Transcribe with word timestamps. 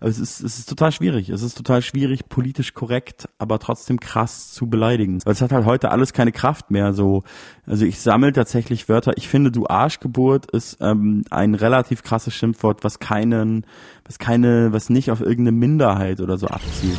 es 0.00 0.18
ist, 0.18 0.40
es 0.42 0.58
ist 0.58 0.68
total 0.68 0.92
schwierig. 0.92 1.30
Es 1.30 1.42
ist 1.42 1.56
total 1.56 1.82
schwierig, 1.82 2.28
politisch 2.28 2.74
korrekt, 2.74 3.28
aber 3.38 3.58
trotzdem 3.58 4.00
krass 4.00 4.52
zu 4.52 4.68
beleidigen. 4.68 5.18
Es 5.24 5.40
hat 5.40 5.52
halt 5.52 5.66
heute 5.66 5.90
alles 5.90 6.12
keine 6.12 6.32
Kraft 6.32 6.70
mehr. 6.70 6.92
So, 6.92 7.24
also 7.66 7.84
ich 7.84 8.00
sammle 8.00 8.32
tatsächlich 8.32 8.88
Wörter. 8.88 9.16
Ich 9.16 9.28
finde, 9.28 9.50
du 9.50 9.66
Arschgeburt 9.66 10.50
ist 10.50 10.78
ähm, 10.80 11.24
ein 11.30 11.54
relativ 11.54 12.02
krasses 12.02 12.34
Schimpfwort, 12.34 12.84
was 12.84 12.98
keinen, 12.98 13.66
was 14.04 14.18
keine, 14.18 14.72
was 14.72 14.90
nicht 14.90 15.10
auf 15.10 15.20
irgendeine 15.20 15.52
Minderheit 15.52 16.20
oder 16.20 16.38
so 16.38 16.46
abzielt. 16.46 16.98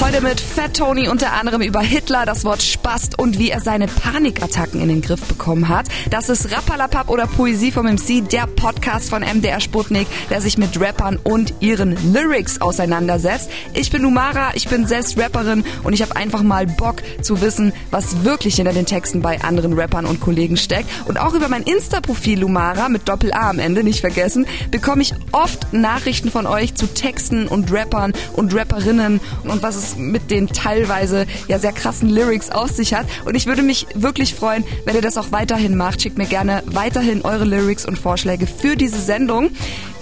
Heute 0.00 0.20
mit 0.20 0.40
Fat 0.40 0.76
Tony 0.76 1.08
unter 1.08 1.32
anderem 1.32 1.62
über 1.62 1.80
Hitler, 1.80 2.26
das 2.26 2.44
Wort 2.44 2.62
Spast 2.62 3.18
und 3.18 3.38
wie 3.38 3.50
er 3.50 3.60
seine 3.60 3.86
Panikattacken 3.86 4.80
in 4.80 4.88
den 4.88 5.02
Griff 5.02 5.22
bekommen 5.24 5.68
hat. 5.68 5.86
Das 6.10 6.28
ist 6.28 6.52
Rappalapap 6.52 7.08
oder 7.08 7.26
Poesie 7.26 7.72
vom 7.72 7.86
MC, 7.86 8.28
der 8.28 8.46
Podcast 8.46 9.08
von 9.08 9.22
MDR 9.22 9.60
Sputnik, 9.60 10.06
der 10.30 10.40
sich 10.40 10.58
mit 10.58 10.78
Rappern 10.78 11.18
und 11.22 11.54
ihren 11.60 11.96
Lyrics 12.12 12.60
auseinandersetzt. 12.60 13.50
Ich 13.72 13.90
bin 13.90 14.02
Lumara, 14.02 14.50
ich 14.54 14.68
bin 14.68 14.86
selbst 14.86 15.18
Rapperin 15.18 15.64
und 15.84 15.94
ich 15.94 16.02
habe 16.02 16.16
einfach 16.16 16.42
mal 16.42 16.66
Bock 16.66 16.96
zu 17.22 17.40
wissen, 17.40 17.72
was 17.90 18.24
wirklich 18.24 18.56
hinter 18.56 18.72
den 18.72 18.86
Texten 18.86 19.22
bei 19.22 19.40
anderen 19.42 19.72
Rappern 19.72 20.06
und 20.06 20.20
Kollegen 20.20 20.56
steckt. 20.56 20.90
Und 21.06 21.18
auch 21.18 21.34
über 21.34 21.48
mein 21.48 21.62
Insta-Profil 21.62 22.40
Lumara 22.40 22.88
mit 22.88 23.08
Doppel-A 23.08 23.50
am 23.50 23.58
Ende, 23.58 23.82
nicht 23.82 24.00
vergessen, 24.00 24.46
bekomme 24.70 25.02
ich 25.02 25.14
oft 25.32 25.72
Nachrichten 25.72 26.30
von 26.30 26.46
euch 26.46 26.74
zu 26.74 26.86
Texten 26.86 27.48
und 27.48 27.72
Rappern 27.72 28.12
und 28.34 28.54
Rapperinnen 28.54 29.13
und 29.44 29.62
was 29.62 29.76
es 29.76 29.96
mit 29.96 30.30
den 30.30 30.48
teilweise 30.48 31.26
ja 31.48 31.58
sehr 31.58 31.72
krassen 31.72 32.08
Lyrics 32.08 32.50
auf 32.50 32.70
sich 32.70 32.94
hat. 32.94 33.06
Und 33.24 33.34
ich 33.34 33.46
würde 33.46 33.62
mich 33.62 33.86
wirklich 33.94 34.34
freuen, 34.34 34.64
wenn 34.84 34.94
ihr 34.94 35.02
das 35.02 35.16
auch 35.16 35.32
weiterhin 35.32 35.76
macht. 35.76 36.02
Schickt 36.02 36.18
mir 36.18 36.26
gerne 36.26 36.62
weiterhin 36.66 37.22
eure 37.22 37.44
Lyrics 37.44 37.86
und 37.86 37.98
Vorschläge 37.98 38.46
für 38.46 38.76
diese 38.76 39.00
Sendung. 39.00 39.50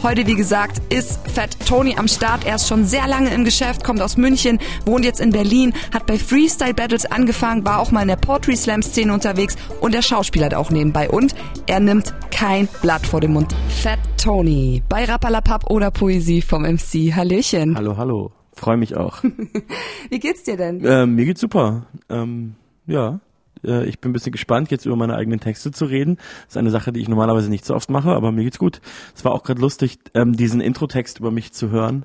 Heute, 0.02 0.26
wie 0.26 0.34
gesagt, 0.34 0.82
ist 0.92 1.20
Fat 1.32 1.56
Tony 1.64 1.94
am 1.96 2.08
Start. 2.08 2.44
Er 2.44 2.56
ist 2.56 2.66
schon 2.66 2.84
sehr 2.84 3.06
lange 3.06 3.32
im 3.32 3.44
Geschäft, 3.44 3.84
kommt 3.84 4.02
aus 4.02 4.16
München, 4.16 4.58
wohnt 4.84 5.04
jetzt 5.04 5.20
in 5.20 5.30
Berlin, 5.30 5.72
hat 5.94 6.06
bei 6.06 6.18
Freestyle 6.18 6.74
Battles 6.74 7.06
angefangen, 7.06 7.64
war 7.64 7.78
auch 7.78 7.92
mal 7.92 8.02
in 8.02 8.08
der 8.08 8.16
Poetry 8.16 8.56
Slam 8.56 8.82
Szene 8.82 9.14
unterwegs 9.14 9.54
und 9.80 9.94
der 9.94 10.02
Schauspieler 10.02 10.46
hat 10.46 10.54
auch 10.54 10.70
nebenbei. 10.70 11.08
Und 11.08 11.36
er 11.66 11.78
nimmt 11.78 12.14
kein 12.32 12.68
Blatt 12.80 13.06
vor 13.06 13.20
den 13.20 13.32
Mund. 13.32 13.54
Fat 13.68 14.00
Tony 14.20 14.82
bei 14.88 15.04
Rappalapap 15.04 15.70
oder 15.70 15.92
Poesie 15.92 16.42
vom 16.42 16.62
MC. 16.62 17.14
Hallöchen. 17.14 17.76
Hallo, 17.76 17.96
hallo. 17.96 18.41
Freue 18.54 18.76
mich 18.76 18.96
auch. 18.96 19.22
Wie 20.10 20.18
geht's 20.18 20.42
dir 20.42 20.56
denn? 20.56 20.82
Ähm, 20.84 21.14
mir 21.14 21.24
geht's 21.24 21.40
super. 21.40 21.86
Ähm, 22.08 22.54
ja, 22.86 23.20
äh, 23.64 23.86
ich 23.86 23.98
bin 23.98 24.10
ein 24.10 24.12
bisschen 24.12 24.32
gespannt, 24.32 24.70
jetzt 24.70 24.86
über 24.86 24.96
meine 24.96 25.16
eigenen 25.16 25.40
Texte 25.40 25.70
zu 25.70 25.84
reden. 25.84 26.16
Das 26.16 26.54
ist 26.54 26.56
eine 26.56 26.70
Sache, 26.70 26.92
die 26.92 27.00
ich 27.00 27.08
normalerweise 27.08 27.48
nicht 27.48 27.64
so 27.64 27.74
oft 27.74 27.90
mache, 27.90 28.10
aber 28.10 28.32
mir 28.32 28.44
geht's 28.44 28.58
gut. 28.58 28.80
Es 29.14 29.24
war 29.24 29.32
auch 29.32 29.42
gerade 29.42 29.60
lustig, 29.60 29.98
ähm, 30.14 30.36
diesen 30.36 30.60
Intro-Text 30.60 31.20
über 31.20 31.30
mich 31.30 31.52
zu 31.52 31.70
hören. 31.70 32.04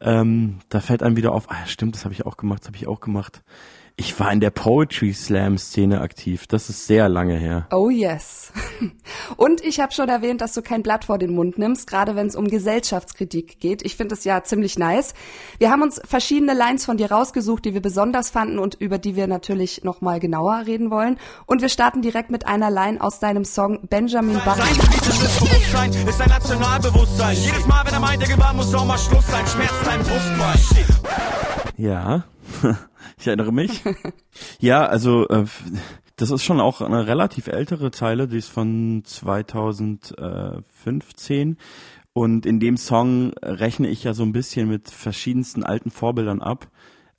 Ähm, 0.00 0.58
da 0.68 0.80
fällt 0.80 1.02
einem 1.02 1.16
wieder 1.16 1.32
auf, 1.32 1.50
ah 1.50 1.66
stimmt, 1.66 1.94
das 1.94 2.04
habe 2.04 2.14
ich 2.14 2.26
auch 2.26 2.36
gemacht, 2.36 2.60
das 2.60 2.68
habe 2.68 2.76
ich 2.76 2.88
auch 2.88 3.00
gemacht. 3.00 3.42
Ich 3.96 4.18
war 4.18 4.32
in 4.32 4.40
der 4.40 4.50
Poetry 4.50 5.12
Slam 5.12 5.58
Szene 5.58 6.00
aktiv. 6.00 6.46
Das 6.46 6.70
ist 6.70 6.86
sehr 6.86 7.08
lange 7.08 7.36
her. 7.36 7.66
Oh 7.70 7.90
yes. 7.90 8.50
Und 9.36 9.62
ich 9.62 9.80
habe 9.80 9.92
schon 9.92 10.08
erwähnt, 10.08 10.40
dass 10.40 10.54
du 10.54 10.62
kein 10.62 10.82
Blatt 10.82 11.04
vor 11.04 11.18
den 11.18 11.34
Mund 11.34 11.58
nimmst, 11.58 11.86
gerade 11.86 12.16
wenn 12.16 12.26
es 12.26 12.34
um 12.34 12.48
Gesellschaftskritik 12.48 13.60
geht. 13.60 13.84
Ich 13.84 13.96
finde 13.96 14.14
es 14.14 14.24
ja 14.24 14.42
ziemlich 14.44 14.78
nice. 14.78 15.14
Wir 15.58 15.70
haben 15.70 15.82
uns 15.82 16.00
verschiedene 16.04 16.54
Lines 16.54 16.86
von 16.86 16.96
dir 16.96 17.12
rausgesucht, 17.12 17.64
die 17.64 17.74
wir 17.74 17.82
besonders 17.82 18.30
fanden 18.30 18.58
und 18.58 18.74
über 18.76 18.98
die 18.98 19.14
wir 19.14 19.26
natürlich 19.26 19.84
noch 19.84 20.00
mal 20.00 20.20
genauer 20.20 20.62
reden 20.66 20.90
wollen. 20.90 21.18
Und 21.46 21.60
wir 21.60 21.68
starten 21.68 22.00
direkt 22.00 22.30
mit 22.30 22.46
einer 22.46 22.70
Line 22.70 23.00
aus 23.00 23.20
deinem 23.20 23.44
Song 23.44 23.86
Benjamin 23.88 24.40
Button. 24.44 24.62
Sein 24.62 24.76
politisches 24.78 25.38
Bewusstsein 25.38 25.92
ist 26.08 26.20
ein 26.20 26.28
Nationalbewusstsein. 26.30 27.36
Jedes 27.36 27.66
Mal, 27.66 27.84
wenn 27.84 27.94
er 27.94 28.00
meint, 28.00 28.22
der 28.22 28.28
Gewalt 28.28 28.56
muss 28.56 28.74
auch 28.74 28.86
mal 28.86 28.98
Schluss 28.98 29.26
sein, 29.26 29.46
schmerzt 29.46 29.74
dein 29.84 30.00
Brustbein. 30.00 30.82
Ja, 31.76 32.24
ich 33.18 33.26
erinnere 33.26 33.52
mich. 33.52 33.82
ja, 34.60 34.86
also 34.86 35.28
äh, 35.28 35.44
das 36.16 36.30
ist 36.30 36.44
schon 36.44 36.60
auch 36.60 36.80
eine 36.80 37.06
relativ 37.06 37.48
ältere 37.48 37.90
Zeile, 37.90 38.28
die 38.28 38.38
ist 38.38 38.50
von 38.50 39.02
2015. 39.04 41.58
Und 42.12 42.44
in 42.44 42.60
dem 42.60 42.76
Song 42.76 43.32
rechne 43.42 43.88
ich 43.88 44.04
ja 44.04 44.12
so 44.12 44.22
ein 44.22 44.32
bisschen 44.32 44.68
mit 44.68 44.90
verschiedensten 44.90 45.64
alten 45.64 45.90
Vorbildern 45.90 46.42
ab. 46.42 46.68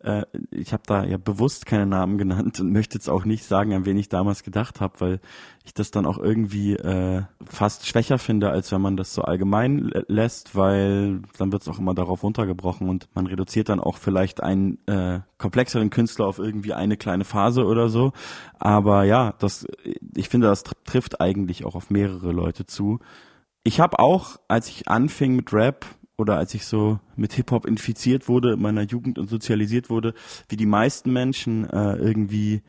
Äh, 0.04 0.26
ich 0.52 0.74
habe 0.74 0.84
da 0.86 1.04
ja 1.06 1.18
bewusst 1.18 1.66
keine 1.66 1.86
Namen 1.86 2.18
genannt 2.18 2.60
und 2.60 2.72
möchte 2.72 2.98
jetzt 2.98 3.10
auch 3.10 3.26
nicht 3.26 3.46
sagen, 3.46 3.74
an 3.74 3.86
wen 3.86 3.98
ich 3.98 4.10
damals 4.10 4.44
gedacht 4.44 4.82
habe, 4.82 5.00
weil 5.00 5.20
ich 5.64 5.74
das 5.74 5.92
dann 5.92 6.06
auch 6.06 6.18
irgendwie 6.18 6.74
äh, 6.74 7.24
fast 7.46 7.88
schwächer 7.88 8.18
finde, 8.20 8.50
als 8.50 8.72
wenn 8.72 8.82
man 8.82 8.98
das 8.98 9.14
so 9.14 9.22
allgemein 9.22 9.92
lässt, 10.08 10.56
weil 10.56 11.22
dann 11.38 11.52
wird 11.54 11.62
es 11.62 11.70
auch 11.70 11.80
immer 11.80 11.94
darauf 11.94 12.22
runtergebrochen 12.22 12.90
und 12.90 13.08
man 13.16 13.28
reduziert 13.28 13.70
dann 13.70 13.80
auch 13.80 13.98
vielleicht 13.98 14.44
einen 14.44 14.78
äh, 14.88 15.22
komplexeren 15.38 15.90
Künstler 15.90 16.28
auf 16.28 16.38
irgendwie 16.38 16.74
eine 16.74 16.98
kleine 16.98 17.24
Phase 17.24 17.66
oder 17.66 17.88
so. 17.88 18.12
Aber 18.60 19.06
ja, 19.06 19.34
das, 19.40 19.66
ich 20.16 20.28
finde, 20.28 20.48
das 20.48 20.64
trifft 20.64 21.22
eigentlich 21.22 21.64
auch 21.64 21.76
auf 21.76 21.90
mehrere 21.90 22.34
Leute 22.34 22.66
zu. 22.66 23.00
Ich 23.64 23.80
habe 23.80 24.00
auch, 24.00 24.38
als 24.50 24.68
ich 24.68 24.90
anfing 24.90 25.38
mit 25.38 25.54
Rap, 25.54 25.86
oder 26.18 26.38
als 26.38 26.54
ich 26.54 26.66
so 26.66 27.00
mit 27.16 27.34
Hip-Hop 27.34 27.66
infiziert 27.66 28.28
wurde 28.28 28.54
in 28.54 28.62
meiner 28.62 28.84
Jugend 28.84 29.18
und 29.18 29.30
sozialisiert 29.30 29.90
wurde, 29.90 30.14
wie 30.50 30.58
die 30.58 30.66
meisten 30.66 31.12
Menschen 31.12 31.70
äh, 31.70 31.96
irgendwie 31.96 32.62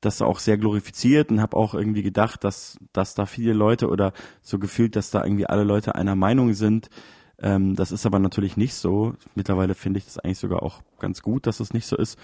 das 0.00 0.22
auch 0.22 0.38
sehr 0.38 0.58
glorifiziert 0.58 1.30
und 1.30 1.40
habe 1.40 1.56
auch 1.56 1.74
irgendwie 1.74 2.02
gedacht, 2.02 2.44
dass, 2.44 2.78
dass 2.92 3.14
da 3.14 3.26
viele 3.26 3.52
Leute 3.52 3.88
oder 3.88 4.12
so 4.42 4.58
gefühlt, 4.58 4.96
dass 4.96 5.10
da 5.10 5.24
irgendwie 5.24 5.46
alle 5.46 5.64
Leute 5.64 5.94
einer 5.94 6.16
Meinung 6.16 6.54
sind. 6.54 6.88
Ähm, 7.38 7.74
das 7.76 7.92
ist 7.92 8.06
aber 8.06 8.18
natürlich 8.18 8.56
nicht 8.56 8.74
so. 8.74 9.14
Mittlerweile 9.34 9.74
finde 9.74 9.98
ich 9.98 10.06
das 10.06 10.18
eigentlich 10.18 10.38
sogar 10.38 10.62
auch 10.62 10.82
ganz 10.98 11.22
gut, 11.22 11.46
dass 11.46 11.58
das 11.58 11.74
nicht 11.74 11.86
so 11.86 11.96
ist. 11.96 12.18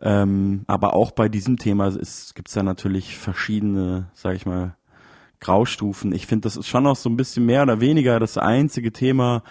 Ähm, 0.00 0.64
aber 0.66 0.94
auch 0.94 1.10
bei 1.10 1.28
diesem 1.28 1.56
Thema 1.56 1.90
gibt 1.90 2.48
es 2.48 2.54
da 2.54 2.62
natürlich 2.62 3.16
verschiedene, 3.16 4.10
sage 4.14 4.36
ich 4.36 4.46
mal, 4.46 4.76
Graustufen. 5.40 6.12
Ich 6.12 6.26
finde, 6.26 6.42
das 6.46 6.56
ist 6.56 6.66
schon 6.66 6.84
noch 6.84 6.96
so 6.96 7.08
ein 7.10 7.16
bisschen 7.16 7.46
mehr 7.46 7.62
oder 7.62 7.80
weniger 7.80 8.18
das 8.18 8.38
einzige 8.38 8.92
Thema, 8.92 9.42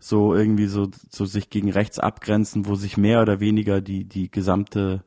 so 0.00 0.34
irgendwie 0.34 0.66
so, 0.66 0.88
so 1.10 1.24
sich 1.24 1.50
gegen 1.50 1.70
rechts 1.70 1.98
abgrenzen, 1.98 2.66
wo 2.66 2.74
sich 2.74 2.96
mehr 2.96 3.22
oder 3.22 3.40
weniger 3.40 3.80
die, 3.80 4.04
die 4.04 4.30
gesamte 4.30 5.04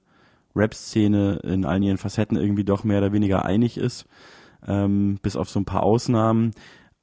Rap-Szene 0.55 1.39
in 1.43 1.65
allen 1.65 1.83
ihren 1.83 1.97
Facetten 1.97 2.37
irgendwie 2.37 2.63
doch 2.63 2.83
mehr 2.83 2.99
oder 2.99 3.13
weniger 3.13 3.45
einig 3.45 3.77
ist, 3.77 4.05
ähm, 4.67 5.19
bis 5.21 5.35
auf 5.35 5.49
so 5.49 5.59
ein 5.59 5.65
paar 5.65 5.83
Ausnahmen. 5.83 6.51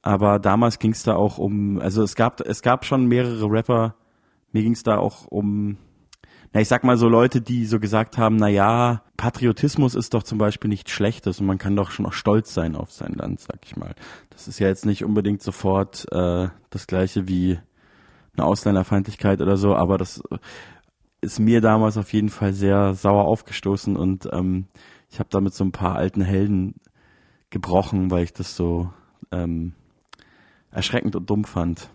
Aber 0.01 0.39
damals 0.39 0.79
ging 0.79 0.91
es 0.91 1.03
da 1.03 1.15
auch 1.15 1.37
um, 1.37 1.79
also 1.79 2.03
es 2.03 2.15
gab, 2.15 2.41
es 2.41 2.61
gab 2.61 2.85
schon 2.85 3.07
mehrere 3.07 3.49
Rapper, 3.49 3.95
mir 4.51 4.63
ging 4.63 4.73
es 4.73 4.83
da 4.83 4.97
auch 4.97 5.27
um 5.27 5.77
na, 6.51 6.61
ich 6.61 6.67
sag 6.67 6.83
mal 6.83 6.97
so 6.97 7.07
Leute, 7.07 7.41
die 7.41 7.65
so 7.65 7.79
gesagt 7.79 8.17
haben, 8.17 8.37
na 8.37 8.47
ja, 8.47 9.03
Patriotismus 9.17 9.95
ist 9.95 10.13
doch 10.13 10.23
zum 10.23 10.37
Beispiel 10.37 10.69
nichts 10.69 10.91
Schlechtes 10.91 11.39
und 11.39 11.45
man 11.45 11.57
kann 11.57 11.75
doch 11.75 11.91
schon 11.91 12.05
auch 12.05 12.13
stolz 12.13 12.53
sein 12.53 12.75
auf 12.75 12.91
sein 12.91 13.13
Land, 13.13 13.39
sag 13.39 13.59
ich 13.65 13.77
mal. 13.77 13.93
Das 14.29 14.47
ist 14.47 14.59
ja 14.59 14.67
jetzt 14.67 14.85
nicht 14.85 15.03
unbedingt 15.03 15.43
sofort 15.43 16.11
äh, 16.11 16.47
das 16.69 16.87
gleiche 16.87 17.27
wie 17.27 17.59
eine 18.35 18.45
Ausländerfeindlichkeit 18.45 19.41
oder 19.41 19.57
so, 19.57 19.75
aber 19.75 19.97
das 19.97 20.23
ist 21.21 21.39
mir 21.39 21.61
damals 21.61 21.97
auf 21.97 22.13
jeden 22.13 22.29
Fall 22.29 22.53
sehr 22.53 22.93
sauer 22.93 23.25
aufgestoßen 23.25 23.95
und 23.95 24.27
ähm, 24.31 24.65
ich 25.11 25.19
habe 25.19 25.29
damit 25.31 25.53
so 25.53 25.63
ein 25.63 25.71
paar 25.71 25.95
alten 25.95 26.21
Helden 26.21 26.75
gebrochen, 27.49 28.09
weil 28.09 28.23
ich 28.23 28.33
das 28.33 28.55
so 28.55 28.91
ähm, 29.31 29.73
erschreckend 30.71 31.15
und 31.15 31.29
dumm 31.29 31.43
fand 31.43 31.89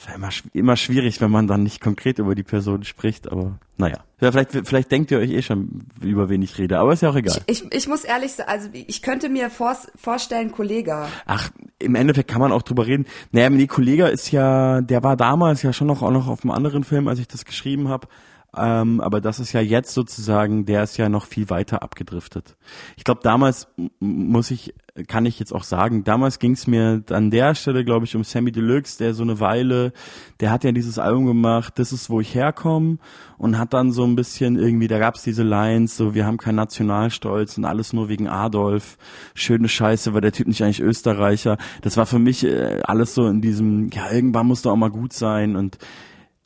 ist 0.00 0.08
ja 0.08 0.14
immer, 0.14 0.30
immer 0.54 0.76
schwierig, 0.76 1.20
wenn 1.20 1.30
man 1.30 1.46
dann 1.46 1.62
nicht 1.62 1.82
konkret 1.82 2.18
über 2.18 2.34
die 2.34 2.42
Person 2.42 2.84
spricht, 2.84 3.30
aber 3.30 3.58
naja. 3.76 3.98
Ja, 4.20 4.32
vielleicht, 4.32 4.66
vielleicht 4.66 4.90
denkt 4.90 5.10
ihr 5.10 5.18
euch 5.18 5.30
eh 5.30 5.42
schon, 5.42 5.84
über 6.00 6.30
wen 6.30 6.40
ich 6.40 6.56
rede, 6.56 6.78
aber 6.78 6.94
ist 6.94 7.02
ja 7.02 7.10
auch 7.10 7.16
egal. 7.16 7.36
Ich, 7.46 7.64
ich, 7.64 7.74
ich 7.74 7.88
muss 7.88 8.04
ehrlich 8.04 8.32
sagen, 8.32 8.48
also 8.48 8.68
ich 8.72 9.02
könnte 9.02 9.28
mir 9.28 9.50
vor, 9.50 9.76
vorstellen, 9.96 10.52
Kollege. 10.52 11.06
Ach, 11.26 11.50
im 11.78 11.94
Endeffekt 11.94 12.30
kann 12.30 12.40
man 12.40 12.50
auch 12.50 12.62
drüber 12.62 12.86
reden. 12.86 13.04
Naja, 13.32 13.50
nee, 13.50 13.66
Kollege 13.66 14.06
ist 14.06 14.30
ja, 14.30 14.80
der 14.80 15.02
war 15.02 15.16
damals 15.18 15.62
ja 15.62 15.74
schon 15.74 15.86
noch 15.86 16.00
auch 16.00 16.10
noch 16.10 16.28
auf 16.28 16.44
einem 16.44 16.52
anderen 16.52 16.84
Film, 16.84 17.06
als 17.06 17.18
ich 17.18 17.28
das 17.28 17.44
geschrieben 17.44 17.88
habe. 17.88 18.08
Ähm, 18.56 19.00
aber 19.00 19.20
das 19.20 19.38
ist 19.38 19.52
ja 19.52 19.60
jetzt 19.60 19.92
sozusagen, 19.92 20.64
der 20.64 20.82
ist 20.82 20.96
ja 20.96 21.08
noch 21.08 21.26
viel 21.26 21.50
weiter 21.50 21.82
abgedriftet. 21.82 22.56
Ich 22.96 23.04
glaube, 23.04 23.20
damals 23.22 23.68
muss 24.00 24.50
ich 24.50 24.74
kann 25.06 25.26
ich 25.26 25.38
jetzt 25.38 25.52
auch 25.52 25.62
sagen, 25.62 26.04
damals 26.04 26.38
ging 26.38 26.52
es 26.52 26.66
mir 26.66 27.02
an 27.10 27.30
der 27.30 27.54
Stelle, 27.54 27.84
glaube 27.84 28.06
ich, 28.06 28.16
um 28.16 28.24
Sammy 28.24 28.52
Deluxe, 28.52 28.98
der 28.98 29.14
so 29.14 29.22
eine 29.22 29.40
Weile, 29.40 29.92
der 30.40 30.50
hat 30.50 30.64
ja 30.64 30.72
dieses 30.72 30.98
Album 30.98 31.26
gemacht, 31.26 31.78
das 31.78 31.92
ist, 31.92 32.10
wo 32.10 32.20
ich 32.20 32.34
herkomme 32.34 32.98
und 33.38 33.58
hat 33.58 33.72
dann 33.72 33.92
so 33.92 34.04
ein 34.04 34.16
bisschen 34.16 34.56
irgendwie, 34.56 34.88
da 34.88 34.98
gab's 34.98 35.22
diese 35.22 35.42
Lines, 35.42 35.96
so 35.96 36.14
wir 36.14 36.26
haben 36.26 36.38
keinen 36.38 36.56
Nationalstolz 36.56 37.56
und 37.58 37.64
alles 37.64 37.92
nur 37.92 38.08
wegen 38.08 38.28
Adolf, 38.28 38.98
schöne 39.34 39.68
Scheiße, 39.68 40.12
war 40.14 40.20
der 40.20 40.32
Typ 40.32 40.48
nicht 40.48 40.62
eigentlich 40.62 40.80
Österreicher. 40.80 41.56
Das 41.82 41.96
war 41.96 42.06
für 42.06 42.18
mich 42.18 42.44
äh, 42.44 42.80
alles 42.84 43.14
so 43.14 43.26
in 43.26 43.40
diesem, 43.40 43.90
ja, 43.90 44.10
irgendwann 44.10 44.46
muss 44.46 44.62
doch 44.62 44.72
auch 44.72 44.76
mal 44.76 44.90
gut 44.90 45.12
sein 45.12 45.56
und 45.56 45.78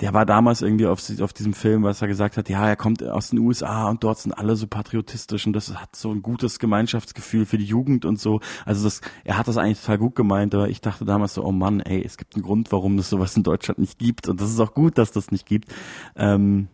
der 0.04 0.12
war 0.12 0.26
damals 0.26 0.60
irgendwie 0.60 0.84
auf, 0.84 1.00
auf 1.22 1.32
diesem 1.32 1.54
Film, 1.54 1.82
was 1.82 2.02
er 2.02 2.08
gesagt 2.08 2.36
hat, 2.36 2.50
ja, 2.50 2.68
er 2.68 2.76
kommt 2.76 3.02
aus 3.02 3.30
den 3.30 3.38
USA 3.38 3.88
und 3.88 4.04
dort 4.04 4.18
sind 4.18 4.32
alle 4.32 4.54
so 4.54 4.66
patriotisch 4.66 5.46
und 5.46 5.54
das 5.54 5.74
hat 5.80 5.96
so 5.96 6.10
ein 6.10 6.20
gutes 6.20 6.58
Gemeinschaftsgefühl 6.58 7.46
für 7.46 7.56
die 7.56 7.64
Jugend 7.64 8.04
und 8.04 8.20
so. 8.20 8.40
Also 8.66 8.84
das, 8.84 9.00
er 9.24 9.38
hat 9.38 9.48
das 9.48 9.56
eigentlich 9.56 9.80
total 9.80 9.96
gut 9.96 10.14
gemeint, 10.14 10.54
aber 10.54 10.68
ich 10.68 10.82
dachte 10.82 11.06
damals 11.06 11.32
so, 11.32 11.42
oh 11.42 11.52
Mann, 11.52 11.80
ey, 11.80 12.04
es 12.04 12.18
gibt 12.18 12.34
einen 12.34 12.44
Grund, 12.44 12.70
warum 12.70 12.98
es 12.98 13.08
sowas 13.08 13.34
in 13.34 13.44
Deutschland 13.44 13.78
nicht 13.78 13.98
gibt 13.98 14.28
und 14.28 14.42
das 14.42 14.50
ist 14.50 14.60
auch 14.60 14.74
gut, 14.74 14.98
dass 14.98 15.10
das 15.10 15.30
nicht 15.30 15.46
gibt. 15.46 15.74
Ähm, 16.16 16.68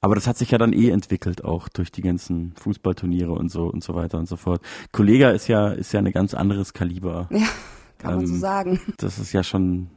aber 0.00 0.16
das 0.16 0.26
hat 0.26 0.36
sich 0.36 0.50
ja 0.50 0.58
dann 0.58 0.72
eh 0.72 0.88
entwickelt, 0.90 1.44
auch 1.44 1.68
durch 1.68 1.92
die 1.92 2.02
ganzen 2.02 2.54
Fußballturniere 2.56 3.30
und 3.30 3.52
so 3.52 3.66
und 3.68 3.84
so 3.84 3.94
weiter 3.94 4.18
und 4.18 4.26
so 4.26 4.34
fort. 4.34 4.60
Kollega 4.90 5.30
ist 5.30 5.46
ja, 5.46 5.68
ist 5.68 5.92
ja 5.92 6.00
ein 6.00 6.10
ganz 6.10 6.34
anderes 6.34 6.72
Kaliber. 6.72 7.28
Ja, 7.30 7.46
kann 7.98 8.16
man 8.16 8.26
so 8.26 8.34
Ähm, 8.34 8.40
sagen. 8.40 8.80
Das 8.96 9.20
ist 9.20 9.32
ja 9.32 9.44
schon, 9.44 9.90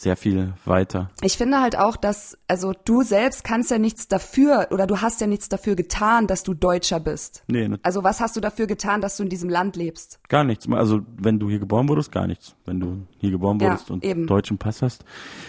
sehr 0.00 0.16
viel 0.16 0.54
weiter. 0.64 1.10
Ich 1.20 1.36
finde 1.36 1.60
halt 1.60 1.76
auch, 1.76 1.96
dass, 1.96 2.38
also 2.48 2.72
du 2.86 3.02
selbst 3.02 3.44
kannst 3.44 3.70
ja 3.70 3.76
nichts 3.76 4.08
dafür 4.08 4.68
oder 4.70 4.86
du 4.86 5.02
hast 5.02 5.20
ja 5.20 5.26
nichts 5.26 5.50
dafür 5.50 5.76
getan, 5.76 6.26
dass 6.26 6.42
du 6.42 6.54
Deutscher 6.54 7.00
bist. 7.00 7.44
Nee, 7.48 7.68
ne, 7.68 7.78
Also 7.82 8.02
was 8.02 8.18
hast 8.20 8.34
du 8.34 8.40
dafür 8.40 8.66
getan, 8.66 9.02
dass 9.02 9.18
du 9.18 9.24
in 9.24 9.28
diesem 9.28 9.50
Land 9.50 9.76
lebst? 9.76 10.18
gar 10.30 10.42
nichts. 10.44 10.66
Also 10.72 11.02
wenn 11.18 11.38
du 11.38 11.50
hier 11.50 11.58
geboren 11.58 11.86
wurdest, 11.90 12.12
gar 12.12 12.26
nichts. 12.26 12.54
Wenn 12.64 12.80
du 12.80 13.06
hier 13.18 13.30
geboren 13.30 13.58
Ja, 13.60 13.72
wurdest 13.72 13.90
und 13.90 14.02
eben. 14.02 14.26
deutschen 14.26 14.56
Pass 14.56 14.80
hast, 14.80 15.04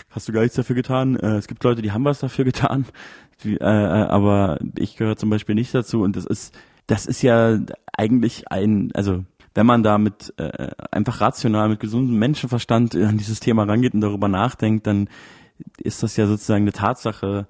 hast 0.09 0.27
du 0.27 0.33
gar 0.33 0.41
nichts 0.41 0.57
dafür 0.57 0.75
getan. 0.75 1.15
Äh, 1.15 1.37
es 1.37 1.47
gibt 1.47 1.63
Leute, 1.63 1.81
die 1.81 1.93
haben 1.93 2.03
was 2.03 2.19
dafür 2.19 2.43
getan, 2.43 2.85
äh, 3.45 3.55
äh, 3.55 3.63
aber 3.63 4.59
ich 4.77 4.97
gehöre 4.97 5.15
zum 5.15 5.29
Beispiel 5.29 5.55
nicht 5.55 5.73
dazu. 5.73 6.01
Und 6.01 6.17
das 6.17 6.25
ist, 6.25 6.53
das 6.87 7.05
ist 7.05 7.21
ja 7.21 7.57
eigentlich 7.95 8.51
ein, 8.51 8.91
also 8.95 9.23
wenn 9.53 9.65
man 9.65 9.83
da 9.83 9.97
mit 9.97 10.33
äh, 10.37 10.69
einfach 10.91 11.21
rational, 11.21 11.69
mit 11.69 11.79
gesundem 11.79 12.17
Menschenverstand 12.17 12.95
an 12.95 13.17
dieses 13.17 13.39
Thema 13.39 13.63
rangeht 13.63 13.93
und 13.93 14.01
darüber 14.01 14.27
nachdenkt, 14.27 14.87
dann 14.87 15.09
ist 15.77 16.03
das 16.03 16.17
ja 16.17 16.27
sozusagen 16.27 16.63
eine 16.63 16.71
Tatsache, 16.71 17.47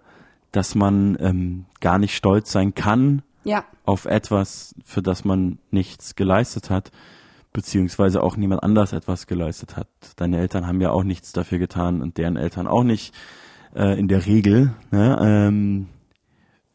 dass 0.52 0.76
man 0.76 1.18
ähm, 1.20 1.66
gar 1.80 1.98
nicht 1.98 2.16
stolz 2.16 2.52
sein 2.52 2.76
kann 2.76 3.22
Ja, 3.44 3.66
auf 3.86 4.06
etwas, 4.06 4.76
für 4.84 5.02
das 5.02 5.26
man 5.26 5.60
nichts 5.70 6.16
geleistet 6.16 6.70
hat, 6.70 6.92
beziehungsweise 7.54 8.24
auch 8.24 8.36
niemand 8.36 8.64
anders 8.64 8.94
etwas 8.94 9.28
geleistet 9.28 9.78
hat. 9.78 9.88
Deine 10.16 10.40
Eltern 10.40 10.68
haben 10.68 10.82
ja 10.82 10.92
auch 10.92 11.04
nichts 11.04 11.32
dafür 11.32 11.60
getan 11.60 12.02
und 12.02 12.18
deren 12.18 12.38
Eltern 12.38 12.68
auch 12.68 12.84
nicht 12.84 13.14
äh, 13.76 13.98
in 14.00 14.08
der 14.08 14.26
Regel. 14.26 14.74
Ne? 14.92 15.18
Ähm, 15.22 15.88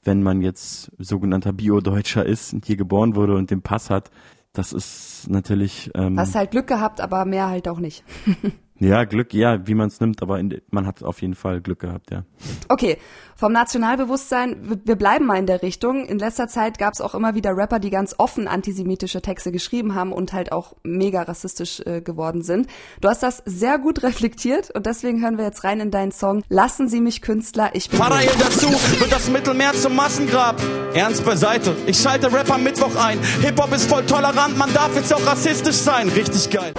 wenn 0.04 0.22
man 0.22 0.40
jetzt 0.40 0.92
sogenannter 0.98 1.52
Bio-Deutscher 1.52 2.24
ist 2.24 2.54
und 2.54 2.64
hier 2.64 2.76
geboren 2.76 3.16
wurde 3.16 3.34
und 3.34 3.50
den 3.50 3.62
Pass 3.62 3.90
hat, 3.90 4.10
das 4.56 4.72
ist 4.72 5.26
natürlich 5.28 5.90
ähm, 5.94 6.18
hast 6.18 6.34
halt 6.34 6.50
Glück 6.50 6.66
gehabt, 6.66 7.00
aber 7.00 7.24
mehr 7.24 7.48
halt 7.48 7.68
auch 7.68 7.78
nicht. 7.78 8.04
ja 8.78 9.04
Glück, 9.04 9.32
ja, 9.34 9.66
wie 9.66 9.74
man 9.74 9.88
es 9.88 10.00
nimmt, 10.00 10.22
aber 10.22 10.38
in, 10.38 10.60
man 10.70 10.86
hat 10.86 11.02
auf 11.02 11.22
jeden 11.22 11.34
Fall 11.34 11.60
Glück 11.60 11.80
gehabt, 11.80 12.10
ja. 12.10 12.24
Okay, 12.68 12.98
vom 13.34 13.52
Nationalbewusstsein, 13.52 14.56
wir- 14.84 14.96
bleiben 14.96 15.26
mal 15.26 15.38
in 15.38 15.46
der 15.46 15.62
Richtung. 15.62 16.06
In 16.06 16.18
letzter 16.18 16.48
Zeit 16.48 16.78
gab 16.78 16.94
es 16.94 17.00
auch 17.02 17.14
immer 17.14 17.34
wieder 17.34 17.54
Rapper, 17.56 17.78
die 17.78 17.90
ganz 17.90 18.14
offen 18.18 18.48
antisemitische 18.48 19.20
Texte 19.20 19.52
geschrieben 19.52 19.94
haben 19.94 20.12
und 20.12 20.32
halt 20.32 20.52
auch 20.52 20.74
mega 20.84 21.22
rassistisch 21.22 21.80
äh, 21.84 22.00
geworden 22.00 22.42
sind. 22.42 22.66
Du 23.02 23.08
hast 23.08 23.22
das 23.22 23.42
sehr 23.44 23.78
gut 23.78 24.02
reflektiert 24.02 24.70
und 24.74 24.86
deswegen 24.86 25.22
hören 25.22 25.36
wir 25.36 25.44
jetzt 25.44 25.64
rein 25.64 25.80
in 25.80 25.90
deinen 25.90 26.12
Song 26.12 26.42
Lassen 26.48 26.88
Sie 26.88 27.00
mich 27.00 27.20
Künstler, 27.22 27.70
ich 27.74 27.90
bin 27.90 27.98
Parallel 28.00 28.30
dazu 28.38 28.68
wird 28.70 29.12
das 29.12 29.28
Mittelmeer 29.30 29.72
zum 29.74 29.94
Massengrab. 29.96 30.60
Ernst 30.94 31.24
beiseite, 31.24 31.74
ich 31.86 31.98
schalte 32.00 32.32
Rap 32.32 32.50
am 32.50 32.62
Mittwoch 32.64 32.96
ein. 32.96 33.18
Hip-Hop 33.42 33.72
ist 33.74 33.88
voll 33.90 34.04
tolerant, 34.06 34.56
man 34.56 34.72
darf 34.72 34.94
jetzt 34.96 35.12
auch 35.12 35.26
rassistisch 35.26 35.76
sein. 35.76 36.08
Richtig 36.08 36.48
geil. 36.50 36.72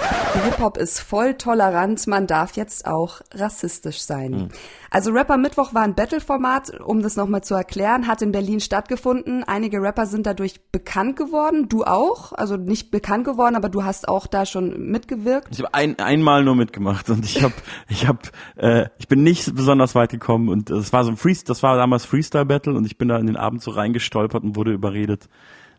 Hip-Hop 0.44 0.76
ist 0.76 0.98
voll 1.00 1.34
tolerant, 1.34 1.87
man 2.06 2.26
darf 2.26 2.56
jetzt 2.56 2.86
auch 2.86 3.20
rassistisch 3.34 4.00
sein. 4.00 4.50
Also 4.90 5.10
Rapper 5.10 5.36
Mittwoch 5.36 5.74
war 5.74 5.82
ein 5.82 5.94
Battle-Format, 5.94 6.80
um 6.80 7.02
das 7.02 7.16
nochmal 7.16 7.42
zu 7.42 7.54
erklären, 7.54 8.06
hat 8.06 8.22
in 8.22 8.32
Berlin 8.32 8.60
stattgefunden. 8.60 9.44
Einige 9.44 9.82
Rapper 9.82 10.06
sind 10.06 10.26
dadurch 10.26 10.60
bekannt 10.72 11.16
geworden, 11.16 11.68
du 11.68 11.84
auch, 11.84 12.32
also 12.32 12.56
nicht 12.56 12.90
bekannt 12.90 13.24
geworden, 13.24 13.54
aber 13.54 13.68
du 13.68 13.84
hast 13.84 14.08
auch 14.08 14.26
da 14.26 14.46
schon 14.46 14.90
mitgewirkt. 14.90 15.48
Ich 15.50 15.58
habe 15.58 15.74
ein, 15.74 15.98
einmal 15.98 16.44
nur 16.44 16.54
mitgemacht 16.54 17.10
und 17.10 17.24
ich 17.24 17.42
habe, 17.42 17.54
ich 17.88 18.06
habe, 18.06 18.20
äh, 18.56 18.86
ich 18.98 19.08
bin 19.08 19.22
nicht 19.22 19.54
besonders 19.54 19.94
weit 19.94 20.10
gekommen 20.10 20.48
und 20.48 20.70
es 20.70 20.92
war 20.92 21.04
so 21.04 21.10
ein 21.10 21.16
Freestyle, 21.16 21.48
das 21.48 21.62
war 21.62 21.76
damals 21.76 22.04
Freestyle 22.04 22.46
Battle 22.46 22.74
und 22.74 22.86
ich 22.86 22.96
bin 22.96 23.08
da 23.08 23.18
in 23.18 23.26
den 23.26 23.36
Abend 23.36 23.62
so 23.62 23.70
reingestolpert 23.70 24.42
und 24.42 24.56
wurde 24.56 24.72
überredet. 24.72 25.28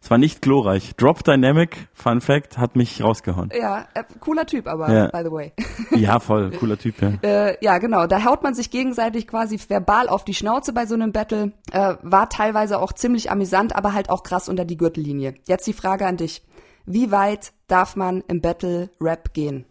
Es 0.02 0.10
war 0.10 0.18
nicht 0.18 0.42
glorreich. 0.42 0.96
Drop 0.96 1.24
Dynamic, 1.26 1.90
Fun 1.94 2.22
Fact, 2.22 2.58
hat 2.58 2.76
mich 2.78 3.04
rausgehauen. 3.04 3.52
Ja, 3.54 3.86
äh, 3.94 4.04
cooler 4.22 4.46
Typ 4.46 4.66
aber, 4.68 4.92
Ja. 4.92 5.08
by 5.08 5.24
the 5.26 5.32
way. 5.32 5.54
Ja, 5.92 6.20
voll, 6.20 6.52
cooler 6.52 6.78
Typ, 6.78 7.02
ja. 7.02 7.12
Äh, 7.22 7.58
ja, 7.62 7.78
genau. 7.80 8.08
Da 8.08 8.24
haut 8.24 8.42
man 8.42 8.54
sich 8.54 8.72
gegenseitig 8.72 9.28
quasi 9.28 9.60
verbal 9.68 10.08
auf 10.08 10.24
die 10.24 10.34
Schnauze 10.34 10.72
bei 10.72 10.86
so 10.86 10.94
einem 10.96 11.12
Battle. 11.12 11.52
Äh, 11.72 11.96
war 12.02 12.30
teilweise 12.30 12.80
auch 12.80 12.94
ziemlich 12.94 13.30
amüsant, 13.30 13.76
aber 13.76 13.94
halt 13.94 14.10
auch 14.10 14.24
krass 14.24 14.48
unter 14.48 14.64
die 14.64 14.78
Gürtellinie. 14.78 15.36
Jetzt 15.48 15.68
die 15.68 15.74
Frage 15.74 16.06
an 16.06 16.16
dich. 16.18 16.44
Wie 16.86 17.12
weit 17.12 17.52
darf 17.68 17.96
man 17.98 18.24
im 18.28 18.40
Battle 18.42 18.90
Rap 19.02 19.34
gehen? 19.34 19.66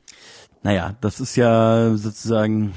Naja, 0.63 0.95
das 1.01 1.21
ist 1.21 1.37
ja 1.37 1.97
sozusagen, 1.97 2.75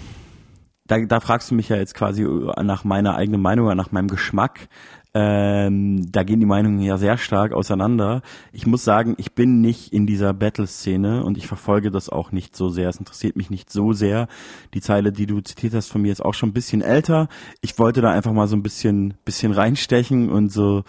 da, 0.87 0.99
da 0.99 1.19
fragst 1.19 1.51
du 1.51 1.55
mich 1.55 1.67
ja 1.69 1.75
jetzt 1.75 1.95
quasi 1.95 2.25
nach 2.61 2.83
meiner 2.85 3.15
eigenen 3.15 3.41
Meinung 3.41 3.65
oder 3.65 3.75
nach 3.75 3.91
meinem 3.91 4.07
Geschmack. 4.07 4.69
Ähm, 5.13 6.09
da 6.09 6.23
gehen 6.23 6.39
die 6.39 6.45
Meinungen 6.45 6.79
ja 6.79 6.97
sehr 6.97 7.17
stark 7.17 7.51
auseinander. 7.51 8.21
Ich 8.53 8.65
muss 8.65 8.85
sagen, 8.85 9.15
ich 9.17 9.33
bin 9.33 9.59
nicht 9.59 9.91
in 9.91 10.07
dieser 10.07 10.33
Battle-Szene 10.33 11.23
und 11.25 11.37
ich 11.37 11.47
verfolge 11.47 11.91
das 11.91 12.07
auch 12.07 12.31
nicht 12.31 12.55
so 12.55 12.69
sehr. 12.69 12.87
Es 12.87 12.97
interessiert 12.97 13.35
mich 13.35 13.49
nicht 13.49 13.69
so 13.69 13.91
sehr. 13.91 14.27
Die 14.73 14.79
Zeile, 14.79 15.11
die 15.11 15.25
du 15.25 15.41
zitiert 15.41 15.73
hast 15.73 15.91
von 15.91 16.01
mir, 16.01 16.13
ist 16.13 16.23
auch 16.23 16.33
schon 16.33 16.49
ein 16.49 16.53
bisschen 16.53 16.81
älter. 16.81 17.27
Ich 17.59 17.77
wollte 17.77 18.01
da 18.01 18.11
einfach 18.11 18.31
mal 18.31 18.47
so 18.47 18.55
ein 18.55 18.63
bisschen, 18.63 19.15
bisschen 19.25 19.51
reinstechen 19.51 20.29
und 20.29 20.49
so 20.49 20.83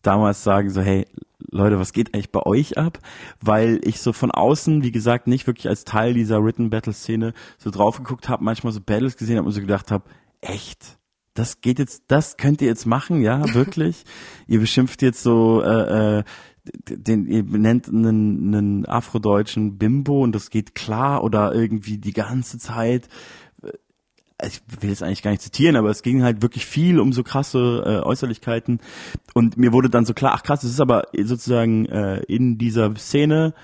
damals 0.00 0.42
sagen, 0.42 0.70
so, 0.70 0.80
hey, 0.80 1.06
Leute, 1.50 1.78
was 1.78 1.92
geht 1.92 2.14
eigentlich 2.14 2.32
bei 2.32 2.44
euch 2.46 2.78
ab? 2.78 2.98
Weil 3.40 3.80
ich 3.82 4.00
so 4.00 4.14
von 4.14 4.30
außen, 4.30 4.82
wie 4.82 4.92
gesagt, 4.92 5.26
nicht 5.26 5.46
wirklich 5.46 5.68
als 5.68 5.84
Teil 5.84 6.14
dieser 6.14 6.42
Written 6.42 6.70
Battle 6.70 6.94
Szene 6.94 7.34
so 7.58 7.70
drauf 7.70 7.98
geguckt 7.98 8.30
habe, 8.30 8.42
manchmal 8.42 8.72
so 8.72 8.80
Battles 8.80 9.18
gesehen 9.18 9.36
habe 9.36 9.46
und 9.46 9.52
so 9.52 9.60
gedacht 9.60 9.90
habe, 9.90 10.04
echt? 10.40 10.95
Das 11.36 11.60
geht 11.60 11.78
jetzt, 11.78 12.04
das 12.08 12.36
könnt 12.36 12.60
ihr 12.60 12.68
jetzt 12.68 12.86
machen, 12.86 13.22
ja, 13.22 13.54
wirklich? 13.54 14.04
ihr 14.48 14.60
beschimpft 14.60 15.02
jetzt 15.02 15.22
so, 15.22 15.62
äh, 15.62 16.18
äh, 16.18 16.24
den, 16.88 17.26
ihr 17.26 17.44
nennt 17.44 17.88
einen, 17.88 18.54
einen 18.54 18.86
afrodeutschen 18.86 19.78
Bimbo 19.78 20.22
und 20.22 20.32
das 20.32 20.50
geht 20.50 20.74
klar 20.74 21.22
oder 21.22 21.54
irgendwie 21.54 21.98
die 21.98 22.12
ganze 22.12 22.58
Zeit 22.58 23.08
ich 24.44 24.60
will 24.80 24.90
jetzt 24.90 25.02
eigentlich 25.02 25.22
gar 25.22 25.30
nicht 25.30 25.42
zitieren, 25.42 25.76
aber 25.76 25.90
es 25.90 26.02
ging 26.02 26.22
halt 26.22 26.42
wirklich 26.42 26.66
viel 26.66 27.00
um 27.00 27.12
so 27.12 27.22
krasse 27.22 27.82
äh, 27.86 28.06
Äußerlichkeiten 28.06 28.80
und 29.34 29.56
mir 29.56 29.72
wurde 29.72 29.88
dann 29.88 30.04
so 30.04 30.12
klar, 30.12 30.32
ach 30.34 30.42
krass, 30.42 30.62
es 30.62 30.72
ist 30.72 30.80
aber 30.80 31.04
sozusagen 31.22 31.86
äh, 31.86 32.18
in 32.24 32.58
dieser 32.58 32.94
Szene 32.96 33.54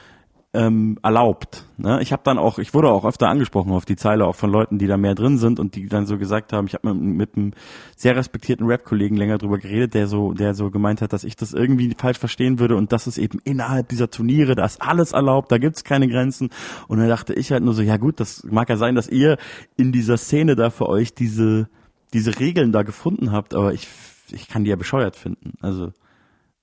ähm, 0.54 0.98
erlaubt. 1.02 1.64
Ne? 1.78 2.00
Ich 2.02 2.12
habe 2.12 2.22
dann 2.24 2.36
auch, 2.36 2.58
ich 2.58 2.74
wurde 2.74 2.90
auch 2.90 3.06
öfter 3.06 3.28
angesprochen 3.28 3.72
auf 3.72 3.86
die 3.86 3.96
Zeile 3.96 4.26
auch 4.26 4.36
von 4.36 4.50
Leuten, 4.50 4.78
die 4.78 4.86
da 4.86 4.98
mehr 4.98 5.14
drin 5.14 5.38
sind 5.38 5.58
und 5.58 5.76
die 5.76 5.86
dann 5.88 6.04
so 6.04 6.18
gesagt 6.18 6.52
haben, 6.52 6.66
ich 6.66 6.74
habe 6.74 6.92
mit, 6.92 7.16
mit 7.16 7.36
einem 7.36 7.52
sehr 7.96 8.16
respektierten 8.16 8.66
Rap-Kollegen 8.66 9.16
länger 9.16 9.38
drüber 9.38 9.58
geredet, 9.58 9.94
der 9.94 10.06
so, 10.06 10.34
der 10.34 10.54
so 10.54 10.70
gemeint 10.70 11.00
hat, 11.00 11.14
dass 11.14 11.24
ich 11.24 11.36
das 11.36 11.54
irgendwie 11.54 11.94
falsch 11.96 12.18
verstehen 12.18 12.58
würde 12.58 12.76
und 12.76 12.92
das 12.92 13.06
ist 13.06 13.16
eben 13.16 13.38
innerhalb 13.44 13.88
dieser 13.88 14.10
Turniere, 14.10 14.54
da 14.54 14.66
ist 14.66 14.82
alles 14.82 15.12
erlaubt, 15.12 15.50
da 15.50 15.56
gibt's 15.56 15.84
keine 15.84 16.06
Grenzen. 16.08 16.50
Und 16.86 16.98
dann 16.98 17.08
dachte 17.08 17.32
ich 17.32 17.50
halt 17.50 17.64
nur 17.64 17.72
so, 17.72 17.82
ja 17.82 17.96
gut, 17.96 18.20
das 18.20 18.44
mag 18.44 18.68
ja 18.68 18.76
sein, 18.76 18.94
dass 18.94 19.08
ihr 19.08 19.38
in 19.76 19.90
dieser 19.90 20.18
Szene 20.18 20.54
da 20.54 20.68
für 20.70 20.88
euch 20.88 21.14
diese 21.14 21.68
diese 22.12 22.38
Regeln 22.38 22.72
da 22.72 22.82
gefunden 22.82 23.32
habt, 23.32 23.54
aber 23.54 23.72
ich 23.72 23.88
ich 24.30 24.48
kann 24.48 24.64
die 24.64 24.70
ja 24.70 24.76
bescheuert 24.76 25.16
finden. 25.16 25.54
Also 25.60 25.92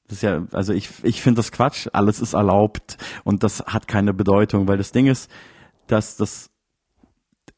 das 0.10 0.18
ist 0.18 0.24
ja, 0.24 0.44
also 0.52 0.74
ich, 0.74 0.90
ich 1.04 1.22
finde 1.22 1.40
das 1.40 1.52
Quatsch, 1.52 1.88
alles 1.94 2.20
ist 2.20 2.34
erlaubt 2.34 2.98
und 3.24 3.44
das 3.44 3.62
hat 3.62 3.88
keine 3.88 4.12
Bedeutung, 4.14 4.68
weil 4.68 4.78
das 4.78 4.92
Ding 4.92 5.06
ist, 5.06 5.30
dass 5.88 6.18
das 6.18 6.50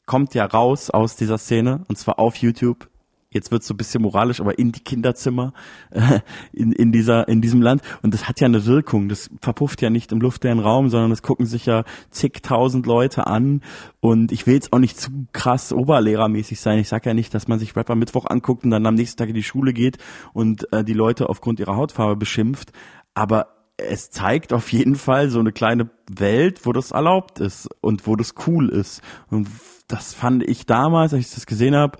kommt 0.04 0.34
ja 0.34 0.44
raus 0.44 0.90
aus 0.90 1.16
dieser 1.16 1.38
Szene 1.38 1.84
und 1.88 1.96
zwar 1.96 2.18
auf 2.18 2.36
YouTube. 2.36 2.88
Jetzt 3.32 3.50
wird's 3.50 3.66
so 3.66 3.74
ein 3.74 3.76
bisschen 3.76 4.02
moralisch, 4.02 4.40
aber 4.40 4.58
in 4.58 4.72
die 4.72 4.80
Kinderzimmer 4.80 5.52
äh, 5.90 6.20
in, 6.52 6.72
in 6.72 6.92
dieser 6.92 7.28
in 7.28 7.40
diesem 7.40 7.62
Land 7.62 7.82
und 8.02 8.14
das 8.14 8.28
hat 8.28 8.40
ja 8.40 8.46
eine 8.46 8.66
Wirkung. 8.66 9.08
Das 9.08 9.30
verpufft 9.40 9.82
ja 9.82 9.90
nicht 9.90 10.12
im 10.12 10.20
luftleeren 10.20 10.58
Raum, 10.58 10.88
sondern 10.88 11.10
das 11.10 11.22
gucken 11.22 11.46
sich 11.46 11.66
ja 11.66 11.84
zigtausend 12.10 12.86
Leute 12.86 13.26
an 13.26 13.62
und 14.00 14.32
ich 14.32 14.46
will 14.46 14.54
jetzt 14.54 14.72
auch 14.72 14.78
nicht 14.78 15.00
zu 15.00 15.10
krass 15.32 15.72
oberlehrermäßig 15.72 16.60
sein. 16.60 16.78
Ich 16.78 16.88
sage 16.88 17.10
ja 17.10 17.14
nicht, 17.14 17.34
dass 17.34 17.48
man 17.48 17.58
sich 17.58 17.74
Rapper 17.74 17.94
Mittwoch 17.94 18.26
anguckt 18.26 18.64
und 18.64 18.70
dann 18.70 18.86
am 18.86 18.94
nächsten 18.94 19.18
Tag 19.18 19.28
in 19.28 19.34
die 19.34 19.42
Schule 19.42 19.72
geht 19.72 19.98
und 20.32 20.72
äh, 20.72 20.84
die 20.84 20.92
Leute 20.92 21.28
aufgrund 21.28 21.60
ihrer 21.60 21.76
Hautfarbe 21.76 22.16
beschimpft, 22.16 22.72
aber 23.14 23.48
es 23.76 24.10
zeigt 24.10 24.52
auf 24.52 24.72
jeden 24.72 24.94
Fall 24.94 25.30
so 25.30 25.40
eine 25.40 25.52
kleine 25.52 25.90
Welt, 26.08 26.66
wo 26.66 26.72
das 26.72 26.90
erlaubt 26.90 27.40
ist 27.40 27.68
und 27.80 28.06
wo 28.06 28.16
das 28.16 28.34
cool 28.46 28.68
ist. 28.68 29.02
Und 29.30 29.48
das 29.88 30.14
fand 30.14 30.42
ich 30.42 30.66
damals, 30.66 31.12
als 31.12 31.26
ich 31.26 31.34
das 31.34 31.46
gesehen 31.46 31.74
habe, 31.74 31.98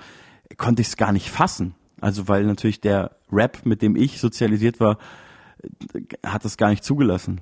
konnte 0.57 0.83
ich 0.83 0.89
es 0.89 0.97
gar 0.97 1.13
nicht 1.13 1.31
fassen. 1.31 1.75
Also 2.01 2.29
weil 2.29 2.45
natürlich 2.45 2.81
der 2.81 3.17
Rap, 3.31 3.65
mit 3.65 3.83
dem 3.83 3.97
ich 3.97 4.21
sozialisiert 4.21 4.81
war, 4.81 4.99
hat 6.25 6.45
das 6.45 6.57
gar 6.57 6.71
nicht 6.71 6.85
zugelassen. 6.85 7.41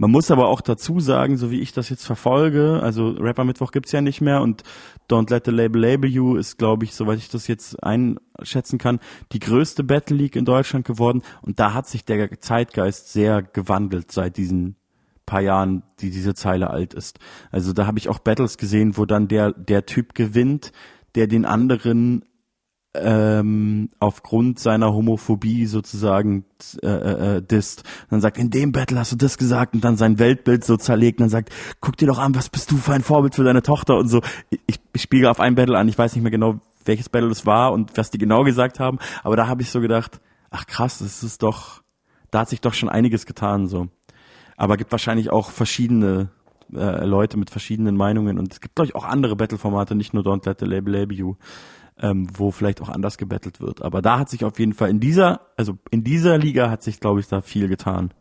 Man 0.00 0.12
muss 0.12 0.30
aber 0.30 0.46
auch 0.46 0.60
dazu 0.60 1.00
sagen, 1.00 1.36
so 1.36 1.50
wie 1.50 1.60
ich 1.60 1.72
das 1.72 1.88
jetzt 1.88 2.06
verfolge, 2.06 2.80
also 2.82 3.10
Rapper 3.10 3.44
Mittwoch 3.44 3.72
gibt's 3.72 3.90
ja 3.90 4.00
nicht 4.00 4.20
mehr 4.20 4.42
und 4.42 4.62
Don't 5.10 5.28
Let 5.30 5.46
the 5.46 5.50
Label 5.50 5.80
Label 5.80 6.08
You 6.08 6.36
ist, 6.36 6.56
glaube 6.56 6.84
ich, 6.84 6.94
soweit 6.94 7.18
ich 7.18 7.30
das 7.30 7.48
jetzt 7.48 7.82
einschätzen 7.82 8.78
kann, 8.78 9.00
die 9.32 9.40
größte 9.40 9.82
Battle 9.82 10.16
League 10.16 10.36
in 10.36 10.44
Deutschland 10.44 10.86
geworden 10.86 11.22
und 11.42 11.58
da 11.58 11.74
hat 11.74 11.88
sich 11.88 12.04
der 12.04 12.40
Zeitgeist 12.40 13.12
sehr 13.12 13.42
gewandelt 13.42 14.12
seit 14.12 14.36
diesen 14.36 14.76
paar 15.26 15.40
Jahren, 15.40 15.82
die 16.00 16.10
diese 16.10 16.34
Zeile 16.34 16.70
alt 16.70 16.94
ist. 16.94 17.18
Also 17.50 17.72
da 17.72 17.86
habe 17.86 17.98
ich 17.98 18.08
auch 18.08 18.20
Battles 18.20 18.56
gesehen, 18.56 18.96
wo 18.96 19.04
dann 19.04 19.26
der 19.26 19.52
der 19.52 19.84
Typ 19.84 20.14
gewinnt, 20.14 20.72
der 21.18 21.26
den 21.26 21.44
anderen 21.44 22.22
ähm, 22.94 23.90
aufgrund 23.98 24.60
seiner 24.60 24.92
Homophobie 24.92 25.66
sozusagen 25.66 26.44
äh, 26.80 26.86
äh, 26.86 27.36
äh, 27.36 27.42
disst. 27.42 27.82
Und 28.04 28.12
dann 28.12 28.20
sagt, 28.20 28.38
in 28.38 28.50
dem 28.50 28.70
Battle 28.70 28.98
hast 28.98 29.10
du 29.10 29.16
das 29.16 29.36
gesagt 29.36 29.74
und 29.74 29.82
dann 29.82 29.96
sein 29.96 30.20
Weltbild 30.20 30.64
so 30.64 30.76
zerlegt 30.76 31.18
und 31.18 31.24
dann 31.24 31.30
sagt, 31.30 31.52
guck 31.80 31.96
dir 31.96 32.06
doch 32.06 32.18
an, 32.18 32.36
was 32.36 32.48
bist 32.48 32.70
du 32.70 32.76
für 32.76 32.92
ein 32.92 33.02
Vorbild 33.02 33.34
für 33.34 33.42
deine 33.42 33.62
Tochter 33.62 33.98
und 33.98 34.08
so. 34.08 34.22
Ich, 34.66 34.78
ich 34.92 35.02
spiele 35.02 35.28
auf 35.28 35.40
ein 35.40 35.56
Battle 35.56 35.76
an, 35.76 35.88
ich 35.88 35.98
weiß 35.98 36.14
nicht 36.14 36.22
mehr 36.22 36.30
genau, 36.30 36.60
welches 36.84 37.08
Battle 37.08 37.30
es 37.30 37.44
war 37.44 37.72
und 37.72 37.96
was 37.96 38.10
die 38.10 38.18
genau 38.18 38.44
gesagt 38.44 38.78
haben, 38.78 38.98
aber 39.24 39.34
da 39.34 39.48
habe 39.48 39.62
ich 39.62 39.70
so 39.70 39.80
gedacht, 39.80 40.20
ach 40.50 40.66
krass, 40.66 41.00
das 41.00 41.24
ist 41.24 41.42
doch, 41.42 41.82
da 42.30 42.40
hat 42.40 42.48
sich 42.48 42.60
doch 42.60 42.74
schon 42.74 42.88
einiges 42.88 43.26
getan 43.26 43.66
so. 43.66 43.88
Aber 44.56 44.76
gibt 44.76 44.92
wahrscheinlich 44.92 45.30
auch 45.30 45.50
verschiedene 45.50 46.30
äh, 46.74 47.04
Leute 47.04 47.36
mit 47.36 47.50
verschiedenen 47.50 47.96
Meinungen 47.96 48.38
und 48.38 48.52
es 48.52 48.60
gibt 48.60 48.76
glaube 48.76 48.86
ich 48.86 48.94
auch 48.94 49.04
andere 49.04 49.36
Battle-Formate, 49.36 49.94
nicht 49.94 50.14
nur 50.14 50.22
Don't 50.22 50.46
Let 50.46 50.60
the 50.60 50.66
Label 50.66 50.92
Label 50.92 51.16
You 51.16 51.36
ähm, 52.00 52.28
wo 52.32 52.50
vielleicht 52.50 52.80
auch 52.80 52.88
anders 52.88 53.18
gebettelt 53.18 53.60
wird. 53.60 53.82
Aber 53.82 54.02
da 54.02 54.18
hat 54.18 54.28
sich 54.28 54.44
auf 54.44 54.58
jeden 54.58 54.72
Fall 54.72 54.90
in 54.90 55.00
dieser, 55.00 55.40
also 55.56 55.78
in 55.90 56.04
dieser 56.04 56.38
Liga 56.38 56.70
hat 56.70 56.82
sich, 56.82 57.00
glaube 57.00 57.20
ich, 57.20 57.28
da 57.28 57.40
viel 57.40 57.68
getan. 57.68 58.12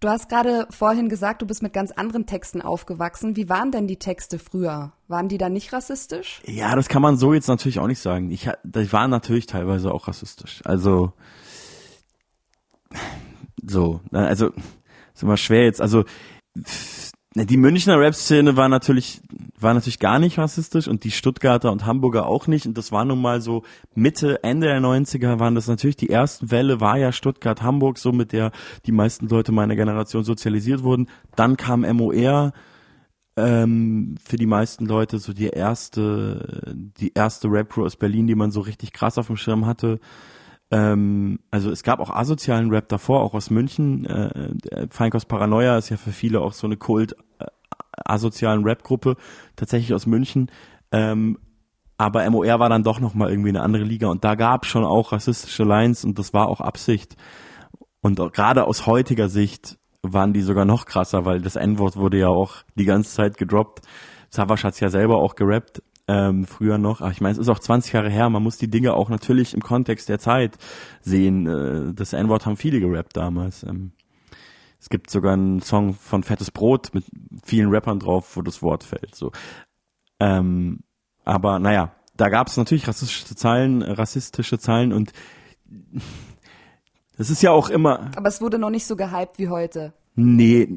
Du 0.00 0.08
hast 0.08 0.28
gerade 0.28 0.66
vorhin 0.70 1.08
gesagt, 1.08 1.42
du 1.42 1.46
bist 1.46 1.62
mit 1.62 1.72
ganz 1.72 1.92
anderen 1.92 2.26
Texten 2.26 2.60
aufgewachsen. 2.60 3.36
Wie 3.36 3.48
waren 3.48 3.70
denn 3.70 3.86
die 3.86 3.98
Texte 3.98 4.40
früher? 4.40 4.92
Waren 5.06 5.28
die 5.28 5.38
da 5.38 5.48
nicht 5.48 5.72
rassistisch? 5.72 6.42
Ja, 6.44 6.74
das 6.74 6.88
kann 6.88 7.02
man 7.02 7.16
so 7.16 7.34
jetzt 7.34 7.46
natürlich 7.46 7.78
auch 7.78 7.86
nicht 7.86 8.00
sagen. 8.00 8.30
Ich, 8.32 8.50
die 8.64 8.92
waren 8.92 9.10
natürlich 9.10 9.46
teilweise 9.46 9.92
auch 9.92 10.08
rassistisch. 10.08 10.60
Also 10.64 11.12
so, 13.64 14.00
also 14.10 14.50
ist 15.14 15.22
immer 15.22 15.36
schwer 15.36 15.66
jetzt. 15.66 15.80
Also 15.80 16.04
die 17.34 17.56
Münchner 17.56 17.98
Rap-Szene 17.98 18.56
war 18.56 18.68
natürlich, 18.68 19.22
war 19.58 19.72
natürlich 19.72 19.98
gar 19.98 20.18
nicht 20.18 20.38
rassistisch 20.38 20.86
und 20.86 21.04
die 21.04 21.10
Stuttgarter 21.10 21.72
und 21.72 21.86
Hamburger 21.86 22.26
auch 22.26 22.46
nicht. 22.46 22.66
Und 22.66 22.76
das 22.76 22.92
war 22.92 23.04
nun 23.04 23.22
mal 23.22 23.40
so 23.40 23.62
Mitte, 23.94 24.42
Ende 24.44 24.66
der 24.66 24.80
90er 24.80 25.38
waren 25.38 25.54
das 25.54 25.66
natürlich 25.66 25.96
die 25.96 26.10
ersten 26.10 26.50
Welle, 26.50 26.80
war 26.80 26.98
ja 26.98 27.10
Stuttgart, 27.10 27.62
Hamburg, 27.62 27.98
so 27.98 28.12
mit 28.12 28.32
der 28.32 28.52
die 28.84 28.92
meisten 28.92 29.28
Leute 29.28 29.50
meiner 29.50 29.76
Generation 29.76 30.24
sozialisiert 30.24 30.82
wurden. 30.82 31.08
Dann 31.34 31.56
kam 31.56 31.80
MOR, 31.80 32.52
ähm, 33.36 34.16
für 34.22 34.36
die 34.36 34.46
meisten 34.46 34.84
Leute 34.84 35.18
so 35.18 35.32
die 35.32 35.46
erste, 35.46 36.74
die 36.74 37.12
erste 37.14 37.48
Rap-Crew 37.48 37.84
aus 37.84 37.96
Berlin, 37.96 38.26
die 38.26 38.34
man 38.34 38.50
so 38.50 38.60
richtig 38.60 38.92
krass 38.92 39.16
auf 39.16 39.28
dem 39.28 39.36
Schirm 39.36 39.64
hatte. 39.64 40.00
Ähm, 40.72 41.38
also 41.50 41.70
es 41.70 41.82
gab 41.82 42.00
auch 42.00 42.10
asozialen 42.10 42.70
Rap 42.70 42.88
davor, 42.88 43.20
auch 43.20 43.34
aus 43.34 43.50
München. 43.50 44.06
Äh, 44.06 44.88
Feinkost 44.90 45.28
Paranoia 45.28 45.76
ist 45.76 45.90
ja 45.90 45.98
für 45.98 46.12
viele 46.12 46.40
auch 46.40 46.54
so 46.54 46.66
eine 46.66 46.78
Kult 46.78 47.14
äh, 47.38 47.44
asozialen 48.06 48.64
Rap-Gruppe, 48.64 49.16
tatsächlich 49.54 49.92
aus 49.92 50.06
München. 50.06 50.50
Ähm, 50.90 51.38
aber 51.98 52.28
MOR 52.30 52.58
war 52.58 52.70
dann 52.70 52.82
doch 52.82 53.00
nochmal 53.00 53.30
irgendwie 53.30 53.50
eine 53.50 53.60
andere 53.60 53.84
Liga 53.84 54.08
und 54.08 54.24
da 54.24 54.34
gab 54.34 54.64
schon 54.64 54.84
auch 54.84 55.12
rassistische 55.12 55.62
Lines 55.62 56.04
und 56.04 56.18
das 56.18 56.32
war 56.32 56.48
auch 56.48 56.60
Absicht. 56.60 57.16
Und 58.00 58.16
gerade 58.32 58.66
aus 58.66 58.86
heutiger 58.86 59.28
Sicht 59.28 59.78
waren 60.02 60.32
die 60.32 60.40
sogar 60.40 60.64
noch 60.64 60.86
krasser, 60.86 61.26
weil 61.26 61.42
das 61.42 61.54
N-Wort 61.54 61.96
wurde 61.96 62.18
ja 62.18 62.28
auch 62.28 62.64
die 62.74 62.86
ganze 62.86 63.14
Zeit 63.14 63.36
gedroppt. 63.36 63.82
Savasch 64.30 64.64
hat's 64.64 64.80
ja 64.80 64.88
selber 64.88 65.18
auch 65.18 65.36
gerappt 65.36 65.82
ähm, 66.08 66.46
früher 66.46 66.78
noch. 66.78 67.00
Ach, 67.00 67.12
ich 67.12 67.20
meine, 67.20 67.32
es 67.32 67.38
ist 67.38 67.48
auch 67.48 67.58
20 67.58 67.92
Jahre 67.92 68.10
her, 68.10 68.28
man 68.28 68.42
muss 68.42 68.58
die 68.58 68.70
Dinge 68.70 68.94
auch 68.94 69.08
natürlich 69.08 69.54
im 69.54 69.62
Kontext 69.62 70.08
der 70.08 70.18
Zeit 70.18 70.58
sehen. 71.00 71.46
Äh, 71.46 71.94
das 71.94 72.12
N-Wort 72.12 72.46
haben 72.46 72.56
viele 72.56 72.80
gerappt 72.80 73.16
damals. 73.16 73.62
Ähm, 73.62 73.92
es 74.80 74.88
gibt 74.88 75.10
sogar 75.10 75.34
einen 75.34 75.62
Song 75.62 75.94
von 75.94 76.24
Fettes 76.24 76.50
Brot 76.50 76.90
mit 76.92 77.04
vielen 77.44 77.70
Rappern 77.70 78.00
drauf, 78.00 78.36
wo 78.36 78.42
das 78.42 78.62
Wort 78.62 78.82
fällt. 78.82 79.14
So. 79.14 79.30
Ähm, 80.18 80.80
aber 81.24 81.60
naja, 81.60 81.94
da 82.16 82.28
gab 82.28 82.48
es 82.48 82.56
natürlich 82.56 82.88
rassistische 82.88 83.36
Zeilen, 83.36 83.82
rassistische 83.82 84.58
Zeilen 84.58 84.92
und 84.92 85.12
das 87.16 87.30
ist 87.30 87.42
ja 87.42 87.52
auch 87.52 87.70
immer. 87.70 88.10
Aber 88.16 88.28
es 88.28 88.40
wurde 88.40 88.58
noch 88.58 88.70
nicht 88.70 88.86
so 88.86 88.96
gehypt 88.96 89.38
wie 89.38 89.48
heute. 89.48 89.94
Nee, 90.14 90.68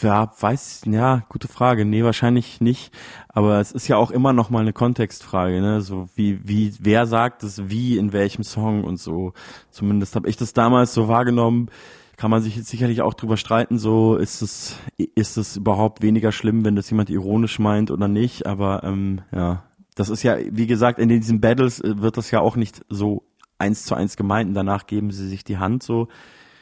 ja, 0.00 0.32
weiß, 0.38 0.82
ja, 0.86 1.24
gute 1.28 1.48
Frage. 1.48 1.84
Nee, 1.84 2.04
wahrscheinlich 2.04 2.60
nicht. 2.60 2.92
Aber 3.28 3.60
es 3.60 3.72
ist 3.72 3.88
ja 3.88 3.96
auch 3.96 4.12
immer 4.12 4.32
noch 4.32 4.48
mal 4.48 4.60
eine 4.60 4.72
Kontextfrage, 4.72 5.60
ne? 5.60 5.80
So 5.80 6.08
wie, 6.14 6.38
wie, 6.46 6.72
wer 6.78 7.06
sagt 7.06 7.42
es 7.42 7.68
wie, 7.68 7.98
in 7.98 8.12
welchem 8.12 8.44
Song 8.44 8.84
und 8.84 8.98
so. 8.98 9.32
Zumindest 9.70 10.14
habe 10.14 10.28
ich 10.28 10.36
das 10.36 10.52
damals 10.52 10.94
so 10.94 11.08
wahrgenommen. 11.08 11.68
Kann 12.16 12.30
man 12.30 12.42
sich 12.42 12.56
jetzt 12.56 12.68
sicherlich 12.68 13.02
auch 13.02 13.14
drüber 13.14 13.36
streiten, 13.36 13.78
so 13.78 14.16
ist 14.16 14.40
es, 14.40 14.78
ist 14.96 15.36
es 15.36 15.56
überhaupt 15.56 16.00
weniger 16.00 16.32
schlimm, 16.32 16.64
wenn 16.64 16.76
das 16.76 16.88
jemand 16.88 17.10
ironisch 17.10 17.58
meint 17.58 17.90
oder 17.90 18.08
nicht. 18.08 18.46
Aber 18.46 18.84
ähm, 18.84 19.20
ja, 19.34 19.64
das 19.96 20.10
ist 20.10 20.22
ja, 20.22 20.36
wie 20.50 20.66
gesagt, 20.66 20.98
in 20.98 21.08
diesen 21.08 21.40
Battles 21.40 21.80
äh, 21.80 22.00
wird 22.00 22.16
das 22.16 22.30
ja 22.30 22.40
auch 22.40 22.54
nicht 22.56 22.82
so 22.88 23.24
eins 23.58 23.84
zu 23.84 23.94
eins 23.94 24.16
gemeint 24.16 24.54
danach 24.54 24.86
geben 24.86 25.10
sie 25.10 25.28
sich 25.28 25.42
die 25.42 25.58
Hand 25.58 25.82
so 25.82 26.08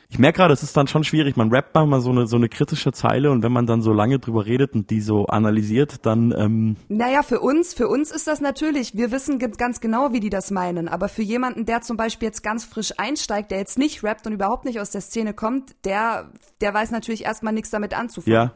ich 0.09 0.19
merke 0.19 0.37
gerade, 0.37 0.55
es 0.55 0.63
ist 0.63 0.77
dann 0.77 0.87
schon 0.87 1.03
schwierig. 1.03 1.37
Man 1.37 1.51
rappt 1.51 1.75
mal 1.75 2.01
so 2.01 2.11
eine, 2.11 2.27
so 2.27 2.37
eine 2.37 2.49
kritische 2.49 2.93
Zeile 2.93 3.31
und 3.31 3.43
wenn 3.43 3.53
man 3.53 3.67
dann 3.67 3.83
so 3.83 3.93
lange 3.93 4.19
drüber 4.19 4.47
redet 4.47 4.75
und 4.75 4.91
die 4.91 5.01
so 5.01 5.27
analysiert, 5.27 6.07
dann. 6.07 6.33
Ähm 6.37 6.77
naja, 6.89 7.23
für 7.23 7.41
uns, 7.41 7.75
für 7.75 7.89
uns 7.89 8.11
ist 8.11 8.27
das 8.27 8.41
natürlich, 8.41 8.95
wir 8.95 9.11
wissen 9.11 9.39
ganz 9.39 9.81
genau, 9.81 10.13
wie 10.13 10.21
die 10.21 10.31
das 10.31 10.51
meinen. 10.51 10.89
Aber 10.89 11.09
für 11.09 11.23
jemanden, 11.23 11.67
der 11.67 11.81
zum 11.81 11.97
Beispiel 11.97 12.27
jetzt 12.27 12.43
ganz 12.43 12.65
frisch 12.65 12.93
einsteigt, 12.99 13.51
der 13.51 13.59
jetzt 13.59 13.79
nicht 13.79 14.05
rappt 14.05 14.27
und 14.27 14.33
überhaupt 14.33 14.65
nicht 14.65 14.81
aus 14.81 14.91
der 14.91 15.01
Szene 15.01 15.35
kommt, 15.35 15.75
der, 15.85 16.31
der 16.61 16.75
weiß 16.75 16.91
natürlich 16.91 17.25
erstmal 17.25 17.53
nichts 17.53 17.71
damit 17.71 17.95
anzufangen. 17.95 18.33
Ja. 18.33 18.53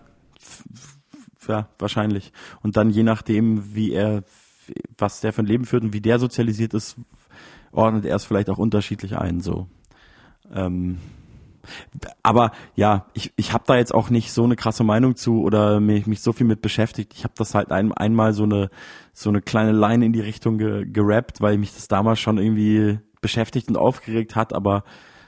Ja, 1.49 1.69
wahrscheinlich. 1.79 2.33
Und 2.63 2.77
dann 2.77 2.91
je 2.91 3.03
nachdem, 3.03 3.75
wie 3.75 3.93
er, 3.93 4.23
was 4.99 5.23
der 5.23 5.33
für 5.33 5.43
ein 5.43 5.47
Leben 5.47 5.65
führt 5.65 5.83
und 5.83 5.95
wie 5.95 6.03
der 6.03 6.19
sozialisiert 6.19 6.75
ist, 6.75 6.97
ordnet 7.73 8.05
er 8.05 8.17
es 8.17 8.25
vielleicht 8.25 8.51
auch 8.51 8.59
unterschiedlich 8.59 9.17
ein, 9.17 9.41
so. 9.41 9.67
Ähm, 10.53 10.99
aber 12.23 12.53
ja, 12.75 13.07
ich, 13.15 13.33
ich 13.37 13.53
habe 13.53 13.65
da 13.67 13.77
jetzt 13.77 13.95
auch 13.95 14.11
nicht 14.11 14.33
so 14.33 14.45
eine 14.45 14.57
krasse 14.57 14.85
Meinung 14.85 15.17
zu 15.17 15.43
oder 15.43 15.81
mich, 15.81 16.07
mich 16.07 16.21
so 16.21 16.33
viel 16.33 16.47
mit 16.47 16.63
beschäftigt. 16.63 17.15
Ich 17.15 17.25
habe 17.25 17.35
das 17.37 17.55
halt 17.55 17.73
ein, 17.73 17.93
einmal 17.93 18.33
so 18.33 18.45
eine 18.45 18.71
so 19.13 19.31
eine 19.31 19.43
kleine 19.43 19.73
Line 19.73 20.05
in 20.05 20.13
die 20.13 20.21
Richtung 20.21 20.59
ge, 20.59 20.87
gerappt, 20.87 21.41
weil 21.41 21.59
mich 21.59 21.75
das 21.75 21.89
damals 21.89 22.21
schon 22.21 22.39
irgendwie 22.39 23.01
beschäftigt 23.21 23.69
und 23.69 23.77
aufgeregt 23.77 24.37
hat, 24.37 24.53
aber 24.53 24.85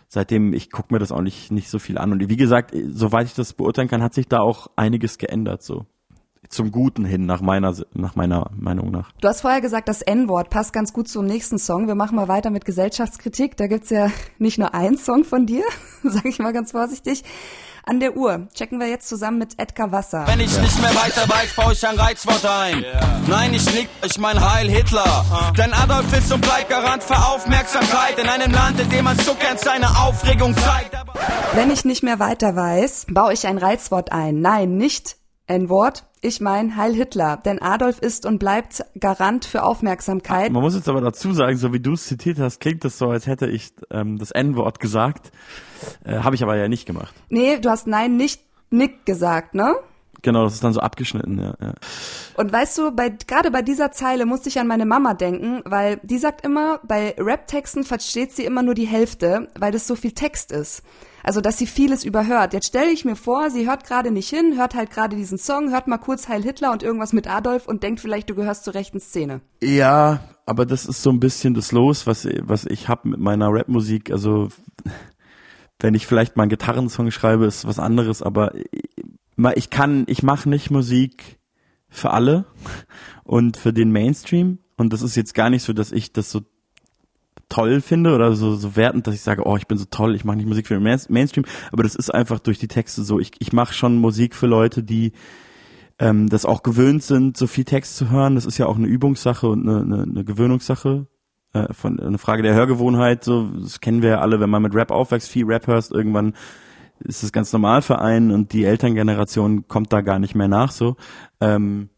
seitdem, 0.07 0.53
ich 0.53 0.71
gucke 0.71 0.93
mir 0.95 1.01
das 1.01 1.13
auch 1.13 1.23
nicht, 1.23 1.51
nicht 1.51 1.69
so 1.69 1.79
viel 1.79 1.99
an. 1.99 2.13
Und 2.13 2.29
wie 2.29 2.37
gesagt, 2.37 2.75
soweit 2.89 3.27
ich 3.27 3.35
das 3.35 3.53
beurteilen 3.53 3.89
kann, 3.89 4.03
hat 4.03 4.15
sich 4.15 4.29
da 4.29 4.41
auch 4.41 4.69
einiges 4.77 5.19
geändert 5.19 5.63
so 5.63 5.87
zum 6.49 6.73
Guten 6.73 7.05
hin, 7.05 7.27
nach 7.27 7.41
meiner, 7.41 7.75
nach 7.95 8.17
meiner 8.17 8.51
Meinung 8.57 8.91
nach. 8.91 9.13
Du 9.21 9.29
hast 9.29 9.43
vorher 9.43 9.61
gesagt, 9.61 9.89
das 9.89 10.03
N-Wort 10.03 10.51
passt 10.51 10.73
ganz 10.73 10.93
gut 10.93 11.09
zum 11.09 11.27
nächsten 11.27 11.59
Song. 11.59 11.87
Wir 11.87 11.95
machen 11.95 12.17
mal 12.17 12.29
weiter 12.29 12.51
mit 12.51 12.65
Gesellschaftskritik. 12.65 13.57
Da 13.57 13.67
gibt's 13.67 13.91
ja 13.91 14.11
nicht 14.39 14.59
nur 14.59 14.75
einen 14.75 14.99
Song 14.99 15.25
von 15.25 15.47
dir, 15.47 15.65
sage 16.03 16.29
ich 16.29 16.39
mal 16.39 16.53
ganz 16.53 16.73
vorsichtig. 16.73 17.25
An 17.85 17.99
der 17.99 18.17
Uhr 18.17 18.49
checken 18.55 18.79
wir 18.79 18.89
jetzt 18.89 19.09
zusammen 19.09 19.39
mit 19.39 19.59
Edgar 19.59 19.91
Wasser. 19.91 20.27
Wenn 20.27 20.41
ich 20.41 20.61
nicht 20.61 20.81
mehr 20.81 20.95
weiter 20.95 21.29
weiß, 21.29 21.55
baue 21.57 21.73
ich 21.73 21.87
ein 21.87 21.99
Reizwort 21.99 22.45
ein. 22.45 22.83
Yeah. 22.83 23.21
Nein, 23.27 23.55
ich 23.55 23.75
nick, 23.75 23.89
ich 24.05 24.19
mein 24.19 24.39
Heil 24.39 24.69
Hitler. 24.69 25.25
Uh. 25.31 25.53
Denn 25.55 25.73
Adolf 25.73 26.13
ist 26.17 26.31
und 26.31 26.43
bleibt 26.43 26.69
Garant 26.69 27.03
für 27.03 27.17
Aufmerksamkeit 27.17 28.19
in 28.19 28.29
einem 28.29 28.53
Land, 28.53 28.81
in 28.81 28.91
dem 28.91 29.05
man 29.05 29.19
zuckernd 29.19 29.61
seine 29.61 29.89
Aufregung 29.99 30.55
zeigt. 30.57 30.95
Wenn 31.55 31.71
ich 31.71 31.85
nicht 31.85 32.03
mehr 32.03 32.19
weiter 32.19 32.55
weiß, 32.55 33.07
baue 33.09 33.33
ich 33.33 33.47
ein 33.47 33.57
Reizwort 33.57 34.13
ein. 34.13 34.41
Nein, 34.41 34.77
nicht 34.77 35.17
N-Wort, 35.51 36.05
ich 36.21 36.41
meine 36.41 36.77
Heil 36.77 36.95
Hitler, 36.95 37.37
denn 37.37 37.61
Adolf 37.61 37.99
ist 37.99 38.25
und 38.25 38.39
bleibt 38.39 38.85
Garant 38.99 39.45
für 39.45 39.65
Aufmerksamkeit. 39.65 40.53
Man 40.53 40.63
muss 40.63 40.77
jetzt 40.77 40.89
aber 40.89 41.01
dazu 41.01 41.33
sagen, 41.33 41.57
so 41.57 41.73
wie 41.73 41.81
du 41.81 41.95
es 41.95 42.07
zitiert 42.07 42.39
hast, 42.39 42.61
klingt 42.61 42.85
es 42.85 42.99
so, 42.99 43.09
als 43.09 43.27
hätte 43.27 43.49
ich 43.49 43.73
ähm, 43.91 44.17
das 44.17 44.31
N-Wort 44.31 44.79
gesagt. 44.79 45.33
Äh, 46.05 46.19
Habe 46.19 46.37
ich 46.37 46.43
aber 46.45 46.57
ja 46.57 46.69
nicht 46.69 46.87
gemacht. 46.87 47.15
Nee, 47.31 47.59
du 47.59 47.69
hast 47.69 47.89
nein, 47.89 48.17
nicht 48.17 48.43
Nick 48.71 49.05
gesagt, 49.05 49.55
ne? 49.55 49.75
Genau, 50.23 50.45
das 50.45 50.55
ist 50.55 50.65
dann 50.65 50.73
so 50.73 50.81
abgeschnitten, 50.81 51.39
ja. 51.39 51.55
ja. 51.61 51.75
Und 52.37 52.53
weißt 52.53 52.79
du, 52.79 52.93
bei, 52.93 53.09
gerade 53.09 53.51
bei 53.51 53.63
dieser 53.63 53.93
Zeile 53.93 54.27
musste 54.27 54.49
ich 54.49 54.59
an 54.59 54.67
meine 54.67 54.87
Mama 54.87 55.15
denken, 55.15 55.63
weil 55.65 56.01
die 56.03 56.19
sagt 56.19 56.45
immer, 56.45 56.81
bei 56.83 57.15
Rap-Texten 57.19 57.85
versteht 57.85 58.33
sie 58.33 58.45
immer 58.45 58.63
nur 58.63 58.75
die 58.75 58.87
Hälfte, 58.87 59.49
weil 59.59 59.73
das 59.73 59.87
so 59.87 59.95
viel 59.95 60.13
Text 60.13 60.53
ist. 60.53 60.83
Also, 61.23 61.41
dass 61.41 61.59
sie 61.59 61.67
vieles 61.67 62.05
überhört. 62.05 62.55
Jetzt 62.55 62.69
stelle 62.69 62.91
ich 62.91 63.05
mir 63.05 63.17
vor, 63.17 63.51
sie 63.51 63.69
hört 63.69 63.85
gerade 63.85 64.11
nicht 64.11 64.31
hin, 64.31 64.57
hört 64.57 64.75
halt 64.75 64.91
gerade 64.91 65.17
diesen 65.17 65.39
Song, 65.39 65.71
hört 65.71 65.87
mal 65.87 65.99
kurz 65.99 66.29
Heil 66.29 66.43
Hitler 66.43 66.73
und 66.73 66.83
irgendwas 66.83 67.13
mit 67.13 67.29
Adolf 67.29 67.69
und 67.69 67.83
denkt 67.83 68.01
vielleicht, 68.01 68.31
du 68.31 68.35
gehörst 68.35 68.65
zur 68.65 68.75
rechten 68.75 69.01
Szene. 69.01 69.43
Ja, 69.63 70.21
aber 70.47 70.65
das 70.65 70.87
ist 70.87 71.03
so 71.03 71.11
ein 71.11 71.21
bisschen 71.21 71.55
das 71.55 71.73
Los, 71.73 72.07
was, 72.07 72.27
was 72.43 72.65
ich 72.65 72.89
hab 72.89 73.05
mit 73.05 73.21
meiner 73.21 73.49
Rapmusik. 73.53 74.11
Also, 74.11 74.49
wenn 75.79 75.95
ich 75.95 76.07
vielleicht 76.07 76.37
mal 76.37 76.45
einen 76.45 76.51
Gitarrensong 76.51 77.11
schreibe, 77.11 77.47
ist 77.47 77.67
was 77.67 77.79
anderes, 77.79 78.23
aber 78.23 78.53
ich 79.57 79.71
kann, 79.71 80.05
ich 80.07 80.23
mache 80.23 80.49
nicht 80.49 80.71
Musik 80.71 81.39
für 81.89 82.11
alle 82.11 82.45
und 83.25 83.57
für 83.57 83.73
den 83.73 83.93
Mainstream. 83.93 84.59
Und 84.77 84.93
das 84.93 85.03
ist 85.03 85.17
jetzt 85.17 85.35
gar 85.35 85.51
nicht 85.51 85.63
so, 85.63 85.73
dass 85.73 85.93
ich 85.93 86.13
das 86.13 86.31
so 86.31 86.43
toll 87.49 87.81
finde 87.81 88.15
oder 88.15 88.35
so, 88.35 88.55
so 88.55 88.77
wertend, 88.77 89.07
dass 89.07 89.15
ich 89.15 89.23
sage, 89.23 89.45
oh, 89.45 89.57
ich 89.57 89.67
bin 89.67 89.77
so 89.77 89.85
toll, 89.91 90.15
ich 90.15 90.25
mache 90.25 90.37
nicht 90.37 90.47
Musik 90.47 90.67
für 90.67 90.75
den 90.75 90.83
Mainstream, 90.83 91.45
aber 91.73 91.83
das 91.83 91.97
ist 91.97 92.15
einfach 92.15 92.39
durch 92.39 92.59
die 92.59 92.69
Texte 92.69 93.03
so. 93.03 93.19
Ich, 93.19 93.33
ich 93.41 93.53
mache 93.53 93.75
schon 93.75 93.97
Musik 93.97 94.35
für 94.35 94.47
Leute, 94.47 94.83
die 94.83 95.13
ähm, 95.99 96.29
das 96.29 96.47
auch 96.47 96.63
gewöhnt 96.63 97.03
sind, 97.03 97.37
so 97.37 97.47
viel 97.47 97.65
Text 97.65 97.97
zu 97.97 98.11
hören. 98.11 98.37
Das 98.37 98.47
ist 98.47 98.59
ja 98.59 98.67
auch 98.67 98.77
eine 98.77 98.87
Übungssache 98.87 99.49
und 99.49 99.69
eine, 99.69 99.81
eine, 99.81 100.03
eine 100.05 100.25
Gewöhnungssache. 100.25 101.07
Äh, 101.53 101.73
von 101.73 101.99
eine 101.99 102.19
Frage 102.19 102.43
der 102.43 102.55
Hörgewohnheit, 102.55 103.25
so 103.25 103.49
das 103.49 103.81
kennen 103.81 104.03
wir 104.03 104.11
ja 104.11 104.21
alle, 104.21 104.39
wenn 104.39 104.51
man 104.51 104.63
mit 104.63 104.75
Rap 104.75 104.93
aufwächst, 104.93 105.29
viel 105.29 105.47
Rap 105.47 105.67
hörst, 105.67 105.91
irgendwann 105.91 106.35
ist 107.01 107.23
es 107.23 107.33
ganz 107.33 107.53
normal 107.53 107.83
für 107.83 108.01
einen 108.01 108.31
und 108.31 108.53
die 108.53 108.65
Elterngeneration 108.65 109.67
kommt 109.69 109.93
da 109.93 110.01
gar 110.01 110.19
nicht 110.19 110.35
mehr 110.35 110.49
nach 110.49 110.71
so. 110.71 110.97
Ähm, 111.41 111.89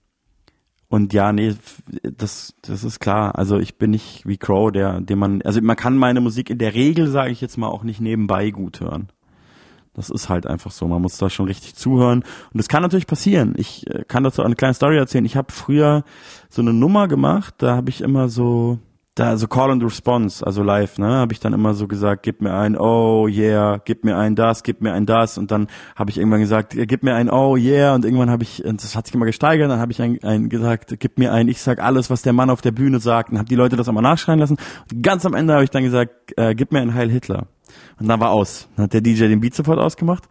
und 0.89 1.15
ja, 1.15 1.33
nee, 1.33 1.55
das, 2.03 2.55
das 2.61 2.85
ist 2.85 3.01
klar. 3.01 3.39
Also 3.39 3.59
ich 3.59 3.79
bin 3.79 3.93
nicht 3.93 4.27
wie 4.27 4.37
Crow, 4.37 4.71
der, 4.71 5.01
den 5.01 5.19
man, 5.19 5.41
also 5.43 5.61
man 5.63 5.77
kann 5.77 5.97
meine 5.97 6.21
Musik 6.21 6.51
in 6.51 6.59
der 6.59 6.75
Regel, 6.75 7.09
sage 7.09 7.31
ich 7.31 7.41
jetzt 7.41 7.57
mal, 7.57 7.69
auch 7.69 7.83
nicht 7.83 8.01
nebenbei 8.01 8.51
gut 8.51 8.81
hören. 8.81 9.09
Das 9.95 10.11
ist 10.11 10.29
halt 10.29 10.47
einfach 10.47 10.71
so. 10.71 10.87
Man 10.87 11.01
muss 11.01 11.19
da 11.19 11.31
schon 11.31 11.47
richtig 11.47 11.77
zuhören. 11.77 12.21
Und 12.21 12.59
das 12.59 12.69
kann 12.69 12.83
natürlich 12.83 13.07
passieren. 13.07 13.55
Ich 13.57 13.87
äh, 13.89 14.05
kann 14.07 14.23
dazu 14.23 14.43
eine 14.43 14.55
kleine 14.55 14.75
Story 14.75 14.99
erzählen. 14.99 15.25
Ich 15.25 15.37
habe 15.37 15.53
früher 15.53 16.05
so 16.51 16.61
eine 16.63 16.75
Nummer 16.75 17.09
gemacht, 17.09 17.55
da 17.59 17.75
habe 17.75 17.89
ich 17.89 18.03
immer 18.03 18.29
so 18.29 18.79
da 19.15 19.37
so 19.37 19.47
Call 19.47 19.71
and 19.71 19.85
Response, 19.85 20.45
also 20.45 20.63
live, 20.63 20.99
ne, 20.99 21.07
habe 21.07 21.35
ich 21.35 21.41
dann 21.41 21.53
immer 21.53 21.75
so 21.75 21.87
gesagt, 21.87 22.23
gib 22.23 22.41
mir 22.41 22.55
ein 22.55 22.79
Oh 22.79 23.29
yeah, 23.29 23.79
gib 23.85 24.05
mir 24.05 24.17
ein 24.17 24.35
das, 24.35 24.63
gib 24.63 24.81
mir 24.81 24.95
ein 24.95 25.05
das. 25.05 25.37
Und 25.37 25.51
dann 25.51 25.67
habe 25.97 26.11
ich 26.11 26.17
irgendwann 26.17 26.41
gesagt, 26.41 26.75
gib 26.75 27.03
mir 27.03 27.15
ein 27.15 27.31
Oh 27.31 27.57
yeah. 27.57 27.95
Und 27.95 28.07
irgendwann 28.07 28.31
habe 28.31 28.43
ich, 28.43 28.63
das 28.65 28.97
hat 28.97 29.07
sich 29.07 29.15
immer 29.15 29.27
gesteigert, 29.27 29.71
dann 29.71 29.81
habe 29.81 29.93
ich 29.93 30.01
ein, 30.01 30.19
ein 30.23 30.49
gesagt, 30.49 30.95
gib 30.99 31.19
mir 31.19 31.33
ein, 31.33 31.49
ich 31.49 31.61
sag 31.61 31.83
alles, 31.83 32.09
was 32.09 32.23
der 32.23 32.33
Mann 32.33 32.49
auf 32.49 32.63
der 32.63 32.73
Bühne 32.73 33.01
sagt. 33.01 33.31
Und 33.31 33.39
habe 33.39 33.49
die 33.49 33.55
Leute 33.55 33.77
das 33.77 33.87
immer 33.87 34.01
nachschreien 34.01 34.39
lassen. 34.39 34.57
Und 34.91 35.03
ganz 35.03 35.27
am 35.27 35.35
Ende 35.35 35.53
habe 35.53 35.65
ich 35.65 35.71
dann 35.71 35.85
gesagt, 35.85 36.33
äh, 36.39 36.55
gib 36.55 36.73
mir 36.73 36.81
ein 36.81 36.95
Heil 36.95 37.11
Hitler. 37.11 37.49
Und 38.01 38.09
dann 38.09 38.19
war 38.19 38.31
aus, 38.31 38.69
dann 38.77 38.85
hat 38.85 38.95
der 38.95 39.03
DJ 39.03 39.27
den 39.29 39.41
Beat 39.41 39.55
sofort 39.55 39.79
ausgemacht. 39.79 40.25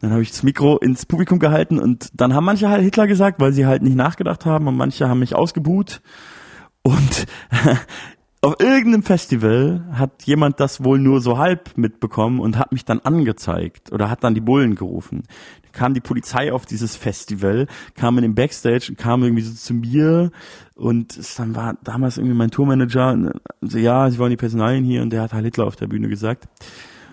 Dann 0.00 0.12
habe 0.12 0.22
ich 0.22 0.30
das 0.30 0.44
Mikro 0.44 0.78
ins 0.78 1.04
Publikum 1.04 1.40
gehalten. 1.40 1.80
Und 1.80 2.08
dann 2.14 2.32
haben 2.34 2.44
manche 2.44 2.68
Heil 2.68 2.80
Hitler 2.80 3.08
gesagt, 3.08 3.40
weil 3.40 3.52
sie 3.52 3.66
halt 3.66 3.82
nicht 3.82 3.96
nachgedacht 3.96 4.46
haben. 4.46 4.68
Und 4.68 4.76
manche 4.76 5.08
haben 5.08 5.18
mich 5.18 5.34
ausgebuht. 5.34 6.00
Und 6.82 7.26
auf 8.42 8.58
irgendeinem 8.58 9.02
Festival 9.02 9.84
hat 9.92 10.22
jemand 10.22 10.60
das 10.60 10.82
wohl 10.82 10.98
nur 10.98 11.20
so 11.20 11.36
halb 11.36 11.76
mitbekommen 11.76 12.40
und 12.40 12.56
hat 12.56 12.72
mich 12.72 12.86
dann 12.86 13.00
angezeigt 13.00 13.92
oder 13.92 14.08
hat 14.08 14.24
dann 14.24 14.34
die 14.34 14.40
Bullen 14.40 14.76
gerufen. 14.76 15.24
Da 15.62 15.68
kam 15.78 15.92
die 15.92 16.00
Polizei 16.00 16.50
auf 16.50 16.64
dieses 16.64 16.96
Festival, 16.96 17.66
kam 17.94 18.16
in 18.16 18.22
den 18.22 18.34
Backstage 18.34 18.86
und 18.88 18.96
kam 18.96 19.22
irgendwie 19.22 19.42
so 19.42 19.52
zu 19.52 19.74
mir 19.74 20.30
und 20.74 21.18
dann 21.38 21.54
war 21.54 21.76
damals 21.84 22.16
irgendwie 22.16 22.36
mein 22.36 22.50
Tourmanager 22.50 23.34
so, 23.60 23.76
ja, 23.76 24.10
sie 24.10 24.18
wollen 24.18 24.30
die 24.30 24.36
Personalien 24.36 24.84
hier 24.84 25.02
und 25.02 25.10
der 25.10 25.20
hat 25.20 25.34
Heil 25.34 25.44
Hitler 25.44 25.66
auf 25.66 25.76
der 25.76 25.88
Bühne 25.88 26.08
gesagt. 26.08 26.48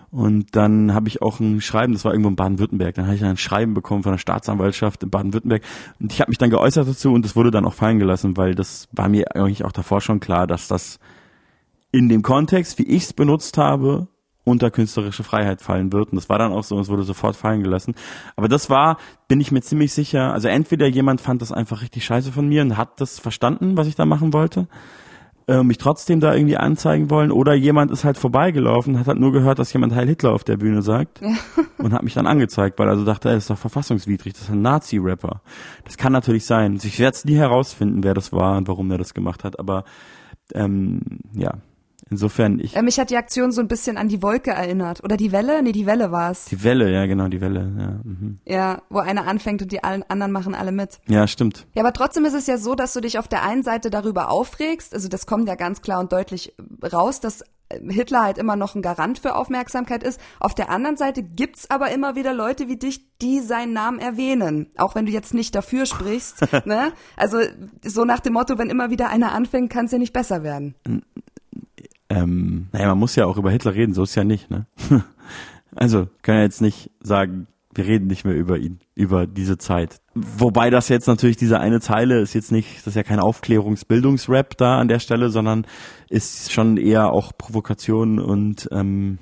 Und 0.10 0.56
dann 0.56 0.94
habe 0.94 1.10
ich 1.10 1.22
auch 1.22 1.42
ein 1.42 1.60
Schreiben, 1.60 1.92
das 1.92 2.06
war 2.06 2.14
irgendwo 2.14 2.30
in 2.30 2.38
Baden-Württemberg, 2.38 2.96
dann 2.96 3.08
habe 3.08 3.18
ich 3.18 3.26
ein 3.26 3.36
Schreiben 3.36 3.74
bekommen 3.74 4.04
von 4.04 4.14
der 4.14 4.18
Staatsanwaltschaft 4.20 5.04
in 5.04 5.10
Baden-Württemberg 5.10 5.64
und 6.00 6.14
ich 6.14 6.22
habe 6.22 6.32
mich 6.32 6.38
dann 6.38 6.50
geäußert 6.50 6.88
dazu 6.88 7.12
und 7.12 7.26
das 7.26 7.36
wurde 7.36 7.52
dann 7.52 7.66
auch 7.66 7.74
fallen 7.74 8.00
gelassen, 8.00 8.38
weil 8.38 8.56
das 8.56 8.88
war 8.94 9.10
mir 9.10 9.36
eigentlich 9.36 9.66
auch 9.66 9.74
davor 9.74 10.00
schon 10.00 10.22
klar, 10.22 10.48
dass 10.48 10.70
das 10.70 10.98
in 11.98 12.10
dem 12.10 12.22
Kontext, 12.22 12.78
wie 12.78 12.84
ich 12.84 13.06
es 13.06 13.14
benutzt 13.14 13.58
habe, 13.58 14.08
unter 14.44 14.70
künstlerische 14.70 15.24
Freiheit 15.24 15.62
fallen 15.62 15.92
wird. 15.92 16.12
Und 16.12 16.16
das 16.16 16.30
war 16.30 16.38
dann 16.38 16.54
auch 16.54 16.64
so, 16.64 16.80
es 16.80 16.90
wurde 16.90 17.04
sofort 17.04 17.36
fallen 17.36 17.64
gelassen. 17.64 17.96
Aber 18.36 18.48
das 18.48 18.70
war, 18.70 18.98
bin 19.28 19.42
ich 19.42 19.52
mir 19.52 19.62
ziemlich 19.62 19.94
sicher, 19.94 20.32
also 20.32 20.48
entweder 20.48 20.88
jemand 20.88 21.22
fand 21.22 21.42
das 21.42 21.52
einfach 21.52 21.82
richtig 21.82 22.06
scheiße 22.06 22.32
von 22.32 22.48
mir 22.48 22.62
und 22.62 22.78
hat 22.78 23.02
das 23.02 23.20
verstanden, 23.20 23.78
was 23.78 23.88
ich 23.88 23.96
da 23.96 24.06
machen 24.06 24.32
wollte, 24.32 24.68
äh, 25.48 25.64
mich 25.64 25.80
trotzdem 25.80 26.20
da 26.20 26.36
irgendwie 26.36 26.56
anzeigen 26.56 27.10
wollen, 27.10 27.32
oder 27.32 27.56
jemand 27.56 27.90
ist 27.90 28.04
halt 28.04 28.18
vorbeigelaufen, 28.18 29.00
hat 29.00 29.08
halt 29.08 29.20
nur 29.20 29.32
gehört, 29.32 29.58
dass 29.58 29.74
jemand 29.74 29.96
Heil 29.96 30.08
Hitler 30.08 30.34
auf 30.34 30.44
der 30.44 30.58
Bühne 30.58 30.84
sagt 30.84 31.20
ja. 31.22 31.34
und 31.80 31.94
hat 31.94 32.04
mich 32.04 32.14
dann 32.14 32.28
angezeigt, 32.28 32.78
weil 32.78 32.88
er 32.88 32.92
also 32.92 33.06
dachte, 33.06 33.30
er 33.30 33.38
ist 33.38 33.50
doch 33.50 33.58
verfassungswidrig, 33.58 34.34
das 34.34 34.44
ist 34.44 34.52
ein 34.52 34.62
Nazi-Rapper. 34.62 35.42
Das 35.84 35.98
kann 35.98 36.14
natürlich 36.14 36.46
sein. 36.46 36.80
Ich 36.84 37.00
werde 37.00 37.16
es 37.16 37.26
nie 37.26 37.38
herausfinden, 37.38 38.04
wer 38.04 38.14
das 38.14 38.32
war 38.32 38.58
und 38.58 38.68
warum 38.68 38.92
er 38.92 38.98
das 38.98 39.16
gemacht 39.16 39.44
hat, 39.44 39.60
aber 39.60 39.84
ähm, 40.54 41.02
ja, 41.34 41.56
Insofern 42.10 42.60
ich. 42.60 42.76
Äh, 42.76 42.82
mich 42.82 43.00
hat 43.00 43.10
die 43.10 43.18
Aktion 43.18 43.52
so 43.52 43.62
ein 43.62 43.68
bisschen 43.68 43.98
an 43.98 44.08
die 44.08 44.22
Wolke 44.22 44.52
erinnert. 44.52 45.04
Oder 45.04 45.18
die 45.18 45.32
Welle? 45.32 45.62
Nee, 45.62 45.72
die 45.72 45.86
Welle 45.86 46.12
war's. 46.12 46.46
Die 46.46 46.64
Welle, 46.64 46.92
ja, 46.92 47.06
genau, 47.06 47.28
die 47.28 47.42
Welle, 47.42 47.72
ja. 47.78 48.00
Mhm. 48.04 48.40
Ja, 48.46 48.82
wo 48.90 49.00
einer 49.00 49.28
anfängt 49.28 49.62
und 49.62 49.72
die 49.72 49.84
allen 49.84 50.04
anderen 50.04 50.32
machen 50.32 50.56
alle 50.56 50.72
mit. 50.72 51.00
Ja, 51.08 51.28
stimmt. 51.28 51.68
Ja, 51.74 51.84
aber 51.84 51.94
trotzdem 51.94 52.26
ist 52.26 52.34
es 52.34 52.48
ja 52.48 52.58
so, 52.58 52.76
dass 52.76 52.94
du 52.94 53.02
dich 53.02 53.20
auf 53.20 53.28
der 53.28 53.44
einen 53.44 53.64
Seite 53.64 53.90
darüber 53.90 54.30
aufregst, 54.30 54.94
also 54.94 55.08
das 55.08 55.26
kommt 55.26 55.48
ja 55.48 55.56
ganz 55.56 55.82
klar 55.82 56.00
und 56.00 56.12
deutlich 56.12 56.54
raus, 56.92 57.20
dass 57.20 57.44
Hitler 57.70 58.24
halt 58.24 58.38
immer 58.38 58.56
noch 58.56 58.76
ein 58.76 58.82
Garant 58.82 59.20
für 59.20 59.36
Aufmerksamkeit 59.36 60.04
ist. 60.04 60.22
Auf 60.40 60.56
der 60.56 60.70
anderen 60.70 60.96
Seite 60.96 61.22
gibt's 61.22 61.70
aber 61.70 61.92
immer 61.92 62.16
wieder 62.16 62.34
Leute 62.34 62.70
wie 62.70 62.78
dich, 62.78 63.18
die 63.18 63.42
seinen 63.42 63.74
Namen 63.74 64.00
erwähnen, 64.00 64.68
auch 64.78 64.96
wenn 64.96 65.06
du 65.06 65.12
jetzt 65.12 65.34
nicht 65.34 65.54
dafür 65.54 65.86
sprichst. 65.86 66.42
ne? 66.66 66.94
Also 67.18 67.40
so 67.84 68.06
nach 68.06 68.22
dem 68.22 68.34
Motto, 68.34 68.58
wenn 68.58 68.70
immer 68.70 68.90
wieder 68.90 69.10
einer 69.10 69.34
anfängt, 69.34 69.70
kann 69.70 69.86
es 69.86 69.92
ja 69.92 69.98
nicht 69.98 70.14
besser 70.14 70.44
werden 70.44 70.76
ähm, 72.10 72.68
naja, 72.72 72.88
man 72.88 73.00
muss 73.00 73.16
ja 73.16 73.26
auch 73.26 73.38
über 73.38 73.52
Hitler 73.52 73.74
reden, 73.74 73.94
so 73.94 74.04
ist 74.04 74.16
ja 74.16 74.24
nicht, 74.24 74.50
ne? 74.50 74.66
also, 75.76 76.08
können 76.22 76.38
ja 76.40 76.44
jetzt 76.44 76.62
nicht 76.62 76.92
sagen, 77.02 77.48
wir 77.78 77.86
reden 77.86 78.08
nicht 78.08 78.26
mehr 78.26 78.36
über 78.36 78.58
ihn, 78.58 78.80
über 78.96 79.28
diese 79.28 79.58
Zeit. 79.58 80.02
Wobei 80.16 80.70
das 80.70 80.90
jetzt 80.90 81.08
natürlich 81.08 81.38
diese 81.38 81.60
eine 81.60 81.80
Zeile 81.80 82.20
ist 82.20 82.34
jetzt 82.34 82.52
nicht, 82.52 82.78
das 82.80 82.88
ist 82.88 82.96
ja 82.96 83.04
kein 83.04 83.20
Aufklärungsbildungsrap 83.20 84.58
da 84.58 84.80
an 84.80 84.88
der 84.88 85.00
Stelle, 85.00 85.30
sondern 85.30 85.66
ist 86.10 86.52
schon 86.52 86.78
eher 86.78 87.12
auch 87.12 87.34
Provokation 87.38 88.20
und 88.20 88.68
ähm, 88.72 89.20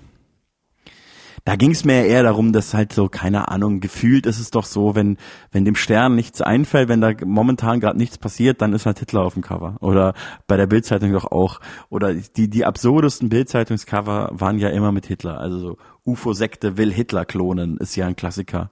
da 1.45 1.55
ging 1.55 1.71
es 1.71 1.85
mir 1.85 2.05
eher 2.05 2.23
darum, 2.23 2.53
dass 2.53 2.73
halt 2.73 2.91
so, 2.91 3.07
keine 3.07 3.49
Ahnung, 3.49 3.79
gefühlt 3.79 4.25
ist 4.25 4.39
es 4.39 4.49
doch 4.49 4.65
so, 4.65 4.95
wenn, 4.95 5.17
wenn 5.51 5.63
dem 5.63 5.75
Stern 5.75 6.15
nichts 6.15 6.41
einfällt, 6.41 6.89
wenn 6.89 7.01
da 7.01 7.11
momentan 7.23 7.79
gerade 7.79 7.99
nichts 7.99 8.17
passiert, 8.17 8.61
dann 8.61 8.73
ist 8.73 8.87
halt 8.87 8.97
Hitler 8.97 9.21
auf 9.21 9.35
dem 9.35 9.43
Cover. 9.43 9.77
Oder 9.79 10.15
bei 10.47 10.57
der 10.57 10.65
Bildzeitung 10.65 11.13
doch 11.13 11.31
auch. 11.31 11.61
Oder 11.89 12.15
die, 12.15 12.49
die 12.49 12.65
absurdesten 12.65 13.29
Bildzeitungscover 13.29 14.31
waren 14.33 14.57
ja 14.57 14.69
immer 14.69 14.91
mit 14.91 15.05
Hitler. 15.05 15.39
Also 15.39 15.59
so 15.59 15.77
UFO-Sekte 16.03 16.77
will 16.77 16.91
Hitler 16.91 17.25
klonen, 17.25 17.77
ist 17.77 17.95
ja 17.95 18.07
ein 18.07 18.15
Klassiker 18.15 18.71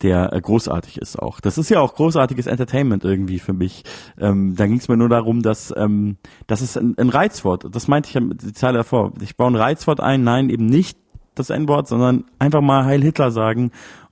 der 0.00 0.32
äh, 0.32 0.40
großartig 0.40 0.98
ist 0.98 1.18
auch. 1.18 1.40
Das 1.40 1.58
ist 1.58 1.70
ja 1.70 1.80
auch 1.80 1.94
großartiges 1.94 2.46
Entertainment 2.46 3.04
irgendwie 3.04 3.40
für 3.40 3.52
mich. 3.52 3.82
Ähm, 4.16 4.54
da 4.54 4.66
ging 4.66 4.78
es 4.78 4.86
mir 4.86 4.96
nur 4.96 5.08
darum, 5.08 5.42
dass 5.42 5.74
ähm, 5.76 6.18
das 6.46 6.62
ist 6.62 6.76
ein, 6.76 6.94
ein 6.98 7.08
Reizwort. 7.08 7.66
Das 7.74 7.88
meinte 7.88 8.08
ich 8.08 8.14
ja 8.14 8.20
die 8.20 8.52
Zeile 8.52 8.78
davor. 8.78 9.12
Ich 9.20 9.36
baue 9.36 9.50
ein 9.50 9.56
Reizwort 9.56 10.00
ein, 10.00 10.22
nein, 10.22 10.50
eben 10.50 10.66
nicht 10.66 10.98
das 11.38 11.50
N-Wort, 11.50 11.88
sondern 11.88 12.24
einfach 12.38 12.60
mal 12.60 12.84
Heil 12.84 13.02
Hitler 13.02 13.30
sagen 13.30 13.70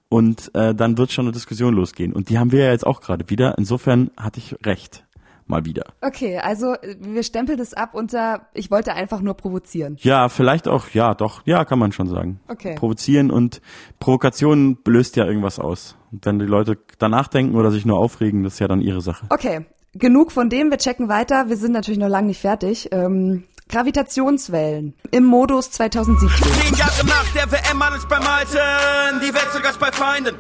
und 0.09 0.55
äh, 0.55 0.75
dann 0.75 0.99
wird 0.99 1.13
schon 1.13 1.27
eine 1.27 1.33
Diskussion 1.33 1.75
losgehen. 1.75 2.13
Und 2.13 2.29
die 2.29 2.39
haben 2.39 2.53
wir 2.53 2.65
ja 2.65 2.71
jetzt 2.71 2.87
auch 2.87 3.01
gerade 3.01 3.29
wieder. 3.29 3.57
Insofern 3.59 4.11
hatte 4.17 4.39
ich 4.39 4.57
recht. 4.65 5.03
Mal 5.49 5.65
wieder. 5.65 5.85
Okay, 6.01 6.39
also 6.39 6.75
wir 6.99 7.23
stempeln 7.23 7.57
das 7.57 7.73
ab 7.73 7.91
unter, 7.93 8.49
ich 8.53 8.73
wollte 8.73 8.95
einfach 8.95 9.21
nur 9.21 9.35
provozieren. 9.35 9.97
Ja, 10.01 10.29
vielleicht 10.29 10.67
auch, 10.67 10.89
ja, 10.89 11.15
doch, 11.15 11.43
ja, 11.45 11.65
kann 11.65 11.79
man 11.79 11.93
schon 11.93 12.09
sagen. 12.09 12.41
Okay. 12.49 12.75
Provozieren 12.75 13.31
und 13.31 13.63
Provokation 14.01 14.77
löst 14.85 15.15
ja 15.15 15.25
irgendwas 15.25 15.61
aus. 15.61 15.95
Und 16.11 16.27
wenn 16.27 16.41
die 16.41 16.47
Leute 16.47 16.79
danach 16.99 17.29
denken 17.29 17.55
oder 17.55 17.71
sich 17.71 17.87
nur 17.87 17.97
aufregen, 17.97 18.43
das 18.43 18.55
ist 18.55 18.59
ja 18.59 18.67
dann 18.67 18.81
ihre 18.81 19.01
Sache. 19.01 19.27
Okay, 19.29 19.67
genug 19.93 20.33
von 20.33 20.49
dem, 20.49 20.73
wir 20.73 20.79
checken 20.79 21.09
weiter. 21.09 21.49
Wir 21.49 21.57
sind 21.57 21.71
natürlich 21.71 22.01
noch 22.01 22.09
lange 22.09 22.27
nicht 22.27 22.41
fertig. 22.41 22.89
Ähm, 22.91 23.45
Gravitationswellen 23.69 24.95
im 25.11 25.25
Modus 25.25 25.73
2017. 25.73 26.53
Zehn 26.53 26.75
Jahre 26.77 27.05
nach 27.05 27.27
der 27.35 27.51
WM 27.51 27.83
alles 27.83 28.07
beim 28.07 28.23
Alten, 28.23 29.21
die 29.21 29.35
Welt 29.35 29.49
sogar 29.53 29.73
bei 29.81 29.91
Feinden. 29.91 30.37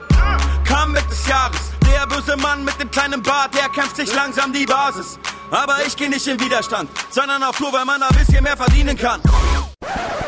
Kam 0.64 0.92
mit 0.92 1.02
des 1.10 1.26
Jahres, 1.26 1.60
der 1.82 2.06
böse 2.06 2.36
Mann 2.36 2.64
mit 2.64 2.80
dem 2.80 2.88
kleinen 2.90 3.22
Bart, 3.22 3.52
der 3.54 3.68
kämpft 3.68 3.96
sich 3.96 4.14
langsam 4.14 4.52
die 4.52 4.64
Basis. 4.64 5.18
Aber 5.50 5.74
ich 5.86 5.96
gehe 5.96 6.08
nicht 6.08 6.26
in 6.28 6.38
Widerstand, 6.38 6.88
sondern 7.10 7.42
auf 7.42 7.56
Tour, 7.56 7.72
weil 7.72 7.84
man 7.84 8.00
ein 8.00 8.16
bisschen 8.16 8.44
mehr 8.44 8.56
verdienen 8.56 8.96
kann. 8.96 9.20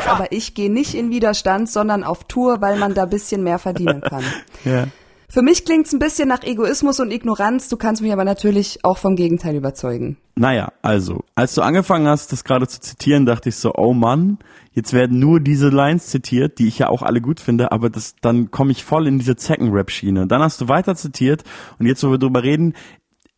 Aber 0.09 0.33
ich 0.33 0.55
gehe 0.55 0.71
nicht 0.71 0.95
in 0.95 1.11
Widerstand, 1.11 1.71
sondern 1.71 2.03
auf 2.03 2.25
Tour, 2.25 2.61
weil 2.61 2.79
man 2.79 2.95
da 2.95 3.05
bisschen 3.05 3.45
mehr 3.45 3.61
verdienen 3.61 4.01
kann. 4.01 4.25
ja. 4.65 4.87
Für 5.31 5.43
mich 5.43 5.67
klingt's 5.67 5.93
ein 5.93 5.99
bisschen 5.99 6.27
nach 6.27 6.43
Egoismus 6.43 7.01
und 7.01 7.11
Ignoranz. 7.11 7.69
Du 7.69 7.77
kannst 7.77 8.01
mich 8.01 8.15
aber 8.15 8.25
natürlich 8.25 8.83
auch 8.83 8.97
vom 8.97 9.15
Gegenteil 9.15 9.57
überzeugen. 9.57 10.17
Naja, 10.37 10.73
also, 10.81 11.23
als 11.35 11.55
du 11.55 11.61
angefangen 11.61 12.09
hast, 12.09 12.33
das 12.33 12.45
gerade 12.45 12.67
zu 12.67 12.81
zitieren, 12.81 13.27
dachte 13.27 13.51
ich 13.51 13.57
so, 13.57 13.75
oh 13.75 13.93
Mann, 13.93 14.39
jetzt 14.73 14.95
werden 14.95 15.19
nur 15.19 15.41
diese 15.41 15.69
Lines 15.69 16.07
zitiert, 16.07 16.59
die 16.59 16.67
ich 16.67 16.79
ja 16.79 16.89
auch 16.89 17.03
alle 17.03 17.21
gut 17.21 17.41
finde, 17.41 17.73
aber 17.73 17.91
das, 17.91 18.17
dann 18.23 18.51
komme 18.51 18.71
ich 18.71 18.85
voll 18.85 19.07
in 19.07 19.19
diese 19.19 19.37
Zecken-Rap-Schiene. 19.37 20.27
Dann 20.27 20.41
hast 20.41 20.63
du 20.63 20.69
weiter 20.69 20.97
zitiert 20.97 21.45
und 21.79 21.85
jetzt, 21.85 22.03
wo 22.03 22.11
wir 22.11 22.19
drüber 22.19 22.43
reden, 22.43 22.73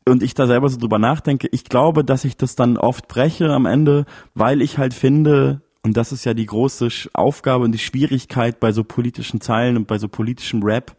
und 0.07 0.23
ich 0.23 0.35
da 0.35 0.47
selber 0.47 0.69
so 0.69 0.79
drüber 0.79 0.99
nachdenke, 0.99 1.49
ich 1.51 1.65
glaube, 1.65 2.05
dass 2.05 2.25
ich 2.25 2.37
das 2.37 2.55
dann 2.55 2.77
oft 2.77 3.09
breche 3.09 3.51
am 3.51 3.67
Ende, 3.67 4.07
weil 4.35 4.63
ich 4.63 4.79
halt 4.79 4.95
finde, 4.95 5.61
und 5.83 5.97
das 5.97 6.13
ist 6.13 6.25
ja 6.25 6.35
die 6.35 6.47
große 6.47 6.89
Aufgabe 7.15 7.65
und 7.65 7.73
die 7.73 7.79
Schwierigkeit 7.79 8.61
bei 8.61 8.73
so 8.73 8.85
politischen 8.85 9.41
Zeilen 9.41 9.77
und 9.77 9.87
bei 9.87 9.99
so 9.99 10.09
politischem 10.09 10.63
Rap, 10.63 10.97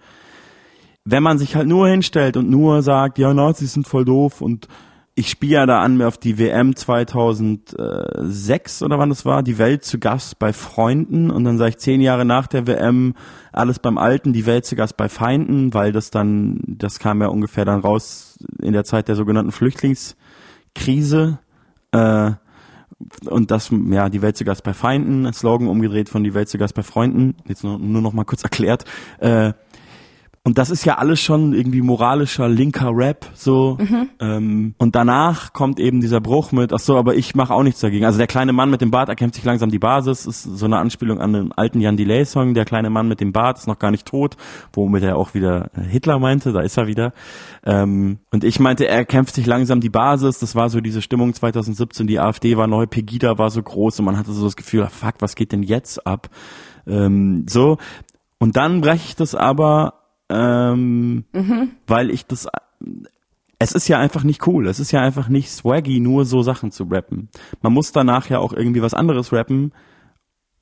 wenn 1.04 1.24
man 1.24 1.38
sich 1.38 1.56
halt 1.56 1.68
nur 1.68 1.88
hinstellt 1.88 2.38
und 2.38 2.50
nur 2.50 2.84
sagt, 2.84 3.18
ja, 3.18 3.34
Nazis 3.34 3.74
sind 3.74 3.88
voll 3.88 4.06
doof 4.06 4.42
und 4.42 4.68
ich 5.14 5.30
spiele 5.30 5.54
ja 5.54 5.66
da 5.66 5.82
an 5.82 5.98
mir 5.98 6.08
auf 6.08 6.18
die 6.18 6.40
WM 6.40 6.74
2006 6.76 8.82
oder 8.82 8.98
wann 8.98 9.10
das 9.10 9.26
war, 9.26 9.44
die 9.44 9.58
Welt 9.58 9.84
zu 9.84 10.00
Gast 10.00 10.40
bei 10.40 10.54
Freunden 10.54 11.32
und 11.32 11.44
dann 11.44 11.58
sage 11.58 11.72
ich 11.72 11.78
zehn 11.80 12.00
Jahre 12.02 12.24
nach 12.24 12.48
der 12.48 12.66
WM 12.66 13.16
alles 13.52 13.80
beim 13.80 13.98
Alten, 13.98 14.32
die 14.32 14.46
Welt 14.46 14.66
zu 14.66 14.78
Gast 14.78 14.96
bei 14.96 15.10
Feinden, 15.10 15.74
weil 15.74 15.92
das 15.92 16.12
dann, 16.12 16.62
das 16.66 17.00
kam 17.00 17.22
ja 17.22 17.28
ungefähr 17.28 17.66
dann 17.66 17.82
raus 17.82 18.40
in 18.62 18.72
der 18.74 18.86
Zeit 18.86 19.10
der 19.10 19.16
sogenannten 19.16 19.52
Flüchtlingskrise. 19.52 21.40
Äh, 21.92 22.32
und 23.26 23.52
das, 23.52 23.72
ja, 23.90 24.10
die 24.10 24.22
Welt 24.22 24.38
zu 24.38 24.46
Gast 24.46 24.64
bei 24.64 24.74
Feinden, 24.74 25.32
Slogan 25.34 25.68
umgedreht 25.68 26.08
von 26.08 26.24
die 26.24 26.34
Welt 26.34 26.50
zu 26.50 26.58
Gast 26.58 26.76
bei 26.76 26.84
Freunden, 26.84 27.36
jetzt 27.48 27.64
nur, 27.64 27.80
nur 27.80 28.02
noch 28.02 28.14
mal 28.14 28.26
kurz 28.26 28.44
erklärt. 28.44 28.86
Äh, 29.20 29.54
und 30.44 30.58
das 30.58 30.72
ist 30.72 30.86
ja 30.86 30.98
alles 30.98 31.22
schon 31.22 31.54
irgendwie 31.54 31.84
moralischer 31.84 32.50
linker 32.50 32.90
Rap 32.92 33.28
so. 33.36 33.78
Mhm. 33.80 34.10
Ähm, 34.20 34.76
und 34.80 34.96
danach 34.96 35.54
kommt 35.54 35.80
eben 35.80 36.02
dieser 36.02 36.20
Bruch 36.20 36.52
mit, 36.52 36.74
ach 36.74 36.80
so, 36.80 36.98
aber 36.98 37.14
ich 37.14 37.36
mache 37.36 37.54
auch 37.54 37.62
nichts 37.62 37.80
dagegen. 37.80 38.06
Also 38.06 38.18
der 38.18 38.26
kleine 38.26 38.52
Mann 38.52 38.72
mit 38.72 38.82
dem 38.82 38.90
Bart 38.90 39.08
erkämpft 39.08 39.36
sich 39.36 39.44
langsam 39.44 39.70
die 39.70 39.78
Basis, 39.78 40.26
ist 40.26 40.42
so 40.42 40.66
eine 40.66 40.80
Anspielung 40.80 41.22
an 41.22 41.34
den 41.34 41.52
alten 41.52 41.80
Jan 41.80 41.96
Delay 41.96 42.26
Song. 42.26 42.56
Der 42.56 42.66
kleine 42.66 42.90
Mann 42.90 43.08
mit 43.08 43.22
dem 43.22 43.34
Bart 43.34 43.60
ist 43.60 43.68
noch 43.68 43.78
gar 43.78 43.92
nicht 43.92 44.08
tot, 44.08 44.36
womit 44.74 45.04
er 45.04 45.16
auch 45.16 45.36
wieder 45.36 45.70
Hitler 45.76 46.18
meinte, 46.18 46.52
da 46.54 46.62
ist 46.62 46.76
er 46.76 46.88
wieder. 46.88 47.14
Ähm, 47.64 48.18
und 48.32 48.44
ich 48.44 48.60
meinte, 48.60 48.88
er 48.88 49.06
kämpft 49.06 49.36
sich 49.36 49.46
langsam 49.46 49.80
die 49.80 49.90
Basis. 49.90 50.40
Das 50.40 50.56
war 50.56 50.70
so 50.70 50.82
diese 50.82 51.04
Stimmung 51.04 51.36
2017. 51.36 52.08
Die 52.08 52.20
AfD 52.20 52.58
war 52.58 52.66
neu, 52.66 52.88
Pegida 52.88 53.38
war 53.38 53.52
so 53.52 53.62
groß 53.62 54.00
und 54.00 54.06
man 54.06 54.18
hatte 54.18 54.32
so 54.32 54.46
das 54.46 54.56
Gefühl, 54.56 54.88
fuck, 54.88 55.16
was 55.20 55.36
geht 55.36 55.52
denn 55.52 55.62
jetzt 55.62 56.08
ab? 56.08 56.30
Ähm, 56.88 57.46
so. 57.48 57.78
Und 58.40 58.58
dann 58.58 58.82
breche 58.82 59.06
ich 59.06 59.16
das 59.16 59.36
aber 59.36 60.01
ähm, 60.32 61.26
mhm. 61.34 61.72
weil 61.88 62.10
ich 62.10 62.26
das 62.26 62.48
es 63.60 63.74
ist 63.74 63.88
ja 63.88 64.00
einfach 64.00 64.24
nicht 64.24 64.48
cool. 64.48 64.68
Es 64.68 64.80
ist 64.80 64.92
ja 64.92 65.02
einfach 65.02 65.30
nicht 65.30 65.52
swaggy, 65.52 66.00
nur 66.00 66.26
so 66.26 66.42
Sachen 66.42 66.72
zu 66.72 66.86
rappen. 66.86 67.30
Man 67.62 67.74
muss 67.74 67.92
danach 67.92 68.28
ja 68.28 68.40
auch 68.40 68.54
irgendwie 68.54 68.82
was 68.82 68.96
anderes 68.96 69.32
rappen, 69.32 69.72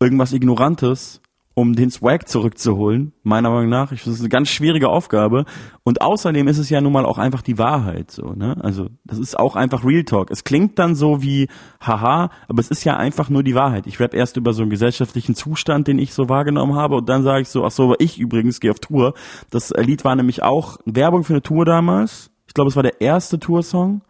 irgendwas 0.02 0.34
Ignorantes, 0.34 1.22
um 1.60 1.76
den 1.76 1.92
Swag 1.92 2.30
zurückzuholen, 2.30 3.12
meiner 3.24 3.50
Meinung 3.50 3.70
nach. 3.70 3.92
Ich, 3.92 4.06
das 4.06 4.14
ist 4.14 4.20
eine 4.22 4.30
ganz 4.30 4.48
schwierige 4.48 4.88
Aufgabe. 4.88 5.44
Und 5.84 6.02
außerdem 6.02 6.48
ist 6.48 6.58
es 6.58 6.70
ja 6.70 6.80
nun 6.80 6.94
mal 6.94 7.06
auch 7.06 7.18
einfach 7.18 7.42
die 7.42 7.58
Wahrheit, 7.58 8.12
so, 8.12 8.34
ne? 8.34 8.56
Also, 8.62 8.88
das 9.04 9.20
ist 9.20 9.38
auch 9.38 9.58
einfach 9.58 9.84
Real 9.84 10.06
Talk. 10.06 10.32
Es 10.32 10.46
klingt 10.46 10.80
dann 10.80 10.96
so 10.96 11.22
wie, 11.22 11.50
haha, 11.82 12.30
aber 12.48 12.62
es 12.62 12.70
ist 12.70 12.86
ja 12.86 12.96
einfach 12.96 13.30
nur 13.30 13.44
die 13.44 13.56
Wahrheit. 13.56 13.88
Ich 13.88 14.00
rap 14.00 14.14
erst 14.14 14.38
über 14.38 14.54
so 14.54 14.62
einen 14.62 14.72
gesellschaftlichen 14.72 15.36
Zustand, 15.36 15.90
den 15.90 16.00
ich 16.00 16.14
so 16.14 16.30
wahrgenommen 16.30 16.76
habe, 16.76 16.96
und 16.96 17.10
dann 17.10 17.24
sage 17.24 17.42
ich 17.42 17.50
so, 17.50 17.66
ach 17.66 17.72
so, 17.72 17.94
ich 18.00 18.18
übrigens 18.20 18.62
gehe 18.62 18.72
auf 18.72 18.80
Tour. 18.80 19.14
Das 19.50 19.72
Lied 19.72 20.06
war 20.06 20.16
nämlich 20.16 20.42
auch 20.42 20.78
Werbung 20.86 21.26
für 21.26 21.34
eine 21.34 21.42
Tour 21.42 21.66
damals. 21.66 22.32
Ich 22.48 22.54
glaube, 22.54 22.70
es 22.70 22.78
war 22.78 22.84
der 22.84 23.02
erste 23.02 23.38
Toursong 23.38 24.02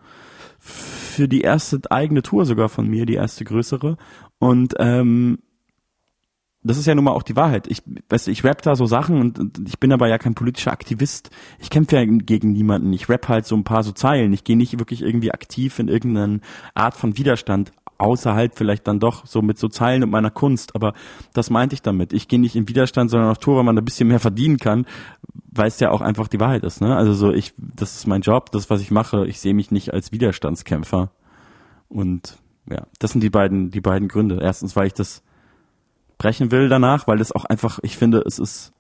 für 0.60 1.28
die 1.28 1.42
erste 1.42 1.80
eigene 1.90 2.22
Tour 2.22 2.46
sogar 2.46 2.70
von 2.70 2.88
mir, 2.88 3.08
die 3.08 3.16
erste 3.16 3.44
größere. 3.44 3.98
Und 4.38 4.76
ähm, 4.78 5.40
das 6.62 6.78
ist 6.78 6.88
ja 6.88 6.96
nun 6.96 7.06
mal 7.06 7.12
auch 7.12 7.24
die 7.24 7.38
Wahrheit. 7.38 7.68
Ich, 7.68 7.84
weißt 8.10 8.28
du, 8.28 8.32
ich 8.32 8.44
rap 8.44 8.62
da 8.62 8.76
so 8.76 8.86
Sachen 8.86 9.22
und, 9.22 9.40
und 9.40 9.68
ich 9.68 9.80
bin 9.80 9.94
aber 9.94 10.10
ja 10.10 10.18
kein 10.18 10.36
politischer 10.36 10.74
Aktivist. 10.74 11.30
Ich 11.60 11.70
kämpfe 11.70 11.96
ja 11.96 12.04
gegen 12.06 12.52
niemanden. 12.52 12.92
Ich 12.92 13.08
rap 13.08 13.30
halt 13.30 13.46
so 13.46 13.56
ein 13.56 13.64
paar 13.64 13.84
so 13.84 13.94
Zeilen. 13.94 14.34
Ich 14.34 14.44
gehe 14.44 14.58
nicht 14.58 14.78
wirklich 14.78 15.02
irgendwie 15.02 15.32
aktiv 15.32 15.80
in 15.80 15.88
irgendeine 15.88 16.42
Art 16.74 16.96
von 16.96 17.18
Widerstand, 17.18 17.72
außerhalb 17.98 18.58
vielleicht 18.58 18.88
dann 18.88 19.00
doch 19.00 19.26
so 19.26 19.42
mit 19.42 19.58
so 19.58 19.70
Zeilen 19.70 20.04
und 20.04 20.10
meiner 20.10 20.32
Kunst. 20.32 20.76
Aber 20.76 20.94
das 21.34 21.50
meinte 21.50 21.76
ich 21.76 21.82
damit. 21.82 22.12
Ich 22.12 22.28
gehe 22.28 22.40
nicht 22.40 22.58
in 22.58 22.68
Widerstand, 22.68 23.10
sondern 23.10 23.30
auf 23.30 23.38
Tour, 23.38 23.56
weil 23.56 23.64
man 23.64 23.78
ein 23.78 23.86
bisschen 23.86 24.10
mehr 24.10 24.20
verdienen 24.20 24.58
kann, 24.58 24.86
weil 25.52 25.68
es 25.68 25.80
ja 25.80 25.92
auch 25.92 26.02
einfach 26.02 26.28
die 26.28 26.42
Wahrheit 26.42 26.64
ist. 26.64 26.82
Ne? 26.82 26.94
Also 26.96 27.14
so, 27.14 27.32
ich, 27.32 27.54
das 27.58 27.96
ist 27.96 28.06
mein 28.06 28.22
Job, 28.22 28.52
das, 28.52 28.70
was 28.70 28.82
ich 28.82 28.92
mache. 28.92 29.26
Ich 29.28 29.40
sehe 29.40 29.54
mich 29.54 29.72
nicht 29.72 29.94
als 29.94 30.12
Widerstandskämpfer. 30.12 31.12
Und 31.88 32.38
ja, 32.70 32.86
das 33.00 33.12
sind 33.12 33.22
die 33.22 33.30
beiden, 33.30 33.72
die 33.72 33.82
beiden 33.82 34.10
Gründe. 34.10 34.40
Erstens, 34.42 34.76
weil 34.76 34.88
ich 34.88 34.94
das 34.94 35.24
brechen 36.20 36.52
will 36.52 36.70
danach, 36.70 37.08
weil 37.08 37.18
das 37.18 37.32
auch 37.32 37.46
einfach, 37.46 37.80
ich 37.82 37.98
finde, 37.98 38.22
es 38.28 38.38
ist 38.38 38.72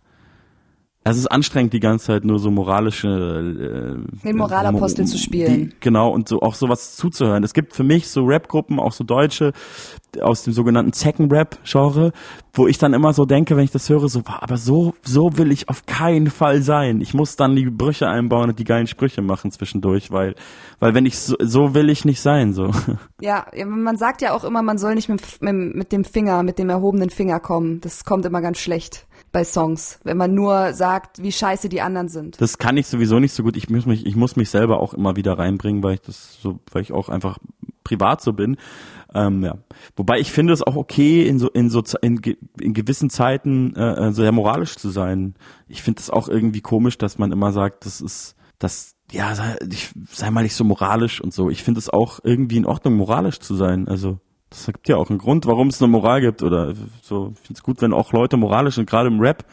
es 1.05 1.17
ist 1.17 1.27
anstrengend, 1.27 1.71
die 1.71 1.79
ganze 1.79 2.07
Zeit 2.07 2.25
nur 2.25 2.39
so 2.39 2.51
moralische 2.51 3.07
äh, 3.07 4.27
den 4.27 4.37
Moralapostel 4.37 5.05
mo 5.05 5.11
zu 5.11 5.17
spielen. 5.17 5.69
Die, 5.69 5.75
genau 5.79 6.09
und 6.09 6.27
so 6.27 6.41
auch 6.41 6.55
sowas 6.55 6.97
zuzuhören. 6.97 7.43
Es 7.43 7.53
gibt 7.53 7.73
für 7.73 7.83
mich 7.83 8.09
so 8.09 8.25
Rap-Gruppen, 8.25 8.79
auch 8.79 8.91
so 8.91 9.05
deutsche 9.05 9.53
aus 10.21 10.43
dem 10.43 10.53
sogenannten 10.53 10.91
Zecken-Rap-Genre, 10.91 12.11
wo 12.53 12.67
ich 12.67 12.79
dann 12.79 12.93
immer 12.93 13.13
so 13.13 13.25
denke, 13.25 13.55
wenn 13.55 13.63
ich 13.63 13.71
das 13.71 13.87
höre, 13.89 14.09
so, 14.09 14.23
aber 14.25 14.57
so 14.57 14.93
so 15.03 15.37
will 15.37 15.51
ich 15.51 15.69
auf 15.69 15.85
keinen 15.85 16.29
Fall 16.29 16.61
sein. 16.61 16.99
Ich 16.99 17.13
muss 17.13 17.35
dann 17.37 17.55
die 17.55 17.69
Brüche 17.69 18.07
einbauen 18.07 18.49
und 18.49 18.59
die 18.59 18.63
geilen 18.65 18.87
Sprüche 18.87 19.21
machen 19.21 19.51
zwischendurch, 19.51 20.11
weil 20.11 20.35
weil 20.79 20.93
wenn 20.93 21.05
ich 21.05 21.17
so, 21.17 21.35
so 21.39 21.73
will 21.73 21.89
ich 21.89 22.05
nicht 22.05 22.21
sein 22.21 22.53
so. 22.53 22.71
Ja, 23.21 23.45
man 23.65 23.97
sagt 23.97 24.21
ja 24.21 24.33
auch 24.33 24.43
immer, 24.43 24.61
man 24.61 24.77
soll 24.77 24.95
nicht 24.95 25.09
mit, 25.09 25.21
mit, 25.41 25.75
mit 25.75 25.91
dem 25.91 26.05
Finger, 26.05 26.41
mit 26.41 26.57
dem 26.57 26.69
erhobenen 26.69 27.09
Finger 27.09 27.39
kommen. 27.39 27.81
Das 27.81 28.05
kommt 28.05 28.25
immer 28.25 28.41
ganz 28.41 28.59
schlecht 28.59 29.07
bei 29.31 29.43
Songs, 29.43 29.99
wenn 30.03 30.17
man 30.17 30.33
nur 30.33 30.73
sagt, 30.73 31.21
wie 31.21 31.31
scheiße 31.31 31.69
die 31.69 31.81
anderen 31.81 32.09
sind. 32.09 32.41
Das 32.41 32.57
kann 32.57 32.77
ich 32.77 32.87
sowieso 32.87 33.19
nicht 33.19 33.33
so 33.33 33.43
gut. 33.43 33.55
Ich 33.55 33.69
muss 33.69 33.85
mich, 33.85 34.05
ich 34.05 34.15
muss 34.15 34.35
mich 34.35 34.49
selber 34.49 34.79
auch 34.79 34.93
immer 34.93 35.15
wieder 35.15 35.37
reinbringen, 35.37 35.83
weil 35.83 35.95
ich 35.95 36.01
das 36.01 36.39
so, 36.41 36.59
weil 36.71 36.81
ich 36.81 36.91
auch 36.91 37.09
einfach 37.09 37.37
privat 37.83 38.21
so 38.21 38.33
bin. 38.33 38.57
Ähm, 39.13 39.43
ja. 39.43 39.57
Wobei 39.95 40.19
ich 40.19 40.31
finde 40.31 40.53
es 40.53 40.61
auch 40.61 40.75
okay, 40.75 41.27
in 41.27 41.39
so 41.39 41.49
in 41.49 41.69
so 41.69 41.81
in, 42.01 42.19
in 42.59 42.73
gewissen 42.73 43.09
Zeiten 43.09 43.75
äh, 43.75 44.07
äh 44.07 44.11
sehr 44.11 44.31
moralisch 44.31 44.75
zu 44.75 44.89
sein. 44.89 45.35
Ich 45.67 45.81
finde 45.81 45.99
es 45.99 46.09
auch 46.09 46.29
irgendwie 46.29 46.61
komisch, 46.61 46.97
dass 46.97 47.17
man 47.17 47.31
immer 47.31 47.51
sagt, 47.51 47.85
das 47.85 48.01
ist 48.01 48.35
das 48.59 48.95
ja, 49.11 49.33
sei, 49.33 49.57
ich, 49.71 49.89
sei 50.11 50.29
mal 50.29 50.43
nicht 50.43 50.55
so 50.55 50.63
moralisch 50.63 51.21
und 51.21 51.33
so. 51.33 51.49
Ich 51.49 51.63
finde 51.63 51.79
es 51.79 51.89
auch 51.89 52.19
irgendwie 52.23 52.57
in 52.57 52.65
Ordnung, 52.65 52.95
moralisch 52.95 53.39
zu 53.39 53.55
sein. 53.55 53.87
Also 53.87 54.19
das 54.49 54.65
gibt 54.65 54.89
ja 54.89 54.97
auch 54.97 55.09
einen 55.09 55.19
Grund, 55.19 55.45
warum 55.45 55.67
es 55.67 55.81
eine 55.81 55.91
Moral 55.91 56.21
gibt 56.21 56.41
oder 56.41 56.73
so. 57.01 57.33
Ich 57.33 57.47
finde 57.47 57.57
es 57.57 57.63
gut, 57.63 57.81
wenn 57.81 57.93
auch 57.93 58.13
Leute 58.13 58.37
moralisch 58.37 58.75
sind, 58.75 58.89
gerade 58.89 59.07
im 59.07 59.19
Rap. 59.19 59.45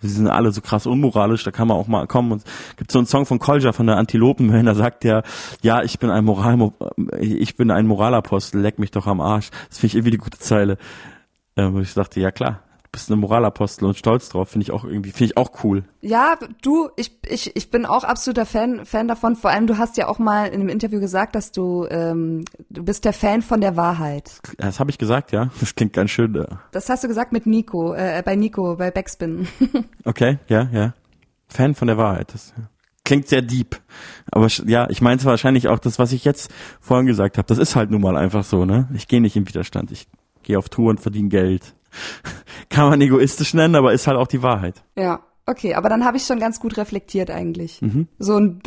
Sie 0.00 0.08
sind 0.08 0.28
alle 0.28 0.52
so 0.52 0.60
krass 0.60 0.86
unmoralisch, 0.86 1.42
da 1.42 1.50
kann 1.50 1.68
man 1.68 1.76
auch 1.76 1.88
mal 1.88 2.06
kommen. 2.06 2.32
Und 2.32 2.44
gibt 2.76 2.92
so 2.92 2.98
einen 2.98 3.06
Song 3.06 3.26
von 3.26 3.38
Kolja 3.38 3.72
von 3.72 3.86
der 3.86 3.96
Antilopen, 3.96 4.64
da 4.64 4.74
sagt 4.74 5.04
der, 5.04 5.22
ja, 5.62 5.82
ich 5.82 5.98
bin 5.98 6.10
ein 6.10 6.24
Moral, 6.24 6.72
ich 7.18 7.56
bin 7.56 7.70
ein 7.70 7.86
Moralapostel, 7.86 8.60
leck 8.60 8.78
mich 8.78 8.90
doch 8.90 9.06
am 9.06 9.20
Arsch. 9.20 9.50
Das 9.68 9.78
finde 9.78 9.86
ich 9.88 9.94
irgendwie 9.96 10.10
die 10.12 10.18
gute 10.18 10.38
Zeile. 10.38 10.76
Ähm, 11.56 11.80
ich 11.80 11.94
dachte, 11.94 12.20
ja 12.20 12.30
klar, 12.30 12.60
bist 12.92 13.10
eine 13.10 13.20
Moralapostel 13.20 13.86
und 13.86 13.96
stolz 13.96 14.28
drauf, 14.28 14.50
finde 14.50 14.64
ich 14.64 14.70
auch 14.70 14.84
irgendwie, 14.84 15.10
finde 15.10 15.26
ich 15.26 15.36
auch 15.36 15.64
cool. 15.64 15.84
Ja, 16.00 16.38
du, 16.62 16.88
ich, 16.96 17.18
ich, 17.26 17.56
ich 17.56 17.70
bin 17.70 17.86
auch 17.86 18.04
absoluter 18.04 18.46
Fan, 18.46 18.84
Fan 18.84 19.08
davon. 19.08 19.36
Vor 19.36 19.50
allem, 19.50 19.66
du 19.66 19.78
hast 19.78 19.96
ja 19.96 20.08
auch 20.08 20.18
mal 20.18 20.46
in 20.46 20.60
einem 20.60 20.68
Interview 20.68 21.00
gesagt, 21.00 21.34
dass 21.34 21.52
du, 21.52 21.86
ähm, 21.90 22.44
du 22.70 22.84
bist 22.84 23.04
der 23.04 23.12
Fan 23.12 23.42
von 23.42 23.60
der 23.60 23.76
Wahrheit. 23.76 24.40
Das 24.58 24.80
habe 24.80 24.90
ich 24.90 24.98
gesagt, 24.98 25.32
ja. 25.32 25.50
Das 25.60 25.74
klingt 25.74 25.92
ganz 25.92 26.10
schön. 26.10 26.34
Ja. 26.34 26.60
Das 26.72 26.88
hast 26.88 27.04
du 27.04 27.08
gesagt 27.08 27.32
mit 27.32 27.46
Nico, 27.46 27.94
äh, 27.94 28.22
bei 28.24 28.36
Nico, 28.36 28.76
bei 28.76 28.90
Backspin. 28.90 29.48
okay, 30.04 30.38
ja, 30.48 30.68
ja. 30.72 30.94
Fan 31.48 31.74
von 31.74 31.88
der 31.88 31.96
Wahrheit. 31.96 32.34
Das, 32.34 32.52
ja. 32.56 32.64
Klingt 33.06 33.28
sehr 33.28 33.40
deep. 33.40 33.80
Aber 34.32 34.48
ja, 34.66 34.90
ich 34.90 35.00
meinte 35.00 35.24
wahrscheinlich 35.26 35.68
auch 35.68 35.78
das, 35.78 36.00
was 36.00 36.10
ich 36.10 36.24
jetzt 36.24 36.50
vorhin 36.80 37.06
gesagt 37.06 37.38
habe. 37.38 37.46
Das 37.46 37.58
ist 37.58 37.76
halt 37.76 37.92
nun 37.92 38.00
mal 38.00 38.16
einfach 38.16 38.42
so, 38.42 38.64
ne? 38.64 38.88
Ich 38.94 39.06
gehe 39.06 39.20
nicht 39.20 39.36
im 39.36 39.48
Widerstand. 39.48 39.92
Ich 39.92 40.08
gehe 40.42 40.58
auf 40.58 40.68
Tour 40.68 40.90
und 40.90 40.98
verdiene 40.98 41.28
Geld. 41.28 41.75
Kann 42.68 42.90
man 42.90 43.00
egoistisch 43.00 43.54
nennen, 43.54 43.74
aber 43.74 43.92
ist 43.92 44.06
halt 44.06 44.16
auch 44.16 44.26
die 44.26 44.42
Wahrheit. 44.42 44.82
Ja, 44.96 45.20
okay, 45.46 45.74
aber 45.74 45.88
dann 45.88 46.04
habe 46.04 46.16
ich 46.16 46.24
schon 46.24 46.38
ganz 46.38 46.60
gut 46.60 46.76
reflektiert 46.76 47.30
eigentlich. 47.30 47.80
Mhm. 47.82 48.08
So 48.18 48.38
ein 48.38 48.60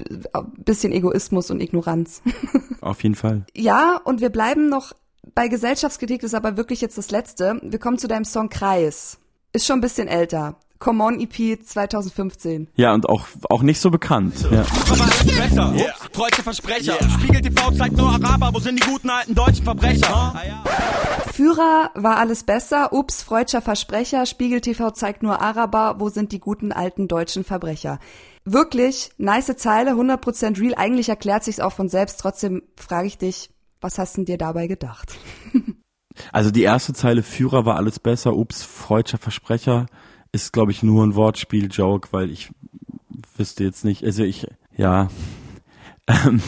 bisschen 0.58 0.92
Egoismus 0.92 1.52
und 1.52 1.62
Ignoranz. 1.62 2.22
Auf 2.82 3.04
jeden 3.04 3.16
Fall. 3.16 3.46
Ja, 3.56 4.00
und 4.04 4.22
wir 4.22 4.30
bleiben 4.30 4.70
noch 4.70 4.94
bei 5.36 5.48
Gesellschaftskritik, 5.48 6.22
das 6.22 6.32
ist 6.32 6.36
aber 6.36 6.58
wirklich 6.58 6.82
jetzt 6.82 6.98
das 6.98 7.12
Letzte. 7.12 7.60
Wir 7.62 7.80
kommen 7.80 7.98
zu 7.98 8.08
deinem 8.08 8.26
Song 8.26 8.50
Kreis. 8.50 9.20
Ist 9.54 9.66
schon 9.66 9.80
ein 9.80 9.82
bisschen 9.82 10.08
älter. 10.08 10.58
Come 10.80 11.04
On 11.04 11.20
EP 11.20 11.62
2015. 11.62 12.70
Ja, 12.76 12.94
und 12.94 13.10
auch, 13.10 13.28
auch 13.50 13.64
nicht 13.64 13.82
so 13.82 13.92
bekannt. 13.92 14.48
Ja. 14.50 14.66
Besser. 15.38 15.74
Ups, 15.76 16.10
freudsche 16.14 16.42
Versprecher. 16.42 16.94
Spiegel 17.20 17.42
TV 17.42 17.72
zeigt 17.72 17.98
nur 17.98 18.08
Araber, 18.08 18.54
wo 18.54 18.60
sind 18.60 18.82
die 18.82 18.90
guten 18.90 19.10
alten 19.10 19.36
deutschen 19.36 19.66
Verbrecher? 19.66 20.10
Ah. 20.10 20.40
Führer 21.34 21.92
war 21.96 22.18
alles 22.18 22.44
besser. 22.44 22.94
Ups, 22.94 23.24
freudscher 23.24 23.62
Versprecher. 23.62 24.26
Spiegel 24.26 24.62
TV 24.62 24.92
zeigt 24.92 25.22
nur 25.22 25.42
Araber, 25.42 25.96
wo 26.00 26.08
sind 26.08 26.32
die 26.32 26.40
guten 26.40 26.72
alten 26.72 27.10
deutschen 27.10 27.44
Verbrecher? 27.44 28.00
Wirklich, 28.46 29.12
nice 29.18 29.54
Zeile, 29.58 29.92
100% 29.92 30.62
real. 30.62 30.76
Eigentlich 30.76 31.10
erklärt 31.10 31.44
sich's 31.44 31.60
auch 31.60 31.74
von 31.74 31.90
selbst. 31.90 32.22
Trotzdem 32.22 32.64
frage 32.78 33.08
ich 33.08 33.18
dich, 33.18 33.50
was 33.82 33.98
hast 33.98 34.16
du 34.16 34.24
dir 34.24 34.38
dabei 34.38 34.68
gedacht? 34.68 35.18
Also 36.34 36.52
die 36.52 36.64
erste 36.64 36.92
Zeile 36.92 37.24
Führer 37.24 37.66
war 37.66 37.78
alles 37.78 37.98
besser, 37.98 38.36
ups, 38.36 38.64
freudscher 38.64 39.18
Versprecher 39.18 39.86
ist, 40.32 40.54
glaube 40.54 40.72
ich, 40.72 40.84
nur 40.84 41.06
ein 41.06 41.16
Wortspiel-Joke, 41.16 42.10
weil 42.12 42.30
ich 42.30 42.50
wüsste 43.36 43.64
jetzt 43.64 43.86
nicht, 43.86 44.04
also 44.04 44.24
ich, 44.24 44.48
ja, 44.76 45.10
ähm, 46.08 46.42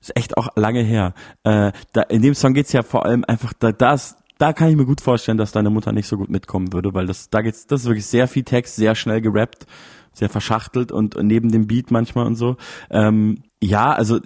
ist 0.00 0.16
echt 0.16 0.36
auch 0.36 0.48
lange 0.56 0.82
her. 0.82 1.14
Äh, 1.44 1.72
da, 1.92 2.02
in 2.02 2.22
dem 2.22 2.34
Song 2.34 2.54
geht's 2.54 2.72
ja 2.72 2.82
vor 2.82 3.04
allem 3.04 3.24
einfach, 3.24 3.52
da, 3.52 3.72
das, 3.72 4.16
da 4.38 4.52
kann 4.52 4.70
ich 4.70 4.76
mir 4.76 4.86
gut 4.86 5.00
vorstellen, 5.00 5.38
dass 5.38 5.52
deine 5.52 5.70
Mutter 5.70 5.92
nicht 5.92 6.06
so 6.06 6.16
gut 6.16 6.30
mitkommen 6.30 6.72
würde, 6.72 6.94
weil 6.94 7.06
das, 7.06 7.30
da 7.30 7.42
geht's, 7.42 7.66
das 7.66 7.82
ist 7.82 7.86
wirklich 7.86 8.06
sehr 8.06 8.28
viel 8.28 8.44
Text, 8.44 8.76
sehr 8.76 8.94
schnell 8.94 9.20
gerappt, 9.20 9.66
sehr 10.12 10.28
verschachtelt 10.28 10.92
und 10.92 11.16
neben 11.22 11.50
dem 11.50 11.66
Beat 11.66 11.90
manchmal 11.90 12.26
und 12.26 12.36
so. 12.36 12.56
Ähm, 12.90 13.42
ja, 13.62 13.92
also 13.92 14.20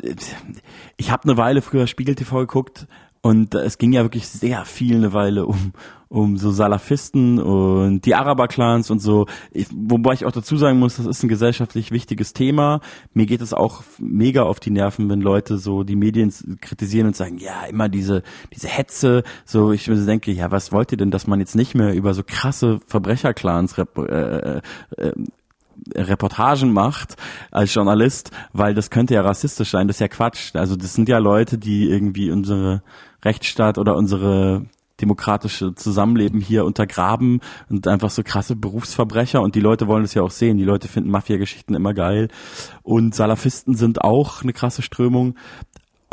ich 0.96 1.10
habe 1.10 1.24
eine 1.24 1.36
Weile 1.36 1.62
früher 1.62 1.86
Spiegel 1.86 2.14
TV 2.14 2.40
geguckt 2.40 2.86
und 3.22 3.54
es 3.54 3.78
ging 3.78 3.92
ja 3.92 4.02
wirklich 4.02 4.26
sehr 4.26 4.64
viel 4.64 4.96
eine 4.96 5.12
Weile 5.12 5.46
um, 5.46 5.72
um 6.08 6.36
so 6.36 6.50
Salafisten 6.50 7.38
und 7.38 8.04
die 8.04 8.16
Araber-Clans 8.16 8.90
und 8.90 8.98
so. 8.98 9.26
Ich, 9.52 9.68
wobei 9.72 10.12
ich 10.14 10.26
auch 10.26 10.32
dazu 10.32 10.56
sagen 10.56 10.80
muss, 10.80 10.96
das 10.96 11.06
ist 11.06 11.22
ein 11.22 11.28
gesellschaftlich 11.28 11.92
wichtiges 11.92 12.32
Thema. 12.32 12.80
Mir 13.14 13.26
geht 13.26 13.40
es 13.40 13.54
auch 13.54 13.84
mega 14.00 14.42
auf 14.42 14.58
die 14.58 14.70
Nerven, 14.70 15.08
wenn 15.08 15.20
Leute 15.20 15.58
so 15.58 15.84
die 15.84 15.94
Medien 15.94 16.32
kritisieren 16.60 17.06
und 17.06 17.16
sagen, 17.16 17.38
ja, 17.38 17.62
immer 17.66 17.88
diese, 17.88 18.24
diese 18.52 18.66
Hetze. 18.66 19.22
So, 19.44 19.70
ich 19.70 19.84
denke, 19.84 20.32
ja, 20.32 20.50
was 20.50 20.72
wollt 20.72 20.90
ihr 20.90 20.98
denn, 20.98 21.12
dass 21.12 21.28
man 21.28 21.38
jetzt 21.38 21.54
nicht 21.54 21.76
mehr 21.76 21.94
über 21.94 22.14
so 22.14 22.24
krasse 22.26 22.80
Verbrecherclans 22.88 23.78
äh, 23.78 23.84
äh, 24.02 24.60
äh, 24.96 25.12
Reportagen 25.94 26.72
macht 26.72 27.16
als 27.50 27.72
Journalist, 27.72 28.30
weil 28.52 28.74
das 28.74 28.90
könnte 28.90 29.14
ja 29.14 29.22
rassistisch 29.22 29.70
sein, 29.70 29.86
das 29.86 29.96
ist 29.96 30.00
ja 30.00 30.08
Quatsch. 30.08 30.54
Also 30.54 30.76
das 30.76 30.94
sind 30.94 31.08
ja 31.08 31.18
Leute, 31.18 31.56
die 31.58 31.88
irgendwie 31.88 32.30
unsere 32.30 32.82
Rechtsstaat 33.24 33.78
oder 33.78 33.96
unsere 33.96 34.66
demokratische 35.00 35.74
Zusammenleben 35.74 36.40
hier 36.40 36.64
untergraben 36.64 37.40
und 37.68 37.88
einfach 37.88 38.10
so 38.10 38.22
krasse 38.22 38.56
Berufsverbrecher 38.56 39.42
und 39.42 39.54
die 39.54 39.60
Leute 39.60 39.88
wollen 39.88 40.04
es 40.04 40.14
ja 40.14 40.22
auch 40.22 40.30
sehen. 40.30 40.58
Die 40.58 40.64
Leute 40.64 40.88
finden 40.88 41.10
Mafia-Geschichten 41.10 41.74
immer 41.74 41.92
geil 41.92 42.28
und 42.82 43.14
Salafisten 43.14 43.74
sind 43.74 44.02
auch 44.02 44.42
eine 44.42 44.52
krasse 44.52 44.82
Strömung 44.82 45.34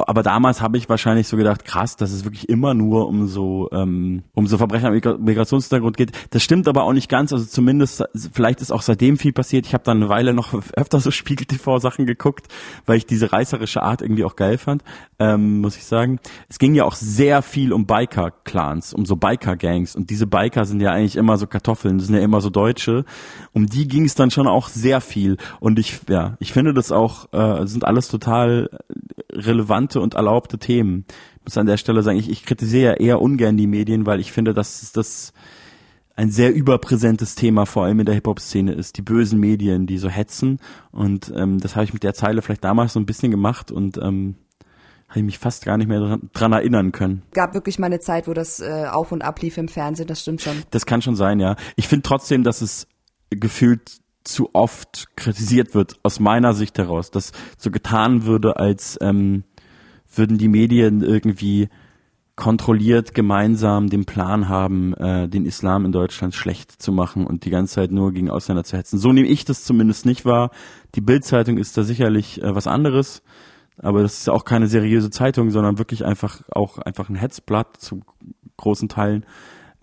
aber 0.08 0.24
damals 0.24 0.62
habe 0.62 0.78
ich 0.78 0.90
wahrscheinlich 0.90 1.28
so 1.28 1.38
gedacht, 1.38 1.66
krass, 1.66 1.96
dass 1.96 2.12
es 2.12 2.24
wirklich 2.24 2.50
immer 2.50 2.74
nur 2.74 3.08
um 3.08 3.28
so 3.28 3.70
ähm, 3.72 4.24
um 4.34 4.48
so 4.48 4.58
Verbrecher 4.58 4.92
mit 4.92 5.06
Migrationshintergrund 5.20 5.98
geht. 5.98 6.12
Das 6.32 6.44
stimmt 6.44 6.68
aber 6.68 6.84
auch 6.84 6.94
nicht 6.94 7.10
ganz. 7.10 7.34
Also 7.34 7.46
zumindest 7.46 8.04
vielleicht 8.32 8.62
ist 8.62 8.72
auch 8.72 8.82
seitdem 8.82 9.18
viel 9.18 9.34
passiert. 9.34 9.66
Ich 9.66 9.74
habe 9.74 9.84
dann 9.84 9.98
eine 9.98 10.10
Weile 10.10 10.34
noch 10.34 10.54
öfter 10.76 11.00
so 11.00 11.12
Spiegel 11.12 11.46
TV 11.46 11.80
Sachen 11.80 12.06
geguckt, 12.06 12.48
weil 12.86 12.98
ich 12.98 13.06
diese 13.06 13.32
reißerische 13.32 13.82
Art 13.82 14.02
irgendwie 14.02 14.24
auch 14.24 14.36
geil 14.36 14.58
fand, 14.58 14.84
ähm, 15.20 15.62
muss 15.62 15.78
ich 15.78 15.86
sagen. 15.86 16.20
Es 16.50 16.60
ging 16.60 16.76
ja 16.76 16.86
auch 16.86 16.96
sehr 16.96 17.42
viel 17.42 17.74
um 17.74 17.86
Biker 17.86 18.32
Clans, 18.44 18.94
um 18.94 19.06
so 19.06 19.16
Biker 19.16 19.56
Gangs 19.56 19.96
und 19.96 20.10
diese 20.10 20.28
Biker 20.28 20.66
sind 20.66 20.82
ja 20.82 20.92
eigentlich 20.92 21.16
immer 21.16 21.38
so 21.38 21.48
Kartoffeln, 21.48 22.00
sind 22.00 22.16
ja 22.16 22.22
immer 22.22 22.42
so 22.42 22.50
Deutsche. 22.50 23.06
Um 23.54 23.66
die 23.66 23.88
ging 23.88 24.06
es 24.06 24.16
dann 24.16 24.32
schon 24.32 24.48
auch 24.48 24.68
sehr 24.68 25.02
viel 25.02 25.38
und 25.60 25.80
ich 25.80 26.02
ja, 26.08 26.38
ich 26.40 26.54
finde 26.54 26.74
das 26.74 26.92
auch 26.92 27.32
äh, 27.34 27.66
sind 27.68 27.86
alles 27.86 28.08
total 28.08 28.70
relevante 29.90 30.02
und 30.02 30.14
erlaubte 30.14 30.58
Themen. 30.58 31.06
Ich 31.38 31.46
muss 31.46 31.58
an 31.58 31.66
der 31.66 31.78
Stelle 31.78 32.04
sagen, 32.04 32.18
ich, 32.18 32.30
ich 32.30 32.46
kritisiere 32.46 32.94
ja 32.94 32.94
eher 32.94 33.22
ungern 33.22 33.58
die 33.58 33.68
Medien, 33.68 34.06
weil 34.06 34.20
ich 34.20 34.32
finde, 34.32 34.54
dass 34.54 34.92
das 34.92 35.34
ein 36.16 36.32
sehr 36.32 36.54
überpräsentes 36.54 37.36
Thema 37.36 37.66
vor 37.66 37.86
allem 37.86 38.00
in 38.02 38.06
der 38.06 38.16
Hip-Hop-Szene 38.16 38.74
ist, 38.74 38.98
die 38.98 39.02
bösen 39.02 39.40
Medien, 39.40 39.88
die 39.88 39.98
so 39.98 40.10
hetzen. 40.10 40.60
Und 40.92 41.32
ähm, 41.36 41.60
das 41.60 41.76
habe 41.76 41.86
ich 41.86 41.94
mit 41.94 42.04
der 42.04 42.14
Zeile 42.14 42.42
vielleicht 42.42 42.64
damals 42.64 42.94
so 42.94 43.00
ein 43.00 43.06
bisschen 43.06 43.32
gemacht 43.32 43.72
und 43.72 43.98
ähm, 43.98 44.36
habe 45.08 45.20
ich 45.20 45.26
mich 45.26 45.40
fast 45.40 45.64
gar 45.64 45.78
nicht 45.78 45.88
mehr 45.88 46.02
dran, 46.02 46.30
dran, 46.34 46.52
erinnern 46.52 46.92
können. 46.92 47.24
Gab 47.34 47.54
wirklich 47.54 47.80
mal 47.80 47.88
eine 47.88 48.00
Zeit, 48.00 48.28
wo 48.28 48.34
das 48.34 48.60
äh, 48.60 48.88
auf 48.92 49.14
und 49.14 49.22
ab 49.22 49.42
lief 49.42 49.58
im 49.58 49.70
Fernsehen, 49.70 50.08
das 50.08 50.22
stimmt 50.22 50.42
schon. 50.42 50.62
Das 50.72 50.86
kann 50.86 51.02
schon 51.02 51.16
sein, 51.16 51.40
ja. 51.40 51.56
Ich 51.78 51.88
finde 51.88 52.04
trotzdem, 52.04 52.44
dass 52.44 52.62
es 52.62 52.86
gefühlt 53.30 54.02
zu 54.26 54.50
oft 54.54 55.08
kritisiert 55.16 55.74
wird, 55.74 56.00
aus 56.04 56.20
meiner 56.20 56.54
Sicht 56.54 56.78
heraus, 56.78 57.12
dass 57.12 57.32
so 57.58 57.72
getan 57.72 58.26
würde, 58.26 58.58
als 58.58 58.98
ähm, 59.02 59.46
würden 60.14 60.38
die 60.38 60.48
Medien 60.48 61.02
irgendwie 61.02 61.70
kontrolliert 62.40 63.14
gemeinsam 63.14 63.90
den 63.90 64.06
Plan 64.06 64.48
haben, 64.48 64.94
äh, 64.94 65.28
den 65.28 65.46
Islam 65.46 65.84
in 65.84 65.92
Deutschland 65.92 66.34
schlecht 66.34 66.82
zu 66.82 66.94
machen 66.94 67.28
und 67.28 67.44
die 67.44 67.50
ganze 67.50 67.76
Zeit 67.76 67.92
nur 67.92 68.14
gegen 68.14 68.30
Ausländer 68.30 68.64
zu 68.64 68.78
hetzen. 68.78 68.98
So 68.98 69.12
nehme 69.12 69.28
ich 69.28 69.44
das 69.44 69.66
zumindest 69.66 70.06
nicht 70.06 70.24
wahr. 70.24 70.52
Die 70.96 71.02
Bildzeitung 71.02 71.58
ist 71.58 71.78
da 71.78 71.84
sicherlich 71.84 72.42
äh, 72.42 72.56
was 72.56 72.66
anderes, 72.66 73.24
aber 73.78 74.04
das 74.04 74.20
ist 74.20 74.30
auch 74.30 74.46
keine 74.46 74.68
seriöse 74.68 75.10
Zeitung, 75.10 75.52
sondern 75.52 75.80
wirklich 75.80 76.06
einfach 76.06 76.42
auch 76.50 76.78
einfach 76.78 77.10
ein 77.10 77.16
Hetzblatt 77.16 77.76
zu 77.76 78.04
großen 78.56 78.88
Teilen. 78.88 79.26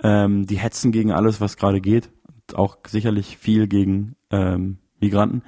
Ähm, 0.02 0.46
die 0.46 0.56
hetzen 0.58 0.92
gegen 0.92 1.12
alles, 1.12 1.42
was 1.42 1.58
gerade 1.58 1.82
geht, 1.82 2.08
auch 2.54 2.78
sicherlich 2.86 3.36
viel 3.36 3.66
gegen 3.66 4.16
ähm, 4.30 4.78
Migranten. 4.98 5.42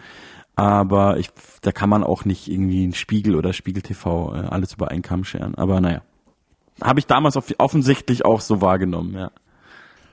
Aber 0.59 1.19
ich, 1.19 1.31
da 1.63 1.71
kann 1.71 1.89
man 1.89 2.03
auch 2.03 2.25
nicht 2.25 2.49
irgendwie 2.49 2.85
ein 2.85 2.93
Spiegel 2.93 3.37
oder 3.37 3.53
Spiegel 3.53 3.81
TV 3.81 4.35
äh, 4.35 4.39
alles 4.39 4.73
über 4.75 4.91
einen 4.91 5.03
Kamm 5.03 5.23
scheren. 5.23 5.55
Aber 5.55 5.81
naja. 5.81 6.03
Habe 6.83 6.99
ich 6.99 7.07
damals 7.07 7.37
offensichtlich 7.59 8.25
auch 8.25 8.41
so 8.41 8.61
wahrgenommen, 8.61 9.15
ja. 9.15 9.31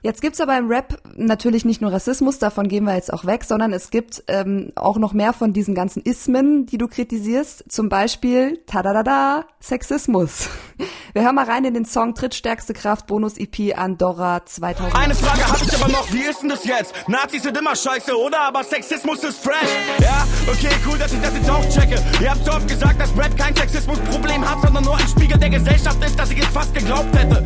Jetzt 0.06 0.22
gibt's 0.22 0.40
aber 0.40 0.56
im 0.56 0.68
Rap 0.68 1.00
natürlich 1.16 1.66
nicht 1.66 1.82
nur 1.82 1.92
Rassismus, 1.92 2.38
davon 2.38 2.68
gehen 2.68 2.84
wir 2.84 2.94
jetzt 2.94 3.12
auch 3.12 3.26
weg, 3.26 3.44
sondern 3.44 3.74
es 3.74 3.90
gibt 3.90 4.24
ähm, 4.28 4.72
auch 4.76 4.98
noch 4.98 5.14
mehr 5.14 5.34
von 5.34 5.52
diesen 5.52 5.74
ganzen 5.74 6.04
Ismen, 6.04 6.68
die 6.68 6.78
du 6.78 6.88
kritisierst. 6.88 7.66
Zum 7.70 7.90
Beispiel, 7.90 8.60
tadadada, 8.68 9.48
Sexismus. 9.60 10.48
Wir 11.14 11.24
hören 11.24 11.34
mal 11.34 11.46
rein 11.46 11.66
in 11.66 11.74
den 11.74 11.86
Song 11.86 12.14
Trittstärkste 12.14 12.74
Kraft 12.74 13.08
Bonus 13.08 13.40
EP 13.40 13.76
Andorra 13.76 14.46
2000. 14.46 14.96
Eine 14.96 15.16
Frage 15.16 15.48
habe 15.48 15.66
ich 15.66 15.74
aber 15.74 15.92
noch, 15.92 16.14
wie 16.14 16.22
ist 16.22 16.44
denn 16.44 16.50
das 16.50 16.66
jetzt? 16.66 16.94
Nazis 17.08 17.42
sind 17.42 17.58
immer 17.58 17.76
scheiße, 17.76 18.16
oder? 18.16 18.42
Aber 18.42 18.64
Sexismus 18.64 19.24
ist 19.24 19.40
fresh. 19.40 19.72
Ja, 20.00 20.28
okay, 20.48 20.76
cool, 20.88 21.00
dass 21.00 21.14
ich 21.14 21.22
das 21.22 21.34
jetzt 21.34 21.50
auch 21.50 21.68
checke. 21.70 22.00
Ihr 22.22 22.30
habt 22.30 22.46
so 22.46 22.52
oft 22.52 22.68
gesagt, 22.68 23.02
dass 23.02 23.10
Rap 23.18 23.36
kein 23.38 23.56
Sexismusproblem 23.56 24.48
hat, 24.48 24.62
sondern 24.62 24.84
nur 24.84 24.98
ein 24.98 25.08
Spiegel 25.08 25.40
der 25.40 25.50
Gesellschaft 25.50 26.04
ist, 26.06 26.20
dass 26.20 26.30
ich 26.30 26.40
es 26.40 26.48
fast 26.48 26.76
geglaubt 26.76 27.18
hätte. 27.18 27.44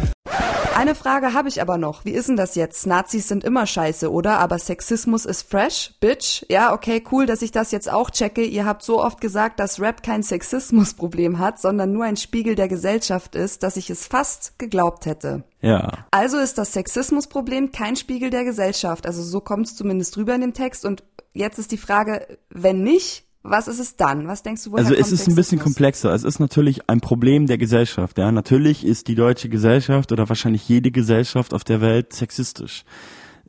Eine 0.80 0.96
Frage 0.96 1.34
habe 1.34 1.50
ich 1.50 1.62
aber 1.62 1.78
noch. 1.78 2.06
Wie 2.06 2.14
ist 2.14 2.30
denn 2.30 2.38
das 2.38 2.56
jetzt? 2.56 2.88
Nazis 2.88 3.28
sind 3.28 3.44
immer 3.44 3.66
scheiße, 3.66 4.10
oder? 4.10 4.40
Aber 4.40 4.58
Sexismus 4.58 5.26
ist 5.26 5.42
fresh, 5.42 5.94
bitch. 6.00 6.46
Ja, 6.48 6.72
okay, 6.72 7.04
cool, 7.12 7.26
dass 7.26 7.42
ich 7.42 7.52
das 7.52 7.74
jetzt 7.74 7.92
auch 7.92 8.10
checke. 8.12 8.46
Ihr 8.46 8.66
habt 8.66 8.82
so 8.82 9.04
oft 9.04 9.20
gesagt, 9.20 9.60
dass 9.60 9.82
Rap 9.82 10.04
kein 10.04 10.24
Sexismusproblem 10.24 11.38
hat, 11.38 11.60
sondern 11.60 11.92
nur 11.92 12.06
ein 12.06 12.16
Spiegel 12.16 12.56
der 12.56 12.70
Gesellschaft 12.70 13.36
ist, 13.36 13.62
dass 13.62 13.76
ich 13.76 13.90
es 13.90 14.08
fast 14.08 14.58
geglaubt 14.58 15.06
hätte. 15.06 15.44
Ja. 15.60 16.06
Also 16.12 16.38
ist 16.38 16.58
das 16.58 16.72
Sexismusproblem 16.72 17.74
kein 17.74 17.98
Spiegel 17.98 18.30
der 18.30 18.46
Gesellschaft. 18.46 19.06
Also 19.06 19.22
so 19.22 19.42
kommt 19.42 19.66
es 19.66 19.76
zumindest 19.76 20.16
rüber 20.16 20.34
in 20.34 20.40
dem 20.40 20.54
Text. 20.54 20.86
Und 20.86 21.04
jetzt 21.34 21.60
ist 21.60 21.74
die 21.74 21.78
Frage, 21.78 22.40
wenn 22.50 22.84
nicht, 22.84 23.26
was 23.42 23.68
ist 23.68 23.80
es 23.80 23.96
dann? 23.96 24.28
Was 24.28 24.44
denkst 24.44 24.66
du, 24.66 24.72
woher 24.72 24.84
Also 24.84 24.96
es 24.96 25.12
ist 25.12 25.28
ein 25.28 25.36
bisschen 25.36 25.60
komplexer. 25.60 26.14
Es 26.14 26.24
ist 26.24 26.40
natürlich 26.40 26.90
ein 26.90 27.00
Problem 27.00 27.48
der 27.48 27.58
Gesellschaft. 27.58 28.18
Ja, 28.18 28.32
natürlich 28.32 28.86
ist 28.86 29.08
die 29.08 29.16
deutsche 29.16 29.50
Gesellschaft 29.50 30.12
oder 30.12 30.28
wahrscheinlich 30.28 30.68
jede 30.68 30.92
Gesellschaft 30.92 31.54
auf 31.54 31.64
der 31.64 31.80
Welt 31.80 32.14
sexistisch. 32.14 32.84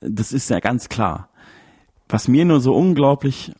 Das 0.01 0.33
ist 0.33 0.49
ja 0.49 0.61
ganz 0.61 0.89
klar. 0.89 1.31
Was 2.09 2.29
mir 2.29 2.45
nur 2.45 2.61
so 2.61 2.75
unglaublich 2.75 3.53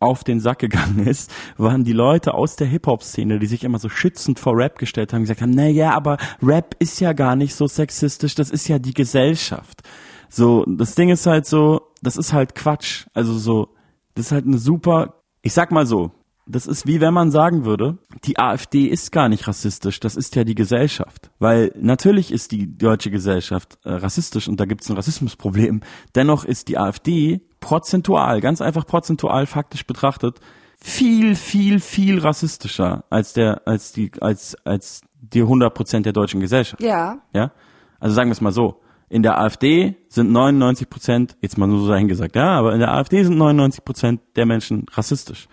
auf 0.00 0.24
den 0.24 0.40
Sack 0.40 0.60
gegangen 0.60 1.06
ist, 1.06 1.30
waren 1.56 1.84
die 1.84 1.92
Leute 1.92 2.34
aus 2.34 2.56
der 2.56 2.66
Hip-Hop-Szene, 2.66 3.38
die 3.38 3.46
sich 3.46 3.64
immer 3.64 3.78
so 3.78 3.88
schützend 3.88 4.38
vor 4.38 4.56
Rap 4.56 4.78
gestellt 4.78 5.12
haben, 5.12 5.22
gesagt 5.22 5.42
haben, 5.42 5.50
na 5.50 5.66
ja, 5.66 5.94
aber 5.94 6.18
Rap 6.42 6.76
ist 6.78 7.00
ja 7.00 7.12
gar 7.14 7.34
nicht 7.34 7.54
so 7.54 7.66
sexistisch, 7.66 8.34
das 8.34 8.50
ist 8.50 8.68
ja 8.68 8.78
die 8.78 8.94
Gesellschaft. 8.94 9.82
So, 10.28 10.64
das 10.66 10.94
Ding 10.94 11.08
ist 11.08 11.26
halt 11.26 11.46
so, 11.46 11.80
das 12.02 12.16
ist 12.16 12.32
halt 12.32 12.54
Quatsch. 12.54 13.06
Also 13.14 13.36
so, 13.36 13.74
das 14.14 14.26
ist 14.26 14.32
halt 14.32 14.46
eine 14.46 14.58
super 14.58 15.17
ich 15.42 15.52
sag 15.52 15.70
mal 15.70 15.86
so, 15.86 16.12
das 16.46 16.66
ist 16.66 16.86
wie 16.86 17.00
wenn 17.00 17.12
man 17.12 17.30
sagen 17.30 17.64
würde, 17.64 17.98
die 18.24 18.38
AfD 18.38 18.86
ist 18.86 19.12
gar 19.12 19.28
nicht 19.28 19.46
rassistisch, 19.46 20.00
das 20.00 20.16
ist 20.16 20.34
ja 20.34 20.44
die 20.44 20.54
Gesellschaft. 20.54 21.30
Weil 21.38 21.72
natürlich 21.78 22.32
ist 22.32 22.52
die 22.52 22.76
deutsche 22.76 23.10
Gesellschaft 23.10 23.78
äh, 23.84 23.92
rassistisch 23.92 24.48
und 24.48 24.58
da 24.58 24.64
gibt 24.64 24.82
es 24.82 24.90
ein 24.90 24.96
Rassismusproblem. 24.96 25.82
Dennoch 26.14 26.44
ist 26.44 26.68
die 26.68 26.78
AfD 26.78 27.42
prozentual, 27.60 28.40
ganz 28.40 28.62
einfach 28.62 28.86
prozentual 28.86 29.46
faktisch 29.46 29.86
betrachtet, 29.86 30.40
viel, 30.80 31.34
viel, 31.34 31.80
viel 31.80 32.18
rassistischer 32.18 33.04
als 33.10 33.32
der, 33.32 33.66
als 33.66 33.92
die, 33.92 34.10
als, 34.20 34.56
als 34.64 35.02
die 35.20 35.42
100 35.42 35.74
Prozent 35.74 36.06
der 36.06 36.12
deutschen 36.12 36.40
Gesellschaft. 36.40 36.82
Ja. 36.82 37.18
Ja. 37.32 37.52
Also 38.00 38.14
sagen 38.14 38.30
wir 38.30 38.32
es 38.32 38.40
mal 38.40 38.52
so. 38.52 38.80
In 39.10 39.22
der 39.22 39.40
AfD 39.40 39.96
sind 40.08 40.30
99 40.30 40.90
Prozent, 40.90 41.36
jetzt 41.40 41.56
mal 41.56 41.66
nur 41.66 41.80
so 41.80 41.88
dahingesagt, 41.88 42.36
ja, 42.36 42.58
aber 42.58 42.74
in 42.74 42.80
der 42.80 42.92
AfD 42.92 43.22
sind 43.24 43.38
99 43.38 43.84
Prozent 43.84 44.20
der 44.36 44.46
Menschen 44.46 44.86
rassistisch. 44.92 45.48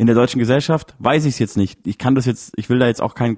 In 0.00 0.06
der 0.06 0.14
deutschen 0.14 0.38
Gesellschaft 0.38 0.94
weiß 0.98 1.26
ich 1.26 1.34
es 1.34 1.38
jetzt 1.38 1.58
nicht. 1.58 1.78
Ich 1.86 1.98
kann 1.98 2.14
das 2.14 2.24
jetzt, 2.24 2.54
ich 2.56 2.70
will 2.70 2.78
da 2.78 2.86
jetzt 2.86 3.02
auch 3.02 3.14
kein 3.14 3.36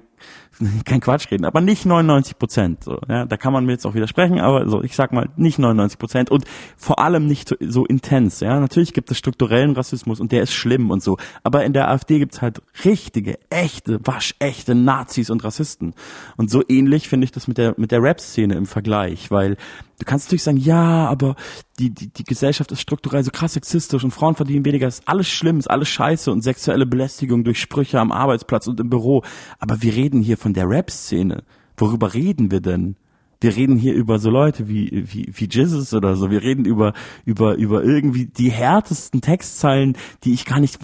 kein 0.85 1.01
Quatsch 1.01 1.29
reden, 1.29 1.43
aber 1.43 1.59
nicht 1.59 1.85
99 1.85 2.39
Prozent. 2.39 2.85
So, 2.85 2.99
ja, 3.09 3.25
da 3.25 3.35
kann 3.35 3.51
man 3.51 3.65
mir 3.65 3.73
jetzt 3.73 3.85
auch 3.85 3.95
widersprechen, 3.95 4.39
aber 4.39 4.69
so, 4.69 4.81
ich 4.81 4.95
sag 4.95 5.11
mal 5.11 5.27
nicht 5.35 5.59
99 5.59 5.99
Prozent 5.99 6.31
und 6.31 6.45
vor 6.77 6.99
allem 6.99 7.27
nicht 7.27 7.49
so, 7.49 7.55
so 7.59 7.85
intens. 7.85 8.39
Ja, 8.39 8.61
natürlich 8.61 8.93
gibt 8.93 9.11
es 9.11 9.17
strukturellen 9.17 9.73
Rassismus 9.73 10.21
und 10.21 10.31
der 10.31 10.43
ist 10.43 10.53
schlimm 10.53 10.89
und 10.89 11.03
so, 11.03 11.17
aber 11.43 11.65
in 11.65 11.73
der 11.73 11.89
AfD 11.89 12.19
gibt's 12.19 12.41
halt 12.41 12.61
richtige, 12.85 13.39
echte, 13.49 13.99
waschechte 14.05 14.73
Nazis 14.73 15.29
und 15.29 15.43
Rassisten. 15.43 15.93
Und 16.37 16.49
so 16.49 16.63
ähnlich 16.67 17.09
finde 17.09 17.25
ich 17.25 17.31
das 17.31 17.49
mit 17.49 17.57
der 17.57 17.73
mit 17.75 17.91
der 17.91 18.01
Rap-Szene 18.01 18.55
im 18.55 18.67
Vergleich, 18.67 19.31
weil 19.31 19.57
du 20.03 20.09
kannst 20.09 20.27
natürlich 20.27 20.43
sagen, 20.43 20.57
ja, 20.57 21.07
aber 21.07 21.35
die, 21.79 21.89
die, 21.89 22.09
die 22.09 22.23
Gesellschaft 22.23 22.71
ist 22.71 22.81
strukturell 22.81 23.23
so 23.23 23.31
krass 23.31 23.53
sexistisch 23.53 24.03
und 24.03 24.11
Frauen 24.11 24.35
verdienen 24.35 24.65
weniger, 24.65 24.87
ist 24.87 25.07
alles 25.07 25.29
schlimm, 25.29 25.59
ist 25.59 25.69
alles 25.69 25.87
scheiße 25.87 26.31
und 26.31 26.41
sexuelle 26.41 26.85
Belästigung 26.85 27.43
durch 27.43 27.59
Sprüche 27.59 27.99
am 27.99 28.11
Arbeitsplatz 28.11 28.67
und 28.67 28.79
im 28.79 28.89
Büro. 28.89 29.23
Aber 29.59 29.81
wir 29.81 29.95
reden 29.95 30.21
hier 30.21 30.37
von 30.37 30.53
der 30.53 30.69
Rap-Szene. 30.69 31.43
Worüber 31.77 32.13
reden 32.13 32.51
wir 32.51 32.59
denn? 32.59 32.97
Wir 33.39 33.55
reden 33.55 33.77
hier 33.77 33.93
über 33.93 34.19
so 34.19 34.29
Leute 34.29 34.69
wie, 34.69 35.03
wie, 35.11 35.29
wie 35.33 35.49
Jesus 35.49 35.93
oder 35.93 36.15
so. 36.15 36.31
Wir 36.31 36.41
reden 36.41 36.63
über, 36.63 36.93
über, 37.25 37.55
über 37.55 37.83
irgendwie 37.83 38.25
die 38.25 38.51
härtesten 38.51 39.19
Textzeilen, 39.19 39.97
die 40.23 40.33
ich 40.33 40.45
gar 40.45 40.61
nicht, 40.61 40.79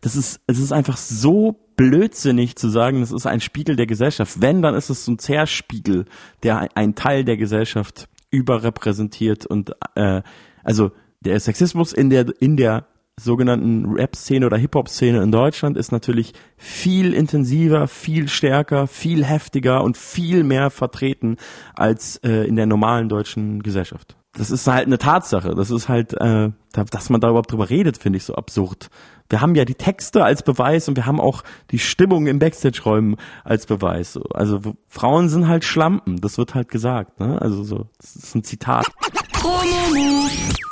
das 0.00 0.16
ist, 0.16 0.40
es 0.48 0.58
ist 0.58 0.72
einfach 0.72 0.96
so 0.96 1.60
blödsinnig 1.76 2.56
zu 2.56 2.68
sagen, 2.68 3.00
das 3.00 3.12
ist 3.12 3.26
ein 3.26 3.40
Spiegel 3.40 3.76
der 3.76 3.86
Gesellschaft. 3.86 4.40
Wenn, 4.40 4.62
dann 4.62 4.74
ist 4.74 4.90
es 4.90 5.04
so 5.04 5.12
ein 5.12 5.18
Zerspiegel, 5.18 6.06
der 6.42 6.76
ein 6.76 6.94
Teil 6.94 7.24
der 7.24 7.36
Gesellschaft 7.36 8.08
überrepräsentiert 8.30 9.46
und, 9.46 9.72
äh, 9.94 10.22
also, 10.62 10.92
der 11.20 11.38
Sexismus 11.38 11.92
in 11.92 12.10
der, 12.10 12.26
in 12.40 12.56
der 12.56 12.86
sogenannten 13.20 13.92
Rap-Szene 13.92 14.46
oder 14.46 14.56
Hip-Hop-Szene 14.56 15.22
in 15.22 15.30
Deutschland 15.30 15.76
ist 15.76 15.92
natürlich 15.92 16.32
viel 16.56 17.12
intensiver, 17.12 17.86
viel 17.86 18.28
stärker, 18.28 18.86
viel 18.86 19.24
heftiger 19.24 19.84
und 19.84 19.96
viel 19.96 20.42
mehr 20.42 20.70
vertreten 20.70 21.36
als 21.74 22.16
äh, 22.18 22.46
in 22.46 22.56
der 22.56 22.66
normalen 22.66 23.08
deutschen 23.08 23.62
Gesellschaft. 23.62 24.16
Das 24.34 24.50
ist 24.50 24.66
halt 24.66 24.86
eine 24.86 24.98
Tatsache. 24.98 25.54
Das 25.54 25.70
ist 25.70 25.88
halt, 25.88 26.14
äh, 26.14 26.50
dass 26.72 27.10
man 27.10 27.20
da 27.20 27.30
überhaupt 27.30 27.50
drüber 27.50 27.68
redet, 27.68 27.98
finde 27.98 28.18
ich 28.18 28.24
so 28.24 28.34
absurd. 28.34 28.88
Wir 29.28 29.40
haben 29.40 29.54
ja 29.54 29.64
die 29.64 29.74
Texte 29.74 30.24
als 30.24 30.42
Beweis 30.42 30.88
und 30.88 30.96
wir 30.96 31.06
haben 31.06 31.20
auch 31.20 31.42
die 31.70 31.78
Stimmung 31.78 32.26
im 32.26 32.38
Backstage-Räumen 32.38 33.16
als 33.44 33.66
Beweis. 33.66 34.18
Also 34.34 34.60
Frauen 34.88 35.28
sind 35.28 35.48
halt 35.48 35.64
Schlampen, 35.64 36.20
das 36.20 36.38
wird 36.38 36.54
halt 36.54 36.68
gesagt. 36.68 37.20
Ne? 37.20 37.40
Also 37.40 37.62
so, 37.64 37.86
das 37.98 38.16
ist 38.16 38.34
ein 38.34 38.44
Zitat. 38.44 38.86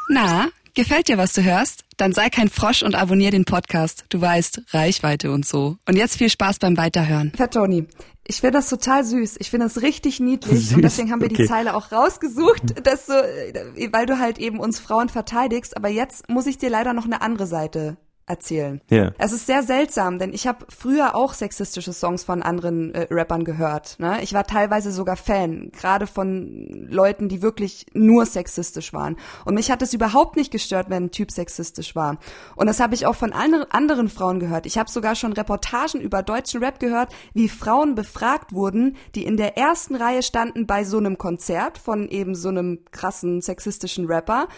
Na, 0.08 0.48
Gefällt 0.78 1.08
dir, 1.08 1.18
was 1.18 1.32
du 1.32 1.42
hörst? 1.42 1.82
Dann 1.96 2.12
sei 2.12 2.28
kein 2.30 2.48
Frosch 2.48 2.84
und 2.84 2.94
abonnier 2.94 3.32
den 3.32 3.44
Podcast. 3.44 4.04
Du 4.10 4.20
weißt, 4.20 4.62
Reichweite 4.70 5.32
und 5.32 5.44
so. 5.44 5.76
Und 5.88 5.96
jetzt 5.96 6.16
viel 6.16 6.30
Spaß 6.30 6.60
beim 6.60 6.76
Weiterhören. 6.76 7.32
Fat 7.36 7.54
Tony, 7.54 7.88
ich 8.28 8.42
finde 8.42 8.58
das 8.58 8.68
total 8.68 9.04
süß. 9.04 9.36
Ich 9.40 9.50
finde 9.50 9.66
das 9.66 9.82
richtig 9.82 10.20
niedlich. 10.20 10.60
Süß. 10.68 10.76
Und 10.76 10.82
deswegen 10.82 11.10
haben 11.10 11.20
wir 11.20 11.30
okay. 11.30 11.42
die 11.42 11.48
Zeile 11.48 11.74
auch 11.74 11.90
rausgesucht, 11.90 12.74
dass 12.86 13.06
du, 13.06 13.12
weil 13.12 14.06
du 14.06 14.18
halt 14.18 14.38
eben 14.38 14.60
uns 14.60 14.78
Frauen 14.78 15.08
verteidigst. 15.08 15.76
Aber 15.76 15.88
jetzt 15.88 16.28
muss 16.28 16.46
ich 16.46 16.58
dir 16.58 16.70
leider 16.70 16.92
noch 16.92 17.06
eine 17.06 17.22
andere 17.22 17.46
Seite 17.46 17.96
erzählen. 18.28 18.80
Ja. 18.90 19.12
Es 19.18 19.32
ist 19.32 19.46
sehr 19.46 19.62
seltsam, 19.62 20.18
denn 20.18 20.32
ich 20.32 20.46
habe 20.46 20.66
früher 20.68 21.14
auch 21.14 21.34
sexistische 21.34 21.92
Songs 21.92 22.24
von 22.24 22.42
anderen 22.42 22.94
äh, 22.94 23.06
Rappern 23.10 23.44
gehört. 23.44 23.96
Ne? 23.98 24.22
Ich 24.22 24.34
war 24.34 24.46
teilweise 24.46 24.92
sogar 24.92 25.16
Fan, 25.16 25.70
gerade 25.72 26.06
von 26.06 26.86
Leuten, 26.90 27.28
die 27.28 27.42
wirklich 27.42 27.86
nur 27.92 28.26
sexistisch 28.26 28.92
waren. 28.92 29.16
Und 29.44 29.54
mich 29.54 29.70
hat 29.70 29.82
es 29.82 29.94
überhaupt 29.94 30.36
nicht 30.36 30.50
gestört, 30.50 30.90
wenn 30.90 31.04
ein 31.04 31.10
Typ 31.10 31.30
sexistisch 31.30 31.96
war. 31.96 32.18
Und 32.56 32.66
das 32.66 32.80
habe 32.80 32.94
ich 32.94 33.06
auch 33.06 33.16
von 33.16 33.32
anderen, 33.32 33.70
anderen 33.70 34.08
Frauen 34.08 34.40
gehört. 34.40 34.66
Ich 34.66 34.78
habe 34.78 34.90
sogar 34.90 35.14
schon 35.14 35.32
Reportagen 35.32 36.00
über 36.00 36.22
deutschen 36.22 36.62
Rap 36.62 36.78
gehört, 36.80 37.12
wie 37.34 37.48
Frauen 37.48 37.94
befragt 37.94 38.52
wurden, 38.52 38.96
die 39.14 39.24
in 39.24 39.36
der 39.36 39.56
ersten 39.56 39.94
Reihe 39.94 40.22
standen 40.22 40.66
bei 40.66 40.84
so 40.84 40.98
einem 40.98 41.18
Konzert 41.18 41.78
von 41.78 42.08
eben 42.08 42.34
so 42.34 42.48
einem 42.48 42.80
krassen 42.90 43.40
sexistischen 43.40 44.06
Rapper. 44.06 44.48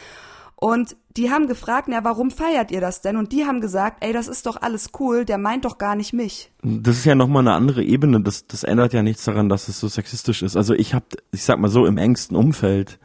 Und 0.60 0.94
die 1.16 1.30
haben 1.30 1.48
gefragt, 1.48 1.88
na, 1.88 2.04
warum 2.04 2.30
feiert 2.30 2.70
ihr 2.70 2.82
das 2.82 3.00
denn? 3.00 3.16
Und 3.16 3.32
die 3.32 3.46
haben 3.46 3.62
gesagt, 3.62 4.04
ey, 4.04 4.12
das 4.12 4.28
ist 4.28 4.44
doch 4.44 4.60
alles 4.60 4.90
cool, 5.00 5.24
der 5.24 5.38
meint 5.38 5.64
doch 5.64 5.78
gar 5.78 5.96
nicht 5.96 6.12
mich. 6.12 6.52
Das 6.62 6.98
ist 6.98 7.06
ja 7.06 7.14
nochmal 7.14 7.42
eine 7.42 7.54
andere 7.54 7.82
Ebene. 7.82 8.20
Das, 8.20 8.46
das 8.46 8.62
ändert 8.62 8.92
ja 8.92 9.02
nichts 9.02 9.24
daran, 9.24 9.48
dass 9.48 9.68
es 9.68 9.80
so 9.80 9.88
sexistisch 9.88 10.42
ist. 10.42 10.56
Also 10.56 10.74
ich 10.74 10.92
hab, 10.92 11.04
ich 11.32 11.44
sag 11.44 11.58
mal 11.58 11.70
so, 11.70 11.86
im 11.86 11.96
engsten 11.96 12.36
Umfeld, 12.36 12.98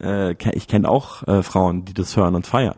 äh, 0.00 0.36
ich 0.54 0.68
kenne 0.68 0.88
auch 0.88 1.26
äh, 1.26 1.42
Frauen, 1.42 1.84
die 1.84 1.92
das 1.92 2.16
hören 2.16 2.36
und 2.36 2.46
feiern. 2.46 2.76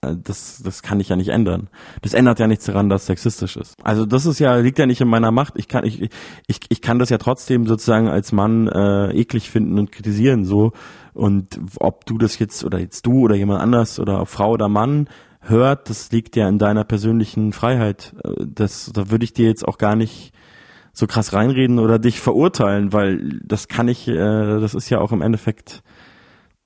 Äh, 0.00 0.16
das, 0.20 0.60
das 0.64 0.82
kann 0.82 0.98
ich 0.98 1.10
ja 1.10 1.16
nicht 1.16 1.28
ändern. 1.28 1.68
Das 2.02 2.14
ändert 2.14 2.40
ja 2.40 2.48
nichts 2.48 2.64
daran, 2.64 2.88
dass 2.88 3.02
es 3.02 3.06
sexistisch 3.06 3.56
ist. 3.56 3.76
Also 3.82 4.06
das 4.06 4.26
ist 4.26 4.40
ja, 4.40 4.56
liegt 4.56 4.78
ja 4.78 4.86
nicht 4.86 5.00
in 5.00 5.08
meiner 5.08 5.30
Macht. 5.30 5.54
Ich 5.56 5.68
kann, 5.68 5.84
ich, 5.84 6.10
ich, 6.48 6.60
ich 6.68 6.82
kann 6.82 6.98
das 6.98 7.10
ja 7.10 7.18
trotzdem 7.18 7.66
sozusagen 7.66 8.08
als 8.08 8.32
Mann 8.32 8.66
äh, 8.66 9.12
eklig 9.12 9.50
finden 9.50 9.78
und 9.78 9.92
kritisieren. 9.92 10.44
So, 10.44 10.72
und 11.16 11.58
ob 11.80 12.04
du 12.04 12.18
das 12.18 12.38
jetzt 12.38 12.62
oder 12.62 12.78
jetzt 12.78 13.06
du 13.06 13.20
oder 13.20 13.34
jemand 13.34 13.62
anders 13.62 13.98
oder 13.98 14.26
Frau 14.26 14.52
oder 14.52 14.68
Mann 14.68 15.08
hört, 15.40 15.88
das 15.88 16.12
liegt 16.12 16.36
ja 16.36 16.48
in 16.48 16.58
deiner 16.58 16.84
persönlichen 16.84 17.52
Freiheit. 17.52 18.14
Das, 18.38 18.90
da 18.92 19.10
würde 19.10 19.24
ich 19.24 19.32
dir 19.32 19.46
jetzt 19.46 19.66
auch 19.66 19.78
gar 19.78 19.96
nicht 19.96 20.32
so 20.92 21.06
krass 21.06 21.32
reinreden 21.32 21.78
oder 21.78 21.98
dich 21.98 22.20
verurteilen, 22.20 22.92
weil 22.92 23.40
das 23.44 23.68
kann 23.68 23.88
ich, 23.88 24.08
äh, 24.08 24.14
das 24.14 24.74
ist 24.74 24.90
ja 24.90 24.98
auch 24.98 25.12
im 25.12 25.22
Endeffekt 25.22 25.82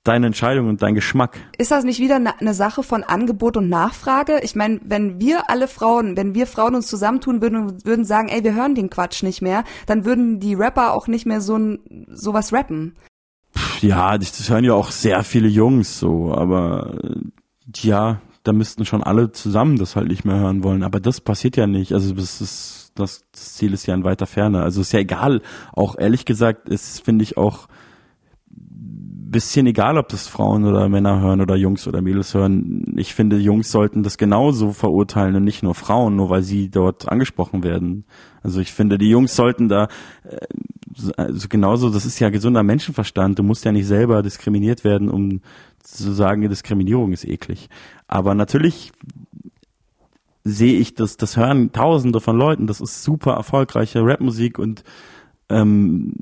deine 0.03 0.27
Entscheidung 0.27 0.67
und 0.67 0.81
dein 0.81 0.95
Geschmack. 0.95 1.37
Ist 1.57 1.71
das 1.71 1.83
nicht 1.83 1.99
wieder 1.99 2.15
eine 2.15 2.33
ne 2.39 2.53
Sache 2.53 2.81
von 2.81 3.03
Angebot 3.03 3.55
und 3.55 3.69
Nachfrage? 3.69 4.39
Ich 4.41 4.55
meine, 4.55 4.81
wenn 4.83 5.19
wir 5.21 5.49
alle 5.49 5.67
Frauen, 5.67 6.17
wenn 6.17 6.33
wir 6.33 6.47
Frauen 6.47 6.75
uns 6.75 6.87
zusammentun 6.87 7.41
würden 7.41 7.57
und 7.57 7.85
würden 7.85 8.03
sagen, 8.03 8.27
ey, 8.29 8.43
wir 8.43 8.55
hören 8.55 8.75
den 8.75 8.89
Quatsch 8.89 9.21
nicht 9.23 9.41
mehr, 9.41 9.63
dann 9.85 10.03
würden 10.03 10.39
die 10.39 10.55
Rapper 10.55 10.93
auch 10.93 11.07
nicht 11.07 11.25
mehr 11.25 11.39
so 11.39 11.57
ein, 11.57 12.07
sowas 12.09 12.51
rappen 12.51 12.95
ja, 13.81 14.17
das 14.17 14.49
hören 14.49 14.63
ja 14.63 14.73
auch 14.73 14.91
sehr 14.91 15.23
viele 15.23 15.47
Jungs 15.47 15.99
so, 15.99 16.33
aber 16.33 16.97
äh, 17.03 17.15
ja, 17.75 18.21
da 18.43 18.53
müssten 18.53 18.85
schon 18.85 19.03
alle 19.03 19.31
zusammen 19.31 19.77
das 19.77 19.95
halt 19.95 20.07
nicht 20.07 20.25
mehr 20.25 20.39
hören 20.39 20.63
wollen. 20.63 20.83
Aber 20.83 20.99
das 20.99 21.21
passiert 21.21 21.57
ja 21.57 21.67
nicht. 21.67 21.93
Also 21.93 22.13
das 22.13 22.41
ist, 22.41 22.91
das, 22.95 23.25
das 23.31 23.55
Ziel 23.55 23.73
ist 23.73 23.85
ja 23.85 23.93
in 23.93 24.03
weiter 24.03 24.25
Ferne. 24.25 24.63
Also 24.63 24.81
ist 24.81 24.93
ja 24.93 24.99
egal. 24.99 25.41
Auch 25.73 25.97
ehrlich 25.97 26.25
gesagt, 26.25 26.67
ist, 26.67 27.03
finde 27.03 27.23
ich 27.23 27.37
auch 27.37 27.67
bisschen 29.31 29.65
egal, 29.65 29.97
ob 29.97 30.09
das 30.09 30.27
Frauen 30.27 30.65
oder 30.65 30.89
Männer 30.89 31.21
hören 31.21 31.39
oder 31.39 31.55
Jungs 31.55 31.87
oder 31.87 32.01
Mädels 32.01 32.33
hören. 32.33 32.93
Ich 32.97 33.13
finde, 33.13 33.37
Jungs 33.37 33.71
sollten 33.71 34.03
das 34.03 34.17
genauso 34.17 34.73
verurteilen 34.73 35.35
und 35.35 35.45
nicht 35.45 35.63
nur 35.63 35.73
Frauen, 35.73 36.17
nur 36.17 36.29
weil 36.29 36.43
sie 36.43 36.69
dort 36.69 37.09
angesprochen 37.09 37.63
werden. 37.63 38.05
Also 38.43 38.59
ich 38.59 38.73
finde, 38.73 38.97
die 38.97 39.09
Jungs 39.09 39.35
sollten 39.35 39.69
da 39.69 39.87
äh, 40.23 40.37
also 41.17 41.47
genauso, 41.47 41.89
das 41.89 42.05
ist 42.05 42.19
ja 42.19 42.29
gesunder 42.29 42.63
Menschenverstand. 42.63 43.39
Du 43.39 43.43
musst 43.43 43.65
ja 43.65 43.71
nicht 43.71 43.87
selber 43.87 44.21
diskriminiert 44.21 44.83
werden, 44.83 45.09
um 45.09 45.41
zu 45.79 46.11
sagen, 46.13 46.47
Diskriminierung 46.47 47.11
ist 47.11 47.25
eklig. 47.25 47.69
Aber 48.07 48.35
natürlich 48.35 48.91
sehe 50.43 50.79
ich 50.79 50.95
das, 50.95 51.17
das 51.17 51.37
hören 51.37 51.71
Tausende 51.71 52.19
von 52.19 52.37
Leuten. 52.37 52.67
Das 52.67 52.81
ist 52.81 53.03
super 53.03 53.33
erfolgreiche 53.33 54.01
Rapmusik 54.03 54.59
und 54.59 54.83
ähm, 55.49 56.15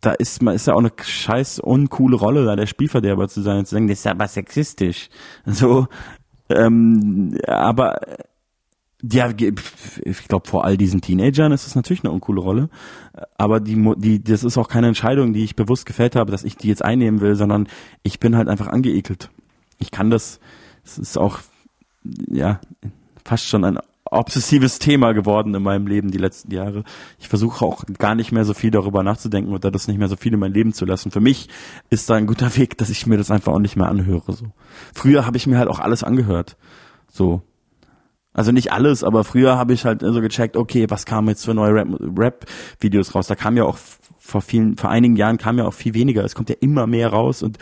da 0.00 0.12
ist 0.12 0.42
man 0.42 0.54
ist 0.54 0.66
ja 0.66 0.74
auch 0.74 0.80
eine 0.80 0.92
scheiß 1.02 1.58
uncoole 1.58 2.16
Rolle, 2.16 2.44
da 2.44 2.54
der 2.54 2.66
Spielverderber 2.66 3.28
zu 3.28 3.42
sein 3.42 3.58
und 3.58 3.66
zu 3.66 3.74
sagen, 3.74 3.88
das 3.88 3.98
ist 4.00 4.06
aber 4.06 4.28
sexistisch. 4.28 5.08
So, 5.44 5.88
ähm, 6.48 7.36
aber 7.46 7.98
ja, 9.02 9.30
ich 9.30 10.28
glaube, 10.28 10.48
vor 10.48 10.64
all 10.64 10.76
diesen 10.76 11.00
Teenagern 11.00 11.52
ist 11.52 11.66
es 11.66 11.74
natürlich 11.74 12.02
eine 12.02 12.12
uncoole 12.12 12.40
Rolle. 12.40 12.68
Aber 13.36 13.60
die, 13.60 13.92
die, 13.96 14.22
das 14.22 14.42
ist 14.42 14.56
auch 14.56 14.68
keine 14.68 14.88
Entscheidung, 14.88 15.32
die 15.32 15.44
ich 15.44 15.54
bewusst 15.56 15.86
gefällt 15.86 16.16
habe, 16.16 16.30
dass 16.30 16.44
ich 16.44 16.56
die 16.56 16.68
jetzt 16.68 16.84
einnehmen 16.84 17.20
will, 17.20 17.34
sondern 17.36 17.68
ich 18.02 18.20
bin 18.20 18.36
halt 18.36 18.48
einfach 18.48 18.68
angeekelt. 18.68 19.30
Ich 19.78 19.90
kann 19.90 20.10
das, 20.10 20.40
es 20.84 20.98
ist 20.98 21.18
auch, 21.18 21.40
ja, 22.30 22.60
fast 23.24 23.46
schon 23.46 23.64
ein 23.64 23.78
obsessives 24.10 24.78
Thema 24.78 25.12
geworden 25.12 25.54
in 25.54 25.62
meinem 25.62 25.86
Leben 25.86 26.10
die 26.10 26.18
letzten 26.18 26.52
Jahre. 26.52 26.84
Ich 27.18 27.28
versuche 27.28 27.64
auch 27.64 27.84
gar 27.98 28.14
nicht 28.14 28.32
mehr 28.32 28.44
so 28.44 28.54
viel 28.54 28.70
darüber 28.70 29.02
nachzudenken 29.02 29.52
oder 29.52 29.70
das 29.70 29.88
nicht 29.88 29.98
mehr 29.98 30.08
so 30.08 30.16
viel 30.16 30.32
in 30.32 30.40
mein 30.40 30.52
Leben 30.52 30.72
zu 30.72 30.84
lassen. 30.84 31.10
Für 31.10 31.20
mich 31.20 31.48
ist 31.90 32.08
da 32.08 32.14
ein 32.14 32.26
guter 32.26 32.56
Weg, 32.56 32.78
dass 32.78 32.88
ich 32.88 33.06
mir 33.06 33.18
das 33.18 33.30
einfach 33.30 33.52
auch 33.52 33.58
nicht 33.58 33.76
mehr 33.76 33.88
anhöre. 33.88 34.32
So. 34.32 34.46
Früher 34.94 35.26
habe 35.26 35.36
ich 35.36 35.46
mir 35.46 35.58
halt 35.58 35.68
auch 35.68 35.80
alles 35.80 36.04
angehört. 36.04 36.56
So, 37.10 37.42
also 38.36 38.52
nicht 38.52 38.70
alles, 38.70 39.02
aber 39.02 39.24
früher 39.24 39.56
habe 39.56 39.72
ich 39.72 39.86
halt 39.86 40.02
so 40.02 40.20
gecheckt, 40.20 40.58
okay, 40.58 40.84
was 40.90 41.06
kam 41.06 41.26
jetzt 41.28 41.46
für 41.46 41.54
neue 41.54 41.86
Rap-Videos 41.98 43.14
raus? 43.14 43.26
Da 43.28 43.34
kam 43.34 43.56
ja 43.56 43.64
auch 43.64 43.78
vor 44.18 44.42
vielen, 44.42 44.76
vor 44.76 44.90
einigen 44.90 45.16
Jahren 45.16 45.38
kam 45.38 45.56
ja 45.56 45.64
auch 45.64 45.72
viel 45.72 45.94
weniger. 45.94 46.22
Es 46.22 46.34
kommt 46.34 46.50
ja 46.50 46.56
immer 46.60 46.86
mehr 46.86 47.08
raus 47.08 47.42
und 47.42 47.56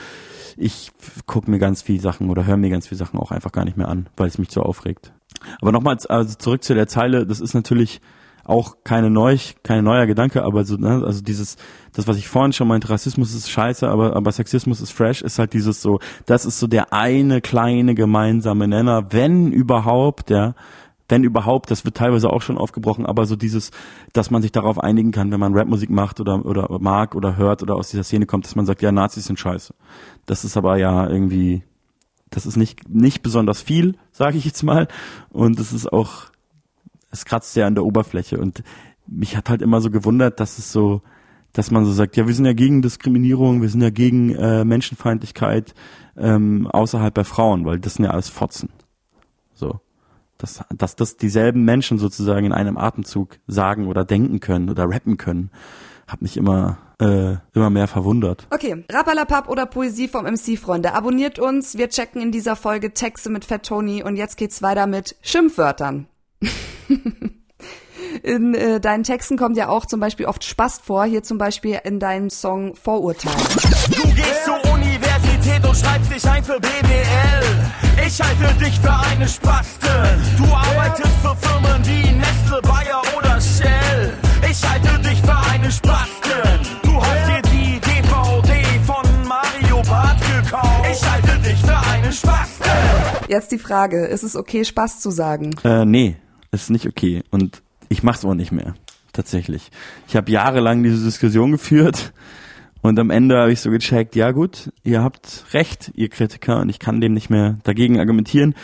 ich 0.56 0.90
gucke 1.26 1.48
mir 1.48 1.60
ganz 1.60 1.82
viele 1.82 2.00
Sachen 2.00 2.28
oder 2.28 2.44
höre 2.44 2.56
mir 2.56 2.70
ganz 2.70 2.88
viele 2.88 2.98
Sachen 2.98 3.20
auch 3.20 3.30
einfach 3.30 3.52
gar 3.52 3.64
nicht 3.64 3.76
mehr 3.76 3.86
an, 3.86 4.08
weil 4.16 4.26
es 4.26 4.38
mich 4.38 4.50
so 4.50 4.62
aufregt. 4.62 5.12
Aber 5.60 5.70
nochmal 5.70 5.96
also 6.08 6.34
zurück 6.34 6.64
zu 6.64 6.74
der 6.74 6.88
Zeile, 6.88 7.24
das 7.24 7.38
ist 7.38 7.54
natürlich 7.54 8.00
auch 8.44 8.76
keine 8.84 9.10
neu, 9.10 9.36
keine 9.62 9.82
neuer 9.82 10.06
Gedanke, 10.06 10.44
aber 10.44 10.64
so, 10.64 10.76
ne, 10.76 11.02
also 11.04 11.22
dieses, 11.22 11.56
das, 11.92 12.06
was 12.06 12.16
ich 12.16 12.28
vorhin 12.28 12.52
schon 12.52 12.68
meinte, 12.68 12.90
Rassismus 12.90 13.34
ist 13.34 13.50
scheiße, 13.50 13.88
aber, 13.88 14.14
aber 14.16 14.32
Sexismus 14.32 14.80
ist 14.80 14.92
fresh, 14.92 15.22
ist 15.22 15.38
halt 15.38 15.52
dieses 15.52 15.80
so, 15.80 15.98
das 16.26 16.44
ist 16.44 16.58
so 16.58 16.66
der 16.66 16.92
eine 16.92 17.40
kleine 17.40 17.94
gemeinsame 17.94 18.68
Nenner, 18.68 19.12
wenn 19.12 19.52
überhaupt, 19.52 20.30
ja, 20.30 20.54
wenn 21.08 21.22
überhaupt, 21.22 21.70
das 21.70 21.84
wird 21.84 21.96
teilweise 21.96 22.30
auch 22.30 22.42
schon 22.42 22.58
aufgebrochen, 22.58 23.04
aber 23.06 23.26
so 23.26 23.36
dieses, 23.36 23.70
dass 24.12 24.30
man 24.30 24.42
sich 24.42 24.52
darauf 24.52 24.78
einigen 24.78 25.12
kann, 25.12 25.30
wenn 25.30 25.40
man 25.40 25.54
Rapmusik 25.56 25.90
macht 25.90 26.20
oder, 26.20 26.44
oder 26.46 26.66
mag 26.80 27.14
oder 27.14 27.36
hört 27.36 27.62
oder 27.62 27.76
aus 27.76 27.90
dieser 27.90 28.04
Szene 28.04 28.26
kommt, 28.26 28.46
dass 28.46 28.56
man 28.56 28.66
sagt, 28.66 28.80
ja, 28.82 28.90
Nazis 28.90 29.26
sind 29.26 29.38
scheiße. 29.38 29.74
Das 30.26 30.44
ist 30.44 30.56
aber 30.56 30.78
ja 30.78 31.08
irgendwie, 31.08 31.62
das 32.30 32.46
ist 32.46 32.56
nicht, 32.56 32.88
nicht 32.88 33.22
besonders 33.22 33.60
viel, 33.60 33.96
sage 34.12 34.38
ich 34.38 34.44
jetzt 34.46 34.62
mal. 34.62 34.88
Und 35.30 35.60
es 35.60 35.72
ist 35.72 35.92
auch, 35.92 36.30
es 37.14 37.24
kratzt 37.24 37.52
sehr 37.54 37.66
an 37.66 37.74
der 37.74 37.84
Oberfläche. 37.84 38.38
Und 38.38 38.62
mich 39.06 39.36
hat 39.36 39.48
halt 39.48 39.62
immer 39.62 39.80
so 39.80 39.90
gewundert, 39.90 40.40
dass 40.40 40.58
es 40.58 40.72
so, 40.72 41.02
dass 41.52 41.70
man 41.70 41.84
so 41.84 41.92
sagt, 41.92 42.16
ja, 42.16 42.26
wir 42.26 42.34
sind 42.34 42.44
ja 42.44 42.52
gegen 42.52 42.82
Diskriminierung, 42.82 43.62
wir 43.62 43.68
sind 43.68 43.80
ja 43.80 43.90
gegen 43.90 44.34
äh, 44.34 44.64
Menschenfeindlichkeit 44.64 45.74
ähm, 46.16 46.66
außerhalb 46.66 47.14
bei 47.14 47.24
Frauen, 47.24 47.64
weil 47.64 47.78
das 47.78 47.94
sind 47.94 48.04
ja 48.04 48.10
alles 48.10 48.28
Fotzen. 48.28 48.68
So 49.54 49.80
dass, 50.38 50.64
dass 50.76 50.96
das 50.96 51.16
dieselben 51.16 51.64
Menschen 51.64 51.98
sozusagen 51.98 52.46
in 52.46 52.52
einem 52.52 52.76
Atemzug 52.76 53.38
sagen 53.46 53.86
oder 53.86 54.04
denken 54.04 54.40
können 54.40 54.68
oder 54.68 54.84
rappen 54.84 55.16
können, 55.16 55.50
hat 56.06 56.22
mich 56.22 56.36
immer 56.36 56.78
äh, 57.00 57.36
immer 57.54 57.70
mehr 57.70 57.88
verwundert. 57.88 58.46
Okay, 58.50 58.84
Rappalapap 58.90 59.48
oder 59.48 59.66
Poesie 59.66 60.06
vom 60.06 60.24
MC 60.26 60.58
Freunde. 60.58 60.94
Abonniert 60.94 61.38
uns, 61.38 61.76
wir 61.76 61.88
checken 61.88 62.20
in 62.20 62.30
dieser 62.30 62.56
Folge 62.56 62.92
Texte 62.92 63.30
mit 63.30 63.44
Fat 63.44 63.66
Tony 63.66 64.02
und 64.02 64.16
jetzt 64.16 64.36
geht's 64.36 64.62
weiter 64.62 64.86
mit 64.86 65.16
Schimpfwörtern. 65.22 66.06
In 68.22 68.54
äh, 68.54 68.80
deinen 68.80 69.04
Texten 69.04 69.36
kommt 69.36 69.56
ja 69.56 69.68
auch 69.68 69.86
zum 69.86 70.00
Beispiel 70.00 70.26
oft 70.26 70.44
Spast 70.44 70.82
vor, 70.82 71.04
hier 71.04 71.22
zum 71.22 71.38
Beispiel 71.38 71.80
in 71.84 72.00
deinem 72.00 72.30
Song 72.30 72.74
Vorurteil. 72.74 73.32
Du 73.90 74.02
gehst 74.14 74.44
zur 74.44 74.72
Universität 74.72 75.66
und 75.66 75.76
schreibst 75.76 76.12
dich 76.12 76.28
ein 76.28 76.44
für 76.44 76.58
BWL. 76.60 77.74
Ich 78.06 78.20
halte 78.20 78.54
dich 78.64 78.78
für 78.80 78.92
eine 78.92 79.28
Spaste. 79.28 79.88
Du 80.36 80.44
arbeitest 80.44 81.14
für 81.22 81.36
Firmen 81.36 81.86
wie 81.86 82.12
Nestle, 82.12 82.60
Bayer 82.62 83.02
oder 83.16 83.40
Shell. 83.40 84.12
Ich 84.50 84.62
halte 84.68 84.98
dich 85.00 85.20
für 85.20 85.38
eine 85.52 85.70
Spaste. 85.70 86.60
Du 86.82 86.96
hast 86.96 87.28
dir 87.28 87.42
die 87.50 87.80
DVD 87.80 88.62
von 88.86 89.26
Mario 89.26 89.82
Barth 89.88 90.20
gekauft. 90.20 90.86
Ich 90.90 91.10
halte 91.10 91.38
dich 91.38 91.60
für 91.60 91.78
eine 91.92 92.12
Spaste. 92.12 92.70
Jetzt 93.28 93.52
die 93.52 93.58
Frage, 93.58 94.04
ist 94.06 94.22
es 94.22 94.36
okay, 94.36 94.64
Spaß 94.64 95.00
zu 95.00 95.10
sagen? 95.10 95.54
Äh, 95.64 95.84
nee, 95.84 96.16
ist 96.62 96.70
nicht 96.70 96.86
okay. 96.86 97.22
Und 97.30 97.62
ich 97.88 98.02
mach's 98.02 98.24
auch 98.24 98.34
nicht 98.34 98.52
mehr. 98.52 98.74
Tatsächlich. 99.12 99.70
Ich 100.08 100.16
habe 100.16 100.30
jahrelang 100.30 100.82
diese 100.82 101.04
Diskussion 101.04 101.52
geführt 101.52 102.12
und 102.84 102.98
am 102.98 103.08
Ende 103.08 103.38
habe 103.38 103.50
ich 103.50 103.60
so 103.60 103.70
gecheckt, 103.70 104.14
ja 104.14 104.32
gut, 104.32 104.70
ihr 104.82 105.02
habt 105.02 105.46
recht, 105.54 105.90
ihr 105.94 106.10
Kritiker, 106.10 106.60
und 106.60 106.68
ich 106.68 106.78
kann 106.78 107.00
dem 107.00 107.14
nicht 107.14 107.30
mehr 107.30 107.56
dagegen 107.62 107.98
argumentieren. 107.98 108.54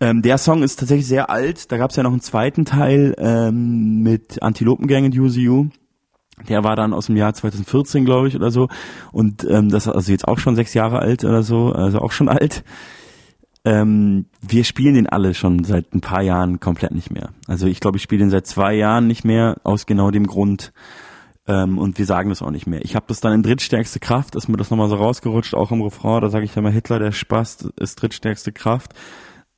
Ähm, 0.00 0.20
der 0.22 0.38
Song 0.38 0.64
ist 0.64 0.80
tatsächlich 0.80 1.06
sehr 1.06 1.30
alt. 1.30 1.70
Da 1.70 1.76
gab 1.76 1.90
es 1.90 1.96
ja 1.96 2.02
noch 2.02 2.10
einen 2.10 2.20
zweiten 2.20 2.64
Teil 2.64 3.14
ähm, 3.18 4.02
mit 4.02 4.42
Antilopengang 4.42 5.04
und 5.04 5.16
UCU. 5.16 5.68
Der 6.48 6.64
war 6.64 6.74
dann 6.74 6.92
aus 6.92 7.06
dem 7.06 7.16
Jahr 7.16 7.34
2014, 7.34 8.04
glaube 8.04 8.26
ich, 8.26 8.34
oder 8.34 8.50
so. 8.50 8.68
Und 9.12 9.46
ähm, 9.48 9.68
das 9.68 9.86
ist 9.86 9.92
also 9.92 10.10
jetzt 10.10 10.26
auch 10.26 10.38
schon 10.38 10.56
sechs 10.56 10.74
Jahre 10.74 10.98
alt 10.98 11.24
oder 11.24 11.44
so, 11.44 11.72
also 11.72 12.00
auch 12.00 12.10
schon 12.10 12.28
alt. 12.30 12.64
Ähm, 13.66 14.26
wir 14.40 14.62
spielen 14.62 14.94
den 14.94 15.08
alle 15.08 15.34
schon 15.34 15.64
seit 15.64 15.92
ein 15.92 16.00
paar 16.00 16.22
Jahren 16.22 16.60
komplett 16.60 16.92
nicht 16.92 17.10
mehr. 17.10 17.30
Also 17.48 17.66
ich 17.66 17.80
glaube, 17.80 17.96
ich 17.96 18.02
spiele 18.04 18.20
den 18.20 18.30
seit 18.30 18.46
zwei 18.46 18.74
Jahren 18.74 19.08
nicht 19.08 19.24
mehr, 19.24 19.56
aus 19.64 19.86
genau 19.86 20.12
dem 20.12 20.28
Grund. 20.28 20.72
Ähm, 21.48 21.76
und 21.76 21.98
wir 21.98 22.06
sagen 22.06 22.28
das 22.28 22.42
auch 22.42 22.52
nicht 22.52 22.68
mehr. 22.68 22.84
Ich 22.84 22.94
habe 22.94 23.06
das 23.08 23.18
dann 23.18 23.32
in 23.32 23.42
drittstärkste 23.42 23.98
Kraft, 23.98 24.36
ist 24.36 24.48
mir 24.48 24.56
das 24.56 24.70
nochmal 24.70 24.88
so 24.88 24.94
rausgerutscht, 24.94 25.54
auch 25.54 25.72
im 25.72 25.82
Refrain, 25.82 26.20
da 26.20 26.30
sage 26.30 26.44
ich 26.44 26.54
ja 26.54 26.62
mal, 26.62 26.70
Hitler, 26.70 27.00
der 27.00 27.10
Spaß 27.10 27.68
ist 27.76 28.00
drittstärkste 28.00 28.52
Kraft. 28.52 28.92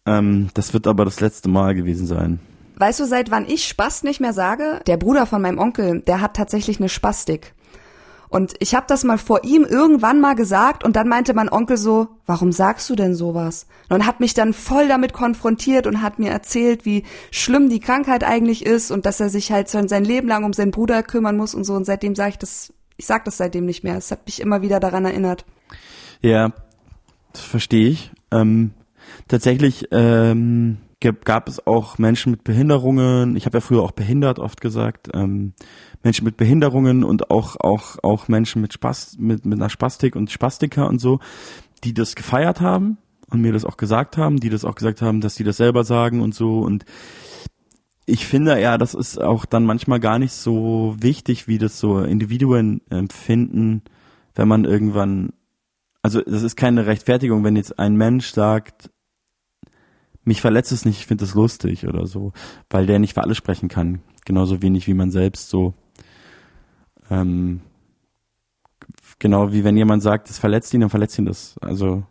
Ähm, 0.07 0.49
das 0.55 0.73
wird 0.73 0.87
aber 0.87 1.05
das 1.05 1.21
letzte 1.21 1.51
Mal 1.51 1.75
gewesen 1.75 2.07
sein. 2.07 2.41
Weißt 2.77 3.01
du, 3.01 3.05
seit 3.05 3.31
wann 3.31 3.45
ich 3.45 3.69
Spaß 3.69 4.05
nicht 4.05 4.21
mehr 4.21 4.33
sage? 4.33 4.81
Der 4.87 4.97
Bruder 4.97 5.27
von 5.27 5.43
meinem 5.43 5.59
Onkel, 5.59 6.01
der 6.01 6.23
hat 6.23 6.35
tatsächlich 6.35 6.79
eine 6.79 6.89
Spastik. 6.89 7.55
Und 8.29 8.55
ich 8.59 8.75
habe 8.75 8.87
das 8.89 9.05
mal 9.05 9.19
vor 9.19 9.45
ihm 9.45 9.65
irgendwann 9.65 10.21
mal 10.21 10.35
gesagt 10.35 10.85
und 10.85 10.97
dann 10.97 11.09
meinte 11.09 11.33
mein 11.35 11.49
Onkel 11.49 11.77
so, 11.77 12.09
warum 12.27 12.53
sagst 12.53 12.89
du 12.91 12.95
denn 12.95 13.15
sowas? 13.15 13.67
Und 13.89 14.07
hat 14.07 14.21
mich 14.21 14.35
dann 14.35 14.53
voll 14.53 14.89
damit 14.89 15.13
konfrontiert 15.13 15.87
und 15.87 16.03
hat 16.03 16.19
mir 16.19 16.31
erzählt, 16.31 16.85
wie 16.85 17.05
schlimm 17.31 17.71
die 17.71 17.81
Krankheit 17.81 18.25
eigentlich 18.25 18.67
ist 18.67 18.91
und 18.91 19.07
dass 19.07 19.21
er 19.21 19.31
sich 19.31 19.51
halt 19.51 19.69
sein 19.69 20.05
Leben 20.05 20.29
lang 20.29 20.45
um 20.45 20.53
seinen 20.53 20.73
Bruder 20.73 21.03
kümmern 21.03 21.37
muss 21.37 21.55
und 21.55 21.65
so. 21.65 21.75
Und 21.75 21.85
seitdem 21.85 22.15
sage 22.15 22.31
ich 22.31 22.39
das, 22.39 22.73
ich 22.97 23.07
sag 23.07 23.25
das 23.25 23.39
seitdem 23.39 23.65
nicht 23.65 23.83
mehr. 23.83 23.97
Es 23.97 24.11
hat 24.11 24.27
mich 24.27 24.41
immer 24.41 24.61
wieder 24.61 24.79
daran 24.79 25.07
erinnert. 25.07 25.45
Ja, 26.21 26.53
das 27.33 27.43
verstehe 27.43 27.89
ich. 27.89 28.11
Ähm, 28.31 28.73
tatsächlich 29.27 29.89
ähm, 29.91 30.79
gab 31.01 31.49
es 31.49 31.65
auch 31.67 31.99
Menschen 31.99 32.33
mit 32.33 32.45
Behinderungen. 32.45 33.37
Ich 33.37 33.47
habe 33.47 33.59
ja 33.59 33.61
früher 33.61 33.83
auch 33.83 33.93
behindert 33.93 34.39
oft 34.39 34.61
gesagt. 34.61 35.09
Ähm, 35.15 35.53
Menschen 36.03 36.25
mit 36.25 36.37
Behinderungen 36.37 37.05
und 37.05 37.31
auch 37.31 37.57
auch 37.61 37.99
auch 38.03 38.29
Menschen 38.29 38.63
mit 38.63 38.73
Spaß 38.73 39.17
mit 39.19 39.47
mit 39.47 39.59
einer 39.59 39.71
Spastik 39.71 40.17
und 40.17 40.31
Spastiker 40.31 40.89
und 40.89 41.01
so, 41.01 41.21
die 41.85 41.95
das 41.95 42.15
gefeiert 42.15 42.61
haben 42.61 42.99
und 43.31 43.41
mir 43.41 43.53
das 43.53 43.65
auch 43.65 43.77
gesagt 43.77 44.17
haben, 44.17 44.39
die 44.39 44.51
das 44.51 44.65
auch 44.65 44.75
gesagt 44.75 45.03
haben, 45.03 45.21
dass 45.21 45.37
sie 45.37 45.45
das 45.45 45.57
selber 45.57 45.85
sagen 45.85 46.21
und 46.21 46.35
so 46.35 46.61
und 46.61 46.85
ich 48.07 48.27
finde 48.27 48.59
ja, 48.59 48.79
das 48.79 48.95
ist 48.95 49.21
auch 49.21 49.45
dann 49.45 49.67
manchmal 49.67 50.01
gar 50.01 50.19
nicht 50.19 50.33
so 50.33 50.97
wichtig, 50.99 51.47
wie 51.47 51.59
das 51.59 51.79
so 51.79 52.01
Individuen 52.01 52.81
empfinden, 52.89 53.83
wenn 54.35 54.49
man 54.49 54.65
irgendwann 54.65 55.33
also 56.03 56.23
das 56.23 56.43
ist 56.43 56.57
keine 56.57 56.87
Rechtfertigung, 56.87 57.45
wenn 57.45 57.57
jetzt 57.57 57.79
ein 57.79 57.97
Mensch 57.97 58.33
sagt, 58.33 58.91
mich 60.29 60.41
verletzt 60.41 60.71
es 60.73 60.85
nicht, 60.85 61.01
ich 61.01 61.07
finde 61.07 61.25
es 61.25 61.35
lustig 61.35 61.87
oder 61.87 62.07
so, 62.07 62.33
weil 62.71 62.87
der 62.87 62.99
nicht 62.99 63.15
für 63.15 63.23
alle 63.23 63.35
sprechen 63.35 63.69
kann. 63.69 64.01
Genauso 64.25 64.63
wenig 64.63 64.87
wie 64.87 64.95
man 64.95 65.11
selbst 65.11 65.49
so 65.51 65.75
ähm, 67.11 67.61
genau 69.19 69.53
wie 69.53 69.65
wenn 69.65 69.77
jemand 69.77 70.03
sagt, 70.03 70.29
das 70.29 70.39
verletzt 70.39 70.73
ihn, 70.75 70.81
dann 70.81 70.91
verletzt 70.91 71.19
ihn 71.19 71.27
das. 71.27 71.57
Also 71.61 72.05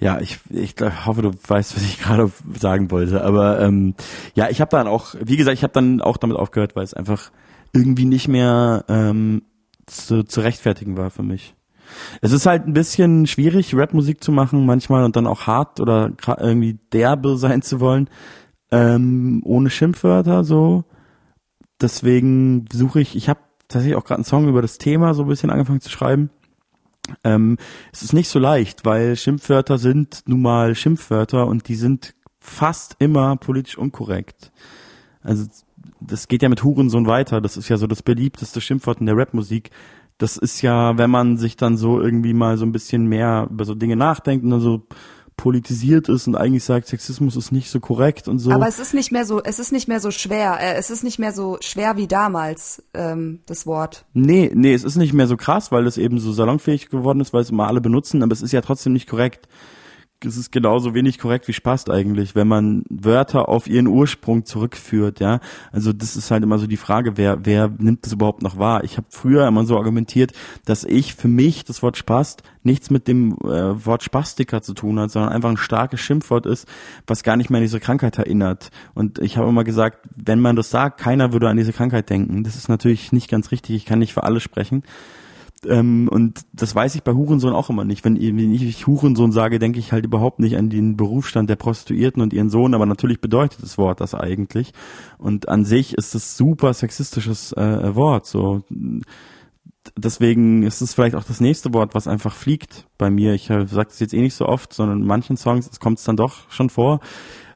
ja, 0.00 0.20
ich, 0.20 0.38
ich 0.50 0.76
hoffe, 1.06 1.22
du 1.22 1.32
weißt, 1.32 1.76
was 1.76 1.82
ich 1.82 1.98
gerade 2.02 2.30
sagen 2.58 2.90
wollte. 2.90 3.24
Aber 3.24 3.60
ähm, 3.60 3.94
ja, 4.34 4.48
ich 4.48 4.60
habe 4.60 4.70
dann 4.70 4.86
auch, 4.86 5.14
wie 5.20 5.36
gesagt, 5.36 5.56
ich 5.56 5.62
habe 5.62 5.72
dann 5.72 6.00
auch 6.00 6.16
damit 6.16 6.36
aufgehört, 6.36 6.76
weil 6.76 6.84
es 6.84 6.94
einfach 6.94 7.32
irgendwie 7.72 8.04
nicht 8.04 8.28
mehr 8.28 8.84
ähm, 8.88 9.42
zu, 9.86 10.22
zu 10.22 10.40
rechtfertigen 10.40 10.96
war 10.96 11.10
für 11.10 11.22
mich. 11.22 11.54
Es 12.20 12.32
ist 12.32 12.46
halt 12.46 12.66
ein 12.66 12.72
bisschen 12.72 13.26
schwierig, 13.26 13.74
Rapmusik 13.74 14.22
zu 14.22 14.32
machen 14.32 14.66
manchmal 14.66 15.04
und 15.04 15.16
dann 15.16 15.26
auch 15.26 15.46
hart 15.46 15.80
oder 15.80 16.12
irgendwie 16.38 16.78
derbe 16.92 17.36
sein 17.36 17.62
zu 17.62 17.80
wollen, 17.80 18.08
ähm, 18.70 19.42
ohne 19.44 19.70
Schimpfwörter 19.70 20.44
so 20.44 20.84
deswegen 21.80 22.66
suche 22.72 23.00
ich, 23.00 23.16
ich 23.16 23.28
habe 23.28 23.40
tatsächlich 23.68 23.96
auch 23.96 24.04
gerade 24.04 24.18
einen 24.18 24.24
Song 24.24 24.48
über 24.48 24.62
das 24.62 24.78
Thema 24.78 25.14
so 25.14 25.22
ein 25.22 25.28
bisschen 25.28 25.50
angefangen 25.50 25.80
zu 25.80 25.90
schreiben. 25.90 26.30
Ähm, 27.24 27.56
es 27.92 28.02
ist 28.02 28.12
nicht 28.12 28.28
so 28.28 28.38
leicht, 28.38 28.84
weil 28.84 29.16
Schimpfwörter 29.16 29.78
sind 29.78 30.22
nun 30.26 30.42
mal 30.42 30.74
Schimpfwörter 30.74 31.46
und 31.46 31.68
die 31.68 31.74
sind 31.74 32.14
fast 32.38 32.96
immer 32.98 33.36
politisch 33.36 33.78
unkorrekt. 33.78 34.52
Also 35.22 35.46
das 36.00 36.28
geht 36.28 36.42
ja 36.42 36.48
mit 36.48 36.62
Hurensohn 36.62 37.06
weiter. 37.06 37.40
Das 37.40 37.56
ist 37.56 37.68
ja 37.68 37.76
so 37.76 37.86
das 37.86 38.02
beliebteste 38.02 38.60
Schimpfwort 38.60 39.00
in 39.00 39.06
der 39.06 39.16
Rapmusik. 39.16 39.70
Das 40.18 40.36
ist 40.36 40.62
ja, 40.62 40.98
wenn 40.98 41.10
man 41.10 41.36
sich 41.36 41.56
dann 41.56 41.76
so 41.76 42.00
irgendwie 42.00 42.34
mal 42.34 42.58
so 42.58 42.66
ein 42.66 42.72
bisschen 42.72 43.06
mehr 43.06 43.48
über 43.50 43.64
so 43.64 43.74
Dinge 43.74 43.96
nachdenkt 43.96 44.44
und 44.44 44.50
dann 44.50 44.60
so 44.60 44.82
politisiert 45.36 46.08
ist 46.08 46.26
und 46.26 46.34
eigentlich 46.34 46.64
sagt, 46.64 46.88
Sexismus 46.88 47.36
ist 47.36 47.52
nicht 47.52 47.70
so 47.70 47.80
korrekt 47.80 48.28
und 48.28 48.40
so. 48.40 48.50
Aber 48.50 48.68
es 48.68 48.78
ist 48.78 48.92
nicht 48.92 49.12
mehr 49.12 49.24
so, 49.24 49.40
es 49.42 49.58
ist 49.58 49.72
nicht 49.72 49.88
mehr 49.88 50.00
so 50.00 50.10
schwer, 50.10 50.58
äh, 50.60 50.74
es 50.74 50.90
ist 50.90 51.04
nicht 51.04 51.18
mehr 51.18 51.32
so 51.32 51.56
schwer 51.60 51.96
wie 51.96 52.08
damals, 52.08 52.82
ähm, 52.92 53.40
das 53.46 53.64
Wort. 53.64 54.04
Nee, 54.12 54.50
nee, 54.52 54.74
es 54.74 54.84
ist 54.84 54.96
nicht 54.96 55.14
mehr 55.14 55.28
so 55.28 55.36
krass, 55.36 55.72
weil 55.72 55.86
es 55.86 55.96
eben 55.96 56.18
so 56.18 56.32
salonfähig 56.32 56.90
geworden 56.90 57.20
ist, 57.20 57.32
weil 57.32 57.42
es 57.42 57.50
immer 57.50 57.68
alle 57.68 57.80
benutzen, 57.80 58.22
aber 58.22 58.32
es 58.32 58.42
ist 58.42 58.52
ja 58.52 58.60
trotzdem 58.60 58.92
nicht 58.92 59.08
korrekt 59.08 59.48
es 60.24 60.36
ist 60.36 60.50
genauso 60.50 60.94
wenig 60.94 61.18
korrekt 61.18 61.46
wie 61.46 61.52
Spaß 61.52 61.88
eigentlich, 61.90 62.34
wenn 62.34 62.48
man 62.48 62.82
Wörter 62.88 63.48
auf 63.48 63.68
ihren 63.68 63.86
Ursprung 63.86 64.44
zurückführt, 64.44 65.20
ja. 65.20 65.40
Also 65.70 65.92
das 65.92 66.16
ist 66.16 66.30
halt 66.30 66.42
immer 66.42 66.58
so 66.58 66.66
die 66.66 66.76
Frage, 66.76 67.16
wer, 67.16 67.44
wer 67.44 67.68
nimmt 67.78 68.04
das 68.04 68.12
überhaupt 68.12 68.42
noch 68.42 68.58
wahr? 68.58 68.82
Ich 68.82 68.96
habe 68.96 69.06
früher 69.10 69.46
immer 69.46 69.64
so 69.64 69.76
argumentiert, 69.76 70.32
dass 70.64 70.84
ich 70.84 71.14
für 71.14 71.28
mich 71.28 71.64
das 71.64 71.82
Wort 71.82 71.96
Spast 71.96 72.42
nichts 72.64 72.90
mit 72.90 73.06
dem 73.06 73.34
äh, 73.44 73.86
Wort 73.86 74.02
Spastiker 74.02 74.60
zu 74.60 74.74
tun 74.74 74.98
hat, 74.98 75.10
sondern 75.10 75.32
einfach 75.32 75.50
ein 75.50 75.56
starkes 75.56 76.00
Schimpfwort 76.00 76.46
ist, 76.46 76.66
was 77.06 77.22
gar 77.22 77.36
nicht 77.36 77.50
mehr 77.50 77.58
an 77.58 77.64
diese 77.64 77.80
Krankheit 77.80 78.18
erinnert. 78.18 78.70
Und 78.94 79.20
ich 79.20 79.36
habe 79.36 79.48
immer 79.48 79.64
gesagt, 79.64 80.08
wenn 80.16 80.40
man 80.40 80.56
das 80.56 80.70
sagt, 80.70 81.00
keiner 81.00 81.32
würde 81.32 81.48
an 81.48 81.56
diese 81.56 81.72
Krankheit 81.72 82.10
denken. 82.10 82.42
Das 82.42 82.56
ist 82.56 82.68
natürlich 82.68 83.12
nicht 83.12 83.30
ganz 83.30 83.52
richtig, 83.52 83.76
ich 83.76 83.86
kann 83.86 84.00
nicht 84.00 84.14
für 84.14 84.24
alle 84.24 84.40
sprechen. 84.40 84.82
Ähm, 85.66 86.08
und 86.10 86.42
das 86.52 86.74
weiß 86.74 86.94
ich 86.94 87.02
bei 87.02 87.12
Hurensohn 87.12 87.52
auch 87.52 87.70
immer 87.70 87.84
nicht. 87.84 88.04
Wenn, 88.04 88.16
wenn 88.16 88.54
ich 88.54 88.86
Hurensohn 88.86 89.32
sage, 89.32 89.58
denke 89.58 89.78
ich 89.78 89.92
halt 89.92 90.04
überhaupt 90.04 90.38
nicht 90.38 90.56
an 90.56 90.70
den 90.70 90.96
Berufsstand 90.96 91.50
der 91.50 91.56
Prostituierten 91.56 92.22
und 92.22 92.32
ihren 92.32 92.50
Sohn, 92.50 92.74
aber 92.74 92.86
natürlich 92.86 93.20
bedeutet 93.20 93.62
das 93.62 93.78
Wort 93.78 94.00
das 94.00 94.14
eigentlich. 94.14 94.72
Und 95.18 95.48
an 95.48 95.64
sich 95.64 95.94
ist 95.94 96.14
es 96.14 96.36
super 96.36 96.72
sexistisches 96.74 97.52
äh, 97.52 97.94
Wort. 97.94 98.26
So 98.26 98.62
deswegen 99.96 100.62
ist 100.62 100.80
es 100.80 100.94
vielleicht 100.94 101.14
auch 101.14 101.24
das 101.24 101.40
nächste 101.40 101.72
Wort, 101.74 101.94
was 101.94 102.06
einfach 102.06 102.34
fliegt 102.34 102.86
bei 102.98 103.10
mir. 103.10 103.34
Ich 103.34 103.50
äh, 103.50 103.66
sage 103.66 103.88
das 103.88 104.00
jetzt 104.00 104.14
eh 104.14 104.20
nicht 104.20 104.34
so 104.34 104.46
oft, 104.46 104.72
sondern 104.72 105.00
in 105.00 105.06
manchen 105.06 105.36
Songs 105.36 105.68
kommt 105.80 105.98
es 105.98 106.04
dann 106.04 106.16
doch 106.16 106.50
schon 106.50 106.70
vor. 106.70 107.00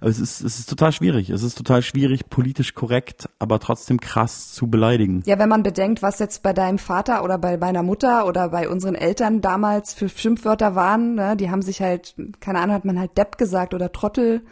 Es 0.01 0.18
ist, 0.18 0.41
es 0.41 0.59
ist 0.59 0.68
total 0.68 0.91
schwierig. 0.91 1.30
Es 1.30 1.45
ist 1.45 1.57
total 1.57 1.80
schwierig, 1.80 2.28
politisch 2.28 2.74
korrekt, 2.74 3.28
aber 3.39 3.61
trotzdem 3.61 4.01
krass 4.01 4.53
zu 4.53 4.66
beleidigen. 4.66 5.22
Ja, 5.26 5.39
wenn 5.39 5.49
man 5.49 5.62
bedenkt, 5.62 6.03
was 6.03 6.18
jetzt 6.18 6.43
bei 6.43 6.53
deinem 6.53 6.78
Vater 6.78 7.22
oder 7.22 7.39
bei 7.39 7.57
meiner 7.57 7.85
Mutter 7.85 8.26
oder 8.26 8.49
bei 8.49 8.68
unseren 8.68 8.97
Eltern 8.97 9.41
damals 9.41 9.95
für 9.95 10.09
Schimpfwörter 10.09 10.74
waren, 10.74 11.14
ne? 11.14 11.37
die 11.37 11.51
haben 11.51 11.62
sich 11.62 11.80
halt, 11.80 12.16
keine 12.41 12.59
Ahnung, 12.59 12.74
hat 12.74 12.85
man 12.85 12.99
halt 12.99 13.16
Depp 13.16 13.39
gesagt 13.39 13.74
oder 13.74 13.93
Trottel 13.93 14.43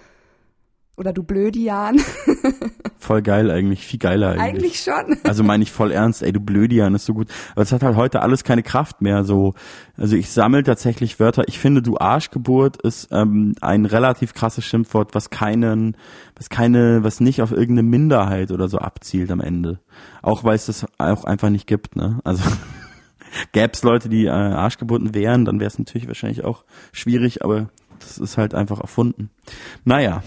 oder 1.01 1.15
du 1.15 1.23
Blödian. 1.23 1.99
voll 2.99 3.23
geil 3.23 3.51
eigentlich, 3.51 3.87
viel 3.87 3.99
geiler 3.99 4.33
eigentlich. 4.33 4.43
Eigentlich 4.43 4.81
schon. 4.81 5.17
Also 5.25 5.43
meine 5.43 5.63
ich 5.63 5.73
voll 5.73 5.93
ernst, 5.93 6.23
ey, 6.23 6.33
du 6.33 6.41
Blödian 6.41 6.95
ist 6.95 7.07
so 7.07 7.15
gut. 7.15 7.29
Aber 7.53 7.63
es 7.63 7.73
hat 7.73 7.83
halt 7.83 7.97
heute 7.97 8.21
alles 8.21 8.45
keine 8.45 8.63
Kraft 8.63 9.01
mehr. 9.01 9.25
So, 9.25 9.55
also 9.97 10.15
ich 10.15 10.31
sammle 10.31 10.63
tatsächlich 10.63 11.19
Wörter. 11.19 11.45
Ich 11.49 11.59
finde, 11.59 11.81
du 11.81 11.97
Arschgeburt 11.97 12.83
ist 12.83 13.09
ähm, 13.13 13.55
ein 13.63 13.87
relativ 13.87 14.35
krasses 14.35 14.65
Schimpfwort, 14.67 15.15
was 15.15 15.31
keinen, 15.31 15.97
was 16.37 16.51
keine, 16.51 17.03
was 17.03 17.21
nicht 17.21 17.41
auf 17.41 17.51
irgendeine 17.51 17.85
Minderheit 17.89 18.51
oder 18.51 18.69
so 18.69 18.79
abzielt 18.79 19.31
am 19.31 19.41
Ende. 19.41 19.81
Auch 20.21 20.45
weil 20.45 20.57
es 20.57 20.67
das 20.67 20.87
auch 20.99 21.25
einfach 21.25 21.49
nicht 21.49 21.67
gibt, 21.67 21.97
ne? 21.97 22.21
Also 22.25 22.43
gäb's 23.53 23.83
Leute, 23.83 24.11
die 24.11 24.27
äh, 24.27 24.31
Arschgeburten 24.31 25.15
wären, 25.15 25.47
dann 25.47 25.61
wäre 25.61 25.69
es 25.69 25.79
natürlich 25.79 26.09
wahrscheinlich 26.09 26.45
auch 26.45 26.65
schwierig, 26.93 27.43
aber 27.43 27.71
das 28.01 28.19
ist 28.19 28.37
halt 28.37 28.55
einfach 28.55 28.81
erfunden. 28.81 29.31
Naja. 29.85 30.23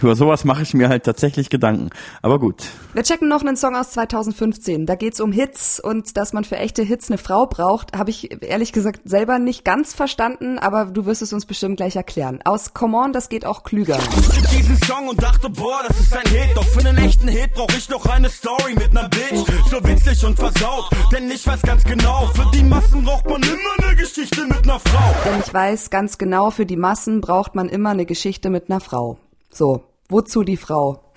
Über 0.00 0.14
sowas 0.14 0.44
mache 0.44 0.62
ich 0.62 0.74
mir 0.74 0.88
halt 0.88 1.04
tatsächlich 1.04 1.50
Gedanken. 1.50 1.90
Aber 2.22 2.38
gut. 2.38 2.64
Wir 2.94 3.02
checken 3.02 3.28
noch 3.28 3.40
einen 3.40 3.56
Song 3.56 3.74
aus 3.74 3.90
2015. 3.90 4.86
Da 4.86 4.94
geht's 4.94 5.20
um 5.20 5.32
Hits 5.32 5.80
und 5.80 6.16
dass 6.16 6.32
man 6.32 6.44
für 6.44 6.56
echte 6.56 6.82
Hits 6.82 7.10
eine 7.10 7.18
Frau 7.18 7.46
braucht, 7.46 7.96
habe 7.96 8.10
ich 8.10 8.42
ehrlich 8.42 8.72
gesagt 8.72 9.00
selber 9.04 9.38
nicht 9.38 9.64
ganz 9.64 9.94
verstanden, 9.94 10.58
aber 10.58 10.86
du 10.86 11.06
wirst 11.06 11.22
es 11.22 11.32
uns 11.32 11.46
bestimmt 11.46 11.78
gleich 11.78 11.96
erklären. 11.96 12.40
Aus 12.44 12.74
Come 12.74 12.96
On, 12.96 13.12
das 13.12 13.28
geht 13.28 13.44
auch 13.44 13.64
klüger. 13.64 13.98
Ich 13.98 14.48
diesen 14.56 14.76
Song 14.82 15.08
und 15.08 15.22
dachte, 15.22 15.50
boah, 15.50 15.80
das 15.86 15.98
ist 15.98 16.16
ein 16.16 16.30
Hit. 16.30 16.56
Doch 16.56 16.64
für 16.64 16.80
einen 16.80 16.98
echten 16.98 17.28
Hit 17.28 17.54
brauche 17.54 17.76
ich 17.76 17.88
noch 17.88 18.06
eine 18.06 18.30
Story 18.30 18.74
mit 18.74 18.92
ner 18.92 19.08
Bitch. 19.08 19.44
So 19.70 19.82
witzig 19.84 20.24
und 20.24 20.36
versaut, 20.36 20.90
denn 21.12 21.30
ich 21.30 21.46
weiß 21.46 21.62
ganz 21.62 21.84
genau, 21.84 22.26
für 22.34 22.50
die 22.56 22.62
Massen 22.62 23.04
braucht 23.04 23.28
man 23.28 23.42
immer 23.42 23.86
eine 23.86 23.96
Geschichte 23.96 24.44
mit 24.46 24.64
ner 24.66 24.80
Frau. 24.80 25.14
Denn 25.24 25.40
ich 25.44 25.52
weiß 25.52 25.90
ganz 25.90 26.18
genau, 26.18 26.50
für 26.50 26.66
die 26.66 26.76
Massen 26.76 27.20
braucht 27.20 27.54
man 27.54 27.68
immer 27.68 27.90
eine 27.90 28.06
Geschichte 28.06 28.50
mit 28.50 28.68
ner 28.68 28.80
Frau. 28.80 29.18
So, 29.50 29.84
wozu 30.08 30.42
die 30.42 30.56
Frau? 30.56 31.12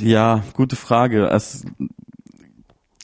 ja, 0.00 0.42
gute 0.54 0.76
Frage. 0.76 1.26
Es, 1.28 1.64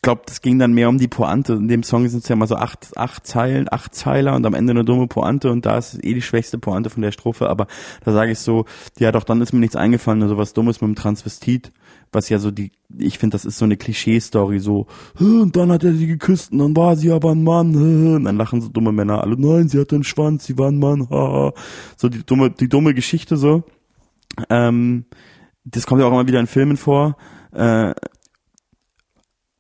ich 0.03 0.05
glaube, 0.05 0.23
das 0.27 0.41
ging 0.41 0.59
dann 0.59 0.73
mehr 0.73 0.89
um 0.89 0.99
die 0.99 1.07
Pointe. 1.07 1.53
In 1.53 1.69
dem 1.69 1.85
Song 1.85 2.09
sind 2.09 2.25
es 2.25 2.29
ja 2.29 2.35
mal 2.35 2.49
so 2.49 2.57
acht, 2.57 2.97
acht 2.97 3.25
Zeilen, 3.25 3.69
acht 3.71 3.95
Zeiler 3.95 4.35
und 4.35 4.45
am 4.45 4.55
Ende 4.55 4.73
eine 4.73 4.85
dumme 4.85 5.07
Pointe 5.07 5.53
und 5.53 5.65
da 5.65 5.79
ist 5.79 5.95
eh 6.05 6.13
die 6.13 6.23
schwächste 6.23 6.59
Pointe 6.59 6.91
von 6.91 7.03
der 7.03 7.13
Strophe. 7.13 7.49
Aber 7.49 7.69
da 8.05 8.13
sage 8.13 8.33
ich 8.33 8.41
so, 8.41 8.65
ja 8.99 9.13
doch, 9.13 9.23
dann 9.23 9.41
ist 9.41 9.53
mir 9.53 9.61
nichts 9.61 9.77
eingefallen, 9.77 10.27
so 10.29 10.37
was 10.37 10.55
Dummes 10.55 10.81
mit 10.81 10.89
dem 10.89 10.97
Transvestit, 10.97 11.71
was 12.11 12.29
ja 12.31 12.41
so 12.41 12.51
die, 12.51 12.73
ich 12.99 13.19
finde, 13.19 13.37
das 13.37 13.45
ist 13.45 13.59
so 13.59 13.65
eine 13.65 13.77
Klischee-Story, 13.77 14.59
so, 14.59 14.89
und 15.21 15.55
dann 15.55 15.71
hat 15.71 15.85
er 15.85 15.95
sie 15.95 16.09
geküsst 16.09 16.51
und 16.51 16.59
dann 16.59 16.77
war 16.77 16.97
sie 16.97 17.13
aber 17.13 17.31
ein 17.31 17.45
Mann, 17.45 17.77
und 17.77 18.25
dann 18.25 18.37
lachen 18.37 18.61
so 18.61 18.71
dumme 18.71 18.91
Männer 18.91 19.23
alle, 19.23 19.37
nein, 19.39 19.69
sie 19.69 19.79
hatte 19.79 19.95
einen 19.95 20.05
Schwanz, 20.05 20.47
sie 20.47 20.59
war 20.59 20.69
ein 20.69 20.81
Mann, 20.81 21.09
haha. 21.11 21.53
so 21.97 22.09
die 22.09 22.27
dumme, 22.27 22.51
die 22.51 22.69
dumme 22.69 22.93
Geschichte 22.93 23.37
so. 23.37 23.63
Ähm, 24.49 25.07
das 25.65 25.87
kommt 25.87 26.01
ja 26.01 26.07
auch 26.07 26.13
immer 26.13 26.27
wieder 26.27 26.41
in 26.41 26.47
Filmen 26.47 26.77
vor. 26.77 27.17
Äh, 27.53 27.93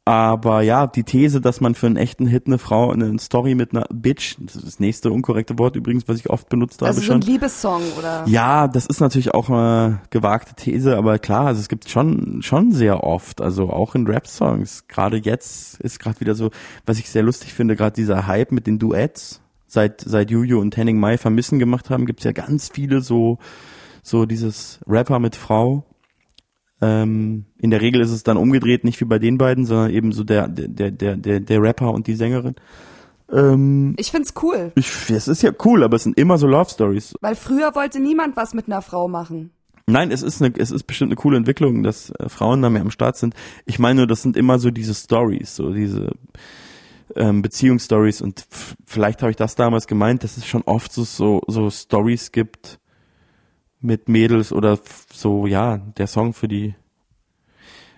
aber 0.04 0.62
ja, 0.62 0.88
die 0.88 1.04
These, 1.04 1.40
dass 1.40 1.60
man 1.60 1.76
für 1.76 1.86
einen 1.86 1.96
echten 1.96 2.26
Hit 2.26 2.48
eine 2.48 2.58
Frau, 2.58 2.90
eine 2.90 3.16
Story 3.20 3.54
mit 3.54 3.72
einer 3.72 3.86
Bitch, 3.88 4.34
das 4.40 4.56
ist 4.56 4.66
das 4.66 4.80
nächste 4.80 5.12
unkorrekte 5.12 5.60
Wort 5.60 5.76
übrigens, 5.76 6.08
was 6.08 6.18
ich 6.18 6.28
oft 6.28 6.48
benutzt 6.48 6.82
also 6.82 6.96
habe 6.96 7.06
schon. 7.06 7.14
Also 7.14 7.26
so 7.26 7.30
ein 7.30 7.34
Liebessong, 7.34 7.82
oder? 7.96 8.24
Ja, 8.26 8.66
das 8.66 8.86
ist 8.86 9.00
natürlich 9.00 9.32
auch 9.32 9.48
eine 9.48 10.00
gewagte 10.10 10.54
These, 10.54 10.96
aber 10.96 11.20
klar, 11.20 11.46
also 11.46 11.60
es 11.60 11.68
gibt 11.68 11.88
schon, 11.88 12.42
schon 12.42 12.72
sehr 12.72 13.04
oft, 13.04 13.40
also 13.40 13.70
auch 13.70 13.94
in 13.94 14.08
Rap-Songs. 14.08 14.88
Gerade 14.88 15.18
jetzt 15.18 15.78
ist 15.80 16.00
gerade 16.00 16.18
wieder 16.18 16.34
so, 16.34 16.50
was 16.84 16.98
ich 16.98 17.08
sehr 17.08 17.22
lustig 17.22 17.54
finde, 17.54 17.76
gerade 17.76 17.94
dieser 17.94 18.26
Hype 18.26 18.50
mit 18.50 18.66
den 18.66 18.80
Duets. 18.80 19.40
Seit, 19.68 20.02
seit 20.02 20.30
Juju 20.30 20.60
und 20.60 20.76
Henning 20.76 20.98
Mai 20.98 21.16
Vermissen 21.16 21.58
gemacht 21.58 21.88
haben, 21.90 22.04
gibt's 22.06 22.24
ja 22.24 22.32
ganz 22.32 22.68
viele 22.68 23.00
so, 23.00 23.38
so 24.02 24.26
dieses 24.26 24.80
Rapper 24.86 25.18
mit 25.18 25.36
Frau. 25.36 25.84
Ähm, 26.80 27.46
in 27.58 27.70
der 27.70 27.80
Regel 27.80 28.00
ist 28.00 28.10
es 28.10 28.24
dann 28.24 28.36
umgedreht, 28.36 28.84
nicht 28.84 29.00
wie 29.00 29.04
bei 29.04 29.18
den 29.18 29.38
beiden, 29.38 29.64
sondern 29.64 29.90
eben 29.90 30.12
so 30.12 30.24
der, 30.24 30.48
der, 30.48 30.90
der, 30.90 31.16
der, 31.16 31.40
der 31.40 31.62
Rapper 31.62 31.92
und 31.92 32.08
die 32.08 32.16
Sängerin. 32.16 32.56
Ähm, 33.32 33.94
ich 33.96 34.10
find's 34.10 34.34
cool. 34.42 34.72
Ich, 34.74 35.10
es 35.10 35.28
ist 35.28 35.42
ja 35.42 35.52
cool, 35.64 35.84
aber 35.84 35.96
es 35.96 36.02
sind 36.02 36.18
immer 36.18 36.38
so 36.38 36.46
Love 36.46 36.70
Stories. 36.70 37.14
Weil 37.20 37.36
früher 37.36 37.74
wollte 37.74 38.00
niemand 38.00 38.36
was 38.36 38.52
mit 38.52 38.66
einer 38.66 38.82
Frau 38.82 39.08
machen. 39.08 39.52
Nein, 39.86 40.10
es 40.10 40.22
ist 40.22 40.42
eine, 40.42 40.54
es 40.56 40.70
ist 40.70 40.84
bestimmt 40.84 41.10
eine 41.10 41.16
coole 41.16 41.36
Entwicklung, 41.36 41.82
dass 41.82 42.10
äh, 42.10 42.28
Frauen 42.28 42.62
da 42.62 42.70
mehr 42.70 42.82
am 42.82 42.90
Start 42.90 43.16
sind. 43.16 43.34
Ich 43.64 43.78
meine 43.78 44.00
nur, 44.00 44.06
das 44.06 44.22
sind 44.22 44.36
immer 44.36 44.58
so 44.58 44.70
diese 44.70 44.94
Stories, 44.94 45.56
so 45.56 45.72
diese 45.72 46.12
ähm, 47.16 47.42
Beziehungsstories 47.42 48.22
und 48.22 48.46
vielleicht 48.84 49.22
habe 49.22 49.30
ich 49.30 49.36
das 49.36 49.54
damals 49.54 49.86
gemeint, 49.86 50.24
dass 50.24 50.36
es 50.36 50.46
schon 50.46 50.62
oft 50.62 50.92
so 50.92 51.04
so, 51.04 51.42
so 51.46 51.68
Stories 51.70 52.32
gibt, 52.32 52.78
mit 53.82 54.08
Mädels 54.08 54.52
oder 54.52 54.78
so, 55.12 55.46
ja, 55.46 55.78
der 55.78 56.06
Song 56.06 56.32
für 56.32 56.48
die, 56.48 56.74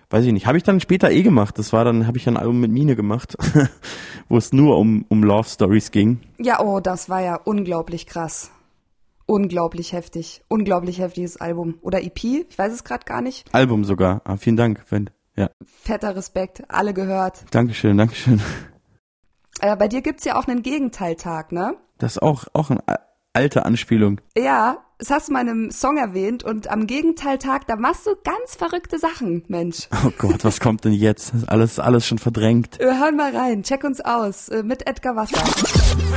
weiß 0.09 0.25
ich 0.25 0.33
nicht, 0.33 0.47
habe 0.47 0.57
ich 0.57 0.63
dann 0.63 0.79
später 0.79 1.11
eh 1.11 1.23
gemacht. 1.23 1.57
Das 1.57 1.73
war 1.73 1.85
dann, 1.85 2.07
habe 2.07 2.17
ich 2.17 2.27
ein 2.27 2.37
Album 2.37 2.59
mit 2.59 2.71
Mine 2.71 2.95
gemacht, 2.95 3.35
wo 4.29 4.37
es 4.37 4.51
nur 4.51 4.77
um, 4.77 5.05
um 5.09 5.23
Love 5.23 5.47
Stories 5.47 5.91
ging. 5.91 6.19
Ja, 6.37 6.59
oh, 6.59 6.79
das 6.79 7.09
war 7.09 7.21
ja 7.21 7.35
unglaublich 7.35 8.05
krass. 8.05 8.51
Unglaublich 9.27 9.93
heftig. 9.93 10.43
Unglaublich 10.47 10.99
heftiges 10.99 11.37
Album. 11.37 11.79
Oder 11.81 12.03
EP, 12.03 12.23
ich 12.23 12.57
weiß 12.57 12.71
es 12.71 12.83
gerade 12.83 13.05
gar 13.05 13.21
nicht. 13.21 13.53
Album 13.53 13.83
sogar. 13.83 14.21
Ah, 14.25 14.37
vielen 14.37 14.55
Dank, 14.55 14.83
Fan. 14.85 15.09
Ja. 15.35 15.49
Fetter 15.65 16.15
Respekt, 16.15 16.63
alle 16.69 16.93
gehört. 16.93 17.45
Dankeschön, 17.51 17.97
Dankeschön. 17.97 18.41
Äh, 19.61 19.75
bei 19.75 19.87
dir 19.87 20.01
gibt's 20.01 20.25
ja 20.25 20.37
auch 20.37 20.47
einen 20.47 20.61
Gegenteiltag, 20.61 21.51
ne? 21.51 21.75
Das 21.97 22.13
ist 22.13 22.21
auch, 22.21 22.45
auch 22.53 22.69
eine 22.69 22.83
alte 23.33 23.65
Anspielung. 23.65 24.21
Ja, 24.37 24.84
das 24.97 25.09
hast 25.09 25.27
du 25.27 25.33
mal 25.33 25.41
in 25.41 25.49
einem 25.49 25.71
Song 25.71 25.97
erwähnt 25.97 26.43
und 26.43 26.69
am 26.69 26.87
Gegenteiltag, 26.87 27.67
da 27.67 27.75
machst 27.75 28.05
du 28.05 28.11
ganz 28.23 28.55
verrückte 28.57 28.97
Sachen, 28.97 29.43
Mensch. 29.47 29.89
Oh 30.05 30.11
Gott, 30.17 30.45
was 30.45 30.59
kommt 30.59 30.85
denn 30.85 30.93
jetzt? 30.93 31.33
Alles, 31.47 31.79
alles 31.79 32.07
schon 32.07 32.17
verdrängt. 32.17 32.79
Wir 32.79 32.99
hören 32.99 33.17
mal 33.17 33.35
rein, 33.35 33.63
check 33.63 33.83
uns 33.83 33.99
aus 33.99 34.49
äh, 34.49 34.63
mit 34.63 34.87
Edgar 34.87 35.15
Wasser. 35.15 35.37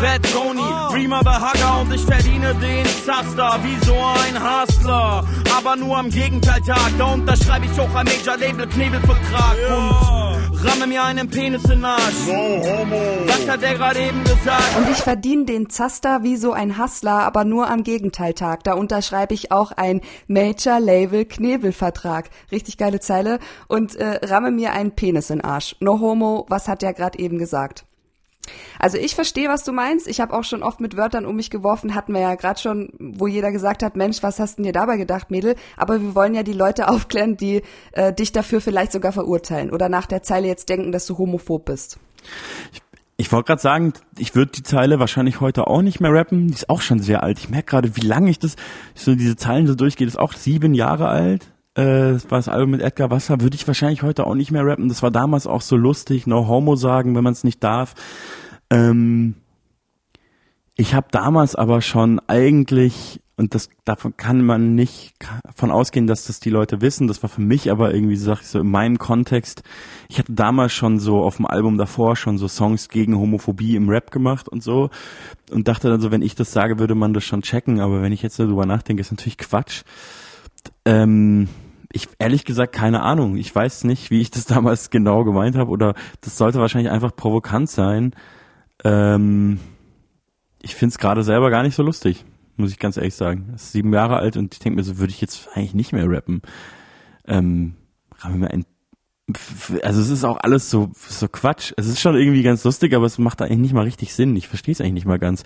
Fat 0.01 0.23
Tony, 0.33 0.63
Dreamer 0.93 1.21
the 1.23 1.29
Hugger 1.29 1.81
und 1.81 1.93
ich 1.93 2.05
verdiene 2.05 2.55
den 2.57 2.87
Zaster 3.05 3.59
wie 3.65 3.85
so 3.85 3.95
ein 3.95 4.39
Hustler. 4.39 5.27
Aber 5.57 5.77
nur 5.77 5.97
am 5.97 6.11
Gegenteiltag, 6.11 6.93
da 6.99 7.15
unterschreibe 7.15 7.67
ich 7.67 7.81
auch 7.81 7.95
ein 7.95 8.07
Major 8.07 8.37
Label 8.37 8.69
Knebelvertrag 8.69 9.57
und 9.71 10.28
ramme 10.65 10.87
mir 10.87 11.03
einen 11.05 11.29
Penis 11.29 11.65
in 11.65 11.71
den 11.71 11.85
Arsch. 11.85 12.27
No 12.27 12.33
homo. 12.35 13.01
Was 13.27 13.49
hat 13.49 13.63
der 13.63 13.75
gerade 13.75 14.01
eben 14.01 14.25
gesagt? 14.25 14.77
Und 14.77 14.91
ich 14.91 14.99
verdiene 14.99 15.45
den 15.45 15.71
Zaster 15.71 16.23
wie 16.23 16.37
so 16.37 16.53
ein 16.53 16.79
Hustler, 16.79 17.23
aber 17.23 17.45
nur 17.45 17.69
am 17.69 17.83
Gegenteiltag. 17.83 18.65
Da 18.65 18.75
unterschreibe 18.75 19.35
ich 19.35 19.53
auch 19.53 19.73
ein 19.73 20.01
Major 20.27 20.81
Label 20.81 21.25
Knebelvertrag. 21.25 22.31
Richtig 22.51 22.77
geile 22.77 23.01
Zeile. 23.01 23.39
Und 23.69 23.97
äh, 23.97 24.21
ramme 24.27 24.51
mir 24.51 24.73
einen 24.73 24.93
Penis 24.93 25.31
in 25.31 25.39
den 25.39 25.45
Arsch. 25.45 25.77
No 25.81 26.01
homo, 26.01 26.47
was 26.49 26.69
hat 26.69 26.83
der 26.83 26.95
gerade 26.95 27.19
eben 27.19 27.39
gesagt? 27.39 27.88
Also 28.79 28.99
ich 28.99 29.15
verstehe, 29.15 29.49
was 29.49 29.65
du 29.65 29.73
meinst. 29.73 30.07
Ich 30.07 30.21
habe 30.21 30.35
auch 30.35 30.45
schon 30.45 30.63
oft 30.63 30.81
mit 30.81 30.97
Wörtern 30.97 31.27
um 31.27 31.37
mich 31.37 31.51
geworfen, 31.51 31.95
hatten 31.95 32.13
wir 32.13 32.21
ja 32.21 32.35
gerade 32.35 32.61
schon, 32.61 32.91
wo 32.99 33.27
jeder 33.27 33.53
gesagt 33.53 33.83
hat, 33.83 33.97
Mensch, 33.97 34.23
was 34.23 34.39
hast 34.39 34.59
du 34.59 34.63
dir 34.63 34.73
dabei 34.73 34.97
gedacht, 34.97 35.31
Mädel? 35.31 35.57
Aber 35.77 36.01
wir 36.01 36.15
wollen 36.15 36.35
ja 36.35 36.43
die 36.43 36.53
Leute 36.53 36.89
aufklären, 36.91 37.37
die 37.37 37.63
äh, 37.93 38.13
dich 38.13 38.33
dafür 38.33 38.61
vielleicht 38.61 38.93
sogar 38.93 39.13
verurteilen 39.13 39.71
oder 39.71 39.89
nach 39.89 40.07
der 40.07 40.23
Zeile 40.23 40.47
jetzt 40.47 40.69
denken, 40.69 40.93
dass 40.93 41.07
du 41.07 41.19
homophob 41.19 41.65
bist. 41.65 41.99
Ich, 42.73 42.83
ich 43.17 43.33
wollte 43.33 43.49
gerade 43.49 43.63
sagen, 43.63 43.93
ich 44.17 44.35
würde 44.35 44.53
die 44.53 44.63
Zeile 44.63 44.99
wahrscheinlich 44.99 45.41
heute 45.41 45.67
auch 45.67 45.83
nicht 45.83 46.01
mehr 46.01 46.13
rappen. 46.13 46.49
Die 46.49 46.55
ist 46.55 46.71
auch 46.71 46.81
schon 46.81 47.01
sehr 47.01 47.23
alt. 47.23 47.39
Ich 47.39 47.49
merke 47.49 47.71
gerade, 47.71 47.97
wie 47.97 48.07
lange 48.07 48.31
ich 48.31 48.39
das, 48.39 48.57
so 48.95 49.15
diese 49.15 49.37
Zeilen 49.37 49.67
so 49.67 49.75
durchgehe. 49.75 50.07
Das 50.07 50.15
ist 50.15 50.21
auch 50.21 50.33
sieben 50.33 50.75
Jahre 50.75 51.09
alt. 51.09 51.51
Äh, 51.79 52.19
war 52.29 52.39
das 52.39 52.49
Album 52.49 52.73
mit 52.73 52.83
Edgar 52.83 53.11
Wasser. 53.13 53.41
Würde 53.41 53.55
ich 53.55 53.65
wahrscheinlich 53.69 54.03
heute 54.03 54.27
auch 54.27 54.35
nicht 54.35 54.51
mehr 54.51 54.67
rappen. 54.67 54.89
Das 54.89 55.05
war 55.05 55.13
damals 55.13 55.47
auch 55.47 55.63
so 55.63 55.77
lustig. 55.77 56.27
No 56.27 56.49
Homo 56.49 56.75
sagen, 56.75 57.15
wenn 57.15 57.23
man 57.23 57.35
es 57.35 57.45
nicht 57.45 57.63
darf. 57.63 57.95
Ähm, 58.69 59.37
ich 60.75 60.95
habe 60.95 61.07
damals 61.13 61.55
aber 61.55 61.81
schon 61.81 62.21
eigentlich 62.27 63.21
und 63.37 63.55
das 63.55 63.69
davon 63.85 64.17
kann 64.17 64.45
man 64.45 64.75
nicht 64.75 65.15
von 65.55 65.71
ausgehen, 65.71 66.09
dass 66.09 66.25
das 66.25 66.41
die 66.41 66.51
Leute 66.51 66.81
wissen. 66.81 67.07
Das 67.07 67.23
war 67.23 67.31
für 67.31 67.43
mich 67.43 67.71
aber 67.71 67.95
irgendwie, 67.95 68.17
sag 68.17 68.41
ich 68.41 68.49
so, 68.49 68.59
in 68.59 68.69
meinem 68.69 68.99
Kontext. 68.99 69.63
Ich 70.09 70.19
hatte 70.19 70.33
damals 70.33 70.73
schon 70.73 70.99
so 70.99 71.23
auf 71.23 71.37
dem 71.37 71.47
Album 71.47 71.79
davor 71.79 72.17
schon 72.17 72.39
so 72.39 72.49
Songs 72.49 72.89
gegen 72.89 73.17
Homophobie 73.17 73.77
im 73.77 73.89
Rap 73.89 74.11
gemacht 74.11 74.49
und 74.49 74.65
so 74.65 74.91
und 75.53 75.69
dachte 75.69 75.89
dann 75.89 76.01
so, 76.01 76.11
wenn 76.11 76.23
ich 76.23 76.35
das 76.35 76.51
sage, 76.51 76.81
würde 76.81 76.97
man 76.97 77.15
das 77.15 77.23
schon 77.23 77.43
checken. 77.43 77.79
Aber 77.79 78.03
wenn 78.03 78.13
ich 78.13 78.23
jetzt 78.23 78.41
darüber 78.41 78.67
nachdenke, 78.67 79.01
ist 79.01 79.13
natürlich 79.13 79.39
Quatsch. 79.39 79.85
Ähm, 80.85 81.49
ich 81.93 82.09
ehrlich 82.19 82.45
gesagt 82.45 82.75
keine 82.75 83.03
Ahnung. 83.03 83.37
Ich 83.37 83.55
weiß 83.55 83.85
nicht, 83.85 84.11
wie 84.11 84.21
ich 84.21 84.31
das 84.31 84.45
damals 84.47 84.91
genau 84.91 85.25
gemeint 85.25 85.57
habe 85.57 85.71
oder 85.71 85.95
das 86.21 86.37
sollte 86.37 86.61
wahrscheinlich 86.61 86.93
einfach 86.93 87.15
provokant 87.15 87.71
sein. 87.71 88.15
Ähm, 88.85 89.61
ich 90.61 90.75
finde 90.75 90.93
es 90.93 90.99
gerade 90.99 91.23
selber 91.23 91.51
gar 91.51 91.63
nicht 91.63 91.75
so 91.75 91.83
lustig 91.83 92.25
muss 92.59 92.73
ich 92.73 92.79
ganz 92.79 92.97
ehrlich 92.97 93.15
sagen. 93.15 93.53
ist 93.55 93.73
sieben 93.73 93.93
Jahre 93.93 94.17
alt 94.17 94.37
und 94.37 94.53
ich 94.53 94.61
denke 94.61 94.77
mir 94.77 94.83
so, 94.83 94.99
würde 94.99 95.13
ich 95.13 95.21
jetzt 95.21 95.49
eigentlich 95.55 95.75
nicht 95.75 95.93
mehr 95.93 96.11
rappen. 96.11 96.43
Ähm, 97.27 97.75
wir 98.23 98.37
mal 98.37 98.49
ein 98.49 98.67
also 99.83 100.01
es 100.01 100.09
ist 100.09 100.25
auch 100.25 100.39
alles 100.41 100.71
so 100.71 100.91
so 100.95 101.29
Quatsch. 101.29 101.73
Es 101.77 101.87
ist 101.87 102.01
schon 102.01 102.17
irgendwie 102.17 102.43
ganz 102.43 102.65
lustig, 102.65 102.95
aber 102.95 103.05
es 103.05 103.19
macht 103.19 103.43
eigentlich 103.43 103.59
nicht 103.59 103.75
mal 103.75 103.85
richtig 103.85 104.15
Sinn. 104.15 104.35
Ich 104.37 104.49
verstehe 104.49 104.73
es 104.73 104.81
eigentlich 104.81 104.95
nicht 104.95 105.07
mal 105.07 105.19
ganz. 105.19 105.43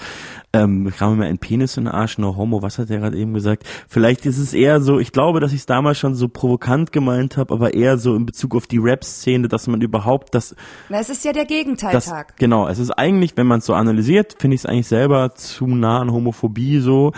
Ähm, 0.53 0.93
ramme 0.99 1.17
mir 1.17 1.27
einen 1.27 1.39
Penis 1.39 1.77
in 1.77 1.85
den 1.85 1.93
Arsch, 1.93 2.19
no 2.19 2.37
homo, 2.37 2.63
was 2.63 2.79
hat 2.79 2.91
der 2.91 3.01
gerade 3.01 3.17
eben 3.17 3.35
gesagt? 3.35 3.65
Vielleicht 3.89 4.25
ist 4.27 4.39
es 4.39 4.55
eher 4.55 4.81
so, 4.81 5.01
ich 5.01 5.11
glaube, 5.11 5.41
dass 5.41 5.53
ich 5.53 5.61
es 5.61 5.67
damals 5.67 5.99
schon 5.99 6.15
so 6.15 6.29
provokant 6.29 6.93
gemeint 6.93 7.37
habe, 7.37 7.53
aber 7.53 7.75
eher 7.75 7.99
so 7.99 8.15
in 8.15 8.27
Bezug 8.27 8.55
auf 8.55 8.67
die 8.67 8.79
Rap-Szene, 8.79 9.49
dass 9.49 9.67
man 9.67 9.81
überhaupt 9.81 10.35
das... 10.35 10.55
Na, 10.89 11.01
es 11.01 11.11
ist 11.11 11.25
ja 11.25 11.33
der 11.33 11.47
Gegenteiltag. 11.47 12.37
Genau, 12.37 12.69
es 12.69 12.79
ist 12.79 12.91
eigentlich, 12.93 13.37
wenn 13.37 13.47
man 13.47 13.59
es 13.59 13.67
so 13.67 13.75
analysiert, 13.75 14.37
finde 14.39 14.55
ich 14.55 14.61
es 14.61 14.67
eigentlich 14.67 14.89
selber 14.89 15.35
zu 15.35 15.67
nah 15.67 16.01
an 16.01 16.13
Homophobie 16.13 16.79
so, 16.79 17.13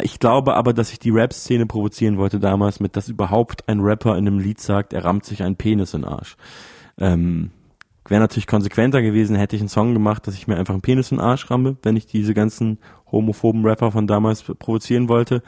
ich 0.00 0.18
glaube 0.18 0.54
aber, 0.54 0.72
dass 0.72 0.92
ich 0.92 0.98
die 0.98 1.10
Rap-Szene 1.10 1.66
provozieren 1.66 2.16
wollte 2.16 2.40
damals 2.40 2.80
mit, 2.80 2.96
dass 2.96 3.08
überhaupt 3.08 3.68
ein 3.68 3.80
Rapper 3.80 4.16
in 4.16 4.26
einem 4.26 4.38
Lied 4.38 4.60
sagt, 4.60 4.92
er 4.92 5.04
rammt 5.04 5.24
sich 5.24 5.42
einen 5.42 5.56
Penis 5.56 5.92
in 5.92 6.02
den 6.02 6.10
Arsch. 6.10 6.36
Ähm, 6.98 7.50
Wäre 8.08 8.20
natürlich 8.20 8.48
konsequenter 8.48 9.00
gewesen, 9.00 9.36
hätte 9.36 9.54
ich 9.54 9.62
einen 9.62 9.68
Song 9.68 9.92
gemacht, 9.92 10.26
dass 10.26 10.34
ich 10.34 10.48
mir 10.48 10.56
einfach 10.56 10.74
einen 10.74 10.82
Penis 10.82 11.12
in 11.12 11.18
den 11.18 11.24
Arsch 11.24 11.50
ramme, 11.50 11.76
wenn 11.82 11.96
ich 11.96 12.06
diese 12.06 12.34
ganzen 12.34 12.78
homophoben 13.10 13.64
Rapper 13.64 13.92
von 13.92 14.06
damals 14.06 14.42
provozieren 14.42 15.08
wollte. 15.08 15.42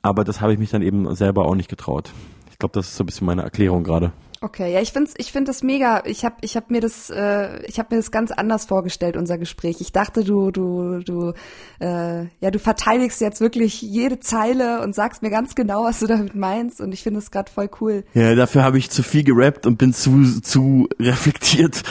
Aber 0.00 0.22
das 0.24 0.40
habe 0.40 0.52
ich 0.52 0.58
mich 0.58 0.70
dann 0.70 0.82
eben 0.82 1.12
selber 1.16 1.46
auch 1.46 1.56
nicht 1.56 1.68
getraut. 1.68 2.12
Ich 2.50 2.58
glaube, 2.58 2.74
das 2.74 2.88
ist 2.88 2.96
so 2.96 3.02
ein 3.02 3.06
bisschen 3.06 3.26
meine 3.26 3.42
Erklärung 3.42 3.82
gerade. 3.82 4.12
Okay, 4.42 4.72
ja, 4.72 4.80
ich 4.80 4.92
find's, 4.92 5.12
ich 5.18 5.32
find 5.32 5.48
das 5.48 5.62
mega. 5.62 6.02
Ich 6.06 6.24
habe, 6.24 6.36
ich 6.40 6.56
hab 6.56 6.70
mir 6.70 6.80
das, 6.80 7.10
äh, 7.10 7.62
ich 7.66 7.78
habe 7.78 7.94
mir 7.94 8.00
das 8.00 8.10
ganz 8.10 8.30
anders 8.30 8.64
vorgestellt 8.64 9.18
unser 9.18 9.36
Gespräch. 9.36 9.82
Ich 9.82 9.92
dachte, 9.92 10.24
du, 10.24 10.50
du, 10.50 11.00
du, 11.00 11.34
äh, 11.78 12.22
ja, 12.40 12.50
du 12.50 12.58
verteidigst 12.58 13.20
jetzt 13.20 13.42
wirklich 13.42 13.82
jede 13.82 14.18
Zeile 14.18 14.80
und 14.80 14.94
sagst 14.94 15.20
mir 15.20 15.28
ganz 15.28 15.54
genau, 15.54 15.84
was 15.84 16.00
du 16.00 16.06
damit 16.06 16.34
meinst. 16.34 16.80
Und 16.80 16.92
ich 16.92 17.02
finde 17.02 17.18
es 17.18 17.30
gerade 17.30 17.52
voll 17.52 17.68
cool. 17.82 18.02
Ja, 18.14 18.34
dafür 18.34 18.64
habe 18.64 18.78
ich 18.78 18.88
zu 18.88 19.02
viel 19.02 19.24
gerappt 19.24 19.66
und 19.66 19.76
bin 19.76 19.92
zu, 19.92 20.40
zu 20.40 20.88
reflektiert, 20.98 21.82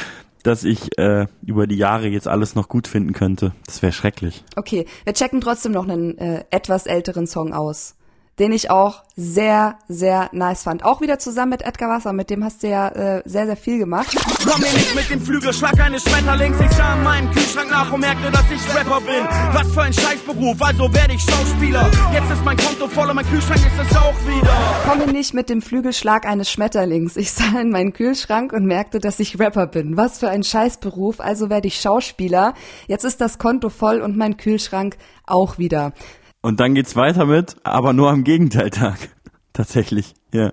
dass 0.41 0.63
ich 0.63 0.97
äh, 0.97 1.27
über 1.45 1.67
die 1.67 1.77
Jahre 1.77 2.07
jetzt 2.07 2.27
alles 2.27 2.55
noch 2.55 2.67
gut 2.67 2.87
finden 2.87 3.13
könnte. 3.13 3.53
Das 3.67 3.83
wäre 3.83 3.93
schrecklich. 3.93 4.43
Okay, 4.55 4.87
wir 5.03 5.13
checken 5.13 5.39
trotzdem 5.39 5.71
noch 5.71 5.87
einen 5.87 6.17
äh, 6.17 6.45
etwas 6.49 6.87
älteren 6.87 7.27
Song 7.27 7.53
aus 7.53 7.95
den 8.39 8.53
ich 8.53 8.71
auch 8.71 9.03
sehr, 9.15 9.77
sehr 9.89 10.29
nice 10.31 10.63
fand. 10.63 10.85
Auch 10.85 11.01
wieder 11.01 11.19
zusammen 11.19 11.49
mit 11.49 11.61
Edgar 11.61 11.89
Wasser, 11.89 12.13
mit 12.13 12.29
dem 12.29 12.43
hast 12.43 12.63
du 12.63 12.69
ja 12.69 12.87
äh, 12.87 13.21
sehr, 13.25 13.45
sehr 13.45 13.57
viel 13.57 13.77
gemacht. 13.77 14.15
Komm 14.49 14.61
mir 14.61 14.71
nicht 14.71 14.95
mit 14.95 15.09
dem 15.09 15.21
Flügelschlag 15.21 15.77
eines 15.79 16.03
Schmetterlings. 16.03 16.57
Ich 16.61 16.71
sah 16.71 16.95
in 16.95 17.03
meinem 17.03 17.29
Kühlschrank 17.31 17.69
nach 17.69 17.91
und 17.91 17.99
merkte, 17.99 18.31
dass 18.31 18.45
ich 18.49 18.75
Rapper 18.75 19.01
bin. 19.01 19.25
Was 19.53 19.73
für 19.73 19.81
ein 19.81 19.93
Scheißberuf, 19.93 20.61
also 20.61 20.93
werde 20.93 21.13
ich 21.15 21.21
Schauspieler. 21.21 21.91
Jetzt 22.13 22.31
ist 22.31 22.45
mein 22.45 22.55
Konto 22.55 22.87
voll 22.87 23.09
und 23.09 23.15
mein 23.15 23.25
Kühlschrank 23.25 23.59
ist 23.59 23.91
es 23.91 23.97
auch 23.97 24.15
wieder. 24.25 24.57
Komm 24.87 24.99
mir 24.99 25.11
nicht 25.11 25.33
mit 25.33 25.49
dem 25.49 25.61
Flügelschlag 25.61 26.25
eines 26.25 26.49
Schmetterlings. 26.49 27.17
Ich 27.17 27.33
sah 27.33 27.59
in 27.59 27.71
meinen 27.71 27.91
Kühlschrank 27.91 28.53
und 28.53 28.65
merkte, 28.65 28.99
dass 28.99 29.19
ich 29.19 29.37
Rapper 29.37 29.67
bin. 29.67 29.97
Was 29.97 30.19
für 30.19 30.29
ein 30.29 30.43
Scheißberuf, 30.43 31.19
also 31.19 31.49
werde 31.49 31.67
ich 31.67 31.81
Schauspieler. 31.81 32.53
Jetzt 32.87 33.03
ist 33.03 33.19
das 33.19 33.37
Konto 33.37 33.67
voll 33.69 33.99
und 33.99 34.15
mein 34.15 34.37
Kühlschrank 34.37 34.97
auch 35.25 35.57
wieder. 35.57 35.93
Und 36.41 36.59
dann 36.59 36.75
geht's 36.75 36.95
weiter 36.95 37.25
mit, 37.25 37.57
aber 37.63 37.93
nur 37.93 38.09
am 38.09 38.23
Gegenteiltag. 38.23 38.97
Tatsächlich, 39.53 40.13
ja. 40.33 40.51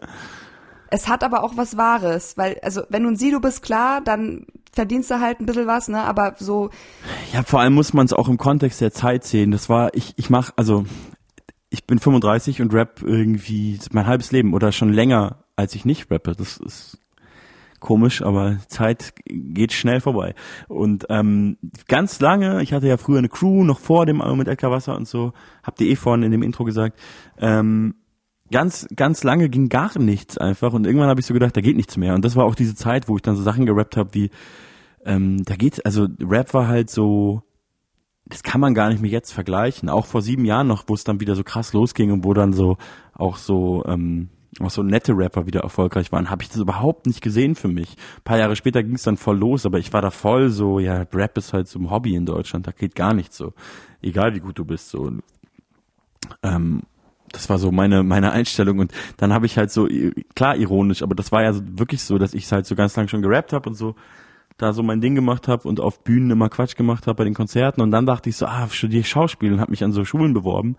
Es 0.90 1.08
hat 1.08 1.24
aber 1.24 1.44
auch 1.44 1.56
was 1.56 1.76
Wahres, 1.76 2.36
weil, 2.36 2.58
also, 2.62 2.82
wenn 2.88 3.02
du 3.02 3.10
ein 3.10 3.16
Sido 3.16 3.40
bist, 3.40 3.62
klar, 3.62 4.00
dann 4.00 4.46
verdienst 4.72 5.10
du 5.10 5.20
halt 5.20 5.40
ein 5.40 5.46
bisschen 5.46 5.66
was, 5.66 5.88
ne, 5.88 6.02
aber 6.02 6.34
so. 6.38 6.70
Ja, 7.32 7.42
vor 7.42 7.60
allem 7.60 7.74
muss 7.74 7.92
man 7.92 8.06
es 8.06 8.12
auch 8.12 8.28
im 8.28 8.38
Kontext 8.38 8.80
der 8.80 8.92
Zeit 8.92 9.24
sehen. 9.24 9.50
Das 9.50 9.68
war, 9.68 9.94
ich, 9.94 10.14
ich 10.16 10.30
mach, 10.30 10.52
also, 10.56 10.84
ich 11.70 11.86
bin 11.86 11.98
35 11.98 12.62
und 12.62 12.72
rap 12.72 13.02
irgendwie 13.02 13.78
mein 13.92 14.06
halbes 14.06 14.32
Leben 14.32 14.54
oder 14.54 14.72
schon 14.72 14.92
länger, 14.92 15.44
als 15.56 15.74
ich 15.74 15.84
nicht 15.84 16.10
rappe. 16.10 16.34
Das 16.36 16.56
ist 16.56 16.98
komisch, 17.86 18.20
aber 18.20 18.58
Zeit 18.66 19.14
geht 19.24 19.72
schnell 19.72 20.00
vorbei. 20.00 20.34
Und 20.68 21.06
ähm, 21.08 21.56
ganz 21.86 22.20
lange, 22.20 22.62
ich 22.62 22.72
hatte 22.72 22.88
ja 22.88 22.96
früher 22.96 23.18
eine 23.18 23.28
Crew, 23.28 23.64
noch 23.64 23.78
vor 23.78 24.04
dem 24.04 24.20
Album 24.20 24.38
mit 24.38 24.48
Edgar 24.48 24.70
Wasser 24.70 24.96
und 24.96 25.06
so, 25.06 25.32
habt 25.62 25.80
ihr 25.80 25.86
eh 25.86 25.96
vorhin 25.96 26.24
in 26.24 26.32
dem 26.32 26.42
Intro 26.42 26.64
gesagt, 26.64 26.98
ähm, 27.38 27.94
ganz, 28.50 28.86
ganz 28.94 29.22
lange 29.22 29.48
ging 29.48 29.68
gar 29.68 29.96
nichts 29.98 30.36
einfach 30.36 30.72
und 30.72 30.84
irgendwann 30.84 31.08
habe 31.08 31.20
ich 31.20 31.26
so 31.26 31.32
gedacht, 31.32 31.56
da 31.56 31.60
geht 31.60 31.76
nichts 31.76 31.96
mehr. 31.96 32.14
Und 32.14 32.24
das 32.24 32.34
war 32.34 32.44
auch 32.44 32.56
diese 32.56 32.74
Zeit, 32.74 33.08
wo 33.08 33.16
ich 33.16 33.22
dann 33.22 33.36
so 33.36 33.42
Sachen 33.42 33.66
gerappt 33.66 33.96
habe 33.96 34.12
wie, 34.14 34.30
ähm, 35.04 35.44
da 35.44 35.54
geht, 35.54 35.86
also 35.86 36.08
Rap 36.20 36.52
war 36.52 36.66
halt 36.66 36.90
so, 36.90 37.42
das 38.24 38.42
kann 38.42 38.60
man 38.60 38.74
gar 38.74 38.88
nicht 38.88 39.00
mehr 39.00 39.10
jetzt 39.10 39.30
vergleichen. 39.30 39.88
Auch 39.88 40.06
vor 40.06 40.20
sieben 40.20 40.44
Jahren 40.44 40.66
noch, 40.66 40.84
wo 40.88 40.94
es 40.94 41.04
dann 41.04 41.20
wieder 41.20 41.36
so 41.36 41.44
krass 41.44 41.72
losging 41.72 42.10
und 42.10 42.24
wo 42.24 42.34
dann 42.34 42.52
so 42.52 42.76
auch 43.14 43.36
so 43.36 43.84
ähm, 43.86 44.30
auch 44.60 44.70
so 44.70 44.82
nette 44.82 45.16
Rapper 45.16 45.46
wieder 45.46 45.60
erfolgreich 45.60 46.12
waren, 46.12 46.30
habe 46.30 46.42
ich 46.42 46.48
das 46.48 46.58
überhaupt 46.58 47.06
nicht 47.06 47.20
gesehen 47.20 47.54
für 47.54 47.68
mich. 47.68 47.96
Ein 48.18 48.22
paar 48.24 48.38
Jahre 48.38 48.56
später 48.56 48.82
ging 48.82 48.94
es 48.94 49.02
dann 49.02 49.16
voll 49.16 49.38
los, 49.38 49.66
aber 49.66 49.78
ich 49.78 49.92
war 49.92 50.02
da 50.02 50.10
voll 50.10 50.50
so, 50.50 50.78
ja, 50.78 51.04
Rap 51.12 51.36
ist 51.38 51.52
halt 51.52 51.68
so 51.68 51.78
ein 51.78 51.90
Hobby 51.90 52.14
in 52.14 52.26
Deutschland, 52.26 52.66
da 52.66 52.72
geht 52.72 52.94
gar 52.94 53.14
nichts 53.14 53.36
so. 53.36 53.52
Egal 54.02 54.34
wie 54.34 54.40
gut 54.40 54.58
du 54.58 54.64
bist, 54.64 54.90
so. 54.90 55.12
Ähm, 56.42 56.82
das 57.32 57.50
war 57.50 57.58
so 57.58 57.72
meine 57.72 58.02
meine 58.02 58.32
Einstellung 58.32 58.78
und 58.78 58.92
dann 59.16 59.32
habe 59.32 59.46
ich 59.46 59.58
halt 59.58 59.70
so 59.70 59.88
klar 60.34 60.56
ironisch, 60.56 61.02
aber 61.02 61.14
das 61.14 61.32
war 61.32 61.42
ja 61.42 61.52
wirklich 61.54 62.02
so, 62.02 62.18
dass 62.18 62.34
ich 62.34 62.50
halt 62.50 62.66
so 62.66 62.74
ganz 62.74 62.96
lang 62.96 63.08
schon 63.08 63.22
gerappt 63.22 63.52
habe 63.52 63.68
und 63.68 63.74
so 63.74 63.94
da 64.56 64.72
so 64.72 64.82
mein 64.82 65.00
Ding 65.00 65.14
gemacht 65.14 65.48
habe 65.48 65.68
und 65.68 65.80
auf 65.80 66.02
Bühnen 66.02 66.30
immer 66.30 66.48
Quatsch 66.48 66.76
gemacht 66.76 67.06
habe 67.06 67.16
bei 67.16 67.24
den 67.24 67.34
Konzerten 67.34 67.82
und 67.82 67.90
dann 67.90 68.06
dachte 68.06 68.30
ich 68.30 68.36
so, 68.36 68.46
ah, 68.46 68.68
studiere 68.70 69.04
Schauspiel 69.04 69.52
und 69.52 69.60
habe 69.60 69.70
mich 69.70 69.84
an 69.84 69.92
so 69.92 70.04
Schulen 70.04 70.32
beworben 70.32 70.76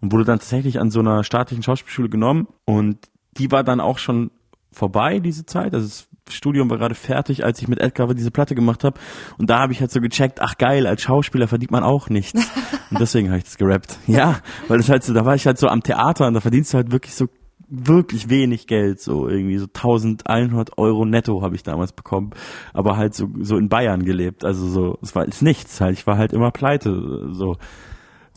und 0.00 0.12
wurde 0.12 0.24
dann 0.24 0.38
tatsächlich 0.38 0.80
an 0.80 0.90
so 0.90 1.00
einer 1.00 1.24
staatlichen 1.24 1.62
Schauspielschule 1.62 2.08
genommen 2.08 2.48
und 2.64 2.98
die 3.36 3.50
war 3.50 3.64
dann 3.64 3.80
auch 3.80 3.98
schon 3.98 4.30
vorbei, 4.70 5.18
diese 5.18 5.46
Zeit. 5.46 5.74
Also 5.74 5.86
das 5.86 6.08
Studium 6.34 6.70
war 6.70 6.78
gerade 6.78 6.94
fertig, 6.94 7.44
als 7.44 7.60
ich 7.60 7.68
mit 7.68 7.80
Edgar 7.80 8.12
diese 8.14 8.30
Platte 8.30 8.54
gemacht 8.54 8.84
habe. 8.84 8.98
Und 9.38 9.50
da 9.50 9.60
habe 9.60 9.72
ich 9.72 9.80
halt 9.80 9.90
so 9.90 10.00
gecheckt, 10.00 10.40
ach 10.40 10.58
geil, 10.58 10.86
als 10.86 11.02
Schauspieler 11.02 11.48
verdient 11.48 11.70
man 11.70 11.82
auch 11.82 12.08
nichts. 12.10 12.40
Und 12.90 13.00
deswegen 13.00 13.28
habe 13.28 13.38
ich 13.38 13.44
das 13.44 13.56
gerappt. 13.56 13.98
Ja, 14.06 14.40
weil 14.68 14.78
das 14.78 14.88
halt 14.88 15.04
so, 15.04 15.14
da 15.14 15.24
war 15.24 15.34
ich 15.34 15.46
halt 15.46 15.58
so 15.58 15.68
am 15.68 15.82
Theater 15.82 16.26
und 16.26 16.34
da 16.34 16.40
verdienst 16.40 16.72
du 16.72 16.78
halt 16.78 16.90
wirklich 16.90 17.14
so 17.14 17.28
wirklich 17.68 18.30
wenig 18.30 18.66
Geld, 18.66 18.98
so 18.98 19.28
irgendwie 19.28 19.58
so 19.58 19.66
1100 19.66 20.78
Euro 20.78 21.04
netto 21.04 21.42
habe 21.42 21.54
ich 21.54 21.62
damals 21.62 21.92
bekommen, 21.92 22.30
aber 22.72 22.96
halt 22.96 23.14
so 23.14 23.28
so 23.40 23.58
in 23.58 23.68
Bayern 23.68 24.06
gelebt, 24.06 24.42
also 24.42 24.66
so 24.68 24.98
es 25.02 25.14
war 25.14 25.26
ist 25.26 25.42
nichts 25.42 25.78
halt, 25.82 25.92
ich 25.98 26.06
war 26.06 26.16
halt 26.16 26.32
immer 26.32 26.50
pleite, 26.50 27.28
so 27.32 27.58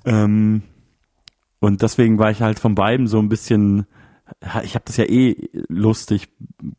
ähm, 0.04 0.64
und 1.62 1.84
deswegen 1.84 2.18
war 2.18 2.32
ich 2.32 2.42
halt 2.42 2.60
von 2.60 2.74
beiden 2.74 3.06
so 3.06 3.20
ein 3.20 3.30
bisschen, 3.30 3.86
ich 4.64 4.74
habe 4.74 4.84
das 4.86 4.98
ja 4.98 5.06
eh 5.06 5.36
lustig 5.70 6.30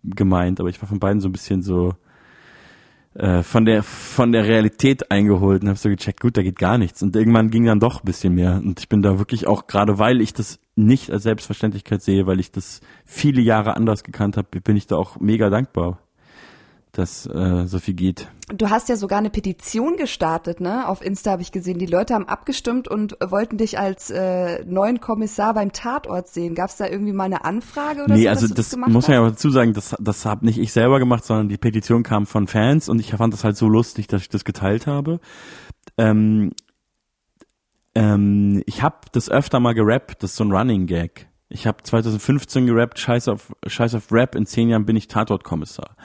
gemeint, 0.02 0.58
aber 0.58 0.68
ich 0.68 0.82
war 0.82 0.88
von 0.88 0.98
beiden 0.98 1.20
so 1.20 1.28
ein 1.28 1.32
bisschen 1.32 1.62
so 1.62 1.94
äh, 3.14 3.44
von 3.44 3.64
der 3.64 3.84
von 3.84 4.32
der 4.32 4.44
Realität 4.44 5.10
eingeholt 5.12 5.62
und 5.62 5.68
habe 5.68 5.78
so 5.78 5.88
gecheckt, 5.88 6.20
gut, 6.20 6.36
da 6.36 6.42
geht 6.42 6.58
gar 6.58 6.78
nichts. 6.78 7.00
Und 7.00 7.14
irgendwann 7.14 7.50
ging 7.50 7.64
dann 7.64 7.78
doch 7.78 8.02
ein 8.02 8.04
bisschen 8.04 8.34
mehr. 8.34 8.56
Und 8.56 8.80
ich 8.80 8.88
bin 8.88 9.02
da 9.02 9.18
wirklich 9.18 9.46
auch, 9.46 9.68
gerade 9.68 10.00
weil 10.00 10.20
ich 10.20 10.32
das 10.34 10.58
nicht 10.74 11.12
als 11.12 11.22
Selbstverständlichkeit 11.22 12.02
sehe, 12.02 12.26
weil 12.26 12.40
ich 12.40 12.50
das 12.50 12.80
viele 13.04 13.40
Jahre 13.40 13.76
anders 13.76 14.02
gekannt 14.02 14.36
habe, 14.36 14.60
bin 14.60 14.76
ich 14.76 14.88
da 14.88 14.96
auch 14.96 15.20
mega 15.20 15.48
dankbar 15.48 16.00
dass 16.92 17.26
äh, 17.26 17.66
so 17.66 17.78
viel 17.78 17.94
geht. 17.94 18.28
Du 18.48 18.68
hast 18.68 18.90
ja 18.90 18.96
sogar 18.96 19.18
eine 19.18 19.30
Petition 19.30 19.96
gestartet, 19.96 20.60
ne? 20.60 20.86
Auf 20.86 21.02
Insta 21.02 21.32
habe 21.32 21.42
ich 21.42 21.50
gesehen. 21.50 21.78
Die 21.78 21.86
Leute 21.86 22.12
haben 22.12 22.28
abgestimmt 22.28 22.86
und 22.86 23.16
wollten 23.24 23.56
dich 23.56 23.78
als 23.78 24.10
äh, 24.10 24.62
neuen 24.66 25.00
Kommissar 25.00 25.54
beim 25.54 25.72
Tatort 25.72 26.28
sehen. 26.28 26.54
Gab 26.54 26.68
es 26.68 26.76
da 26.76 26.86
irgendwie 26.86 27.14
mal 27.14 27.24
eine 27.24 27.46
Anfrage 27.46 28.04
oder 28.04 28.14
nee, 28.14 28.24
so? 28.24 28.28
also 28.28 28.48
das, 28.48 28.70
das 28.70 28.76
muss 28.76 29.08
man 29.08 29.16
ja 29.16 29.24
dazu 29.24 29.48
sagen, 29.50 29.72
das, 29.72 29.96
das 29.98 30.26
habe 30.26 30.44
nicht 30.44 30.58
ich 30.58 30.72
selber 30.72 30.98
gemacht, 30.98 31.24
sondern 31.24 31.48
die 31.48 31.56
Petition 31.56 32.02
kam 32.02 32.26
von 32.26 32.46
Fans 32.46 32.90
und 32.90 33.00
ich 33.00 33.12
fand 33.12 33.32
das 33.32 33.42
halt 33.42 33.56
so 33.56 33.68
lustig, 33.68 34.06
dass 34.06 34.20
ich 34.20 34.28
das 34.28 34.44
geteilt 34.44 34.86
habe. 34.86 35.18
Ähm, 35.96 36.52
ähm, 37.94 38.62
ich 38.66 38.82
habe 38.82 38.96
das 39.12 39.30
öfter 39.30 39.60
mal 39.60 39.72
gerappt, 39.72 40.22
das 40.22 40.32
ist 40.32 40.36
so 40.36 40.44
ein 40.44 40.52
Running 40.52 40.86
Gag. 40.86 41.28
Ich 41.48 41.66
habe 41.66 41.82
2015 41.82 42.66
gerappt, 42.66 42.98
Scheiß 42.98 43.28
auf, 43.28 43.52
Scheiß 43.66 43.94
auf 43.94 44.12
Rap, 44.12 44.34
in 44.34 44.46
zehn 44.46 44.68
Jahren 44.68 44.86
bin 44.86 44.96
ich 44.96 45.08
Tatortkommissar. 45.08 45.96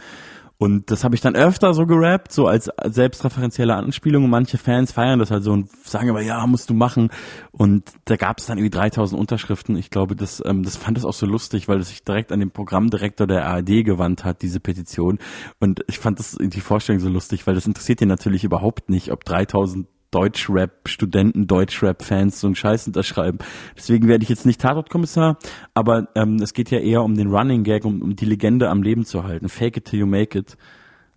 Und 0.60 0.89
das 0.89 1.03
habe 1.03 1.14
ich 1.14 1.22
dann 1.22 1.36
öfter 1.36 1.74
so 1.76 1.86
gerappt, 1.86 2.32
so 2.32 2.47
als 2.47 2.72
selbstreferenzielle 2.84 3.76
Anspielung. 3.76 4.24
Und 4.24 4.32
manche 4.32 4.58
Fans 4.58 4.91
feiern 4.91 5.20
das 5.20 5.30
halt 5.30 5.43
so 5.43 5.51
und 5.51 5.70
sagen 5.86 6.10
aber, 6.10 6.22
ja, 6.22 6.45
musst 6.47 6.70
du 6.70 6.74
machen. 6.74 7.10
Und 7.51 7.91
da 8.05 8.16
gab 8.16 8.39
es 8.39 8.47
dann 8.47 8.58
irgendwie 8.58 8.72
3000 8.72 9.20
Unterschriften. 9.20 9.76
Ich 9.76 9.91
glaube, 9.91 10.16
das, 10.16 10.41
ähm, 10.45 10.64
das 10.64 10.76
fand 10.76 10.97
es 10.97 11.05
auch 11.05 11.14
so 11.14 11.28
lustig, 11.28 11.68
weil 11.68 11.80
es 11.80 11.89
sich 11.89 12.03
direkt 12.03 12.32
an 12.32 12.39
den 12.39 12.49
Programmdirektor 12.49 13.28
der 13.28 13.45
ARD 13.45 13.86
gewandt 13.86 14.24
hat, 14.24 14.41
diese 14.41 14.60
Petition. 14.60 15.20
Und 15.60 15.84
ich 15.88 15.99
fand 15.99 16.18
das 16.18 16.38
die 16.39 16.62
Vorstellung 16.62 17.01
so 17.01 17.10
lustig, 17.10 17.45
weil 17.45 17.53
das 17.53 17.68
interessiert 17.68 18.01
ihn 18.01 18.08
natürlich 18.08 18.43
überhaupt 18.43 18.89
nicht, 18.89 19.12
ob 19.12 19.26
3000 19.26 19.88
Deutschrap-Studenten, 20.12 21.47
Deutschrap-Fans 21.47 22.39
so 22.39 22.47
einen 22.47 22.55
Scheiß 22.55 22.88
unterschreiben. 22.88 23.39
Deswegen 23.76 24.08
werde 24.08 24.24
ich 24.24 24.30
jetzt 24.30 24.45
nicht 24.45 24.62
Tatortkommissar, 24.62 25.38
aber 25.74 26.08
ähm, 26.16 26.36
es 26.36 26.53
geht 26.53 26.72
ja 26.72 26.80
eher 26.80 27.03
um 27.03 27.16
den 27.16 27.30
Running 27.30 27.64
Gag, 27.64 27.86
um, 27.86 28.01
um 28.01 28.16
die 28.16 28.26
Legende 28.26 28.70
am 28.70 28.82
Leben 28.82 29.05
zu 29.05 29.24
halten. 29.24 29.49
Fake 29.49 29.78
it 29.78 29.86
till 29.86 29.99
you 29.99 30.05
make 30.05 30.38
it. 30.38 30.58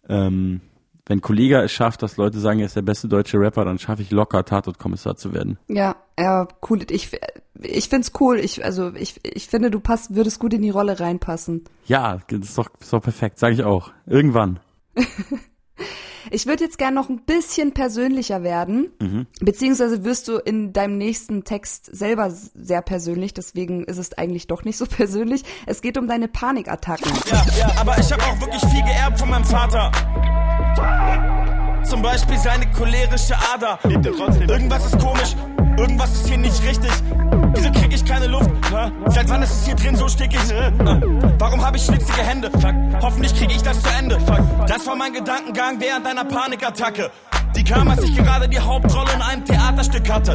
Ähm, 0.08 0.60
wenn 1.10 1.20
Kollega 1.20 1.62
es 1.62 1.72
schafft, 1.72 2.02
dass 2.02 2.16
Leute 2.16 2.38
sagen, 2.38 2.60
er 2.60 2.66
ist 2.66 2.76
der 2.76 2.82
beste 2.82 3.08
deutsche 3.08 3.38
Rapper, 3.38 3.64
dann 3.64 3.80
schaffe 3.80 4.02
ich 4.02 4.12
locker 4.12 4.44
Tatortkommissar 4.44 5.16
zu 5.16 5.34
werden. 5.34 5.58
Ja, 5.66 5.96
ja, 6.16 6.46
cool. 6.68 6.86
Ich, 6.88 7.10
ich 7.60 7.88
find's 7.88 8.12
cool. 8.20 8.38
Ich, 8.38 8.64
also 8.64 8.92
ich, 8.94 9.18
ich 9.24 9.48
finde, 9.48 9.72
du 9.72 9.80
passt, 9.80 10.14
würdest 10.14 10.38
gut 10.38 10.54
in 10.54 10.62
die 10.62 10.70
Rolle 10.70 11.00
reinpassen. 11.00 11.64
Ja, 11.86 12.20
das 12.28 12.40
ist 12.40 12.58
doch, 12.58 12.70
ist 12.80 12.92
doch 12.92 13.02
perfekt, 13.02 13.40
sage 13.40 13.54
ich 13.54 13.64
auch. 13.64 13.90
Irgendwann. 14.06 14.60
Ich 16.30 16.46
würde 16.46 16.64
jetzt 16.64 16.78
gern 16.78 16.94
noch 16.94 17.08
ein 17.08 17.20
bisschen 17.20 17.72
persönlicher 17.72 18.42
werden, 18.42 18.90
mhm. 19.00 19.26
beziehungsweise 19.40 20.04
wirst 20.04 20.28
du 20.28 20.36
in 20.36 20.72
deinem 20.72 20.98
nächsten 20.98 21.44
Text 21.44 21.88
selber 21.94 22.30
sehr 22.30 22.82
persönlich, 22.82 23.34
deswegen 23.34 23.84
ist 23.84 23.98
es 23.98 24.12
eigentlich 24.14 24.46
doch 24.46 24.64
nicht 24.64 24.76
so 24.76 24.86
persönlich. 24.86 25.42
Es 25.66 25.82
geht 25.82 25.98
um 25.98 26.08
deine 26.08 26.28
Panikattacken. 26.28 27.12
Ja, 27.30 27.46
ja, 27.58 27.72
aber 27.78 27.98
ich 27.98 28.10
habe 28.12 28.22
auch 28.22 28.40
wirklich 28.40 28.64
viel 28.70 28.82
geerbt 28.82 29.18
von 29.18 29.30
meinem 29.30 29.44
Vater. 29.44 29.90
Zum 31.84 32.02
Beispiel 32.02 32.38
seine 32.38 32.70
cholerische 32.70 33.34
Ader. 33.54 33.78
Irgendwas 33.84 34.86
ist 34.86 34.98
komisch, 34.98 35.34
irgendwas 35.76 36.12
ist 36.12 36.28
hier 36.28 36.38
nicht 36.38 36.62
richtig. 36.62 36.90
Wieso 37.54 37.70
krieg 37.72 37.92
ich 37.92 38.04
keine 38.04 38.26
Luft? 38.26 38.50
Seit 39.06 39.28
wann 39.28 39.42
ist 39.42 39.50
es 39.50 39.66
hier 39.66 39.74
drin 39.74 39.96
so 39.96 40.08
stickig? 40.08 40.38
Warum 41.38 41.64
habe 41.64 41.76
ich 41.76 41.84
schwitzige 41.84 42.22
Hände? 42.22 42.50
Hoffentlich 43.02 43.34
krieg 43.34 43.50
ich 43.50 43.62
das 43.62 43.82
zu 43.82 43.88
Ende. 43.98 44.18
Das 44.66 44.86
war 44.86 44.96
mein 44.96 45.12
Gedankengang 45.12 45.80
während 45.80 46.06
einer 46.06 46.24
Panikattacke. 46.24 47.10
Die 47.56 47.64
kam, 47.64 47.88
als 47.88 48.04
ich 48.04 48.14
gerade 48.16 48.48
die 48.48 48.60
Hauptrolle 48.60 49.12
in 49.12 49.22
einem 49.22 49.44
Theaterstück 49.44 50.08
hatte. 50.08 50.34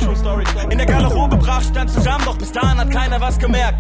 In 0.70 0.78
der 0.78 0.86
Garderobe 0.86 1.38
brach 1.38 1.62
stand 1.62 1.90
zusammen, 1.90 2.26
doch 2.26 2.38
bis 2.38 2.52
dahin 2.52 2.78
hat 2.78 2.92
keiner 2.92 3.22
was 3.22 3.40
gemerkt. 3.40 3.78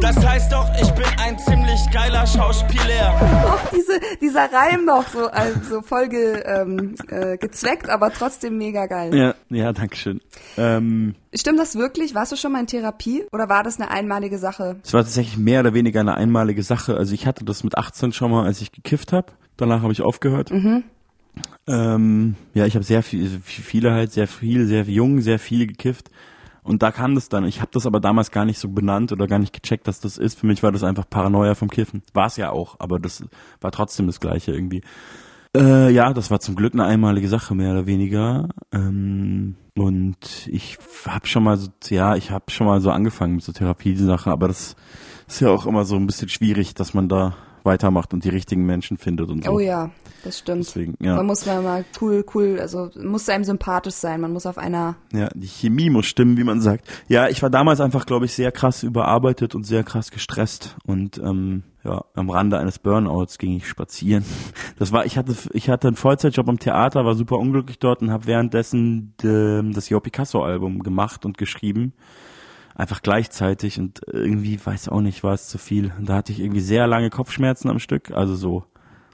Das 0.00 0.16
heißt 0.26 0.52
doch, 0.52 0.68
ich 0.80 0.90
bin 0.92 1.04
ein 1.18 1.38
ziemlich 1.38 1.80
geiler 1.92 2.26
Schauspieler. 2.26 3.14
Auch 3.46 3.70
diese, 3.70 4.00
dieser 4.20 4.52
Reim 4.52 4.84
noch 4.84 5.08
so, 5.08 5.28
also 5.28 5.80
voll 5.80 6.08
ge, 6.08 6.42
ähm, 6.44 6.94
äh, 7.08 7.38
gezweckt, 7.38 7.88
aber 7.88 8.12
trotzdem 8.12 8.58
mega 8.58 8.86
geil. 8.86 9.14
Ja, 9.14 9.34
ja, 9.48 9.72
danke 9.72 9.96
schön. 9.96 10.20
Ähm, 10.58 11.14
Stimmt 11.34 11.58
das 11.58 11.76
wirklich? 11.76 12.14
Warst 12.14 12.32
du 12.32 12.36
schon 12.36 12.52
mal 12.52 12.60
in 12.60 12.66
Therapie 12.66 13.24
oder 13.32 13.48
war 13.48 13.62
das 13.62 13.80
eine 13.80 13.90
einmalige 13.90 14.38
Sache? 14.38 14.76
Es 14.84 14.92
war 14.92 15.02
tatsächlich 15.02 15.38
mehr 15.38 15.60
oder 15.60 15.72
weniger 15.72 16.00
eine 16.00 16.14
einmalige 16.14 16.62
Sache. 16.62 16.96
Also 16.96 17.14
ich 17.14 17.26
hatte 17.26 17.44
das 17.44 17.64
mit 17.64 17.78
18 17.78 18.12
schon 18.12 18.30
mal, 18.30 18.44
als 18.44 18.60
ich 18.60 18.72
gekifft 18.72 19.12
habe. 19.12 19.32
Danach 19.56 19.82
habe 19.82 19.92
ich 19.92 20.02
aufgehört. 20.02 20.50
Mhm. 20.50 20.84
Ähm, 21.66 22.34
ja, 22.52 22.66
ich 22.66 22.74
habe 22.74 22.84
sehr 22.84 23.02
viel, 23.02 23.40
viele 23.44 23.92
halt, 23.92 24.12
sehr 24.12 24.28
viel, 24.28 24.66
sehr 24.66 24.82
jung, 24.82 25.20
sehr 25.20 25.38
viel 25.38 25.66
gekifft. 25.66 26.10
Und 26.62 26.82
da 26.82 26.92
kam 26.92 27.14
das 27.14 27.28
dann. 27.28 27.44
Ich 27.44 27.60
habe 27.60 27.70
das 27.72 27.86
aber 27.86 27.98
damals 27.98 28.30
gar 28.30 28.44
nicht 28.44 28.58
so 28.58 28.68
benannt 28.68 29.10
oder 29.10 29.26
gar 29.26 29.38
nicht 29.38 29.52
gecheckt, 29.52 29.88
dass 29.88 30.00
das 30.00 30.16
ist. 30.16 30.38
Für 30.38 30.46
mich 30.46 30.62
war 30.62 30.70
das 30.70 30.84
einfach 30.84 31.08
Paranoia 31.08 31.54
vom 31.54 31.68
Kiffen. 31.68 32.02
War 32.12 32.26
es 32.26 32.36
ja 32.36 32.50
auch, 32.50 32.76
aber 32.78 32.98
das 33.00 33.24
war 33.60 33.72
trotzdem 33.72 34.06
das 34.06 34.20
Gleiche 34.20 34.52
irgendwie. 34.52 34.82
Äh, 35.56 35.90
ja, 35.90 36.12
das 36.12 36.30
war 36.30 36.40
zum 36.40 36.54
Glück 36.54 36.72
eine 36.72 36.84
einmalige 36.84 37.28
Sache, 37.28 37.54
mehr 37.54 37.72
oder 37.72 37.86
weniger. 37.86 38.48
Ähm, 38.72 39.56
und 39.76 40.48
ich 40.50 40.78
habe 41.06 41.26
schon 41.26 41.42
mal 41.42 41.56
so, 41.56 41.68
ja, 41.88 42.16
ich 42.16 42.30
habe 42.30 42.50
schon 42.50 42.66
mal 42.66 42.80
so 42.80 42.90
angefangen 42.90 43.34
mit 43.34 43.44
so 43.44 43.52
Therapie-Sache, 43.52 44.30
aber 44.30 44.48
das 44.48 44.76
ist 45.26 45.40
ja 45.40 45.50
auch 45.50 45.66
immer 45.66 45.84
so 45.84 45.96
ein 45.96 46.06
bisschen 46.06 46.28
schwierig, 46.28 46.74
dass 46.74 46.94
man 46.94 47.08
da 47.08 47.36
weitermacht 47.64 48.12
und 48.12 48.24
die 48.24 48.28
richtigen 48.28 48.64
Menschen 48.66 48.96
findet 48.96 49.30
und 49.30 49.44
so. 49.44 49.52
Oh 49.52 49.60
ja, 49.60 49.90
das 50.24 50.38
stimmt. 50.38 50.66
Deswegen, 50.66 50.94
ja. 51.00 51.16
Man 51.16 51.26
muss 51.26 51.46
mal 51.46 51.84
cool, 52.00 52.24
cool, 52.34 52.58
also 52.60 52.90
muss 53.00 53.28
einem 53.28 53.44
sympathisch 53.44 53.94
sein, 53.94 54.20
man 54.20 54.32
muss 54.32 54.46
auf 54.46 54.58
einer. 54.58 54.96
Ja, 55.12 55.28
die 55.34 55.46
Chemie 55.46 55.90
muss 55.90 56.06
stimmen, 56.06 56.36
wie 56.36 56.44
man 56.44 56.60
sagt. 56.60 56.88
Ja, 57.08 57.28
ich 57.28 57.42
war 57.42 57.50
damals 57.50 57.80
einfach, 57.80 58.06
glaube 58.06 58.26
ich, 58.26 58.34
sehr 58.34 58.52
krass 58.52 58.82
überarbeitet 58.82 59.54
und 59.54 59.64
sehr 59.64 59.84
krass 59.84 60.10
gestresst 60.10 60.76
und 60.84 61.18
ähm, 61.18 61.62
ja, 61.84 62.04
am 62.14 62.30
Rande 62.30 62.58
eines 62.58 62.78
Burnouts 62.78 63.38
ging 63.38 63.56
ich 63.56 63.66
spazieren. 63.66 64.24
Das 64.78 64.90
war, 64.90 65.06
ich 65.06 65.16
hatte, 65.16 65.36
ich 65.52 65.68
hatte 65.68 65.86
einen 65.86 65.96
Vollzeitjob 65.96 66.48
am 66.48 66.58
Theater, 66.58 67.04
war 67.04 67.14
super 67.14 67.38
unglücklich 67.38 67.78
dort 67.78 68.02
und 68.02 68.10
habe 68.10 68.26
währenddessen 68.26 69.14
de, 69.22 69.62
das 69.72 69.88
Jo 69.90 70.00
Picasso 70.00 70.42
Album 70.42 70.82
gemacht 70.82 71.24
und 71.24 71.38
geschrieben 71.38 71.92
einfach 72.74 73.02
gleichzeitig 73.02 73.78
und 73.78 74.00
irgendwie, 74.06 74.58
weiß 74.64 74.88
auch 74.88 75.00
nicht, 75.00 75.22
war 75.22 75.34
es 75.34 75.48
zu 75.48 75.58
viel. 75.58 75.92
Da 76.00 76.14
hatte 76.14 76.32
ich 76.32 76.40
irgendwie 76.40 76.60
sehr 76.60 76.86
lange 76.86 77.10
Kopfschmerzen 77.10 77.68
am 77.68 77.78
Stück, 77.78 78.10
also 78.10 78.34
so 78.34 78.64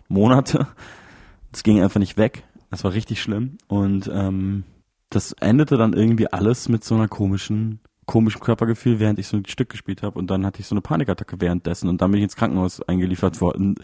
Monate. 0.08 0.66
Das 1.52 1.62
ging 1.62 1.82
einfach 1.82 2.00
nicht 2.00 2.18
weg. 2.18 2.44
Das 2.70 2.84
war 2.84 2.92
richtig 2.92 3.22
schlimm. 3.22 3.58
Und 3.68 4.10
ähm, 4.12 4.64
das 5.10 5.32
endete 5.32 5.76
dann 5.76 5.94
irgendwie 5.94 6.30
alles 6.30 6.68
mit 6.68 6.84
so 6.84 6.94
einer 6.94 7.08
komischen, 7.08 7.80
komischen 8.04 8.40
Körpergefühl, 8.40 9.00
während 9.00 9.18
ich 9.18 9.28
so 9.28 9.38
ein 9.38 9.46
Stück 9.46 9.70
gespielt 9.70 10.02
habe. 10.02 10.18
Und 10.18 10.30
dann 10.30 10.44
hatte 10.44 10.60
ich 10.60 10.66
so 10.66 10.74
eine 10.74 10.82
Panikattacke 10.82 11.40
währenddessen. 11.40 11.88
Und 11.88 12.02
dann 12.02 12.10
bin 12.10 12.18
ich 12.18 12.24
ins 12.24 12.36
Krankenhaus 12.36 12.82
eingeliefert 12.82 13.40
worden 13.40 13.76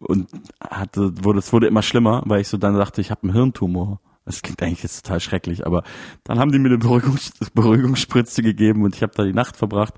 und 0.00 0.28
hatte, 0.60 1.12
wurde, 1.24 1.38
es 1.38 1.52
wurde 1.52 1.68
immer 1.68 1.82
schlimmer, 1.82 2.22
weil 2.26 2.40
ich 2.40 2.48
so 2.48 2.56
dann 2.56 2.74
dachte, 2.74 3.00
ich 3.00 3.10
habe 3.10 3.22
einen 3.22 3.32
Hirntumor. 3.32 4.00
Das 4.24 4.42
klingt 4.42 4.62
eigentlich 4.62 4.82
jetzt 4.82 5.04
total 5.04 5.20
schrecklich, 5.20 5.66
aber 5.66 5.82
dann 6.24 6.38
haben 6.38 6.52
die 6.52 6.58
mir 6.58 6.68
eine 6.68 6.78
Beruhigungs 6.78 7.32
Beruhigungsspritze 7.54 8.42
gegeben 8.42 8.84
und 8.84 8.94
ich 8.94 9.02
habe 9.02 9.12
da 9.16 9.24
die 9.24 9.32
Nacht 9.32 9.56
verbracht, 9.56 9.94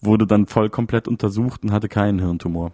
wurde 0.00 0.26
dann 0.26 0.46
voll 0.46 0.70
komplett 0.70 1.08
untersucht 1.08 1.62
und 1.62 1.72
hatte 1.72 1.88
keinen 1.88 2.18
Hirntumor. 2.18 2.72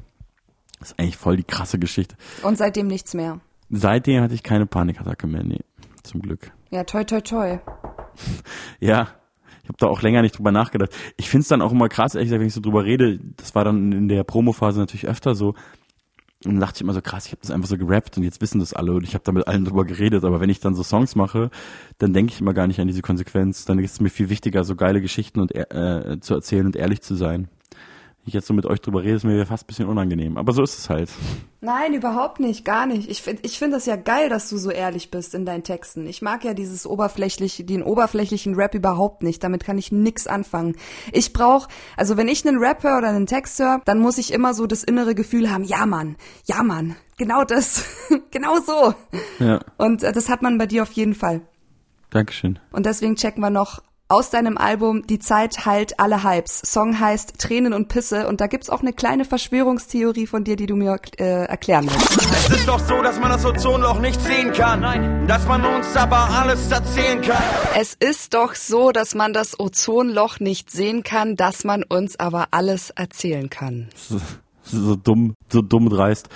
Das 0.79 0.93
ist 0.93 0.99
eigentlich 0.99 1.17
voll 1.17 1.37
die 1.37 1.45
krasse 1.45 1.79
Geschichte. 1.79 2.17
Und 2.43 2.59
seitdem 2.59 2.87
nichts 2.87 3.15
mehr. 3.15 3.41
Seitdem 3.71 4.23
hatte 4.23 4.35
ich 4.35 4.43
keine 4.43 4.67
Panikattacke 4.67 5.27
mehr, 5.27 5.43
nee, 5.43 5.61
zum 6.03 6.23
Glück. 6.23 6.53
Ja, 6.71 6.85
toi 6.85 7.05
toi 7.05 7.21
toi. 7.21 7.59
ja, 8.81 9.09
ich 9.63 9.69
habe 9.69 9.79
da 9.79 9.87
auch 9.87 10.03
länger 10.03 10.23
nicht 10.23 10.37
drüber 10.37 10.53
nachgedacht. 10.53 10.91
Ich 11.17 11.31
find's 11.31 11.49
dann 11.49 11.63
auch 11.63 11.73
immer 11.73 11.89
krass, 11.89 12.15
ehrlich 12.15 12.29
gesagt, 12.29 12.41
wenn 12.41 12.49
ich 12.49 12.55
so 12.55 12.61
drüber 12.61 12.85
rede, 12.85 13.19
das 13.37 13.55
war 13.55 13.65
dann 13.65 13.93
in 13.93 14.09
der 14.09 14.25
Promophase 14.25 14.81
natürlich 14.81 15.07
öfter 15.07 15.35
so, 15.35 15.55
und 16.45 16.55
dann 16.55 16.61
dachte 16.61 16.77
ich 16.77 16.81
immer 16.83 16.93
so, 16.93 17.01
krass, 17.01 17.27
ich 17.27 17.33
habe 17.33 17.43
das 17.43 17.51
einfach 17.51 17.69
so 17.69 17.77
gerappt 17.79 18.17
und 18.17 18.25
jetzt 18.25 18.41
wissen 18.41 18.59
das 18.59 18.73
alle 18.73 18.93
und 18.93 19.05
ich 19.05 19.15
habe 19.15 19.25
da 19.25 19.33
mit 19.33 19.47
allen 19.47 19.65
drüber 19.65 19.85
geredet. 19.85 20.25
Aber 20.25 20.41
wenn 20.41 20.51
ich 20.51 20.61
dann 20.61 20.75
so 20.75 20.83
Songs 20.83 21.15
mache, 21.15 21.51
dann 21.99 22.13
denke 22.13 22.33
ich 22.33 22.41
immer 22.41 22.55
gar 22.55 22.67
nicht 22.67 22.81
an 22.81 22.89
diese 22.89 23.03
Konsequenz. 23.03 23.65
Dann 23.65 23.79
ist 23.79 23.93
es 23.93 24.01
mir 24.01 24.11
viel 24.11 24.29
wichtiger, 24.29 24.65
so 24.65 24.75
geile 24.75 25.01
Geschichten 25.01 25.41
und 25.41 25.55
äh, 25.55 26.19
zu 26.21 26.35
erzählen 26.35 26.67
und 26.67 26.77
ehrlich 26.77 27.03
zu 27.03 27.15
sein 27.15 27.49
ich 28.25 28.35
jetzt 28.35 28.47
so 28.47 28.55
mit 28.55 28.67
euch 28.67 28.81
drüber 28.81 29.03
rede, 29.03 29.17
ist 29.17 29.25
mir 29.25 29.45
fast 29.47 29.65
ein 29.65 29.67
bisschen 29.67 29.89
unangenehm. 29.89 30.37
Aber 30.37 30.53
so 30.53 30.63
ist 30.63 30.79
es 30.79 30.89
halt. 30.89 31.11
Nein, 31.61 31.93
überhaupt 31.93 32.39
nicht, 32.39 32.65
gar 32.65 32.87
nicht. 32.87 33.11
Ich 33.11 33.21
finde 33.21 33.43
ich 33.45 33.59
finde 33.59 33.77
das 33.77 33.87
ja 33.87 33.97
geil, 33.97 34.29
dass 34.29 34.49
du 34.49 34.59
so 34.59 34.71
ehrlich 34.71 35.11
bist 35.11 35.35
in 35.35 35.45
deinen 35.45 35.65
Texten. 35.65 36.07
Ich 36.07 36.23
mag 36.23 36.45
ja 36.45 36.55
dieses 36.55 36.87
oberflächliche, 36.87 37.65
den 37.65 37.83
oberflächlichen 37.83 38.55
Rap 38.55 38.75
überhaupt 38.75 39.23
nicht. 39.23 39.43
Damit 39.43 39.65
kann 39.65 39.77
ich 39.77 39.91
nix 39.91 40.29
anfangen. 40.29 40.77
Ich 41.13 41.33
brauch, 41.33 41.67
also 41.97 42.17
wenn 42.17 42.29
ich 42.29 42.47
einen 42.47 42.59
Rap 42.59 42.85
höre 42.85 42.99
oder 42.99 43.09
einen 43.09 43.27
Text 43.27 43.59
höre, 43.59 43.81
dann 43.85 43.99
muss 43.99 44.19
ich 44.19 44.33
immer 44.33 44.55
so 44.55 44.67
das 44.69 44.85
innere 44.85 45.17
Gefühl 45.17 45.51
haben, 45.51 45.65
ja 45.65 45.85
Mann, 45.85 46.17
ja 46.45 46.63
Mann, 46.63 46.95
genau 47.17 47.45
das, 47.45 47.85
genau 48.31 48.61
so. 48.61 48.95
Ja. 49.45 49.61
Und 49.79 50.05
äh, 50.05 50.13
das 50.13 50.29
hat 50.29 50.43
man 50.43 50.59
bei 50.59 50.67
dir 50.67 50.83
auf 50.83 50.93
jeden 50.93 51.15
Fall. 51.15 51.41
Dankeschön. 52.11 52.61
Und 52.71 52.87
deswegen 52.87 53.17
checken 53.17 53.41
wir 53.41 53.51
noch 53.51 53.83
aus 54.13 54.29
deinem 54.29 54.59
Album 54.59 55.07
Die 55.07 55.19
Zeit 55.19 55.65
heilt 55.65 55.99
alle 55.99 56.23
Hypes. 56.23 56.61
Song 56.65 57.01
heißt 57.01 57.39
Tränen 57.39 57.73
und 57.73 57.89
Pisse 57.89 58.29
und 58.29 58.43
da 58.43 58.47
gibt's 58.47 58.69
auch 58.69 58.83
eine 58.83 58.93
kleine 58.93 59.25
Verschwörungstheorie 59.25 60.27
von 60.27 60.45
dir, 60.45 60.57
die 60.57 60.67
du 60.67 60.77
mir 60.77 60.99
äh, 61.19 61.47
erklären 61.47 61.89
willst. 61.91 62.21
Es 62.21 62.59
ist 62.59 62.69
doch 62.69 62.79
so, 62.79 63.01
dass 63.01 63.19
man 63.19 63.31
das 63.31 63.47
Ozonloch 63.47 64.01
nicht 64.01 64.21
sehen 64.21 64.53
kann. 64.53 64.81
Nein. 64.81 65.27
Dass 65.27 65.47
man 65.47 65.65
uns 65.65 65.97
aber 65.97 66.29
alles 66.29 66.71
erzählen 66.71 67.23
kann. 67.23 67.43
Es 67.81 67.95
ist 67.95 68.35
doch 68.35 68.55
so, 68.55 68.93
dass 68.93 69.15
man 69.15 69.33
das 69.33 69.59
Ozonloch 69.59 70.41
nicht 70.41 70.71
sehen 70.71 71.03
kann, 71.03 71.37
dass 71.37 71.65
man 71.65 71.83
uns 71.83 72.21
aber 72.21 72.49
alles 72.51 72.91
erzählen 72.91 73.49
kann. 73.49 73.89
So, 73.95 74.21
so 74.65 74.95
dumm, 74.95 75.35
so 75.51 75.63
dumm 75.63 75.89
dreist. 75.89 76.29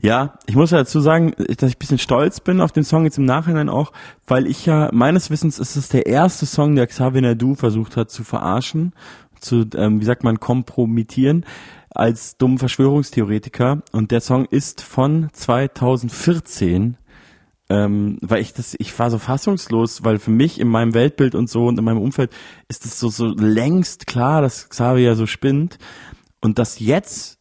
Ja, 0.00 0.38
ich 0.46 0.56
muss 0.56 0.70
dazu 0.70 1.00
sagen, 1.00 1.32
dass 1.36 1.70
ich 1.70 1.76
ein 1.76 1.78
bisschen 1.78 1.98
stolz 1.98 2.40
bin 2.40 2.60
auf 2.60 2.72
den 2.72 2.84
Song 2.84 3.04
jetzt 3.04 3.18
im 3.18 3.24
Nachhinein 3.24 3.68
auch, 3.68 3.92
weil 4.26 4.46
ich 4.46 4.66
ja, 4.66 4.90
meines 4.92 5.30
Wissens 5.30 5.58
ist 5.58 5.76
es 5.76 5.88
der 5.88 6.06
erste 6.06 6.46
Song, 6.46 6.76
der 6.76 6.86
Xavier 6.86 7.22
Nadu 7.22 7.54
versucht 7.54 7.96
hat 7.96 8.10
zu 8.10 8.22
verarschen, 8.22 8.92
zu, 9.40 9.64
ähm, 9.74 10.00
wie 10.00 10.04
sagt 10.04 10.24
man, 10.24 10.38
kompromittieren 10.38 11.44
als 11.90 12.36
dummen 12.36 12.58
Verschwörungstheoretiker. 12.58 13.82
Und 13.92 14.10
der 14.10 14.20
Song 14.20 14.44
ist 14.44 14.82
von 14.82 15.28
2014 15.32 16.98
ähm, 17.68 18.18
weil 18.20 18.42
ich 18.42 18.52
das, 18.52 18.76
ich 18.78 18.96
war 18.98 19.10
so 19.10 19.18
fassungslos, 19.18 20.04
weil 20.04 20.18
für 20.18 20.30
mich 20.30 20.60
in 20.60 20.68
meinem 20.68 20.94
Weltbild 20.94 21.34
und 21.34 21.50
so 21.50 21.66
und 21.66 21.78
in 21.78 21.84
meinem 21.84 22.00
Umfeld 22.00 22.30
ist 22.68 22.84
es 22.84 23.00
so, 23.00 23.08
so 23.08 23.26
längst 23.26 24.06
klar, 24.06 24.40
dass 24.40 24.68
Xavier 24.68 25.16
so 25.16 25.26
spinnt 25.26 25.78
und 26.40 26.58
dass 26.58 26.78
jetzt 26.78 27.35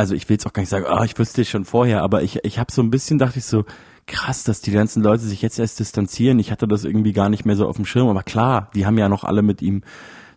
also 0.00 0.14
ich 0.14 0.26
will 0.28 0.34
jetzt 0.34 0.46
auch 0.46 0.54
gar 0.54 0.62
nicht 0.62 0.70
sagen, 0.70 0.86
oh, 0.88 1.02
ich 1.04 1.18
wusste 1.18 1.42
es 1.42 1.48
schon 1.50 1.66
vorher, 1.66 2.02
aber 2.02 2.22
ich, 2.22 2.42
ich 2.42 2.58
habe 2.58 2.72
so 2.72 2.82
ein 2.82 2.90
bisschen, 2.90 3.18
dachte 3.18 3.38
ich 3.38 3.44
so, 3.44 3.66
krass, 4.06 4.44
dass 4.44 4.62
die 4.62 4.70
ganzen 4.70 5.02
Leute 5.02 5.22
sich 5.22 5.42
jetzt 5.42 5.58
erst 5.58 5.78
distanzieren. 5.78 6.38
Ich 6.38 6.50
hatte 6.50 6.66
das 6.66 6.84
irgendwie 6.84 7.12
gar 7.12 7.28
nicht 7.28 7.44
mehr 7.44 7.54
so 7.54 7.68
auf 7.68 7.76
dem 7.76 7.84
Schirm, 7.84 8.08
aber 8.08 8.22
klar, 8.22 8.70
die 8.74 8.86
haben 8.86 8.96
ja 8.96 9.10
noch 9.10 9.24
alle 9.24 9.42
mit 9.42 9.60
ihm 9.60 9.82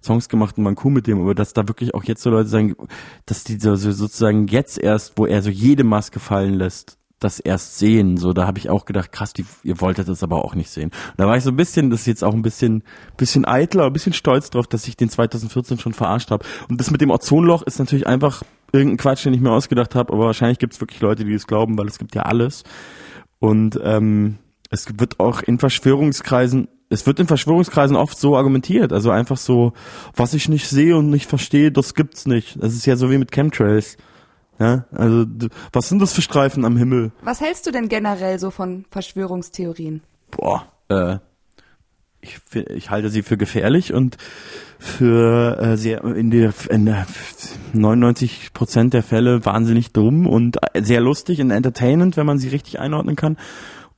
Songs 0.04 0.28
gemacht 0.28 0.58
und 0.58 0.66
waren 0.66 0.76
cool 0.84 0.92
mit 0.92 1.08
dem, 1.08 1.22
aber 1.22 1.34
dass 1.34 1.54
da 1.54 1.66
wirklich 1.70 1.94
auch 1.96 2.04
jetzt 2.04 2.22
so 2.22 2.30
Leute 2.30 2.50
sagen, 2.50 2.76
dass 3.26 3.46
die 3.46 3.58
so, 3.58 3.76
so 3.76 3.94
sozusagen 3.94 4.48
jetzt 4.48 4.78
erst, 4.78 5.14
wo 5.18 5.26
er 5.26 5.42
so 5.42 5.50
jede 5.50 5.86
Maske 5.86 6.20
fallen 6.20 6.56
lässt, 6.56 6.98
das 7.20 7.40
erst 7.40 7.80
sehen. 7.80 8.18
So, 8.18 8.34
da 8.34 8.46
habe 8.46 8.60
ich 8.60 8.70
auch 8.70 8.84
gedacht, 8.84 9.14
krass, 9.14 9.32
die, 9.32 9.46
ihr 9.64 9.80
wolltet 9.80 10.10
das 10.10 10.24
aber 10.24 10.44
auch 10.44 10.56
nicht 10.56 10.72
sehen. 10.72 10.90
Und 11.12 11.20
da 11.20 11.26
war 11.26 11.38
ich 11.38 11.44
so 11.44 11.52
ein 11.52 11.56
bisschen, 11.56 11.90
das 11.90 12.02
ist 12.02 12.08
jetzt 12.08 12.24
auch 12.26 12.34
ein 12.34 12.42
bisschen, 12.42 12.84
bisschen 13.16 13.46
eitler, 13.46 13.86
ein 13.86 13.94
bisschen 13.94 14.12
stolz 14.12 14.50
drauf, 14.50 14.68
dass 14.68 14.90
ich 14.90 14.98
den 14.98 15.08
2014 15.08 15.80
schon 15.80 15.94
verarscht 15.94 16.32
habe. 16.32 16.46
Und 16.68 16.82
das 16.82 16.92
mit 16.92 17.00
dem 17.00 17.12
Ozonloch 17.12 17.62
ist 17.62 17.80
natürlich 17.80 18.06
einfach 18.06 18.44
irgendein 18.74 18.98
Quatsch, 18.98 19.26
den 19.26 19.34
ich 19.34 19.42
mir 19.42 19.52
ausgedacht 19.52 19.96
habe, 19.96 20.12
aber 20.12 20.26
wahrscheinlich 20.26 20.60
gibt 20.60 20.74
es 20.74 20.82
wirklich 20.82 21.00
Leute, 21.00 21.24
die 21.24 21.34
das 21.34 21.48
glauben, 21.48 21.78
weil 21.78 21.88
es 21.88 22.00
gibt 22.00 22.16
ja 22.16 22.24
alles. 22.24 22.64
Und 23.40 23.80
ähm, 23.84 24.40
es 24.70 24.88
wird 25.00 25.20
auch 25.20 25.42
in 25.42 25.60
Verschwörungskreisen 25.60 26.68
es 26.94 27.08
wird 27.08 27.20
in 27.20 27.26
Verschwörungskreisen 27.26 27.96
oft 27.96 28.20
so 28.20 28.38
argumentiert, 28.38 28.94
also 28.94 29.10
einfach 29.10 29.38
so, 29.38 29.74
was 30.16 30.36
ich 30.36 30.48
nicht 30.48 30.70
sehe 30.70 30.96
und 30.96 31.10
nicht 31.10 31.28
verstehe, 31.28 31.72
das 31.72 31.96
gibt's 31.96 32.28
nicht. 32.28 32.62
Das 32.62 32.74
ist 32.74 32.86
ja 32.86 32.96
so 32.96 33.10
wie 33.10 33.18
mit 33.18 33.32
Chemtrails. 33.32 33.98
Ja, 34.60 34.86
also 34.92 35.26
was 35.72 35.90
sind 35.90 36.00
das 36.02 36.14
für 36.14 36.22
Streifen 36.22 36.64
am 36.64 36.78
Himmel? 36.78 37.12
Was 37.24 37.42
hältst 37.42 37.66
du 37.66 37.72
denn 37.72 37.90
generell 37.90 38.38
so 38.38 38.52
von 38.52 38.86
Verschwörungstheorien? 38.92 40.04
Boah, 40.30 40.68
äh, 40.90 41.18
ich, 42.24 42.40
ich 42.70 42.90
halte 42.90 43.10
sie 43.10 43.22
für 43.22 43.38
gefährlich 43.38 43.94
und 43.94 44.18
für 44.80 45.58
äh, 45.60 45.78
sehr 45.78 46.04
in 46.04 46.32
der, 46.32 46.54
in 46.70 46.86
der 46.86 47.06
99 47.74 48.54
Prozent 48.54 48.94
der 48.94 49.04
Fälle 49.04 49.46
wahnsinnig 49.46 49.92
dumm 49.92 50.28
und 50.28 50.58
sehr 50.80 51.02
lustig 51.02 51.42
und 51.42 51.52
entertainend, 51.52 52.18
wenn 52.18 52.26
man 52.26 52.40
sie 52.40 52.50
richtig 52.50 52.80
einordnen 52.80 53.16
kann. 53.16 53.38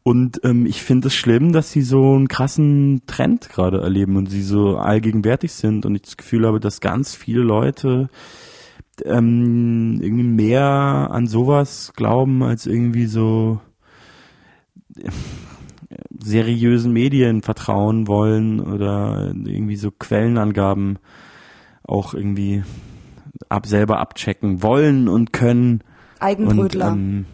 Und 0.03 0.41
ähm, 0.43 0.67
ich 0.67 0.83
finde 0.83 1.07
es 1.07 1.15
schlimm, 1.15 1.51
dass 1.51 1.71
sie 1.71 1.81
so 1.81 2.13
einen 2.13 2.27
krassen 2.27 3.01
Trend 3.07 3.49
gerade 3.49 3.81
erleben 3.81 4.17
und 4.17 4.29
sie 4.29 4.43
so 4.43 4.77
allgegenwärtig 4.77 5.51
sind 5.53 5.85
und 5.85 5.95
ich 5.95 6.03
das 6.03 6.17
Gefühl 6.17 6.45
habe, 6.45 6.59
dass 6.59 6.79
ganz 6.79 7.15
viele 7.15 7.41
Leute 7.41 8.09
ähm, 9.03 9.99
irgendwie 10.01 10.23
mehr 10.23 11.09
an 11.11 11.25
sowas 11.25 11.93
glauben 11.95 12.43
als 12.43 12.67
irgendwie 12.67 13.07
so 13.07 13.59
äh, 14.97 15.09
seriösen 16.19 16.91
Medien 16.93 17.41
vertrauen 17.41 18.07
wollen 18.07 18.59
oder 18.59 19.33
irgendwie 19.33 19.75
so 19.75 19.91
Quellenangaben 19.91 20.99
auch 21.83 22.13
irgendwie 22.13 22.63
ab 23.49 23.67
selber 23.67 23.99
abchecken 23.99 24.63
wollen 24.63 25.07
und 25.07 25.33
können. 25.33 25.81
Eigenbrötler. 26.19 26.91
Und, 26.91 26.99
ähm, 26.99 27.25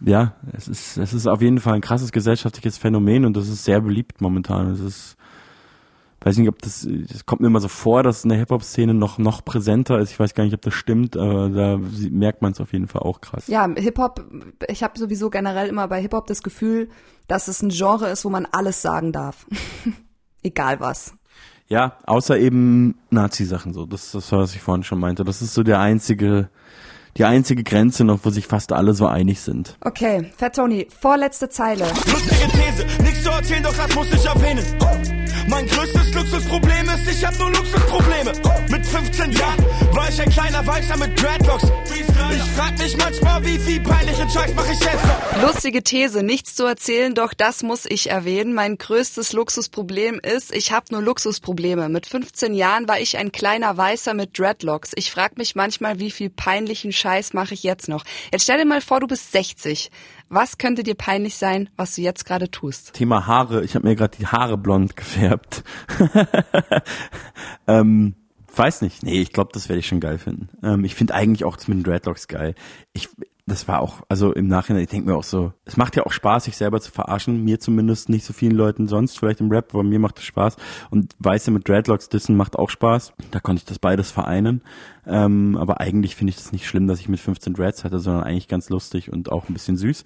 ja, 0.00 0.36
es 0.52 0.68
ist, 0.68 0.96
es 0.96 1.12
ist 1.12 1.26
auf 1.26 1.42
jeden 1.42 1.58
Fall 1.58 1.74
ein 1.74 1.80
krasses 1.80 2.12
gesellschaftliches 2.12 2.78
Phänomen 2.78 3.24
und 3.24 3.36
das 3.36 3.48
ist 3.48 3.64
sehr 3.64 3.80
beliebt 3.80 4.20
momentan. 4.20 4.70
Es 4.70 4.80
ist, 4.80 5.16
weiß 6.20 6.36
nicht, 6.36 6.48
ob 6.48 6.60
das, 6.62 6.86
das 7.10 7.26
kommt 7.26 7.40
mir 7.40 7.46
immer 7.46 7.60
so 7.60 7.68
vor, 7.68 8.02
dass 8.02 8.24
in 8.24 8.30
der 8.30 8.38
Hip-Hop-Szene 8.38 8.94
noch, 8.94 9.18
noch 9.18 9.44
präsenter 9.44 9.98
ist. 10.00 10.10
Ich 10.10 10.18
weiß 10.18 10.34
gar 10.34 10.44
nicht, 10.44 10.54
ob 10.54 10.62
das 10.62 10.74
stimmt, 10.74 11.16
aber 11.16 11.48
da 11.48 11.80
merkt 12.10 12.42
man 12.42 12.52
es 12.52 12.60
auf 12.60 12.72
jeden 12.72 12.88
Fall 12.88 13.02
auch 13.02 13.20
krass. 13.20 13.46
Ja, 13.46 13.68
Hip-Hop, 13.68 14.24
ich 14.68 14.82
habe 14.82 14.98
sowieso 14.98 15.30
generell 15.30 15.68
immer 15.68 15.86
bei 15.88 16.00
Hip-Hop 16.00 16.26
das 16.26 16.42
Gefühl, 16.42 16.88
dass 17.28 17.48
es 17.48 17.62
ein 17.62 17.68
Genre 17.70 18.08
ist, 18.08 18.24
wo 18.24 18.30
man 18.30 18.46
alles 18.50 18.82
sagen 18.82 19.12
darf. 19.12 19.46
Egal 20.42 20.80
was. 20.80 21.14
Ja, 21.68 21.98
außer 22.06 22.38
eben 22.38 22.94
Nazi-Sachen 23.10 23.74
so. 23.74 23.84
Das, 23.84 24.12
das 24.12 24.32
war, 24.32 24.40
was 24.40 24.54
ich 24.54 24.62
vorhin 24.62 24.84
schon 24.84 24.98
meinte. 24.98 25.22
Das 25.22 25.42
ist 25.42 25.52
so 25.52 25.62
der 25.62 25.80
einzige, 25.80 26.48
die 27.18 27.24
einzige 27.24 27.64
Grenze 27.64 28.04
noch, 28.04 28.20
wo 28.22 28.30
sich 28.30 28.46
fast 28.46 28.72
alle 28.72 28.94
so 28.94 29.06
einig 29.06 29.40
sind. 29.40 29.76
Okay, 29.80 30.30
Fat 30.36 30.56
Tony, 30.56 30.86
vorletzte 31.00 31.48
Zeile. 31.48 31.84
Lustige 32.06 32.48
These, 32.48 33.02
nichts 33.02 33.22
zu 33.24 33.30
erzählen, 33.30 33.62
doch 33.62 33.74
das 33.74 33.94
muss 33.94 34.12
ich 34.12 34.24
erwähnen. 34.24 34.64
Mein 35.48 35.66
größtes 35.66 36.14
Luxusproblem 36.14 36.88
ist, 36.90 37.10
ich 37.10 37.24
hab 37.24 37.38
nur 37.38 37.50
Luxusprobleme. 37.50 38.32
Mit 38.70 38.86
15 38.86 39.32
Jahren 39.32 39.64
war 39.92 40.08
ich 40.08 40.20
ein 40.20 40.28
kleiner 40.30 40.66
Weißer 40.66 40.98
mit 40.98 41.20
Dreadlocks. 41.20 41.64
Ich 41.94 42.42
frag 42.54 42.78
mich 42.78 42.96
manchmal, 42.98 43.44
wie 43.44 43.58
viel 43.58 43.80
peinlichen 43.80 44.28
Scheiß 44.28 44.52
mach 44.54 44.70
ich 44.70 44.78
jetzt 44.80 45.04
noch. 45.06 45.42
Lustige 45.42 45.82
These, 45.82 46.22
nichts 46.22 46.54
zu 46.54 46.64
erzählen, 46.64 47.14
doch 47.14 47.32
das 47.32 47.62
muss 47.62 47.86
ich 47.86 48.10
erwähnen. 48.10 48.52
Mein 48.52 48.76
größtes 48.76 49.32
Luxusproblem 49.32 50.20
ist, 50.20 50.54
ich 50.54 50.70
hab 50.72 50.90
nur 50.90 51.00
Luxusprobleme. 51.00 51.88
Mit 51.88 52.06
15 52.06 52.52
Jahren 52.52 52.86
war 52.86 53.00
ich 53.00 53.16
ein 53.16 53.32
kleiner 53.32 53.74
Weißer 53.74 54.12
mit 54.12 54.38
Dreadlocks. 54.38 54.92
Ich 54.96 55.10
frag 55.10 55.38
mich 55.38 55.54
manchmal, 55.54 55.98
wie 55.98 56.10
viel 56.10 56.28
peinlichen 56.28 56.92
Scheiß 56.92 57.07
mache 57.34 57.54
ich 57.54 57.62
jetzt 57.62 57.88
noch. 57.88 58.04
Jetzt 58.32 58.44
stell 58.44 58.58
dir 58.58 58.66
mal 58.66 58.80
vor, 58.80 59.00
du 59.00 59.06
bist 59.06 59.32
60. 59.32 59.90
Was 60.28 60.58
könnte 60.58 60.82
dir 60.82 60.94
peinlich 60.94 61.36
sein, 61.36 61.70
was 61.76 61.94
du 61.94 62.02
jetzt 62.02 62.24
gerade 62.24 62.50
tust? 62.50 62.94
Thema 62.94 63.26
Haare. 63.26 63.64
Ich 63.64 63.74
habe 63.74 63.86
mir 63.86 63.96
gerade 63.96 64.16
die 64.18 64.26
Haare 64.26 64.58
blond 64.58 64.96
gefärbt. 64.96 65.64
ähm, 67.66 68.14
weiß 68.54 68.82
nicht. 68.82 69.02
Nee, 69.02 69.20
ich 69.20 69.32
glaube, 69.32 69.50
das 69.52 69.68
werde 69.68 69.80
ich 69.80 69.86
schon 69.86 70.00
geil 70.00 70.18
finden. 70.18 70.48
Ähm, 70.62 70.84
ich 70.84 70.94
finde 70.94 71.14
eigentlich 71.14 71.44
auch 71.44 71.56
das 71.56 71.68
mit 71.68 71.78
den 71.78 71.84
Dreadlocks 71.84 72.28
geil. 72.28 72.54
Ich, 72.92 73.08
das 73.48 73.66
war 73.66 73.80
auch, 73.80 74.02
also 74.08 74.32
im 74.32 74.46
Nachhinein, 74.46 74.82
ich 74.82 74.90
denke 74.90 75.08
mir 75.08 75.16
auch 75.16 75.24
so, 75.24 75.52
es 75.64 75.76
macht 75.76 75.96
ja 75.96 76.04
auch 76.04 76.12
Spaß, 76.12 76.44
sich 76.44 76.56
selber 76.56 76.80
zu 76.80 76.92
verarschen. 76.92 77.44
Mir 77.44 77.58
zumindest, 77.58 78.08
nicht 78.08 78.24
so 78.24 78.32
vielen 78.32 78.54
Leuten 78.54 78.86
sonst, 78.86 79.18
vielleicht 79.18 79.40
im 79.40 79.50
Rap, 79.50 79.74
aber 79.74 79.82
mir 79.82 79.98
macht 79.98 80.18
es 80.18 80.24
Spaß. 80.24 80.56
Und 80.90 81.14
Weiße 81.18 81.50
mit 81.50 81.68
Dreadlocks 81.68 82.08
dissen 82.08 82.36
macht 82.36 82.56
auch 82.56 82.70
Spaß. 82.70 83.12
Da 83.30 83.40
konnte 83.40 83.60
ich 83.60 83.64
das 83.64 83.78
beides 83.78 84.10
vereinen. 84.10 84.62
Ähm, 85.06 85.56
aber 85.56 85.80
eigentlich 85.80 86.16
finde 86.16 86.30
ich 86.30 86.36
das 86.36 86.52
nicht 86.52 86.66
schlimm, 86.66 86.86
dass 86.86 87.00
ich 87.00 87.08
mit 87.08 87.20
15 87.20 87.54
Dreads 87.54 87.84
hatte, 87.84 87.98
sondern 87.98 88.24
eigentlich 88.24 88.48
ganz 88.48 88.68
lustig 88.68 89.10
und 89.12 89.32
auch 89.32 89.48
ein 89.48 89.54
bisschen 89.54 89.76
süß. 89.76 90.04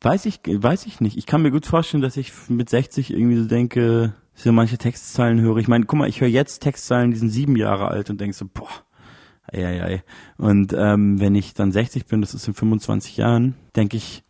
Weiß 0.00 0.26
ich, 0.26 0.40
weiß 0.46 0.86
ich 0.86 1.00
nicht. 1.00 1.16
Ich 1.16 1.26
kann 1.26 1.42
mir 1.42 1.50
gut 1.50 1.66
vorstellen, 1.66 2.02
dass 2.02 2.16
ich 2.16 2.32
mit 2.48 2.70
60 2.70 3.12
irgendwie 3.12 3.36
so 3.36 3.46
denke, 3.46 4.14
so 4.34 4.52
manche 4.52 4.78
Textzeilen 4.78 5.40
höre. 5.40 5.56
Ich 5.56 5.68
meine, 5.68 5.86
guck 5.86 5.98
mal, 5.98 6.08
ich 6.08 6.20
höre 6.20 6.28
jetzt 6.28 6.60
Textzeilen, 6.60 7.10
die 7.10 7.16
sind 7.16 7.30
sieben 7.30 7.56
Jahre 7.56 7.88
alt 7.88 8.10
und 8.10 8.20
denke 8.20 8.36
so, 8.36 8.46
boah, 8.52 8.68
ei, 9.54 9.66
ei, 9.66 9.84
ei. 9.84 10.02
Und 10.36 10.74
ähm, 10.76 11.20
wenn 11.20 11.34
ich 11.34 11.54
dann 11.54 11.72
60 11.72 12.06
bin, 12.06 12.20
das 12.20 12.34
ist 12.34 12.46
in 12.48 12.54
25 12.54 13.16
Jahren, 13.16 13.54
denke 13.74 13.96
ich 13.96 14.24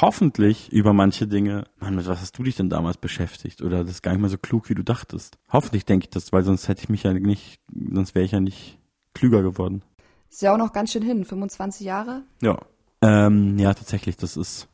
hoffentlich 0.00 0.72
über 0.72 0.92
manche 0.92 1.26
Dinge, 1.26 1.64
Mann, 1.78 1.94
mit 1.94 2.06
was 2.06 2.20
hast 2.20 2.38
du 2.38 2.42
dich 2.42 2.56
denn 2.56 2.68
damals 2.68 2.98
beschäftigt? 2.98 3.62
Oder 3.62 3.84
das 3.84 3.94
ist 3.94 4.02
gar 4.02 4.12
nicht 4.12 4.20
mal 4.20 4.28
so 4.28 4.38
klug, 4.38 4.68
wie 4.68 4.74
du 4.74 4.82
dachtest. 4.82 5.38
Hoffentlich 5.50 5.84
denke 5.84 6.04
ich 6.04 6.10
das, 6.10 6.32
weil 6.32 6.44
sonst 6.44 6.68
hätte 6.68 6.82
ich 6.82 6.88
mich 6.88 7.02
ja 7.02 7.12
nicht, 7.12 7.60
sonst 7.92 8.14
wäre 8.14 8.24
ich 8.24 8.32
ja 8.32 8.40
nicht 8.40 8.78
klüger 9.14 9.42
geworden. 9.42 9.82
Ist 10.30 10.42
ja 10.42 10.52
auch 10.52 10.58
noch 10.58 10.72
ganz 10.72 10.92
schön 10.92 11.02
hin, 11.02 11.24
25 11.24 11.86
Jahre? 11.86 12.22
Ja. 12.42 12.58
Ähm, 13.00 13.58
ja, 13.58 13.74
tatsächlich, 13.74 14.16
das 14.16 14.36
ist, 14.36 14.68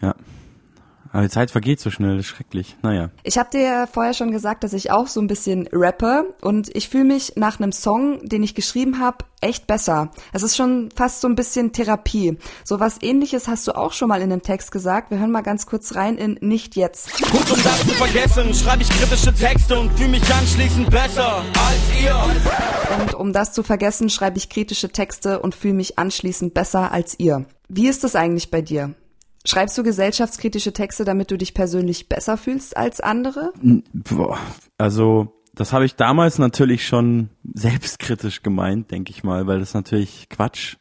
ja. 0.00 0.14
Aber 1.14 1.22
die 1.22 1.30
Zeit 1.30 1.52
vergeht 1.52 1.78
so 1.78 1.90
schnell, 1.90 2.16
das 2.16 2.26
ist 2.26 2.32
schrecklich. 2.32 2.76
Naja. 2.82 3.08
Ich 3.22 3.38
habe 3.38 3.48
dir 3.48 3.62
ja 3.62 3.86
vorher 3.86 4.14
schon 4.14 4.32
gesagt, 4.32 4.64
dass 4.64 4.72
ich 4.72 4.90
auch 4.90 5.06
so 5.06 5.20
ein 5.20 5.28
bisschen 5.28 5.68
rappe 5.72 6.34
und 6.40 6.74
ich 6.74 6.88
fühle 6.88 7.04
mich 7.04 7.34
nach 7.36 7.60
einem 7.60 7.70
Song, 7.70 8.18
den 8.26 8.42
ich 8.42 8.56
geschrieben 8.56 8.98
habe, 8.98 9.18
echt 9.40 9.68
besser. 9.68 10.10
Es 10.32 10.42
ist 10.42 10.56
schon 10.56 10.88
fast 10.92 11.20
so 11.20 11.28
ein 11.28 11.36
bisschen 11.36 11.70
Therapie. 11.70 12.36
So 12.64 12.80
was 12.80 13.00
ähnliches 13.00 13.46
hast 13.46 13.68
du 13.68 13.76
auch 13.76 13.92
schon 13.92 14.08
mal 14.08 14.22
in 14.22 14.30
dem 14.30 14.42
Text 14.42 14.72
gesagt. 14.72 15.12
Wir 15.12 15.20
hören 15.20 15.30
mal 15.30 15.42
ganz 15.42 15.66
kurz 15.66 15.94
rein 15.94 16.18
in 16.18 16.36
Nicht 16.40 16.74
jetzt. 16.74 17.16
Gut, 17.30 17.48
um 17.48 17.62
das 17.62 17.86
zu 17.86 17.94
vergessen, 17.94 18.52
schreibe 18.52 18.82
ich 18.82 18.88
kritische 18.88 19.32
Texte 19.32 19.78
und 19.78 19.92
fühle 19.92 20.08
mich 20.08 20.34
anschließend 20.34 20.90
besser 20.90 21.36
als 21.36 22.02
ihr. 22.02 22.16
Und 23.00 23.14
um 23.14 23.32
das 23.32 23.52
zu 23.52 23.62
vergessen, 23.62 24.10
schreibe 24.10 24.38
ich 24.38 24.48
kritische 24.48 24.88
Texte 24.88 25.38
und 25.38 25.54
fühle 25.54 25.74
mich 25.74 25.96
anschließend 25.96 26.54
besser 26.54 26.90
als 26.90 27.14
ihr. 27.20 27.44
Wie 27.68 27.86
ist 27.86 28.02
das 28.02 28.16
eigentlich 28.16 28.50
bei 28.50 28.62
dir? 28.62 28.96
Schreibst 29.46 29.76
du 29.76 29.82
gesellschaftskritische 29.82 30.72
Texte, 30.72 31.04
damit 31.04 31.30
du 31.30 31.36
dich 31.36 31.52
persönlich 31.52 32.08
besser 32.08 32.36
fühlst 32.36 32.76
als 32.76 33.00
andere? 33.00 33.52
Boah, 33.92 34.38
also 34.78 35.34
das 35.54 35.72
habe 35.72 35.84
ich 35.84 35.96
damals 35.96 36.38
natürlich 36.38 36.86
schon 36.86 37.28
selbstkritisch 37.52 38.42
gemeint, 38.42 38.90
denke 38.90 39.12
ich 39.12 39.22
mal, 39.22 39.46
weil 39.46 39.60
das 39.60 39.74
natürlich 39.74 40.28
Quatsch. 40.30 40.76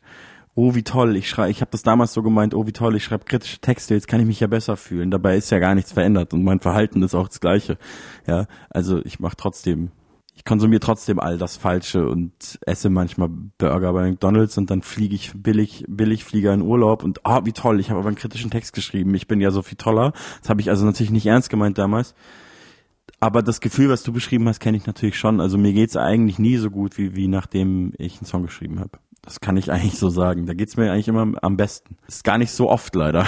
Oh, 0.56 0.76
wie 0.76 0.84
toll, 0.84 1.16
ich 1.16 1.30
schreibe, 1.30 1.50
ich 1.50 1.62
habe 1.62 1.72
das 1.72 1.82
damals 1.82 2.14
so 2.14 2.22
gemeint, 2.22 2.54
oh, 2.54 2.68
wie 2.68 2.74
toll, 2.74 2.96
ich 2.96 3.04
schreibe 3.04 3.26
kritische 3.26 3.60
Texte, 3.60 3.96
jetzt 3.96 4.08
kann 4.08 4.20
ich 4.20 4.28
mich 4.28 4.40
ja 4.40 4.48
besser 4.48 4.78
fühlen. 4.78 5.10
Dabei 5.10 5.36
ist 5.36 5.50
ja 5.50 5.60
gar 5.60 5.74
nichts 5.74 5.92
verändert 5.92 6.34
und 6.34 6.44
mein 6.44 6.60
Verhalten 6.60 7.02
ist 7.02 7.16
auch 7.16 7.28
das 7.28 7.40
gleiche. 7.40 7.78
Ja, 8.28 8.46
also 8.70 9.04
ich 9.04 9.20
mache 9.20 9.36
trotzdem 9.36 9.92
ich 10.36 10.46
konsumiere 10.46 10.80
trotzdem 10.80 11.20
all 11.20 11.38
das 11.38 11.58
Falsche 11.58 12.08
und 12.08 12.60
esse 12.66 12.90
manchmal 12.90 13.30
Burger 13.30 13.94
bei 13.94 14.10
McDonalds 14.10 14.58
und 14.58 14.70
dann 14.70 14.82
fliege 14.82 15.16
ich 15.16 15.32
billig, 15.36 15.86
billig 15.88 16.24
Flieger 16.24 16.54
in 16.54 16.62
Urlaub 16.62 17.04
und 17.04 17.26
ah, 17.26 17.40
oh, 17.40 17.46
wie 17.46 17.54
toll, 17.54 17.80
ich 17.80 17.90
habe 17.90 18.00
aber 18.00 18.10
einen 18.10 18.18
kritischen 18.18 18.52
Text 18.52 18.74
geschrieben, 18.74 19.14
ich 19.14 19.28
bin 19.28 19.42
ja 19.42 19.52
so 19.52 19.62
viel 19.62 19.78
toller. 19.78 20.14
Das 20.42 20.50
habe 20.50 20.62
ich 20.62 20.70
also 20.70 20.86
natürlich 20.86 21.12
nicht 21.12 21.26
ernst 21.26 21.50
gemeint 21.50 21.78
damals. 21.78 22.16
Aber 23.20 23.42
das 23.42 23.62
Gefühl, 23.62 23.90
was 23.90 24.04
du 24.04 24.12
beschrieben 24.12 24.50
hast, 24.50 24.60
kenne 24.60 24.76
ich 24.76 24.86
natürlich 24.86 25.18
schon. 25.18 25.40
Also 25.40 25.58
mir 25.58 25.72
geht's 25.72 25.96
eigentlich 25.96 26.40
nie 26.40 26.58
so 26.58 26.70
gut, 26.70 26.98
wie, 26.98 27.16
wie 27.16 27.28
nachdem 27.28 27.94
ich 27.98 28.18
einen 28.18 28.26
Song 28.26 28.44
geschrieben 28.44 28.80
habe. 28.80 29.00
Das 29.22 29.40
kann 29.40 29.56
ich 29.56 29.72
eigentlich 29.72 29.98
so 29.98 30.10
sagen. 30.10 30.46
Da 30.46 30.54
geht's 30.54 30.76
mir 30.76 30.92
eigentlich 30.92 31.08
immer 31.08 31.32
am 31.42 31.56
besten. 31.56 31.96
Ist 32.08 32.24
gar 32.24 32.38
nicht 32.38 32.52
so 32.52 32.70
oft 32.70 32.94
leider. 32.96 33.26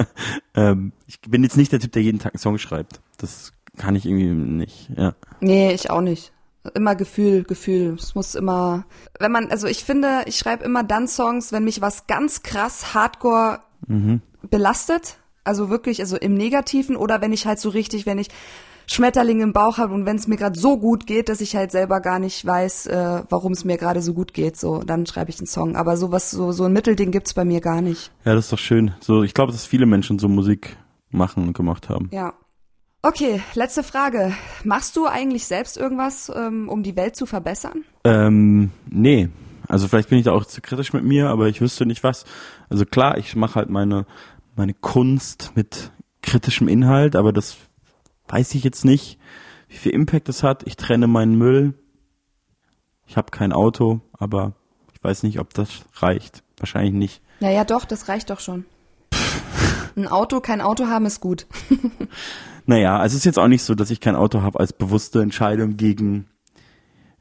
ähm, 0.54 0.92
ich 1.06 1.20
bin 1.20 1.42
jetzt 1.42 1.56
nicht 1.56 1.72
der 1.72 1.80
Typ, 1.80 1.92
der 1.92 2.02
jeden 2.02 2.20
Tag 2.20 2.34
einen 2.34 2.40
Song 2.40 2.58
schreibt. 2.58 3.00
Das 3.18 3.52
kann 3.76 3.96
ich 3.96 4.06
irgendwie 4.06 4.28
nicht, 4.28 4.90
ja. 4.96 5.14
Nee, 5.40 5.72
ich 5.72 5.90
auch 5.90 6.00
nicht. 6.00 6.32
Immer 6.72 6.94
Gefühl, 6.94 7.44
Gefühl. 7.44 7.94
Es 7.98 8.14
muss 8.14 8.34
immer, 8.34 8.86
wenn 9.18 9.32
man, 9.32 9.50
also 9.50 9.66
ich 9.66 9.84
finde, 9.84 10.22
ich 10.26 10.38
schreibe 10.38 10.64
immer 10.64 10.82
dann 10.82 11.08
Songs, 11.08 11.52
wenn 11.52 11.64
mich 11.64 11.82
was 11.82 12.06
ganz 12.06 12.42
krass 12.42 12.94
Hardcore 12.94 13.60
mhm. 13.86 14.22
belastet. 14.48 15.18
Also 15.44 15.68
wirklich, 15.68 16.00
also 16.00 16.16
im 16.16 16.34
Negativen 16.34 16.96
oder 16.96 17.20
wenn 17.20 17.32
ich 17.32 17.46
halt 17.46 17.60
so 17.60 17.68
richtig, 17.68 18.06
wenn 18.06 18.18
ich 18.18 18.28
Schmetterling 18.86 19.40
im 19.40 19.52
Bauch 19.52 19.78
habe 19.78 19.94
und 19.94 20.06
wenn 20.06 20.16
es 20.16 20.26
mir 20.26 20.36
gerade 20.36 20.58
so 20.58 20.78
gut 20.78 21.06
geht, 21.06 21.28
dass 21.28 21.40
ich 21.40 21.56
halt 21.56 21.70
selber 21.70 22.00
gar 22.00 22.18
nicht 22.18 22.44
weiß, 22.44 22.86
äh, 22.86 23.22
warum 23.28 23.52
es 23.52 23.64
mir 23.64 23.78
gerade 23.78 24.02
so 24.02 24.12
gut 24.14 24.34
geht, 24.34 24.56
so 24.56 24.82
dann 24.84 25.06
schreibe 25.06 25.30
ich 25.30 25.38
einen 25.38 25.46
Song. 25.46 25.76
Aber 25.76 25.96
sowas, 25.96 26.30
so 26.30 26.52
so 26.52 26.64
ein 26.64 26.72
Mittelding 26.72 27.10
gibt's 27.10 27.34
bei 27.34 27.44
mir 27.44 27.60
gar 27.60 27.80
nicht. 27.80 28.10
Ja, 28.24 28.34
das 28.34 28.46
ist 28.46 28.52
doch 28.52 28.58
schön. 28.58 28.92
So, 29.00 29.22
ich 29.22 29.34
glaube, 29.34 29.52
dass 29.52 29.64
viele 29.66 29.86
Menschen 29.86 30.18
so 30.18 30.28
Musik 30.28 30.76
machen 31.10 31.46
und 31.46 31.56
gemacht 31.56 31.88
haben. 31.88 32.08
Ja. 32.12 32.34
Okay, 33.04 33.42
letzte 33.52 33.82
Frage. 33.82 34.32
Machst 34.64 34.96
du 34.96 35.06
eigentlich 35.06 35.44
selbst 35.44 35.76
irgendwas, 35.76 36.32
ähm, 36.34 36.70
um 36.70 36.82
die 36.82 36.96
Welt 36.96 37.16
zu 37.16 37.26
verbessern? 37.26 37.84
Ähm, 38.02 38.70
nee. 38.88 39.28
Also 39.68 39.88
vielleicht 39.88 40.08
bin 40.08 40.16
ich 40.16 40.24
da 40.24 40.32
auch 40.32 40.46
zu 40.46 40.62
kritisch 40.62 40.94
mit 40.94 41.04
mir, 41.04 41.28
aber 41.28 41.48
ich 41.48 41.60
wüsste 41.60 41.84
nicht 41.84 42.02
was. 42.02 42.24
Also 42.70 42.86
klar, 42.86 43.18
ich 43.18 43.36
mache 43.36 43.56
halt 43.56 43.68
meine 43.68 44.06
meine 44.56 44.72
Kunst 44.72 45.52
mit 45.54 45.90
kritischem 46.22 46.66
Inhalt, 46.66 47.14
aber 47.14 47.34
das 47.34 47.58
weiß 48.28 48.54
ich 48.54 48.64
jetzt 48.64 48.86
nicht, 48.86 49.18
wie 49.68 49.76
viel 49.76 49.92
Impact 49.92 50.30
das 50.30 50.42
hat. 50.42 50.62
Ich 50.66 50.76
trenne 50.76 51.06
meinen 51.06 51.36
Müll. 51.36 51.74
Ich 53.06 53.18
habe 53.18 53.30
kein 53.30 53.52
Auto, 53.52 54.00
aber 54.14 54.54
ich 54.94 55.04
weiß 55.04 55.24
nicht, 55.24 55.40
ob 55.40 55.52
das 55.52 55.68
reicht. 55.96 56.42
Wahrscheinlich 56.56 56.94
nicht. 56.94 57.20
Naja, 57.40 57.64
doch, 57.64 57.84
das 57.84 58.08
reicht 58.08 58.30
doch 58.30 58.40
schon. 58.40 58.64
Ein 59.94 60.08
Auto, 60.08 60.40
kein 60.40 60.62
Auto 60.62 60.86
haben 60.86 61.04
ist 61.04 61.20
gut. 61.20 61.46
naja, 62.66 62.98
also 62.98 63.14
es 63.14 63.20
ist 63.20 63.24
jetzt 63.24 63.38
auch 63.38 63.48
nicht 63.48 63.62
so, 63.62 63.74
dass 63.74 63.90
ich 63.90 64.00
kein 64.00 64.16
Auto 64.16 64.42
habe 64.42 64.60
als 64.60 64.72
bewusste 64.72 65.20
Entscheidung 65.20 65.76
gegen 65.76 66.26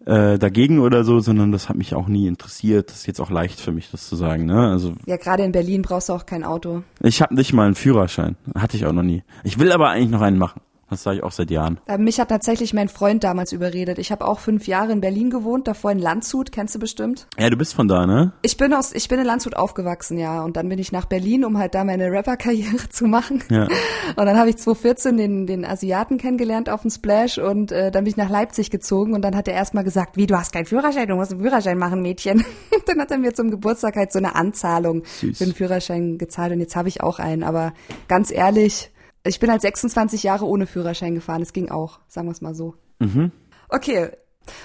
äh, 0.05 0.37
dagegen 0.37 0.79
oder 0.79 1.03
so, 1.03 1.19
sondern 1.19 1.51
das 1.51 1.69
hat 1.69 1.77
mich 1.77 1.95
auch 1.95 2.07
nie 2.07 2.27
interessiert. 2.27 2.89
Das 2.89 2.97
ist 2.97 3.07
jetzt 3.07 3.21
auch 3.21 3.29
leicht 3.29 3.59
für 3.59 3.71
mich, 3.71 3.89
das 3.91 4.07
zu 4.07 4.15
sagen. 4.15 4.45
Ne? 4.45 4.69
Also 4.69 4.93
ja, 5.05 5.17
gerade 5.17 5.43
in 5.43 5.51
Berlin 5.51 5.81
brauchst 5.81 6.09
du 6.09 6.13
auch 6.13 6.25
kein 6.25 6.43
Auto. 6.43 6.83
Ich 7.01 7.21
habe 7.21 7.35
nicht 7.35 7.53
mal 7.53 7.65
einen 7.65 7.75
Führerschein, 7.75 8.35
hatte 8.55 8.77
ich 8.77 8.85
auch 8.85 8.93
noch 8.93 9.03
nie. 9.03 9.23
Ich 9.43 9.59
will 9.59 9.71
aber 9.71 9.89
eigentlich 9.89 10.09
noch 10.09 10.21
einen 10.21 10.37
machen. 10.37 10.61
Das 10.89 11.03
sage 11.03 11.17
ich 11.17 11.23
auch 11.23 11.31
seit 11.31 11.49
Jahren. 11.49 11.79
Äh, 11.87 11.97
mich 11.97 12.19
hat 12.19 12.29
tatsächlich 12.29 12.73
mein 12.73 12.87
Freund 12.87 13.23
damals 13.23 13.51
überredet. 13.51 13.97
Ich 13.97 14.11
habe 14.11 14.27
auch 14.27 14.39
fünf 14.39 14.67
Jahre 14.67 14.91
in 14.91 15.01
Berlin 15.01 15.29
gewohnt, 15.29 15.67
davor 15.67 15.91
in 15.91 15.99
Landshut, 15.99 16.51
kennst 16.51 16.75
du 16.75 16.79
bestimmt? 16.79 17.27
Ja, 17.37 17.49
du 17.49 17.57
bist 17.57 17.73
von 17.73 17.87
da, 17.87 18.05
ne? 18.05 18.33
Ich 18.41 18.57
bin 18.57 18.73
aus, 18.73 18.93
ich 18.93 19.07
bin 19.07 19.19
in 19.19 19.25
Landshut 19.25 19.55
aufgewachsen, 19.55 20.17
ja. 20.17 20.43
Und 20.43 20.55
dann 20.55 20.69
bin 20.69 20.79
ich 20.79 20.91
nach 20.91 21.05
Berlin, 21.05 21.45
um 21.45 21.57
halt 21.57 21.73
da 21.73 21.83
meine 21.83 22.11
Rapper-Karriere 22.11 22.77
zu 22.89 23.05
machen. 23.05 23.43
Ja. 23.49 23.63
Und 23.63 24.25
dann 24.25 24.37
habe 24.37 24.49
ich 24.49 24.57
2014 24.57 25.17
den, 25.17 25.47
den 25.47 25.65
Asiaten 25.65 26.17
kennengelernt 26.17 26.69
auf 26.69 26.81
dem 26.81 26.91
Splash 26.91 27.37
und 27.37 27.71
äh, 27.71 27.89
dann 27.89 28.03
bin 28.03 28.11
ich 28.11 28.17
nach 28.17 28.29
Leipzig 28.29 28.69
gezogen 28.69 29.13
und 29.13 29.21
dann 29.23 29.35
hat 29.35 29.47
er 29.47 29.55
erstmal 29.55 29.83
gesagt, 29.83 30.17
wie, 30.17 30.27
du 30.27 30.37
hast 30.37 30.51
keinen 30.51 30.65
Führerschein, 30.65 31.07
du 31.07 31.15
musst 31.15 31.31
einen 31.31 31.41
Führerschein 31.41 31.77
machen, 31.77 32.01
Mädchen. 32.01 32.45
Dann 32.85 32.99
hat 32.99 33.11
er 33.11 33.17
mir 33.17 33.33
zum 33.33 33.49
Geburtstag 33.49 33.95
halt 33.95 34.11
so 34.11 34.19
eine 34.19 34.35
Anzahlung 34.35 35.03
Süß. 35.05 35.37
für 35.37 35.45
den 35.45 35.53
Führerschein 35.53 36.17
gezahlt 36.17 36.51
und 36.51 36.59
jetzt 36.59 36.75
habe 36.75 36.89
ich 36.89 37.01
auch 37.01 37.17
einen. 37.17 37.43
Aber 37.43 37.73
ganz 38.07 38.29
ehrlich, 38.29 38.91
ich 39.25 39.39
bin 39.39 39.49
halt 39.49 39.61
26 39.61 40.23
Jahre 40.23 40.45
ohne 40.45 40.65
Führerschein 40.67 41.15
gefahren. 41.15 41.41
Es 41.41 41.53
ging 41.53 41.69
auch, 41.69 41.99
sagen 42.07 42.27
wir 42.27 42.31
es 42.31 42.41
mal 42.41 42.55
so. 42.55 42.75
Mhm. 42.99 43.31
Okay, 43.69 44.11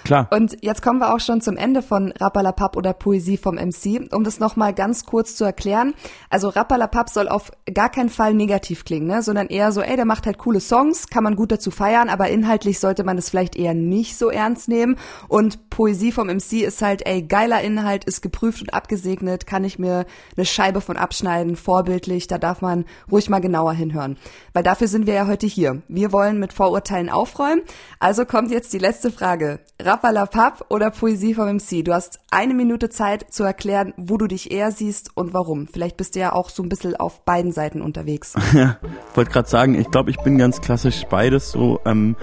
Klar. 0.05 0.29
Und 0.31 0.57
jetzt 0.63 0.83
kommen 0.83 0.99
wir 0.99 1.15
auch 1.15 1.21
schon 1.21 1.41
zum 1.41 1.57
Ende 1.57 1.83
von 1.83 2.13
Rappalapap 2.13 2.77
oder 2.77 2.93
Poesie 2.93 3.37
vom 3.37 3.57
MC. 3.57 4.13
Um 4.13 4.25
das 4.25 4.41
nochmal 4.41 4.75
ganz 4.75 5.05
kurz 5.05 5.37
zu 5.37 5.45
erklären. 5.45 5.95
Also 6.31 6.49
Rappalapap 6.49 7.11
soll 7.11 7.29
auf 7.29 7.51
gar 7.73 7.91
keinen 7.91 8.09
Fall 8.09 8.35
negativ 8.35 8.85
klingen, 8.85 9.07
ne? 9.07 9.23
sondern 9.23 9.49
eher 9.49 9.73
so, 9.73 9.81
ey, 9.81 9.97
der 9.97 10.05
macht 10.05 10.27
halt 10.27 10.39
coole 10.39 10.61
Songs, 10.61 11.09
kann 11.09 11.25
man 11.25 11.37
gut 11.37 11.53
dazu 11.53 11.71
feiern, 11.71 12.09
aber 12.09 12.29
inhaltlich 12.29 12.79
sollte 12.81 13.05
man 13.05 13.17
das 13.17 13.31
vielleicht 13.31 13.57
eher 13.57 13.75
nicht 13.75 14.17
so 14.17 14.31
ernst 14.31 14.69
nehmen. 14.69 14.97
Und 15.29 15.71
Poesie 15.71 16.13
vom 16.13 16.29
MC 16.29 16.65
ist 16.65 16.83
halt, 16.83 17.07
ey, 17.07 17.23
geiler 17.23 17.61
Inhalt, 17.63 18.05
ist 18.05 18.23
geprüft 18.23 18.63
und 18.63 18.75
abgesegnet, 18.75 19.47
kann 19.47 19.65
ich 19.65 19.79
mir 19.79 20.07
eine 20.37 20.47
Scheibe 20.47 20.81
von 20.81 20.97
abschneiden, 20.97 21.57
vorbildlich, 21.57 22.27
da 22.27 22.39
darf 22.39 22.63
man 22.63 22.85
ruhig 23.11 23.29
mal 23.29 23.41
genauer 23.41 23.73
hinhören. 23.73 24.17
Weil 24.53 24.63
dafür 24.63 24.89
sind 24.89 25.07
wir 25.07 25.15
ja 25.15 25.27
heute 25.27 25.47
hier. 25.47 25.83
Wir 25.89 26.13
wollen 26.13 26.39
mit 26.39 26.53
Vorurteilen 26.53 27.09
aufräumen. 27.09 27.63
Also 27.99 28.25
kommt 28.25 28.51
jetzt 28.51 28.73
die 28.73 28.79
letzte 28.79 29.11
Frage. 29.11 29.61
Rappalapap 29.81 30.67
oder 30.71 30.91
Poesie 30.91 31.35
vom 31.35 31.47
MC? 31.47 31.85
Du 31.85 31.93
hast 31.95 32.19
eine 32.33 32.53
Minute 32.53 32.89
Zeit 32.89 33.33
zu 33.33 33.45
erklären, 33.45 33.95
wo 33.97 34.17
du 34.17 34.27
dich 34.27 34.51
eher 34.51 34.73
siehst 34.73 35.17
und 35.17 35.33
warum. 35.35 35.69
Vielleicht 35.69 35.97
bist 35.97 36.17
du 36.17 36.19
ja 36.19 36.33
auch 36.33 36.51
so 36.51 36.65
ein 36.65 36.69
bisschen 36.69 36.97
auf 36.97 37.25
beiden 37.25 37.53
Seiten 37.53 37.81
unterwegs. 37.81 38.35
Ja, 38.55 38.79
wollte 39.15 39.31
gerade 39.31 39.49
sagen, 39.49 39.75
ich 39.77 39.89
glaube, 39.91 40.11
ich 40.11 40.17
bin 40.19 40.37
ganz 40.37 40.61
klassisch 40.61 41.05
beides 41.09 41.53
so. 41.53 41.81
Ähm, 41.85 42.17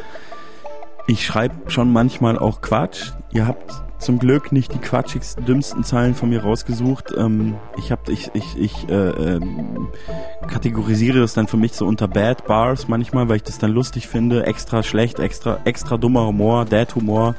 ich 1.08 1.26
schreibe 1.26 1.70
schon 1.72 1.94
manchmal 1.94 2.38
auch 2.38 2.62
Quatsch. 2.62 3.12
Ihr 3.32 3.48
habt 3.48 3.85
zum 3.98 4.20
Glück 4.20 4.52
nicht 4.52 4.74
die 4.74 4.78
quatschigsten, 4.78 5.46
dümmsten 5.46 5.84
Zeilen 5.84 6.16
von 6.16 6.30
mir 6.30 6.44
rausgesucht. 6.44 7.14
Ähm, 7.18 7.56
ich 7.78 7.92
hab, 7.92 8.10
ich, 8.10 8.32
ich, 8.34 8.58
ich 8.58 8.90
äh, 8.90 9.10
äh, 9.10 9.40
kategorisiere 10.48 11.20
das 11.20 11.34
dann 11.34 11.48
für 11.48 11.58
mich 11.58 11.74
so 11.74 11.86
unter 11.86 12.08
Bad 12.08 12.46
Bars 12.46 12.88
manchmal, 12.88 13.30
weil 13.30 13.38
ich 13.38 13.44
das 13.44 13.58
dann 13.58 13.72
lustig 13.72 14.08
finde. 14.08 14.46
Extra 14.46 14.84
schlecht, 14.84 15.20
extra, 15.20 15.60
extra 15.66 15.98
dummer 15.98 16.28
Humor, 16.28 16.66
Dad-Humor. 16.66 17.36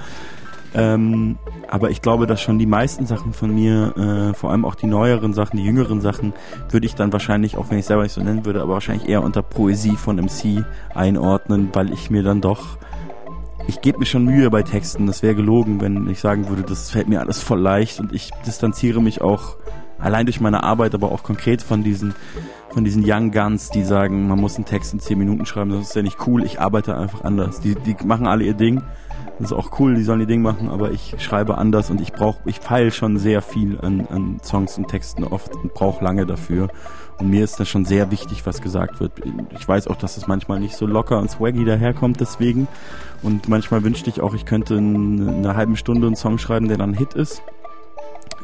Ähm, 0.75 1.39
aber 1.69 1.91
ich 1.91 2.03
glaube, 2.03 2.27
dass 2.27 2.43
schon 2.43 2.59
die 2.59 2.67
meisten 2.67 3.07
Sachen 3.07 3.33
von 3.33 3.55
mir, 3.55 3.97
äh, 3.97 4.35
vor 4.35 4.51
allem 4.51 4.65
auch 4.65 4.75
die 4.75 4.87
neueren 4.87 5.33
Sachen, 5.33 5.57
die 5.57 5.65
jüngeren 5.65 6.03
Sachen, 6.03 6.35
würde 6.71 6.87
ich 6.87 6.95
dann 6.95 7.13
wahrscheinlich, 7.13 7.57
auch 7.57 7.71
wenn 7.71 7.79
ich 7.79 7.87
selber 7.87 8.03
nicht 8.03 8.13
so 8.13 8.23
nennen 8.23 8.45
würde, 8.45 8.61
aber 8.61 8.75
wahrscheinlich 8.75 9.09
eher 9.09 9.23
unter 9.23 9.43
Poesie 9.43 9.97
von 9.97 10.17
MC 10.17 10.65
einordnen, 10.95 11.71
weil 11.73 11.93
ich 11.93 12.11
mir 12.11 12.23
dann 12.23 12.43
doch 12.43 12.77
ich 13.69 13.81
gebe 13.81 13.99
mir 13.99 14.07
schon 14.07 14.25
Mühe 14.25 14.51
bei 14.51 14.63
Texten. 14.63 15.07
Das 15.07 15.23
wäre 15.23 15.35
gelogen, 15.35 15.81
wenn 15.81 16.09
ich 16.09 16.21
sagen 16.21 16.49
würde, 16.49 16.63
das 16.63 16.91
fällt 16.91 17.09
mir 17.09 17.21
alles 17.21 17.41
voll 17.41 17.61
leicht 17.61 18.01
und 18.01 18.13
ich 18.13 18.31
distanziere 18.47 19.01
mich 19.03 19.21
auch 19.21 19.57
allein 19.99 20.27
durch 20.27 20.41
meine 20.41 20.63
Arbeit, 20.63 20.95
aber 20.95 21.11
auch 21.13 21.23
konkret 21.23 21.63
von 21.63 21.83
diesen 21.83 22.15
von 22.71 22.85
diesen 22.85 23.05
Young 23.07 23.31
Guns, 23.31 23.71
die 23.71 23.83
sagen, 23.83 24.29
man 24.29 24.39
muss 24.39 24.57
einen 24.57 24.67
Text 24.67 24.93
in 24.93 25.01
zehn 25.01 25.19
Minuten 25.19 25.47
schreiben, 25.47 25.71
das 25.71 25.89
ist 25.89 25.97
ja 25.97 26.03
nicht 26.03 26.27
cool. 26.27 26.45
Ich 26.45 26.61
arbeite 26.61 26.95
einfach 26.95 27.25
anders. 27.25 27.61
Die, 27.61 27.75
die 27.75 27.97
machen 28.05 28.27
alle 28.27 28.45
ihr 28.45 28.53
Ding. 28.53 28.83
Das 29.39 29.51
ist 29.51 29.57
auch 29.57 29.81
cool, 29.81 29.95
die 29.95 30.03
sollen 30.03 30.21
ihr 30.21 30.27
Ding 30.27 30.43
machen, 30.43 30.69
aber 30.69 30.91
ich 30.91 31.15
schreibe 31.19 31.57
anders 31.57 31.91
und 31.91 32.03
ich 32.03 32.13
brauche, 32.13 32.39
ich 32.45 32.61
feile 32.61 32.91
schon 32.91 33.19
sehr 33.19 33.41
viel 33.41 33.79
an, 33.81 34.07
an 34.11 34.41
Songs 34.43 34.77
und 34.77 34.89
Texten 34.89 35.25
oft 35.25 35.55
und 35.57 35.73
brauche 35.73 36.05
lange 36.05 36.27
dafür. 36.27 36.69
Und 37.19 37.31
mir 37.31 37.45
ist 37.45 37.59
das 37.59 37.69
schon 37.69 37.85
sehr 37.85 38.11
wichtig, 38.11 38.45
was 38.45 38.61
gesagt 38.61 39.01
wird. 39.01 39.13
Ich 39.59 39.67
weiß 39.67 39.89
auch, 39.89 39.97
dass 39.97 40.17
es 40.17 40.27
manchmal 40.27 40.61
nicht 40.61 40.77
so 40.77 40.87
locker 40.87 41.19
und 41.19 41.31
swaggy 41.31 41.65
daherkommt 41.65 42.21
deswegen. 42.21 42.69
Und 43.23 43.49
manchmal 43.49 43.83
wünschte 43.85 44.11
ich 44.11 44.21
auch, 44.21 44.35
ich 44.35 44.45
könnte 44.45 44.75
in 44.75 45.29
einer 45.29 45.57
halben 45.57 45.77
Stunde 45.77 46.07
einen 46.07 46.17
Song 46.17 46.39
schreiben, 46.39 46.69
der 46.69 46.77
dann 46.77 46.91
ein 46.91 46.95
Hit 46.95 47.15
ist. 47.15 47.43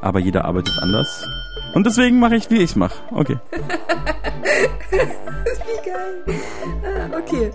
Aber 0.01 0.19
jeder 0.19 0.47
arbeitet 0.47 0.79
anders. 0.81 1.27
Und 1.75 1.87
deswegen 1.87 2.19
mache 2.19 2.37
ich, 2.37 2.51
wie 2.51 2.57
ich 2.57 2.71
es 2.71 2.77
mache. 2.77 2.95
Okay. 3.11 3.39
wie 4.91 5.89
geil. 5.89 6.25
Ah, 6.83 7.19
okay. 7.19 7.51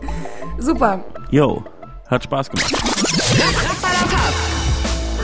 Super. 0.60 1.04
Yo, 1.32 1.64
hat 2.08 2.24
Spaß 2.24 2.50
gemacht. 2.50 2.74